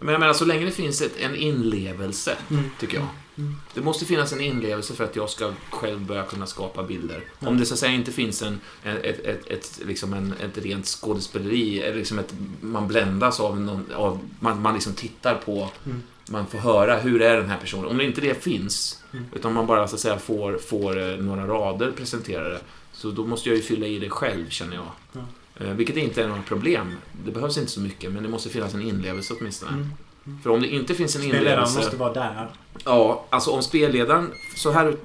Men 0.00 0.12
jag 0.12 0.20
menar, 0.20 0.32
så 0.32 0.44
länge 0.44 0.64
det 0.64 0.70
finns 0.70 1.00
ett, 1.02 1.16
en 1.20 1.36
inlevelse, 1.36 2.36
Mm. 2.50 2.64
tycker 2.78 2.96
jag. 2.98 3.06
Mm. 3.38 3.56
Det 3.74 3.80
måste 3.80 4.04
finnas 4.04 4.32
en 4.32 4.40
inlevelse 4.40 4.94
för 4.94 5.04
att 5.04 5.16
jag 5.16 5.30
ska 5.30 5.52
själv 5.70 6.00
börja 6.06 6.22
kunna 6.22 6.46
skapa 6.46 6.82
bilder. 6.82 7.20
Ja. 7.38 7.48
Om 7.48 7.58
det 7.58 7.66
så 7.66 7.74
att 7.74 7.80
säga 7.80 7.92
inte 7.92 8.12
finns 8.12 8.42
en, 8.42 8.60
ett, 8.84 9.04
ett, 9.04 9.24
ett, 9.26 9.46
ett, 9.50 9.80
liksom 9.86 10.14
en, 10.14 10.34
ett 10.40 10.58
rent 10.58 10.86
skådespeleri, 10.86 11.80
eller 11.82 11.96
liksom 11.98 12.18
ett, 12.18 12.34
man 12.60 12.88
bländas 12.88 13.40
av, 13.40 13.60
någon, 13.60 13.92
av 13.94 14.18
man, 14.40 14.62
man 14.62 14.74
liksom 14.74 14.92
tittar 14.94 15.34
på, 15.34 15.70
Mm. 15.86 16.02
Man 16.28 16.46
får 16.46 16.58
höra 16.58 16.96
hur 16.96 17.22
är 17.22 17.36
den 17.36 17.50
här 17.50 17.58
personen. 17.58 17.84
Om 17.86 18.00
inte 18.00 18.20
det 18.20 18.42
finns, 18.42 18.98
Mm. 19.12 19.24
utan 19.34 19.52
man 19.52 19.66
bara 19.66 19.88
så 19.88 19.94
att 19.94 20.00
säga 20.00 20.18
får, 20.18 20.58
får 20.58 21.00
eh, 21.00 21.16
några 21.16 21.46
rader 21.46 21.90
presenterade, 21.90 22.60
så 22.92 23.10
då 23.10 23.26
måste 23.26 23.48
jag 23.48 23.56
ju 23.56 23.62
fylla 23.62 23.86
i 23.86 23.98
det 23.98 24.10
själv, 24.10 24.48
känner 24.48 24.74
jag. 24.74 24.86
Ja. 25.12 25.20
Eh, 25.64 25.72
Vilket 25.72 25.96
inte 25.96 26.22
är 26.24 26.28
något 26.28 26.46
problem. 26.46 26.92
Det 27.24 27.30
behövs 27.30 27.58
inte 27.58 27.70
så 27.70 27.80
mycket, 27.80 28.12
men 28.12 28.22
det 28.22 28.28
måste 28.28 28.48
finnas 28.48 28.74
en 28.74 28.82
inlevelse 28.82 29.34
åtminstone. 29.40 29.72
Mm. 29.72 30.38
För 30.42 30.50
om 30.50 30.60
det 30.62 30.68
inte 30.68 30.94
finns 30.94 31.16
en 31.16 31.22
Spelledaren 31.22 31.48
inlevelse... 31.48 31.78
måste 31.78 31.96
vara 31.96 32.12
där. 32.12 32.50
Ja, 32.84 33.26
alltså 33.30 33.50
om 33.50 33.62
spelledaren... 33.62 34.30
Så 34.56 34.70
här 34.70 34.96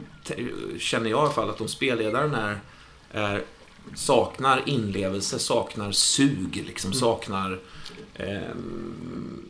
känner 0.79 1.09
jag 1.09 1.17
i 1.19 1.21
alla 1.21 1.29
fall 1.31 1.49
att 1.49 1.61
om 1.61 1.67
spelledaren 1.67 2.33
är, 2.35 2.59
är 3.11 3.43
saknar 3.95 4.61
inlevelse, 4.65 5.39
saknar 5.39 5.91
sug, 5.91 6.63
liksom, 6.67 6.87
Mm. 6.91 6.99
saknar 6.99 7.59
ehm, 8.15 9.43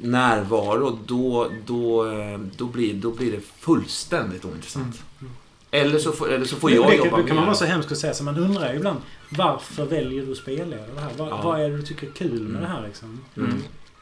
närvaro, 0.00 0.98
då, 1.06 1.50
då, 1.66 2.06
eh, 2.12 2.38
då, 2.56 2.64
blir, 2.66 2.94
då 2.94 3.10
blir 3.10 3.32
det 3.32 3.40
fullständigt 3.40 4.44
ointressant. 4.44 5.02
Mm. 5.20 5.32
Eller, 5.70 5.98
så 5.98 6.12
får, 6.12 6.32
eller 6.32 6.46
så 6.46 6.56
får 6.56 6.68
det, 6.68 6.74
jag 6.74 6.90
det 6.90 6.96
jobba 6.96 7.16
kan, 7.16 7.26
kan 7.26 7.36
man 7.36 7.44
vara 7.46 7.54
så 7.56 7.64
hemsk 7.64 7.90
och 7.90 7.96
säga 7.96 8.14
så 8.14 8.24
man 8.24 8.36
undrar 8.38 8.70
ju 8.72 8.76
ibland 8.78 8.98
varför 9.30 9.84
väljer 9.84 10.26
du 10.26 10.34
spelledare 10.34 10.86
det 10.94 11.00
här? 11.00 11.10
Vad, 11.16 11.28
Ja. 11.28 11.40
vad 11.44 11.60
är 11.60 11.68
det 11.70 11.76
du 11.76 11.82
tycker 11.82 12.06
är 12.06 12.10
kul 12.10 12.30
med 12.30 12.40
Mm. 12.50 12.60
det 12.62 12.66
här 12.68 12.86
liksom? 12.86 13.20
Mm. 13.36 13.50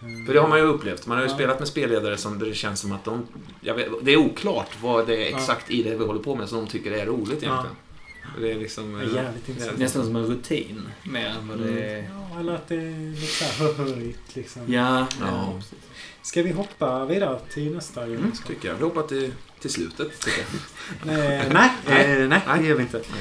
Mm. 0.03 0.27
För 0.27 0.35
det 0.35 0.41
har 0.41 0.49
man 0.49 0.59
ju 0.59 0.65
upplevt. 0.65 1.07
Man 1.07 1.17
har 1.19 1.25
ju 1.25 1.31
Ja. 1.31 1.35
spelat 1.35 1.59
med 1.59 1.69
spelledare 1.69 2.17
som 2.17 2.39
det 2.39 2.55
känns 2.55 2.81
som 2.81 2.93
att 2.93 3.05
de... 3.05 3.27
Vet, 3.61 3.89
det 4.03 4.13
är 4.13 4.17
oklart 4.17 4.69
vad 4.83 5.07
det 5.07 5.27
är 5.27 5.31
Ja. 5.31 5.37
exakt 5.39 5.71
i 5.71 5.83
det 5.83 5.97
vi 5.97 6.05
håller 6.05 6.21
på 6.21 6.35
med 6.35 6.49
som 6.49 6.59
de 6.59 6.67
tycker 6.67 6.91
är 6.93 7.07
roligt 7.07 7.43
Ja. 7.43 7.65
Det 8.41 8.51
är 8.53 8.55
liksom... 8.55 8.93
Det 8.93 9.05
är 9.05 9.09
eh, 9.09 9.15
jävligt 9.15 9.49
intressant. 9.49 9.79
Nästan 9.79 10.05
som 10.05 10.17
en 10.17 10.27
rutin. 10.27 10.83
Mer 11.03 11.27
än 11.27 11.49
vad 11.49 11.59
det 11.59 11.85
är... 11.85 12.03
Ja, 12.03 12.41
eller 12.41 12.55
att 12.55 12.69
det 12.69 12.75
är 12.75 13.11
lite 13.21 13.27
såhär 13.27 13.73
höjt 13.75 14.37
liksom. 14.37 14.63
Ja, 14.73 15.07
Ja. 15.21 15.61
Ska 16.23 16.43
vi 16.43 16.53
hoppa 16.53 17.05
vidare 17.05 17.39
till 17.53 17.75
nästa 17.75 18.03
Mm, 18.03 18.15
gemenskap? 18.15 18.49
tycker 18.49 18.69
jag. 18.69 18.75
Vi 18.75 18.83
hoppar 18.85 19.03
till, 19.03 19.33
till 19.61 19.71
slutet, 19.71 20.21
tycker 20.21 20.39
jag. 20.41 20.49
Eh, 21.19 21.53
nej, 21.53 21.71
Nej. 21.87 22.23
eh, 22.23 22.29
nej, 22.29 22.41
det 22.61 22.67
gör 22.67 22.77
vi 22.77 22.83
inte. 22.83 22.97
Nej. 22.99 23.21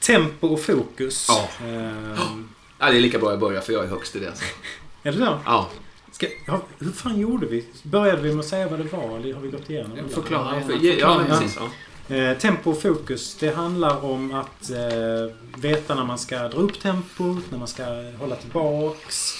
Tempo 0.00 0.46
och 0.48 0.60
fokus. 0.60 1.26
Ja. 1.28 1.48
Ehm, 1.66 2.48
Ja, 2.78 2.90
det 2.90 2.96
är 2.96 3.00
lika 3.00 3.18
bra 3.18 3.30
jag 3.30 3.40
börjar, 3.40 3.60
för 3.60 3.72
jag 3.72 3.84
är 3.84 3.88
högst 3.88 4.16
i 4.16 4.18
det. 4.18 4.28
Alltså. 4.28 4.44
är 5.02 5.12
det 5.12 5.18
så? 5.18 5.38
Ja. 5.44 5.70
Ska, 6.12 6.26
ja, 6.46 6.62
hur 6.78 6.90
fan 6.92 7.20
gjorde 7.20 7.46
vi? 7.46 7.66
Började 7.82 8.22
vi 8.22 8.30
med 8.30 8.40
att 8.40 8.46
säga 8.46 8.68
vad 8.68 8.78
det 8.80 8.92
var 8.92 9.16
eller 9.18 9.34
har 9.34 9.40
vi 9.40 9.48
gått 9.50 9.70
igenom? 9.70 9.98
Förklara 10.08 10.54
Ja, 10.56 10.66
för, 10.66 10.86
ja, 11.00 11.22
precis. 11.28 11.56
Ja. 11.60 11.70
Eh, 12.10 12.38
tempo 12.38 12.70
och 12.70 12.82
fokus, 12.82 13.36
det 13.40 13.50
handlar 13.54 14.04
om 14.04 14.34
att 14.34 14.70
eh, 14.70 15.34
veta 15.60 15.94
när 15.94 16.04
man 16.04 16.18
ska 16.18 16.48
dra 16.48 16.58
upp 16.58 16.80
tempot, 16.80 17.50
när 17.50 17.58
man 17.58 17.68
ska 17.68 17.84
hålla 18.18 18.36
tillbaks. 18.36 19.32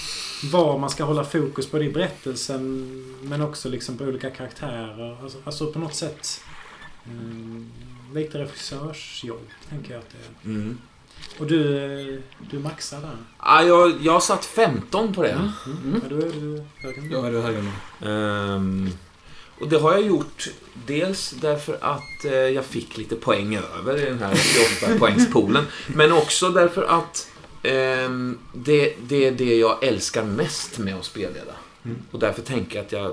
var 0.52 0.78
man 0.78 0.90
ska 0.90 1.04
hålla 1.04 1.24
fokus 1.24 1.70
både 1.70 1.84
i 1.84 1.90
berättelsen 1.92 2.86
men 3.22 3.42
också 3.42 3.68
liksom 3.68 3.96
på 3.98 4.04
olika 4.04 4.30
karaktärer. 4.30 5.22
Alltså, 5.22 5.38
alltså 5.44 5.72
på 5.72 5.78
något 5.78 5.94
sätt 5.94 6.40
um, 7.06 7.70
lite 8.14 8.38
regissörsjobb, 8.38 9.46
tänker 9.68 9.92
jag 9.92 9.98
att 9.98 10.10
det 10.10 10.48
är. 10.48 10.52
Mm. 10.54 10.78
Och 11.38 11.46
du, 11.46 12.22
du 12.50 12.58
maxar 12.58 13.00
där? 13.00 13.16
Ja, 13.38 13.62
jag, 13.62 13.92
jag 14.00 14.12
har 14.12 14.20
satt 14.20 14.44
15 14.44 15.14
på 15.14 15.22
det. 15.22 15.30
Mm. 15.30 15.50
Mm. 15.66 16.00
Ja, 16.02 16.08
då 16.16 16.16
är 16.16 16.32
du 16.32 16.64
högre 16.76 17.00
än 17.00 17.10
Ja, 17.10 17.22
mig. 17.22 17.40
högre 17.42 17.62
nu. 17.62 18.08
Ehm, 18.10 18.90
och 19.60 19.68
det 19.68 19.78
har 19.78 19.92
jag 19.92 20.02
gjort 20.02 20.48
dels 20.86 21.30
därför 21.30 21.78
att 21.80 22.24
eh, 22.24 22.32
jag 22.32 22.64
fick 22.64 22.96
lite 22.96 23.16
poäng 23.16 23.56
över 23.56 24.02
i 24.02 24.04
den 24.04 24.18
här 24.18 24.34
28-poängspoolen. 24.34 25.64
Men 25.86 26.12
också 26.12 26.48
därför 26.48 26.82
att 26.82 27.30
ehm, 27.62 28.38
det, 28.52 28.94
det 29.08 29.26
är 29.26 29.32
det 29.32 29.56
jag 29.56 29.84
älskar 29.84 30.24
mest 30.24 30.78
med 30.78 30.94
att 30.94 31.04
spelleda. 31.04 31.54
Mm. 31.84 31.98
Och 32.10 32.18
därför 32.18 32.42
tänker 32.42 32.76
jag 32.76 32.86
att 32.86 32.92
jag... 32.92 33.06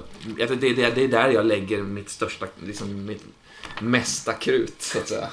att 0.44 0.62
Det, 0.62 0.74
det, 0.74 0.90
det 0.90 1.04
är 1.04 1.08
där 1.08 1.30
jag 1.30 1.46
lägger 1.46 1.82
mitt 1.82 2.10
största, 2.10 2.46
liksom 2.66 3.06
mitt 3.06 3.24
mesta 3.82 4.34
krut, 4.34 4.76
så 4.82 5.00
att 5.00 5.08
säga. 5.08 5.30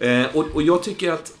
Eh, 0.00 0.36
och, 0.36 0.46
och 0.54 0.62
jag 0.62 0.82
tycker 0.82 1.12
att 1.12 1.32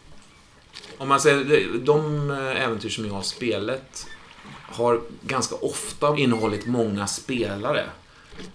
om 0.98 1.08
man 1.08 1.20
säger, 1.20 1.78
de 1.78 2.30
eh, 2.30 2.64
äventyr 2.64 2.88
som 2.88 3.06
jag 3.06 3.14
har 3.14 3.22
spelat 3.22 4.06
har 4.52 5.00
ganska 5.22 5.54
ofta 5.54 6.16
innehållit 6.16 6.66
många 6.66 7.06
spelare. 7.06 7.86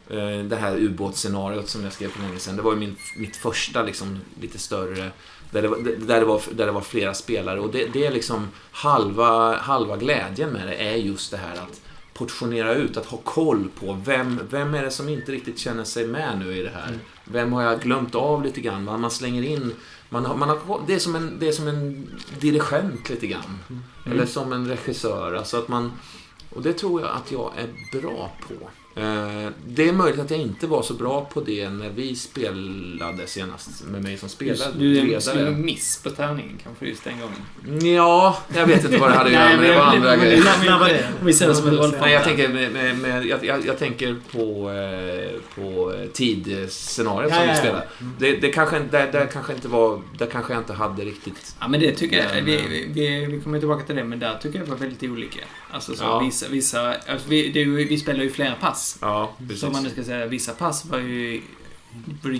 Eh, 0.09 0.43
Det 0.43 0.55
här 0.55 0.77
ubåtsscenariot 0.77 1.69
som 1.69 1.83
jag 1.83 1.93
skrev 1.93 2.09
för 2.09 2.21
länge 2.21 2.39
sedan, 2.39 2.55
det 2.55 2.61
var 2.61 2.73
ju 2.73 2.79
min, 2.79 2.95
mitt 3.17 3.35
första 3.35 3.83
liksom, 3.83 4.19
lite 4.41 4.59
större, 4.59 5.11
där 5.51 5.61
det, 5.61 5.67
var, 5.67 5.77
där, 5.77 6.19
det 6.19 6.25
var, 6.25 6.41
där 6.51 6.65
det 6.65 6.71
var 6.71 6.81
flera 6.81 7.13
spelare. 7.13 7.59
Och 7.59 7.71
det, 7.71 7.85
det 7.93 8.05
är 8.05 8.11
liksom 8.11 8.47
halva, 8.71 9.57
halva 9.57 9.97
glädjen 9.97 10.49
med 10.49 10.67
det 10.67 10.75
är 10.75 10.95
just 10.95 11.31
det 11.31 11.37
här 11.37 11.53
att 11.53 11.81
portionera 12.13 12.73
ut, 12.73 12.97
att 12.97 13.05
ha 13.05 13.17
koll 13.17 13.69
på 13.79 14.01
vem, 14.05 14.39
vem 14.49 14.73
är 14.73 14.83
det 14.83 14.91
som 14.91 15.09
inte 15.09 15.31
riktigt 15.31 15.59
känner 15.59 15.83
sig 15.83 16.07
med 16.07 16.39
nu 16.39 16.57
i 16.57 16.63
det 16.63 16.69
här. 16.69 16.99
Vem 17.23 17.53
har 17.53 17.63
jag 17.63 17.81
glömt 17.81 18.15
av 18.15 18.43
lite 18.43 18.61
grann? 18.61 18.83
Man, 18.83 19.11
slänger 19.11 19.43
in 19.43 19.73
man 20.09 20.25
har, 20.25 20.35
man 20.35 20.49
har, 20.49 20.81
det, 20.87 20.93
är 20.93 20.99
som 20.99 21.15
en, 21.15 21.39
det 21.39 21.47
är 21.47 21.51
som 21.51 21.67
en 21.67 22.09
dirigent 22.39 23.09
lite 23.09 23.27
grann. 23.27 23.59
Eller 24.05 24.25
som 24.25 24.53
en 24.53 24.67
regissör. 24.67 25.33
Alltså 25.33 25.57
att 25.57 25.67
man, 25.67 25.91
och 26.49 26.61
det 26.61 26.73
tror 26.73 27.01
jag 27.01 27.09
att 27.09 27.31
jag 27.31 27.51
är 27.57 27.99
bra 28.01 28.31
på. 28.47 28.69
Eh, 28.97 29.51
det 29.67 29.89
är 29.89 29.93
möjligt 29.93 30.19
att 30.19 30.31
jag 30.31 30.39
inte 30.39 30.67
var 30.67 30.81
så 30.81 30.93
bra 30.93 31.25
på 31.33 31.41
det 31.41 31.69
när 31.69 31.89
vi 31.89 32.15
spelade 32.15 33.27
senast 33.27 33.85
med 33.85 34.03
mig 34.03 34.17
som 34.17 34.29
spelade. 34.29 34.71
Du 34.79 34.95
skulle 34.95 35.35
ledare. 35.35 35.51
miss 35.51 36.03
på 36.03 36.09
tärningen 36.09 36.59
kanske 36.63 36.85
just 36.85 37.03
den 37.03 37.13
gången. 37.19 37.95
Ja, 37.95 38.37
jag 38.55 38.67
vet 38.67 38.85
inte 38.85 38.97
vad 38.97 39.09
det 39.09 39.15
hade 39.15 39.29
att 39.29 39.33
göra 39.33 39.61
med 39.61 39.69
det. 39.69 39.75
var 39.75 39.85
andra 39.85 40.15
grejer. 40.15 40.89
det? 40.93 41.07
Vi 41.21 41.33
ser 41.33 41.47
det 41.47 41.55
som 41.55 41.67
en 41.67 42.11
jag 42.11 42.23
tänker, 42.23 42.49
med, 42.49 42.71
med, 42.71 42.97
med, 42.97 43.25
jag, 43.25 43.45
jag, 43.45 43.65
jag 43.65 43.79
tänker 43.79 44.15
på, 44.31 44.71
eh, 44.71 45.39
på 45.55 45.93
tidscenariot 46.13 47.33
som 47.33 47.43
ja, 47.43 47.51
vi 47.51 47.57
spelade. 47.57 47.87
Det, 48.19 48.31
det 48.31 48.49
kanske, 48.49 48.79
där, 48.79 49.11
där 49.11 49.25
kanske 49.25 49.53
inte 49.53 49.67
var... 49.67 50.01
Där 50.17 50.25
kanske 50.25 50.53
jag 50.53 50.61
inte 50.61 50.73
hade 50.73 51.03
riktigt... 51.05 51.55
Ja, 51.59 51.67
men 51.67 51.79
det 51.79 51.91
tycker 51.91 52.17
jag. 52.17 52.41
Vi, 52.41 52.55
eh, 52.55 52.61
vi, 52.69 52.89
vi, 52.93 53.25
vi 53.25 53.41
kommer 53.41 53.59
tillbaka 53.59 53.85
till 53.85 53.95
det, 53.95 54.03
men 54.03 54.19
där 54.19 54.37
tycker 54.41 54.59
jag 54.59 54.65
var 54.65 54.75
väldigt 54.75 55.03
olika. 55.03 55.39
Alltså, 55.71 55.95
så 55.95 56.03
Ja. 56.03 56.19
vissa... 56.19 56.47
vissa 56.49 56.93
alltså, 57.07 57.29
vi, 57.29 57.49
det, 57.49 57.63
vi 57.65 57.97
spelar 57.97 58.23
ju 58.23 58.29
flera 58.29 58.55
pass. 58.55 58.86
Ja, 59.01 59.33
precis. 59.39 59.59
Så 59.61 59.67
om 59.67 59.73
man 59.73 59.83
nu 59.83 59.89
ska 59.89 60.03
säga, 60.03 60.25
vissa 60.27 60.53
pass 60.53 60.85
var 60.85 60.97
ju 60.99 61.41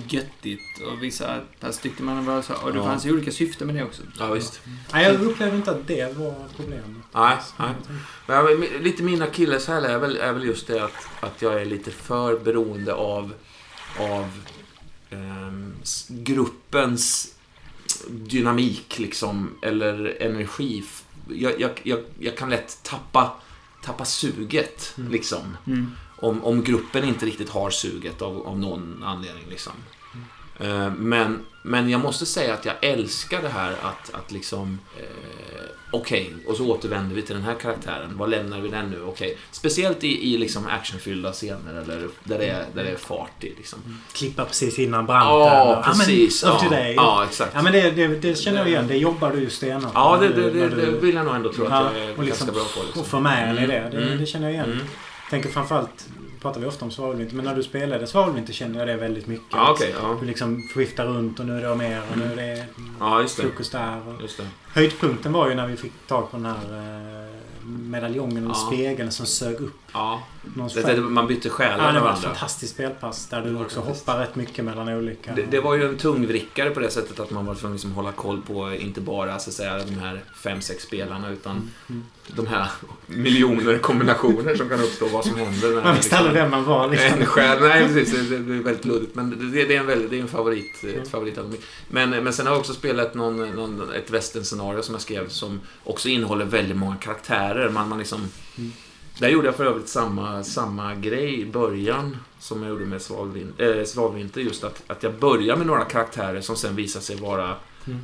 göttigt 0.10 0.82
och 0.88 1.04
vissa 1.04 1.42
pass 1.60 1.80
tyckte 1.80 2.04
man 2.04 2.26
var 2.26 2.42
så. 2.42 2.54
Och 2.54 2.72
det 2.74 2.78
Ja. 2.80 2.86
fanns 2.86 3.06
ju 3.06 3.12
olika 3.14 3.32
syften 3.32 3.68
med 3.68 3.76
det 3.76 3.84
också. 3.84 4.02
Ja, 4.20 4.32
visst. 4.34 4.62
Nej, 4.94 5.06
jag 5.06 5.22
upplevde 5.22 5.56
inte 5.58 5.72
att 5.72 5.88
det 5.88 6.18
var 6.18 6.36
problemet. 6.56 6.86
Nej, 7.14 7.38
nej. 7.60 7.72
Men 8.28 8.62
lite 8.84 9.04
min 9.04 9.22
akilleshäl 9.22 9.86
är 9.86 9.98
väl, 10.00 10.18
är 10.18 10.34
väl 10.34 10.44
just 10.44 10.68
det 10.68 10.84
att, 10.84 11.08
att 11.20 11.42
jag 11.42 11.62
är 11.62 11.66
lite 11.66 11.92
för 11.92 12.40
beroende 12.40 12.94
av, 12.94 13.34
av 14.00 14.32
s- 15.84 16.06
gruppens 16.10 17.34
dynamik 18.10 19.00
liksom, 19.00 19.50
eller 19.62 20.18
energi. 20.22 20.84
Jag, 21.30 21.60
jag, 21.62 21.72
jag, 21.84 22.00
jag 22.20 22.38
kan 22.38 22.50
lätt 22.50 22.80
tappa, 22.84 23.32
tappa 23.84 24.06
suget 24.06 24.94
Mm. 24.98 25.92
Om, 26.20 26.44
om 26.46 26.64
gruppen 26.64 27.04
inte 27.04 27.26
riktigt 27.26 27.50
har 27.50 27.70
suget 27.70 28.22
av, 28.22 28.48
av 28.48 28.60
någon 28.60 29.04
anledning. 29.06 29.44
Liksom. 29.50 29.74
Eh, 30.60 30.92
Men, 30.94 31.40
men 31.64 31.90
jag 31.90 32.02
måste 32.02 32.26
säga 32.26 32.54
att 32.54 32.66
jag 32.66 32.76
älskar 32.82 33.42
det 33.42 33.50
här 33.50 33.72
att, 33.72 34.14
att 34.14 34.32
liksom... 34.32 34.80
Eh, 35.00 35.04
Okej, 35.92 36.34
och 36.48 36.56
så 36.56 36.72
återvänder 36.72 37.16
vi 37.16 37.22
till 37.22 37.36
den 37.36 37.44
här 37.44 37.56
karaktären. 37.56 38.18
Var 38.18 38.28
lämnar 38.28 38.60
vi 38.60 38.70
den 38.70 38.90
nu? 38.90 39.02
Okej. 39.02 39.38
Speciellt 39.52 40.04
i, 40.04 40.34
i 40.34 40.38
liksom 40.38 40.68
actionfyllda 40.68 41.32
scener 41.32 41.82
eller 41.82 42.08
där 42.24 42.40
det 42.40 42.46
är, 42.46 42.66
där 42.74 42.84
det 42.84 42.90
är 42.90 42.96
fart 42.96 43.44
i. 43.44 43.54
Liksom. 43.58 43.80
Klippa 44.14 44.46
precis 44.46 44.80
innan 44.80 45.06
branden. 45.06 45.28
Ja, 45.40 45.84
precis. 45.86 46.44
Ja, 46.44 46.68
men, 46.70 46.80
Ja, 46.80 46.94
ja, 46.96 47.26
exakt. 47.30 47.52
Ja, 47.56 47.62
men 47.62 47.74
det, 47.74 47.92
det, 47.92 48.08
det 48.08 48.36
känner 48.38 48.58
jag 48.60 48.68
igen. 48.68 48.88
Det 48.88 48.98
jobbar 48.98 49.32
du 49.32 49.40
ju 49.40 49.50
stenhårt 49.50 49.92
Ja, 49.96 50.18
det, 50.22 50.30
när 50.30 50.36
det, 50.36 50.50
du- 50.50 50.70
det, 50.70 50.86
det 50.86 50.92
vill 50.92 51.16
jag 51.16 51.26
nog 51.26 51.36
ändå 51.36 51.54
tro 51.54 51.66
att 51.66 51.72
Ja, 51.72 51.92
jag 51.94 52.02
är 52.04 52.08
liksom- 52.08 52.26
ganska 52.28 52.52
bra 52.52 52.64
på. 52.76 52.84
Liksom. 53.00 53.26
Och 53.26 53.32
en 53.32 53.58
i 53.58 53.68
det. 53.68 53.90
Det, 53.92 53.98
Mm. 53.98 54.18
det 54.20 54.26
känner 54.26 54.46
jag 54.48 54.54
igen. 54.54 54.72
Mm. 54.72 54.86
Tänker 55.30 55.50
framförallt, 55.50 56.08
pratar 56.42 56.62
vi 56.62 56.68
ofta 56.68 56.86
om 56.86 56.92
svavelvinter, 56.92 57.36
men 57.36 57.46
när 57.46 57.56
du 57.56 57.64
spelade 57.64 58.08
svavelvinter 58.08 58.54
kände 58.54 58.80
jag 58.80 58.88
det 58.88 58.96
väldigt 58.96 59.28
mycket. 59.28 59.46
Ja, 59.52 59.72
okej. 59.72 59.96
ja. 60.02 60.18
Du 60.20 60.26
liksom 60.26 60.62
skiftar 60.74 61.06
runt 61.06 61.40
och 61.40 61.46
nu 61.46 61.58
är 61.58 61.70
det 61.70 61.76
mer 61.76 62.02
och 62.12 62.18
nu 62.18 62.24
är 62.32 62.36
det 62.36 62.66
ja, 63.00 63.22
just 63.22 63.40
fokus 63.42 63.70
där. 63.70 64.08
Och 64.08 64.22
Just 64.22 64.38
det. 64.38 64.48
höjdpunkten 64.74 65.34
var 65.34 65.50
ju 65.50 65.56
när 65.56 65.68
vi 65.68 65.78
fick 65.78 65.92
tag 66.08 66.32
på 66.32 66.38
den 66.38 66.46
här 66.46 66.56
eh, 67.26 67.66
medaljongen 67.66 68.48
och 68.48 68.56
Ja. 68.58 68.68
spegeln 68.72 69.12
som 69.12 69.26
sög 69.26 69.56
upp 69.56 69.87
Ja, 69.94 70.24
det, 70.86 70.98
man 71.02 71.28
bytte 71.28 71.50
själar 71.50 71.86
Ja, 71.88 71.92
det 71.92 72.00
var 72.00 72.14
ett 72.14 72.20
fantastiskt 72.20 72.74
spelpass 72.74 73.28
där 73.28 73.42
du 73.42 73.56
också 73.62 73.80
hoppar 73.80 74.20
rätt 74.20 74.36
mycket 74.36 74.66
mellan 74.66 74.90
olika... 74.90 75.34
Det, 75.36 75.42
det 75.52 75.60
var 75.60 75.76
ju 75.76 75.90
en 75.90 75.98
tungvrickare 75.98 76.70
på 76.70 76.80
det 76.80 76.90
sättet 76.90 77.20
att 77.20 77.32
man 77.32 77.46
var 77.46 77.56
tvungen 77.56 77.76
liksom 77.76 77.92
hålla 77.92 78.12
koll 78.12 78.42
på 78.42 78.74
inte 78.74 79.02
bara 79.02 79.40
så 79.40 79.50
att 79.50 79.54
säga, 79.56 79.78
de 79.86 79.94
här 80.00 80.24
fem, 80.44 80.62
sex 80.62 80.84
spelarna 80.84 81.30
utan 81.30 81.72
Mm. 81.90 82.04
de 82.28 82.48
här 82.48 82.68
miljoner 83.06 83.78
kombinationer 83.78 84.56
som 84.56 84.70
kan 84.70 84.80
uppstå, 84.80 85.08
vad 85.08 85.26
som 85.26 85.36
händer. 85.36 85.76
när 85.76 85.84
Man 85.84 85.96
visste 85.96 86.18
aldrig 86.18 86.34
vem 86.36 86.52
man 86.52 86.64
var 86.64 86.88
liksom. 86.90 87.20
En 87.20 87.26
själ, 87.26 87.62
nej 87.62 87.88
precis, 87.88 88.30
det, 88.30 88.36
är 88.36 88.40
väldigt 88.40 88.86
luddigt. 88.86 89.16
Men 89.16 89.52
det, 89.52 89.66
det 89.66 89.76
är 89.76 89.80
en, 89.80 89.86
väldigt, 89.88 90.10
det 90.10 90.18
är 90.18 90.22
en 90.22 90.28
favorit, 90.28 90.84
Mm. 90.84 91.02
ett 91.02 91.08
favoritalbum. 91.12 91.58
Men, 91.88 92.10
men 92.10 92.34
sen 92.34 92.46
har 92.48 92.54
jag 92.54 92.60
också 92.60 92.74
spelat 92.74 93.14
någon, 93.14 93.50
någon, 93.50 93.94
ett 93.94 94.10
western-scenario 94.12 94.82
som 94.82 94.96
jag 94.96 95.02
skrev 95.02 95.30
som 95.30 95.60
också 95.84 96.10
innehåller 96.10 96.46
väldigt 96.46 96.78
många 96.78 96.96
karaktärer. 96.96 97.70
Man, 97.70 97.90
man 97.90 97.98
liksom, 98.00 98.28
Mm. 98.58 98.72
Där 99.20 99.30
gjorde 99.30 99.48
jag 99.48 99.56
för 99.56 99.66
övrigt 99.66 99.90
samma, 99.90 100.44
samma 100.44 100.96
grej 100.96 101.42
i 101.42 101.46
början 101.46 102.18
som 102.40 102.64
jag 102.64 102.70
gjorde 102.70 102.86
med 102.86 103.02
Svalvin, 103.02 103.54
äh, 103.58 103.84
Svalvinter. 103.86 104.42
Just 104.42 104.64
att, 104.64 104.84
att 104.88 105.04
jag 105.04 105.14
börjar 105.14 105.56
med 105.56 105.68
några 105.68 105.86
karaktärer 105.86 106.42
som 106.42 106.56
sen 106.56 106.76
visar 106.76 107.00
sig 107.00 107.16
vara 107.16 107.56
Mm. 107.88 108.00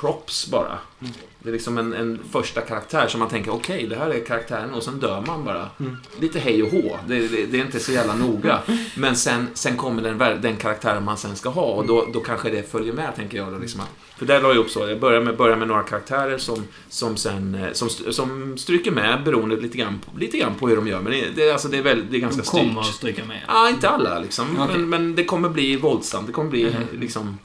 props 0.00 0.50
bara. 0.50 0.78
Mm. 1.00 1.12
Det 1.38 1.48
är 1.48 1.52
liksom 1.52 1.78
en, 1.78 1.92
en 1.94 2.20
första 2.30 2.60
karaktär 2.60 3.06
som 3.08 3.20
man 3.20 3.28
tänker, 3.28 3.54
okej, 3.54 3.86
det 3.86 3.96
här 3.96 4.10
är 4.10 4.24
karaktären 4.24 4.74
och 4.74 4.82
sen 4.82 5.00
dör 5.00 5.24
man 5.26 5.44
bara. 5.44 5.68
Mm. 5.80 5.96
Lite 6.20 6.38
hej 6.38 6.62
och 6.62 6.68
hå, 6.70 6.98
det, 7.06 7.28
det, 7.28 7.46
det 7.46 7.60
är 7.60 7.64
inte 7.64 7.80
så 7.80 7.92
jävla 7.92 8.14
noga. 8.14 8.58
Men 8.96 9.16
sen, 9.16 9.48
sen 9.54 9.76
kommer 9.76 10.02
den, 10.02 10.42
den 10.42 10.56
karaktären 10.56 11.04
man 11.04 11.16
sen 11.18 11.36
ska 11.36 11.48
ha 11.48 11.62
och 11.62 11.86
då, 11.86 12.08
då 12.12 12.20
kanske 12.20 12.50
det 12.50 12.70
följer 12.70 12.92
med, 12.92 13.16
tänker 13.16 13.38
jag. 13.38 13.52
Då, 13.52 13.58
liksom. 13.58 13.80
att- 13.80 14.11
För 14.22 14.26
där 14.26 14.40
la 14.40 14.48
jag 14.48 14.56
upp 14.56 14.70
så, 14.70 14.88
jag 14.88 15.00
börjar 15.00 15.20
med, 15.20 15.36
börjar 15.36 15.56
med 15.56 15.68
några 15.68 15.82
karaktärer 15.82 16.38
som, 16.38 16.64
som 16.88 17.16
sen 17.16 17.54
eh, 17.54 17.72
som, 17.72 17.88
som 17.88 18.58
stryker 18.58 18.90
med 18.90 19.24
beroende 19.24 19.56
lite 19.56 19.78
grann, 19.78 20.00
lite 20.18 20.38
grann 20.38 20.54
på 20.54 20.68
hur 20.68 20.76
de 20.76 20.86
gör. 20.88 21.00
Men 21.00 21.12
det, 21.12 21.24
det, 21.36 21.50
alltså, 21.50 21.68
det, 21.68 21.78
är, 21.78 21.82
väl, 21.82 22.04
det 22.10 22.16
är 22.16 22.20
ganska 22.20 22.42
De 22.42 22.48
kommer 22.48 22.80
att 22.80 22.86
styrt. 22.86 22.96
stryka 22.96 23.24
med. 23.24 23.40
Ja, 23.48 23.68
inte 23.68 23.88
alla 23.88 24.18
liksom. 24.18 24.46
Okej. 24.60 24.78
Men, 24.78 24.88
men 24.88 25.14
det 25.14 25.24
kommer 25.24 25.48
bli 25.48 25.76
våldsamt. 25.76 26.26
Det 26.26 26.32
kommer 26.32 26.50
bli 26.50 26.64
Mhm. 26.64 27.00
liksom 27.00 27.38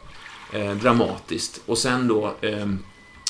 eh, 0.51 0.71
dramatiskt. 0.71 1.61
Och 1.65 1.77
sen 1.77 2.07
då... 2.07 2.33
ehm, 2.41 2.79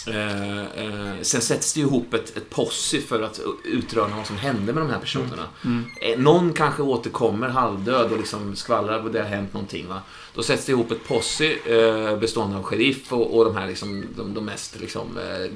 Eh, 0.08 0.62
eh, 0.62 1.14
sen 1.22 1.42
sätts 1.42 1.74
det 1.74 1.80
ihop 1.80 2.14
ett, 2.14 2.38
ett 2.38 2.50
posse 2.50 3.02
för 3.02 3.22
att 3.22 3.40
utröna 3.64 4.16
vad 4.16 4.28
som 4.28 4.38
hände 4.38 4.74
med 4.74 4.84
de 4.84 4.90
här 4.90 5.00
personerna. 5.00 5.44
Mm. 5.66 5.86
Eh, 6.02 6.20
någon 6.20 6.54
kanske 6.54 6.82
återkommer 6.82 7.50
halvdöd 7.50 8.12
och 8.12 8.18
liksom 8.18 8.56
skvallrar 8.56 9.06
att 9.06 9.14
det 9.14 9.20
har 9.20 9.28
hänt 9.28 9.54
någonting. 9.54 9.88
Va? 9.88 10.02
Då 10.36 10.44
sätts 10.44 10.66
det 10.66 10.72
ihop 10.72 10.92
ett 10.92 11.08
posse 11.08 11.46
eh, 11.46 12.18
bestående 12.18 12.58
av 12.58 12.64
sheriff 12.64 13.14
och, 13.14 13.38
och 13.38 13.46
de 13.46 13.56
här 13.56 13.68
liksom, 13.68 14.06
de, 14.16 14.34
de 14.34 14.46
mest 14.46 14.80
liksom, 14.80 15.18
eh, 15.18 15.52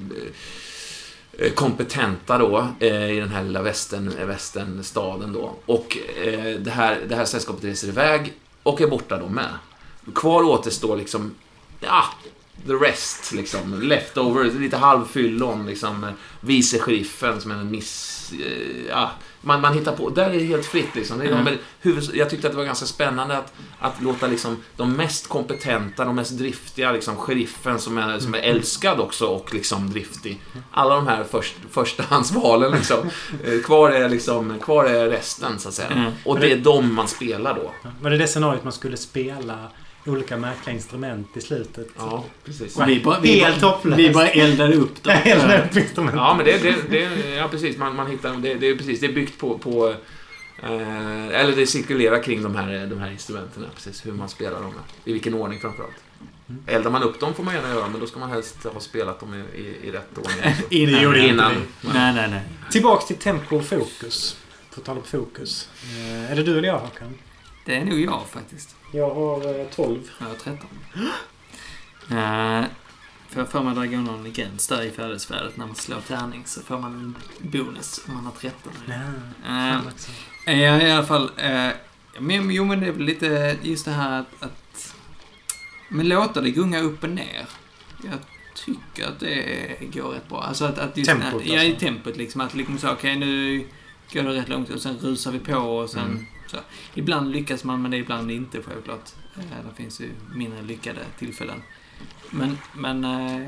eh, 1.45 1.51
kompetenta 1.53 2.37
då 2.37 2.67
i 2.79 3.19
den 3.19 3.29
här 3.29 3.43
lilla 3.43 3.61
västern, 3.61 4.13
västernstaden 4.27 5.33
då. 5.33 5.55
Och 5.65 5.97
det, 6.59 6.71
här, 6.71 7.01
det 7.09 7.15
här 7.15 7.25
sällskapet 7.25 7.63
reser 7.63 7.87
iväg 7.87 8.33
och 8.63 8.81
är 8.81 8.87
borta 8.87 9.17
de 9.17 9.35
med. 9.35 9.49
Kvar 10.15 10.43
återstår 10.43 10.97
liksom, 10.97 11.35
ja, 11.79 12.03
the 12.67 12.73
rest, 12.73 13.31
liksom. 13.33 13.81
Leftovers, 13.81 14.53
lite 14.53 14.77
halvfyllon, 14.77 15.65
liksom. 15.65 16.05
Vice 16.41 16.79
sheriffen 16.79 17.41
som 17.41 17.51
är 17.51 17.55
en 17.55 17.71
miss... 17.71 18.31
eh, 18.33 18.87
Ja, 18.89 19.11
man, 19.41 19.61
man 19.61 19.73
hittar 19.73 19.95
på. 19.95 20.09
Där 20.09 20.29
är 20.29 20.33
det 20.39 20.43
helt 20.45 20.65
fritt, 20.65 20.95
liksom. 20.95 21.17
Det 21.19 21.25
är 21.25 21.31
Mm. 21.31 21.45
de, 21.83 22.01
jag 22.13 22.29
tyckte 22.29 22.47
att 22.47 22.53
det 22.53 22.57
var 22.57 22.65
ganska 22.65 22.85
spännande 22.85 23.37
att, 23.37 23.53
att 23.79 24.01
låta 24.01 24.27
liksom, 24.27 24.57
de 24.77 24.93
mest 24.93 25.27
kompetenta, 25.27 26.05
de 26.05 26.15
mest 26.15 26.37
driftiga, 26.37 26.91
liksom, 26.91 27.15
sheriffen 27.17 27.79
som 27.79 27.97
är, 27.97 28.19
som 28.19 28.33
är 28.33 28.39
älskad 28.39 28.99
också 28.99 29.25
och 29.25 29.53
liksom 29.53 29.89
driftig. 29.91 30.41
Alla 30.71 30.95
de 30.95 31.07
här 31.07 31.23
först, 31.31 31.55
förstahandsvalen, 31.71 32.71
liksom. 32.71 32.97
Eh, 33.43 33.59
Kvar 33.61 33.89
är, 33.91 34.09
liksom, 34.09 34.59
kvar 34.59 34.85
är 34.85 35.09
resten, 35.09 35.59
så 35.59 35.67
att 35.67 35.73
säga. 35.75 35.87
Mm. 35.89 36.11
Och 36.25 36.39
det 36.39 36.51
är 36.51 36.57
de 36.57 36.93
man 36.95 37.07
spelar 37.07 37.55
då. 37.55 37.71
Var 38.01 38.09
det 38.09 38.17
det 38.17 38.27
scenariot 38.27 38.63
man 38.63 38.73
skulle 38.73 38.97
spela 38.97 39.57
olika 40.05 40.37
märkliga 40.37 40.75
instrument 40.75 41.37
i 41.37 41.41
slutet? 41.41 41.87
Ja, 41.97 42.25
precis. 42.45 42.77
Och 42.77 42.89
vi 42.89 42.99
bara, 42.99 43.19
vi 43.19 43.39
Helt 43.39 43.61
bara, 43.61 43.71
hopplöst. 43.71 43.99
vi 43.99 44.09
bara 44.09 44.29
eldade 44.29 44.75
upp 44.75 45.03
dem. 45.03 45.13
Hela 45.23 45.63
upp 45.65 45.77
instrument. 45.77 46.15
Ja, 46.15 46.33
men 46.35 46.45
det, 46.45 46.57
det, 46.57 46.75
det 46.89 47.29
ja 47.35 47.47
precis. 47.47 47.77
Man, 47.77 47.95
man 47.95 48.11
hittar, 48.11 48.35
det, 48.35 48.53
det 48.53 48.67
är 48.67 48.75
precis, 48.75 48.99
det 48.99 49.05
är 49.07 49.13
byggt 49.13 49.39
på, 49.39 49.57
på 49.57 49.89
eh, 50.63 51.39
eller 51.41 51.55
det 51.55 51.67
cirkulerar 51.67 52.23
kring 52.23 52.43
de 52.43 52.55
här, 52.55 52.87
de 52.87 52.99
här 52.99 53.11
instrumenten, 53.11 53.65
precis. 53.75 54.05
Hur 54.05 54.11
man 54.11 54.29
spelar 54.29 54.61
dem, 54.61 54.73
i 55.05 55.13
vilken 55.13 55.33
ordning 55.33 55.59
framförallt. 55.59 55.95
Mm. 56.49 56.63
Eldar 56.67 56.91
man 56.91 57.03
upp 57.03 57.19
dem 57.19 57.33
får 57.33 57.43
man 57.43 57.53
gärna 57.55 57.69
göra, 57.69 57.87
men 57.87 57.99
då 57.99 58.07
ska 58.07 58.19
man 58.19 58.29
helst 58.29 58.63
ha 58.63 58.79
spelat 58.79 59.19
dem 59.19 59.33
i, 59.33 59.59
i, 59.59 59.87
i 59.87 59.91
rätt 59.91 60.17
ordning. 60.17 60.55
Innan. 60.69 61.15
Innan. 61.15 61.51
det. 61.51 61.89
Nej, 61.93 62.13
nej, 62.13 62.29
nej. 62.29 62.41
Tillbaks 62.71 63.05
till 63.05 63.15
tempo 63.15 63.55
och 63.55 63.65
fokus. 63.65 64.37
På 64.75 64.81
tal 64.81 64.97
om 64.97 65.03
fokus. 65.03 65.69
Eh, 65.83 66.31
är 66.31 66.35
det 66.35 66.43
du 66.43 66.57
eller 66.57 66.67
jag 66.67 66.79
Håkan? 66.79 67.13
Det 67.65 67.75
är 67.75 67.85
nog 67.85 67.99
jag 67.99 68.27
faktiskt. 68.27 68.75
Jag 68.93 69.09
har 69.15 69.59
eh, 69.59 69.65
12. 69.67 69.99
Jag 70.19 70.27
har 70.27 70.35
13. 70.35 70.67
Uh, 72.11 72.65
får 73.29 73.41
jag 73.41 73.49
för 73.49 73.63
mig 73.63 73.71
att 73.71 73.91
dra 73.91 74.01
någon 74.01 74.33
gräns 74.33 74.67
där 74.67 74.81
i 74.81 74.91
färdighetsvärdet 74.91 75.57
när 75.57 75.65
man 75.65 75.75
slår 75.75 76.01
tärning 76.01 76.43
så 76.45 76.61
får 76.61 76.79
man 76.79 76.93
en 76.93 77.15
bonus 77.51 78.01
om 78.07 78.13
man 78.13 78.25
har 78.25 78.31
13. 78.31 78.73
Ja, 78.87 79.71
Eh, 79.71 79.87
också. 79.87 80.11
Ja, 80.45 80.81
i 80.81 80.91
alla 80.91 81.05
fall. 81.05 81.31
Eh, 81.37 81.69
men, 82.19 82.51
jo, 82.51 82.65
men 82.65 82.79
det 82.79 82.87
är 82.87 82.91
väl 82.91 83.05
lite 83.05 83.57
just 83.61 83.85
det 83.85 83.91
här 83.91 84.19
att, 84.19 84.43
att... 84.43 84.95
Men 85.89 86.09
låta 86.09 86.41
det 86.41 86.51
gunga 86.51 86.79
upp 86.79 87.03
och 87.03 87.09
ner. 87.09 87.45
Jag 88.03 88.19
tycker 88.55 89.07
att 89.07 89.19
det 89.19 89.77
går 89.93 90.11
rätt 90.11 90.29
bra. 90.29 90.41
Alltså 90.41 90.65
att, 90.65 90.77
att 90.77 90.97
just... 90.97 91.09
Tempot, 91.09 91.41
att, 91.41 91.47
Ja, 91.47 91.63
i 91.63 91.65
alltså. 91.65 91.85
tempot 91.85 92.17
liksom. 92.17 92.41
Att 92.41 92.53
liksom 92.53 92.77
så, 92.77 92.91
okej 92.91 93.15
nu 93.15 93.65
går 94.13 94.23
det 94.23 94.33
rätt 94.33 94.49
långt 94.49 94.69
och 94.69 94.81
sen 94.81 94.97
rusar 94.97 95.31
vi 95.31 95.39
på 95.39 95.57
och 95.57 95.89
sen... 95.89 96.05
Mm. 96.05 96.25
Så. 96.51 96.57
Ibland 96.93 97.31
lyckas 97.31 97.63
man 97.63 97.81
men 97.81 97.91
det 97.91 97.97
är 97.97 98.01
ibland 98.01 98.31
inte 98.31 98.61
självklart. 98.61 99.09
Eh, 99.37 99.43
det 99.69 99.75
finns 99.75 100.01
ju 100.01 100.09
mindre 100.35 100.61
lyckade 100.61 100.99
tillfällen. 101.19 101.61
Men, 102.29 102.57
men 102.73 103.03
eh, 103.03 103.47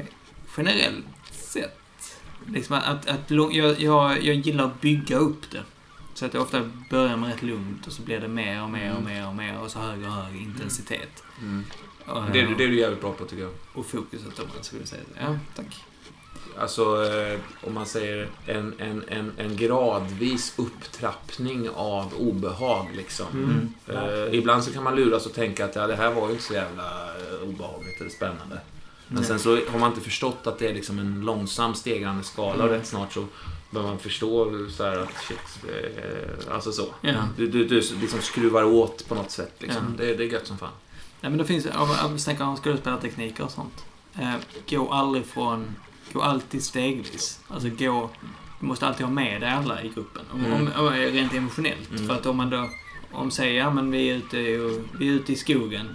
generellt 0.58 1.06
sett. 1.32 1.80
Liksom 2.47 2.76
att, 2.76 3.08
att, 3.10 3.32
jag, 3.32 3.80
jag, 3.80 4.24
jag 4.24 4.36
gillar 4.36 4.66
att 4.66 4.82
bygga 4.82 5.18
upp 5.18 5.51
det. 5.51 5.64
Så 6.14 6.26
att 6.26 6.34
jag 6.34 6.43
ofta 6.43 6.70
börjar 6.89 7.18
med 7.18 7.30
rätt 7.30 7.41
lugnt 7.43 7.88
och 7.88 7.93
så 7.93 8.01
blir 8.01 8.20
det 8.20 8.28
mer 8.28 8.64
och 8.64 8.70
mer 8.70 8.91
och 8.91 8.99
Mm. 9.01 9.14
mer 9.14 9.28
och 9.28 9.36
mer 9.36 9.60
och 9.60 9.72
så 9.72 9.80
högre 9.80 10.08
och 10.08 10.14
högre 10.14 10.38
intensitet. 10.38 11.24
Mm. 11.41 11.64
Och, 12.06 12.24
Det, 12.32 12.39
är 12.39 12.47
du- 12.47 12.56
det 12.56 12.64
är 12.64 12.68
du 12.68 12.80
jävligt 12.80 13.01
bra 13.01 13.14
på, 13.14 13.26
tycker 13.26 13.43
jag. 13.43 13.51
och 13.74 13.86
fokuset 13.86 14.39
om 14.39 14.47
man 14.56 14.64
skulle 14.64 14.86
säga 14.86 15.01
det. 15.14 15.22
Ja, 15.22 15.38
tack. 15.56 15.84
Alltså, 16.60 17.06
eh, 17.06 17.39
om 17.68 17.74
man 17.74 17.86
säger 17.86 18.30
en, 18.46 18.74
en, 18.80 19.04
en, 19.08 19.32
en 19.38 19.56
gradvis 19.56 20.54
upptrappning 20.58 21.70
av 21.70 22.14
obehag, 22.20 22.88
liksom. 22.96 23.28
Mm. 23.34 23.74
Eh, 23.88 24.34
ibland 24.36 24.64
så 24.64 24.74
kan 24.74 24.84
man 24.84 24.96
luras 24.96 25.26
och 25.26 25.34
tänka 25.34 25.66
att 25.66 25.76
ja, 25.76 25.88
det 25.88 25.96
här 25.96 26.12
var 26.12 26.26
ju 26.28 26.32
inte 26.32 26.44
så 26.44 26.54
jävla 26.54 26.84
eh, 26.84 27.50
obehagligt 27.50 28.02
eller 28.02 28.12
spännande. 28.12 28.60
Men 29.08 29.16
Nej. 29.18 29.26
sen 29.26 29.39
så 29.39 29.50
har 29.72 29.80
man 29.80 29.89
inte 29.89 30.02
förstått 30.04 30.48
att 30.48 30.60
det 30.60 30.68
är 30.68 30.74
liksom 30.74 31.00
en 31.00 31.22
långsam 31.22 31.76
stegrande 31.76 32.24
skala 32.24 32.54
och 32.54 32.70
Mm. 32.70 32.72
rätt 32.80 32.88
snart 32.88 33.14
så 33.14 33.26
börjar 33.72 33.88
man 33.88 34.00
förstå 34.00 34.52
så 34.70 34.84
här 34.84 34.98
att 35.00 35.24
shit, 35.28 35.64
eh, 35.70 36.54
alltså 36.54 36.72
så. 36.72 36.86
Ja. 37.02 37.14
Du, 37.38 37.48
du, 37.48 37.66
du 37.68 37.76
liksom 38.02 38.22
skruvar 38.22 38.64
åt 38.64 39.08
på 39.08 39.16
något 39.16 39.32
sätt 39.32 39.54
liksom. 39.60 39.96
Ja. 40.00 40.06
Det, 40.06 40.16
det 40.16 40.24
är 40.24 40.28
gött 40.28 40.48
som 40.48 40.58
fan. 40.58 40.70
Nej, 41.22 41.30
men 41.30 41.38
det 41.38 41.46
finns, 41.46 41.66
om 41.66 41.96
om 42.06 42.14
vi 42.14 42.20
snackar 42.20 42.46
om 42.46 42.56
skådespelartekniker 42.58 43.44
och 43.44 43.52
sånt. 43.52 43.86
Eh, 44.20 44.34
gå 44.70 44.91
aldrig 44.91 45.26
från, 45.26 45.76
gå 46.14 46.22
alltid 46.22 46.64
stegvis. 46.64 47.39
Alltså 47.47 47.70
gå, 47.70 48.09
du 48.59 48.66
måste 48.66 48.88
alltid 48.88 49.05
ha 49.05 49.14
med 49.14 49.41
dig 49.41 49.49
alla 49.49 49.84
i 49.84 49.89
gruppen. 49.89 50.22
Mm. 50.34 50.53
om, 50.53 50.72
om, 50.78 50.89
rent 50.89 51.34
emotionellt. 51.34 51.91
Mm. 51.91 52.07
För 52.07 52.16
att 52.16 52.26
om 52.26 52.38
man 52.38 52.49
då, 52.49 52.70
om 53.11 53.32
säger 53.32 53.59
ja 53.59 53.70
men 53.72 53.91
vi 53.91 54.09
är 54.09 54.16
ute, 54.16 54.59
och, 54.59 54.86
vi 54.99 55.07
är 55.07 55.11
ute 55.11 55.34
i 55.34 55.36
skogen. 55.36 55.88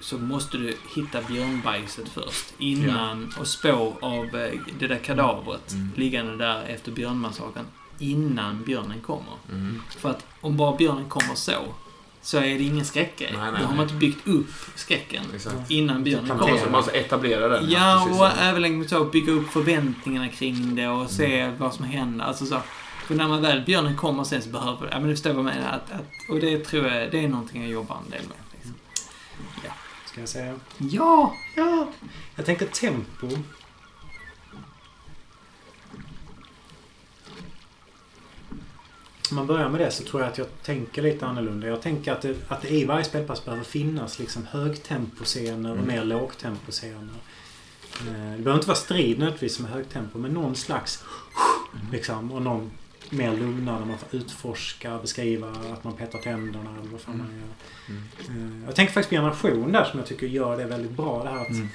Så 0.00 0.18
måste 0.18 0.58
du 0.58 0.76
hitta 0.94 1.22
björnbajset 1.22 2.08
först. 2.08 2.54
Innan, 2.58 3.32
och 3.40 3.46
spår 3.46 3.94
av 4.00 4.24
eh, 4.24 4.60
det 4.78 4.86
där 4.86 4.98
kadavret 4.98 5.72
Mm. 5.72 5.90
liggande 5.96 6.36
där 6.36 6.62
efter 6.62 6.92
björnmassakern. 6.92 7.64
Innan 7.98 8.64
björnen 8.64 9.00
kommer. 9.00 9.34
Mm. 9.50 9.82
För 9.88 10.10
att 10.10 10.26
om 10.40 10.56
bara 10.56 10.76
björnen 10.76 11.08
kommer 11.08 11.34
så, 11.34 11.64
så 12.24 12.38
är 12.38 12.42
det 12.58 12.62
ingen 12.62 12.84
skräckgrej. 12.84 13.34
Nej, 13.38 13.52
nej, 13.52 13.60
Då 13.60 13.66
har 13.66 13.74
man 13.74 13.82
inte 13.82 13.94
byggt 13.94 14.28
upp 14.28 14.46
skräcken 14.74 15.24
Exakt. 15.34 15.70
innan 15.70 16.04
björnen 16.04 16.28
Man 16.28 16.38
kommer. 16.38 16.52
måste, 16.52 16.70
man 16.70 16.78
måste 16.80 16.92
etablera 16.98 17.48
den. 17.48 17.70
Ja, 17.70 18.02
precis 18.06 18.20
och 18.20 18.42
även 18.42 18.88
så 18.88 19.04
bygga 19.04 19.32
upp 19.32 19.48
förväntningarna 19.48 20.28
kring 20.28 20.74
det 20.76 20.88
och 20.88 21.10
se 21.10 21.50
vad 21.58 21.74
som 21.74 21.84
händer. 21.84 22.24
Alltså 22.24 22.46
så. 22.46 22.60
För 23.06 23.14
när 23.14 23.28
man 23.28 23.42
väl 23.42 23.64
björnen 23.64 23.96
kommer 23.96 24.24
sen 24.24 24.42
så 24.42 24.48
behöver 24.48 24.88
ja 24.90 25.00
men 25.00 25.08
du 25.08 25.14
förstår 25.14 25.30
vad 25.32 25.38
jag 25.46 25.54
menar. 25.54 25.72
Att, 25.72 25.92
att, 25.92 26.30
och 26.30 26.40
det 26.40 26.58
tror 26.64 26.86
jag, 26.86 27.10
det 27.10 27.24
är 27.24 27.28
någonting 27.28 27.62
jag 27.62 27.70
jobbar 27.70 27.96
en 28.04 28.10
del 28.10 28.22
med. 28.22 28.36
Liksom. 28.52 28.74
Ska 30.06 30.20
jag 30.20 30.28
säga. 30.28 30.54
Ja! 30.78 31.34
Ja. 31.56 31.88
Jag 32.36 32.46
tänker 32.46 32.66
tempo. 32.66 33.28
Om 39.34 39.36
man 39.36 39.46
börjar 39.46 39.68
med 39.68 39.80
det 39.80 39.90
så 39.90 40.04
tror 40.04 40.22
jag 40.22 40.30
att 40.32 40.38
jag 40.38 40.46
tänker 40.62 41.02
lite 41.02 41.26
annorlunda. 41.26 41.66
Jag 41.66 41.82
tänker 41.82 42.12
att 42.12 42.22
det, 42.22 42.36
att 42.48 42.62
det 42.62 42.68
i 42.68 42.84
varje 42.84 43.04
spelpass 43.04 43.44
behöver 43.44 43.64
finnas 43.64 44.18
liksom 44.18 44.46
högtemposcener 44.46 45.70
och 45.70 45.76
Mm. 45.76 45.88
mer 45.88 46.04
lågtemposcener. 46.04 47.14
Eh, 48.00 48.06
Det 48.06 48.42
behöver 48.42 48.54
inte 48.54 48.66
vara 48.66 48.76
strid 48.76 49.18
nödvändigtvis 49.18 49.60
med 49.60 49.70
högtempo 49.70 50.18
men 50.18 50.30
någon 50.34 50.56
slags 50.56 51.04
liksom 51.92 52.32
och 52.32 52.42
någon 52.42 52.70
mer 53.12 53.32
lugnare 53.36 53.78
där 53.78 53.86
man 53.86 53.98
får 53.98 54.18
utforska, 54.18 54.98
beskriva 54.98 55.48
att 55.72 55.84
man 55.84 55.92
petar 55.92 56.18
tänderna 56.18 56.70
eller 56.80 56.90
vad 56.92 57.00
fan 57.00 57.18
man 57.18 57.26
gör. 57.26 57.94
Mm. 58.34 58.60
Eh, 58.60 58.66
Jag 58.66 58.74
tänker 58.76 58.92
faktiskt 58.92 59.08
på 59.10 59.14
generation 59.16 59.72
där 59.72 59.84
som 59.84 59.98
jag 59.98 60.08
tycker 60.08 60.26
gör 60.26 60.56
det 60.56 60.64
väldigt 60.64 60.90
bra. 60.90 61.22
Det 61.24 61.30
här 61.30 61.40
att 61.40 61.48
Mm. 61.48 61.68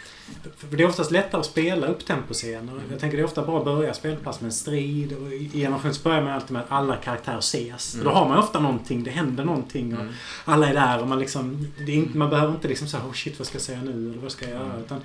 för 0.58 0.78
det 0.78 0.84
är 0.84 0.88
oftast 0.88 1.12
lättare 1.12 1.40
att 1.40 1.46
spela 1.46 1.88
upptemposcener. 1.88 2.82
Jag 2.92 3.00
tänker 3.00 3.18
det 3.18 3.24
är 3.24 3.26
ofta 3.26 3.46
bra 3.46 3.58
att 3.60 3.66
börja 3.66 3.94
spelpass 3.94 4.42
med 4.42 4.46
en 4.48 4.52
strid. 4.54 5.14
Och 5.18 5.34
I 5.34 5.50
generation 5.54 5.94
så 5.94 6.04
börjar 6.04 6.22
man 6.22 6.34
alltid 6.34 6.52
med 6.52 6.62
att 6.62 6.72
alla 6.72 6.96
karaktärer 6.96 7.38
ses. 7.40 7.94
Mm. 7.94 8.06
Då 8.06 8.12
har 8.12 8.30
man 8.30 8.38
ofta 8.38 8.60
någonting, 8.60 9.04
det 9.04 9.12
händer 9.12 9.44
någonting. 9.46 9.94
Och 9.94 10.02
Mm. 10.02 10.14
alla 10.46 10.70
är 10.70 10.74
där 10.74 11.02
och 11.02 11.08
man 11.08 11.20
liksom... 11.20 11.68
Inte, 11.88 12.18
man 12.18 12.30
behöver 12.30 12.54
inte 12.54 12.68
liksom 12.68 12.88
säga 12.88 13.04
oh 13.04 13.14
shit 13.14 13.40
vad 13.40 13.48
ska 13.48 13.56
jag 13.56 13.62
säga 13.62 13.82
nu 13.82 13.92
eller 14.12 14.22
vad 14.22 14.32
ska 14.32 14.46
jag 14.46 14.54
göra? 14.54 14.66
Mm. 14.66 14.80
Utan 14.82 15.02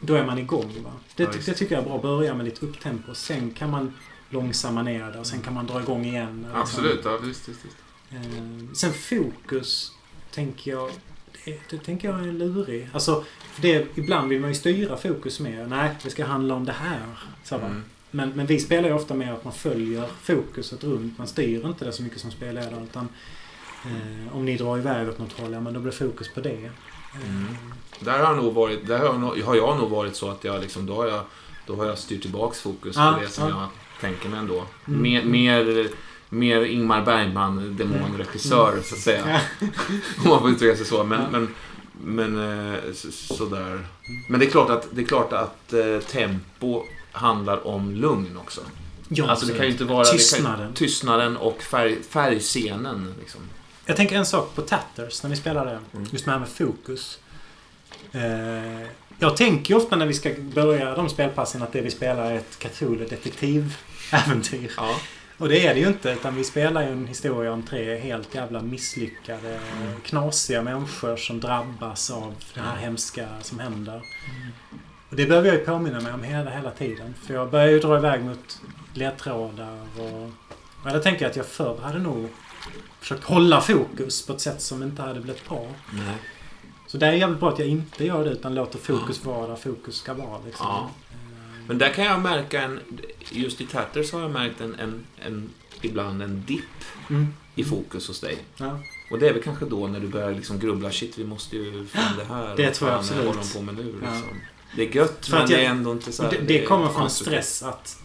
då 0.00 0.14
är 0.14 0.26
man 0.26 0.38
igång. 0.38 0.72
Va? 0.84 0.90
Det, 1.16 1.22
Ja, 1.22 1.28
det 1.46 1.54
tycker 1.54 1.74
jag 1.74 1.84
är 1.84 1.88
bra. 1.88 1.98
Börja 1.98 2.34
med 2.34 2.44
lite 2.44 2.66
upptempo. 2.66 3.14
Sen 3.14 3.50
kan 3.50 3.70
man 3.70 3.92
långsamma 4.34 4.82
ner 4.82 5.10
det 5.12 5.18
och 5.18 5.26
sen 5.26 5.42
kan 5.42 5.54
man 5.54 5.66
dra 5.66 5.80
igång 5.80 6.04
igen. 6.04 6.46
Absolut, 6.54 7.00
ja 7.04 7.16
visst, 7.16 7.48
visst, 7.48 7.64
visst. 7.64 7.76
Eh, 8.10 8.74
sen 8.74 8.92
fokus, 8.92 9.92
tänker 10.30 10.70
jag... 10.70 10.90
Det, 11.44 11.60
det 11.70 11.78
tänker 11.78 12.08
jag 12.08 12.20
är 12.20 12.32
lurig. 12.32 12.88
Alltså, 12.92 13.24
det, 13.60 13.86
ibland 13.94 14.28
vill 14.28 14.40
man 14.40 14.50
ju 14.50 14.54
styra 14.54 14.96
fokus 14.96 15.40
mer. 15.40 15.66
Nej, 15.66 15.90
det 16.02 16.10
ska 16.10 16.24
handla 16.24 16.54
om 16.54 16.64
det 16.64 16.72
här. 16.72 17.00
Så? 17.44 17.54
Mm. 17.54 17.82
men, 18.10 18.30
men 18.30 18.46
vi 18.46 18.60
spelar 18.60 18.88
ju 18.88 18.94
ofta 18.94 19.14
med 19.14 19.34
att 19.34 19.44
man 19.44 19.52
följer 19.52 20.08
fokuset 20.22 20.84
runt. 20.84 21.18
Man 21.18 21.26
styr 21.26 21.66
inte 21.66 21.84
det 21.84 21.92
så 21.92 22.02
mycket 22.02 22.20
som 22.20 22.30
spelledare. 22.30 22.84
Utan, 22.84 23.08
eh, 23.84 24.36
om 24.36 24.44
ni 24.44 24.56
drar 24.56 24.78
iväg 24.78 25.08
åt 25.08 25.18
något 25.18 25.32
håll, 25.32 25.52
ja 25.52 25.60
men 25.60 25.74
då 25.74 25.80
blir 25.80 25.92
fokus 25.92 26.28
på 26.34 26.40
det. 26.40 26.70
Mm. 27.26 27.56
Där 28.00 28.18
har, 28.18 28.34
nog 28.34 28.54
varit, 28.54 28.86
där 28.86 28.98
har, 28.98 29.06
jag 29.06 29.20
nog, 29.20 29.40
har 29.40 29.54
jag 29.54 29.78
nog 29.78 29.90
varit 29.90 30.16
så 30.16 30.30
att 30.30 30.44
jag 30.44 30.60
liksom, 30.60 30.86
då 30.86 30.94
har 30.94 31.06
jag, 31.06 31.22
då 31.66 31.76
har 31.76 31.86
jag 31.86 31.98
styrt 31.98 32.22
tillbaks 32.22 32.60
fokus 32.60 32.96
Ja, 32.96 33.12
på 33.14 33.20
det 33.20 33.28
som 33.28 33.48
ja. 33.48 33.60
jag 33.60 33.83
tänker 34.04 34.28
mig 34.28 34.38
ändå. 34.38 34.64
Mm. 34.88 35.02
Mer, 35.02 35.22
mer, 35.24 35.88
mer 36.28 36.64
Ingmar 36.64 37.02
Bergman, 37.02 37.76
demonregissör, 37.76 38.80
så 38.84 38.94
att 38.94 39.00
säga. 39.00 39.40
Om 40.24 40.28
man 40.28 40.40
får 40.40 40.50
uttrycka 40.50 40.76
sig 40.76 40.86
så. 40.86 41.04
Men, 41.04 41.20
Ja. 41.20 41.26
men, 41.32 41.54
men 42.04 42.72
eh, 42.74 42.78
så, 42.94 43.12
sådär. 43.34 43.86
Men 44.28 44.40
det 44.40 44.46
är 44.46 44.50
klart 44.50 44.70
att, 44.70 44.88
det 44.92 45.02
är 45.02 45.06
klart 45.06 45.32
att 45.32 45.72
eh, 45.72 45.98
tempo 46.10 46.82
handlar 47.12 47.66
om 47.66 47.90
lugn 47.94 48.36
också. 48.36 48.60
Ja, 49.08 49.26
alltså 49.30 49.46
det 49.46 49.54
kan 49.54 49.66
ju 49.66 49.72
inte 49.72 49.84
vara... 49.84 50.04
kan 50.04 50.12
ju- 50.12 50.18
Tystnaden. 50.18 50.74
Tystnaden 50.74 51.36
och 51.36 51.62
färg, 51.62 51.98
färgscenen. 52.10 53.14
Liksom. 53.20 53.40
Jag 53.86 53.96
tänker 53.96 54.16
en 54.16 54.26
sak 54.26 54.54
på 54.54 54.62
Tatters 54.62 55.22
när 55.22 55.30
vi 55.30 55.36
spelar 55.36 55.64
det. 55.66 55.78
Mm. 55.92 56.06
Just 56.12 56.26
med 56.26 56.34
det 56.34 56.38
här 56.38 56.46
med 56.46 56.48
fokus. 56.48 57.18
Eh, 58.12 58.88
jag 59.18 59.36
tänker 59.36 59.76
ofta 59.76 59.96
när 59.96 60.06
vi 60.06 60.14
ska 60.14 60.30
börja 60.38 60.94
de 60.94 61.08
spelpassen 61.08 61.62
att 61.62 61.72
det 61.72 61.80
vi 61.80 61.90
spelar 61.90 62.30
är 62.30 62.36
ett 62.36 62.58
Cthulhu 62.58 63.04
detektiväventyr. 64.10 64.72
Ja. 64.76 64.96
Och 65.38 65.48
det 65.48 65.66
är 65.66 65.74
det 65.74 65.80
ju 65.80 65.86
inte. 65.86 66.10
Utan 66.10 66.34
vi 66.34 66.44
spelar 66.44 66.82
ju 66.82 66.88
en 66.88 67.06
historia 67.06 67.52
om 67.52 67.62
tre 67.62 67.98
helt 67.98 68.34
jävla 68.34 68.62
misslyckade, 68.62 69.60
knasiga 70.04 70.62
människor 70.62 71.16
som 71.16 71.40
drabbas 71.40 72.10
av 72.10 72.34
det 72.54 72.60
här 72.60 72.76
hemska 72.76 73.28
som 73.42 73.58
händer. 73.58 74.02
Och 75.10 75.16
det 75.16 75.26
behöver 75.26 75.48
jag 75.48 75.58
ju 75.58 75.64
påminna 75.64 76.00
mig 76.00 76.12
om 76.12 76.22
hela, 76.22 76.50
hela 76.50 76.70
tiden. 76.70 77.14
För 77.26 77.34
jag 77.34 77.50
börjar 77.50 77.68
ju 77.68 77.80
dra 77.80 77.98
iväg 77.98 78.24
mot 78.24 78.60
ledtrådar 78.94 79.78
och... 79.98 80.30
Och 80.84 80.92
då 80.92 80.98
tänker 80.98 81.22
jag 81.22 81.30
att 81.30 81.36
jag 81.36 81.46
förr 81.46 81.78
hade 81.82 81.98
nog 81.98 82.28
försökt 83.00 83.24
hålla 83.24 83.60
fokus 83.60 84.26
på 84.26 84.32
ett 84.32 84.40
sätt 84.40 84.62
som 84.62 84.82
inte 84.82 85.02
hade 85.02 85.20
blivit 85.20 85.48
bra. 85.48 85.66
Nej. 85.92 86.16
Så 86.86 86.98
det 86.98 87.06
är 87.06 87.12
jävligt 87.12 87.40
bra 87.40 87.48
att 87.48 87.58
jag 87.58 87.68
inte 87.68 88.04
gör 88.04 88.24
det 88.24 88.30
utan 88.30 88.54
låter 88.54 88.78
fokus 88.78 89.24
vara 89.24 89.46
där 89.46 89.56
fokus 89.56 89.96
ska 89.96 90.14
vara. 90.14 90.38
Liksom. 90.46 90.66
Ja. 90.66 90.90
Men 91.66 91.78
där 91.78 91.92
kan 91.92 92.04
jag 92.04 92.20
märka 92.20 92.62
en... 92.62 92.80
Just 93.30 93.60
i 93.60 93.66
Tatters 93.66 94.12
har 94.12 94.20
jag 94.20 94.30
märkt 94.30 94.60
en, 94.60 94.74
en, 94.74 95.04
en 95.26 95.50
ibland 95.82 96.22
en 96.22 96.42
dipp 96.46 96.64
Mm. 97.10 97.26
i 97.54 97.64
fokus 97.64 98.08
hos 98.08 98.20
dig. 98.20 98.38
Ja. 98.56 98.78
Och 99.10 99.18
det 99.18 99.28
är 99.28 99.32
väl 99.32 99.42
kanske 99.42 99.64
då 99.64 99.86
när 99.86 100.00
du 100.00 100.08
börjar 100.08 100.34
liksom 100.34 100.58
grubbla, 100.58 100.90
shit 100.90 101.18
vi 101.18 101.24
måste 101.24 101.56
ju 101.56 101.86
fan 101.86 102.16
det 102.18 102.24
här. 102.24 102.56
Det 102.56 102.70
tror 102.70 102.90
jag 102.90 102.98
absolut. 102.98 103.26
håller 103.26 103.54
på 103.54 103.62
med 103.62 103.74
nu 103.74 103.94
Ja. 104.02 104.10
liksom. 104.14 104.40
Det 104.76 104.88
är 104.88 104.96
gött, 104.96 105.28
men 105.30 105.40
jag- 105.40 105.48
det 105.48 105.64
är 105.64 105.70
ändå 105.70 105.92
inte 105.92 106.12
så 106.12 106.22
här, 106.22 106.30
Det, 106.30 106.38
det 106.40 106.64
kommer 106.64 106.88
från 106.88 107.10
stress 107.10 107.62
att 107.62 108.02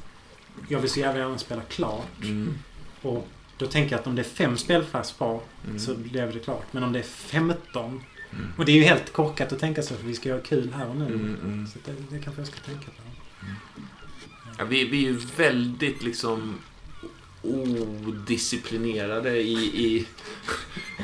jag 0.68 0.80
vill 0.80 0.90
så 0.90 1.00
jävla 1.00 1.20
gärna 1.22 1.38
spela 1.38 1.62
klart. 1.62 2.24
Mm. 2.24 2.54
Och 3.02 3.28
då 3.58 3.66
tänker 3.68 3.92
jag 3.92 4.00
att 4.00 4.08
om 4.08 4.16
det 4.16 4.22
är 4.22 4.24
fem 4.24 4.58
spelflash 4.58 5.14
kvar 5.18 5.42
Mm. 5.66 5.80
så 5.80 5.96
blev 5.96 6.34
det 6.34 6.40
klart. 6.40 6.66
Men 6.72 6.84
om 6.84 6.94
det 6.94 7.00
är 7.00 7.04
15 7.04 8.04
Mm. 8.32 8.46
och 8.58 8.66
det 8.66 8.72
är 8.72 8.76
ju 8.76 8.84
helt 8.84 9.14
korkat 9.14 9.54
att 9.54 9.60
tänka 9.60 9.82
så 9.84 9.96
för 9.96 10.04
vi 10.08 10.14
ska 10.16 10.30
göra 10.30 10.42
kul 10.42 10.74
här 10.78 10.88
och 10.90 10.96
nu. 10.96 11.06
Mm, 11.06 11.38
mm. 11.44 11.68
Så 11.68 11.80
det, 11.86 11.92
det 12.16 12.24
kanske 12.24 12.42
jag 12.42 12.48
ska 12.48 12.60
tänka 12.60 12.86
på. 12.86 13.02
Ja, 14.60 14.66
vi, 14.66 14.86
vi 14.86 15.06
är 15.06 15.10
ju 15.10 15.20
väldigt 15.38 16.04
liksom 16.04 16.56
odisciplinerade 17.42 19.38
i... 19.38 19.54
i, 19.54 20.08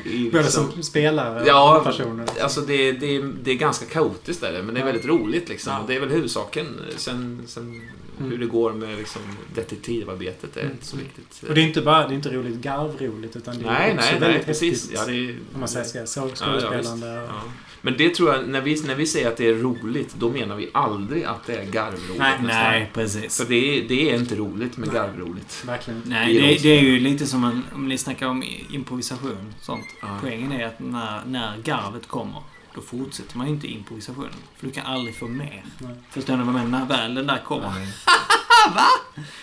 i 0.05 0.29
Både 0.31 0.43
liksom, 0.43 0.71
som 0.71 0.83
spelare 0.83 1.43
Ja, 1.47 1.77
och 1.77 1.83
personer. 1.83 2.25
Alltså 2.41 2.61
det, 2.61 2.91
det, 2.91 3.21
det 3.21 3.51
är 3.51 3.55
ganska 3.55 3.85
kaotiskt 3.85 4.41
där, 4.41 4.61
men 4.61 4.75
det 4.75 4.81
är 4.81 4.85
väldigt 4.85 5.05
roligt 5.05 5.49
liksom. 5.49 5.73
Ja. 5.73 5.83
Det 5.87 5.95
är 5.95 5.99
väl 5.99 6.09
huvudsaken. 6.09 6.67
Sen, 6.97 7.43
sen 7.47 7.81
Mm. 8.19 8.31
hur 8.31 8.37
det 8.37 8.45
går 8.45 8.73
med 8.73 8.97
liksom, 8.97 9.21
detektivarbetet 9.55 10.57
är 10.57 10.61
Mm. 10.61 10.73
inte 10.73 10.85
så 10.85 10.97
viktigt. 10.97 11.43
Och 11.49 11.55
det 11.55 11.61
är 11.61 11.65
inte 11.65 11.81
bara 11.81 12.07
det 12.07 12.13
är 12.13 12.15
inte 12.15 12.33
roligt 12.33 12.55
garvroligt 12.55 13.35
utan 13.35 13.57
det 13.59 13.65
är 13.65 13.71
nej, 13.71 13.93
också 13.95 14.11
nej, 14.11 14.19
väldigt 14.19 14.37
nej, 14.37 14.45
precis. 14.45 14.81
häftigt. 14.91 14.99
Ja, 14.99 15.05
det 15.05 15.29
är, 15.29 15.37
Om 15.53 15.59
man 15.59 15.69
säger 15.69 16.05
så. 16.05 16.07
så 16.07 16.19
Ja, 16.19 16.29
ja, 16.29 16.59
skådespelande. 16.61 17.07
Ja. 17.07 17.41
Men 17.81 17.97
det 17.97 18.09
tror 18.15 18.33
jag, 18.33 18.47
när 18.49 18.61
vi, 18.61 18.81
när 18.87 18.95
vi 18.95 19.05
säger 19.05 19.27
att 19.27 19.37
det 19.37 19.47
är 19.47 19.53
roligt, 19.53 20.15
då 20.19 20.29
menar 20.29 20.55
vi 20.55 20.69
aldrig 20.73 21.23
att 21.23 21.45
det 21.45 21.55
är 21.55 21.65
garvroligt. 21.65 22.17
Nej, 22.19 22.37
nej, 22.41 22.91
precis. 22.93 23.37
För 23.37 23.45
det 23.45 23.55
är, 23.77 23.87
det 23.87 24.11
är 24.11 24.15
inte 24.15 24.35
roligt 24.35 24.77
med 24.77 24.87
Nej. 24.87 24.97
garvroligt. 25.01 25.63
Verkligen. 25.67 26.01
Nej, 26.05 26.33
det, 26.33 26.41
rollspel. 26.41 26.61
det 26.63 26.77
är 26.77 26.81
ju 26.81 26.99
lite 26.99 27.25
som 27.25 27.43
en, 27.43 27.63
om 27.73 27.87
ni 27.87 27.97
snackar 27.97 28.27
om 28.27 28.43
improvisation. 28.69 29.53
Sånt. 29.61 29.85
Ja. 30.01 30.07
Poängen 30.21 30.51
är 30.51 30.65
att 30.65 30.79
när, 30.79 31.21
när 31.25 31.57
garvet 31.63 32.07
kommer, 32.07 32.41
då 32.75 32.81
fortsätter 32.81 33.37
man 33.37 33.47
ju 33.47 33.53
inte 33.53 33.67
improvisationen. 33.67 34.29
För 34.57 34.67
du 34.67 34.73
kan 34.73 34.85
aldrig 34.85 35.15
få 35.15 35.27
mer. 35.27 35.65
Nej. 35.79 35.95
Förstår 36.09 36.37
ni 36.37 36.43
vad 36.43 36.55
jag 36.55 36.61
menar? 36.69 36.79
När 36.79 36.85
väl 36.85 37.15
den 37.15 37.27
där 37.27 37.41
kommer, 37.45 37.69
Nej. 37.69 37.87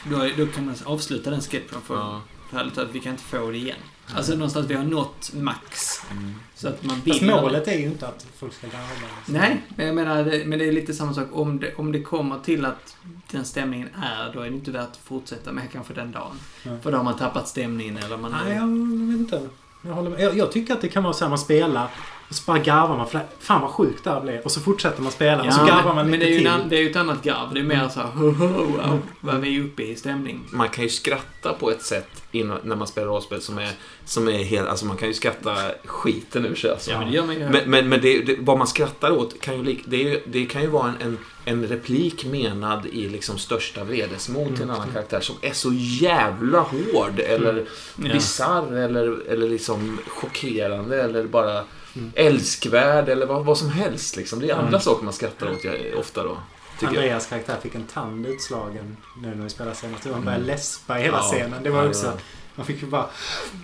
då, 0.11 0.17
är- 0.21 0.37
då 0.37 0.47
kan 0.47 0.67
man 0.67 0.75
avsluta 0.85 1.31
den 1.31 1.41
sketchen 1.41 1.81
för, 1.85 1.95
Ja. 1.95 2.21
för 2.51 2.71
talat, 2.71 2.89
vi 2.93 3.01
kan 3.01 3.13
inte 3.13 3.25
få 3.25 3.51
det 3.51 3.57
igen. 3.57 3.77
Alltså 4.17 4.33
någonstans, 4.35 4.67
vi 4.67 4.75
har 4.75 4.85
nått 4.85 5.31
max. 5.35 6.01
Mm. 6.11 6.35
Så 6.55 6.69
att 6.69 6.85
man 6.85 7.01
vill... 7.05 7.13
Fast 7.15 7.23
målet 7.25 7.69
är 7.69 7.79
ju 7.79 7.85
inte 7.87 8.09
att 8.09 8.27
folk 8.39 8.55
ska 8.55 8.67
garva. 8.67 8.87
Nej, 9.27 9.63
men 9.77 9.87
jag 9.87 9.95
menar, 9.95 10.25
det, 10.25 10.45
men 10.47 10.59
det 10.59 10.69
är 10.69 10.73
lite 10.73 10.95
samma 10.95 11.15
sak. 11.15 11.29
Om 11.33 11.61
det, 11.61 11.75
om 11.75 11.93
det 11.93 12.03
kommer 12.03 12.39
till 12.39 12.65
att 12.65 12.97
den 13.31 13.45
stämningen 13.45 13.89
är, 14.03 14.33
då 14.33 14.41
är 14.41 14.51
det 14.51 14.57
inte 14.57 14.71
värt 14.71 14.89
att 14.91 14.97
fortsätta 15.05 15.53
med 15.53 15.73
kanske 15.73 15.95
den 15.95 16.13
dagen. 16.13 16.39
Nej. 16.63 16.79
För 16.83 16.91
då 16.93 16.97
har 16.97 17.05
man 17.05 17.17
tappat 17.19 17.49
stämningen 17.49 17.97
eller 17.97 18.17
man... 18.17 18.31
Nej, 18.45 18.55
jag 18.57 18.67
vet 19.13 19.21
inte. 19.21 19.49
Jag, 19.83 19.93
håller 19.93 20.11
med. 20.11 20.21
Jag, 20.21 20.37
jag 20.39 20.53
tycker 20.53 20.75
att 20.75 20.81
det 20.81 20.89
kan 20.89 21.03
vara 21.03 21.13
så 21.13 21.25
här 21.25 21.29
man 21.29 21.39
spelar 21.39 21.89
och 22.33 22.37
så 22.37 22.53
bara 22.53 22.59
garvar 22.59 22.97
man. 22.97 23.07
Fan 23.41 23.61
vad 23.61 23.71
sjukt 23.71 24.05
det 24.05 24.11
här 24.11 24.21
blev. 24.21 24.41
Och 24.41 24.51
så 24.51 24.61
fortsätter 24.61 25.03
man 25.03 25.13
spela 25.13 25.43
och 25.43 25.53
så 25.53 25.65
garvar 25.67 25.95
man 25.95 26.11
men 26.11 26.21
lite 26.21 26.25
det 26.25 26.31
är, 26.31 26.33
ju 26.33 26.39
till. 26.39 26.47
en, 26.47 26.69
det 26.69 26.77
är 26.77 26.81
ju 26.81 26.91
ett 26.91 26.97
annat 26.97 27.23
garv. 27.23 27.55
Det 27.55 27.61
är 27.61 27.65
mer 27.65 27.89
så 27.89 28.01
här, 28.01 28.07
ho, 28.09 28.31
ho, 28.31 28.47
wow, 28.47 28.99
vad 29.21 29.41
vi 29.41 29.57
är 29.57 29.63
uppe 29.65 29.83
i 29.83 29.97
stämning. 29.97 30.41
Man 30.51 30.69
kan 30.69 30.85
ju 30.85 30.91
skratta 30.91 31.53
på 31.53 31.71
ett 31.71 31.83
sätt 31.83 32.09
innan, 32.33 32.59
när 32.63 32.77
man 32.77 32.87
spelar 32.87 33.09
rollspel 33.09 33.41
som 33.41 33.59
är, 33.59 33.71
som 34.05 34.29
är 34.29 34.43
helt... 34.45 34.69
Alltså 34.69 34.87
man 34.87 34.97
kan 34.97 35.09
ju 35.09 35.15
skratta 35.15 35.57
skiten 35.85 36.47
ur 36.47 36.55
sig 36.55 36.71
alltså. 36.71 36.91
Ja, 36.91 36.99
men 36.99 37.11
det 37.11 37.17
gör 37.17 37.27
man 37.27 37.35
ju. 37.35 37.49
Men, 37.49 37.71
men, 37.71 37.89
men 37.89 38.01
det, 38.01 38.23
det, 38.23 38.37
vad 38.41 38.59
man 38.59 38.67
skrattar 38.67 39.11
åt 39.11 39.41
kan 39.41 39.57
ju, 39.57 39.63
lik- 39.65 39.85
det, 39.87 40.13
är 40.13 40.21
det 40.27 40.47
kan 40.47 40.63
ju 40.63 40.69
vara 40.69 40.89
en, 40.89 40.97
en, 41.07 41.19
en 41.45 41.67
replik 41.67 42.25
menad 42.25 42.87
i 42.87 43.09
liksom 43.09 43.39
största 43.39 43.85
vredesmod 43.85 44.55
till 44.55 44.63
en 44.63 44.71
annan 44.71 44.89
karaktär 44.93 45.21
som 45.21 45.37
är 45.43 45.53
så 45.53 45.73
jävla 45.75 46.61
hård 46.61 47.19
eller 47.19 47.65
Ja. 47.97 48.13
bisarr 48.13 48.73
eller, 48.77 49.31
eller 49.31 49.49
liksom 49.49 49.99
chockerande 50.07 51.03
eller 51.03 51.25
bara 51.25 51.65
Mm. 51.97 52.13
älskvärd 52.17 53.09
eller 53.09 53.27
vad, 53.27 53.45
vad 53.45 53.59
som 53.59 53.71
helst. 53.71 54.17
Liksom. 54.17 54.41
Det 54.41 54.51
är 54.51 54.55
andra 54.55 54.69
Mm. 54.69 54.81
saker 54.81 55.05
man 55.05 55.13
skrattar 55.13 55.51
åt 55.51 55.65
jag, 55.65 55.77
ofta 55.99 56.23
då. 56.23 56.37
Tycker 56.81 56.95
jag. 56.95 57.03
Andreas 57.03 57.27
karaktär 57.27 57.57
fick 57.63 57.75
en 57.75 57.87
tand 57.87 58.27
utslagen 58.27 58.97
nu 59.23 59.35
när 59.35 59.45
vi 59.45 59.51
spelade 59.51 59.77
senast. 59.77 60.05
Han 60.05 60.13
började 60.25 60.31
Mm. 60.43 60.47
läspa 60.47 60.99
i 61.01 61.03
hela 61.03 61.17
Ja. 61.17 61.23
scenen. 61.23 61.63
Det 61.63 61.71
var 61.71 61.83
Ja, 61.83 61.89
också... 61.89 62.07
ja. 62.07 62.13
Man 62.55 62.67
fick 62.67 62.83
ju 62.83 62.89
bara 62.89 63.07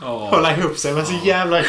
Ja. 0.01 0.07
hålla 0.31 0.57
ihop 0.57 0.79
sig. 0.79 0.91
Det 0.93 0.97
var 0.97 1.05
så 1.05 1.27
jävla 1.27 1.63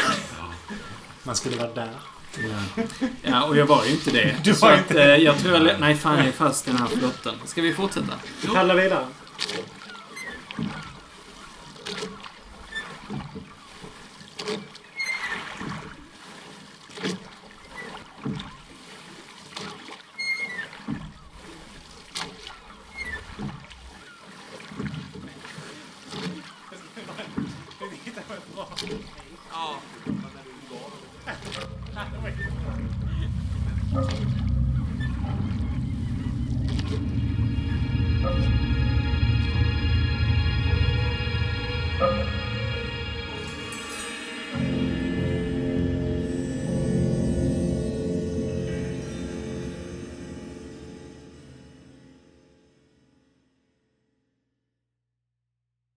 Man 1.22 1.36
skulle 1.36 1.56
vara 1.56 1.68
där. 1.74 1.90
Ja. 2.38 2.82
ja, 3.22 3.44
och 3.44 3.56
jag 3.56 3.66
var 3.66 3.84
ju 3.84 3.90
inte 3.90 4.10
det. 4.10 4.36
Du 4.44 4.54
så 4.54 4.66
var 4.66 4.72
att, 4.72 4.78
inte 4.78 5.02
eh, 5.02 5.16
jag 5.22 5.38
tror 5.38 5.54
jag... 5.66 5.80
Nej, 5.80 5.94
fan 5.94 6.18
jag 6.18 6.26
är 6.26 6.32
fast 6.32 6.68
i 6.68 6.70
den 6.70 6.80
här 6.80 6.86
flotten. 6.88 7.34
Ska 7.46 7.62
vi 7.62 7.74
fortsätta? 7.74 8.14
Vi 8.42 8.48
paddlar 8.48 8.74
vidare. 8.74 9.06
Ja. 33.92 34.39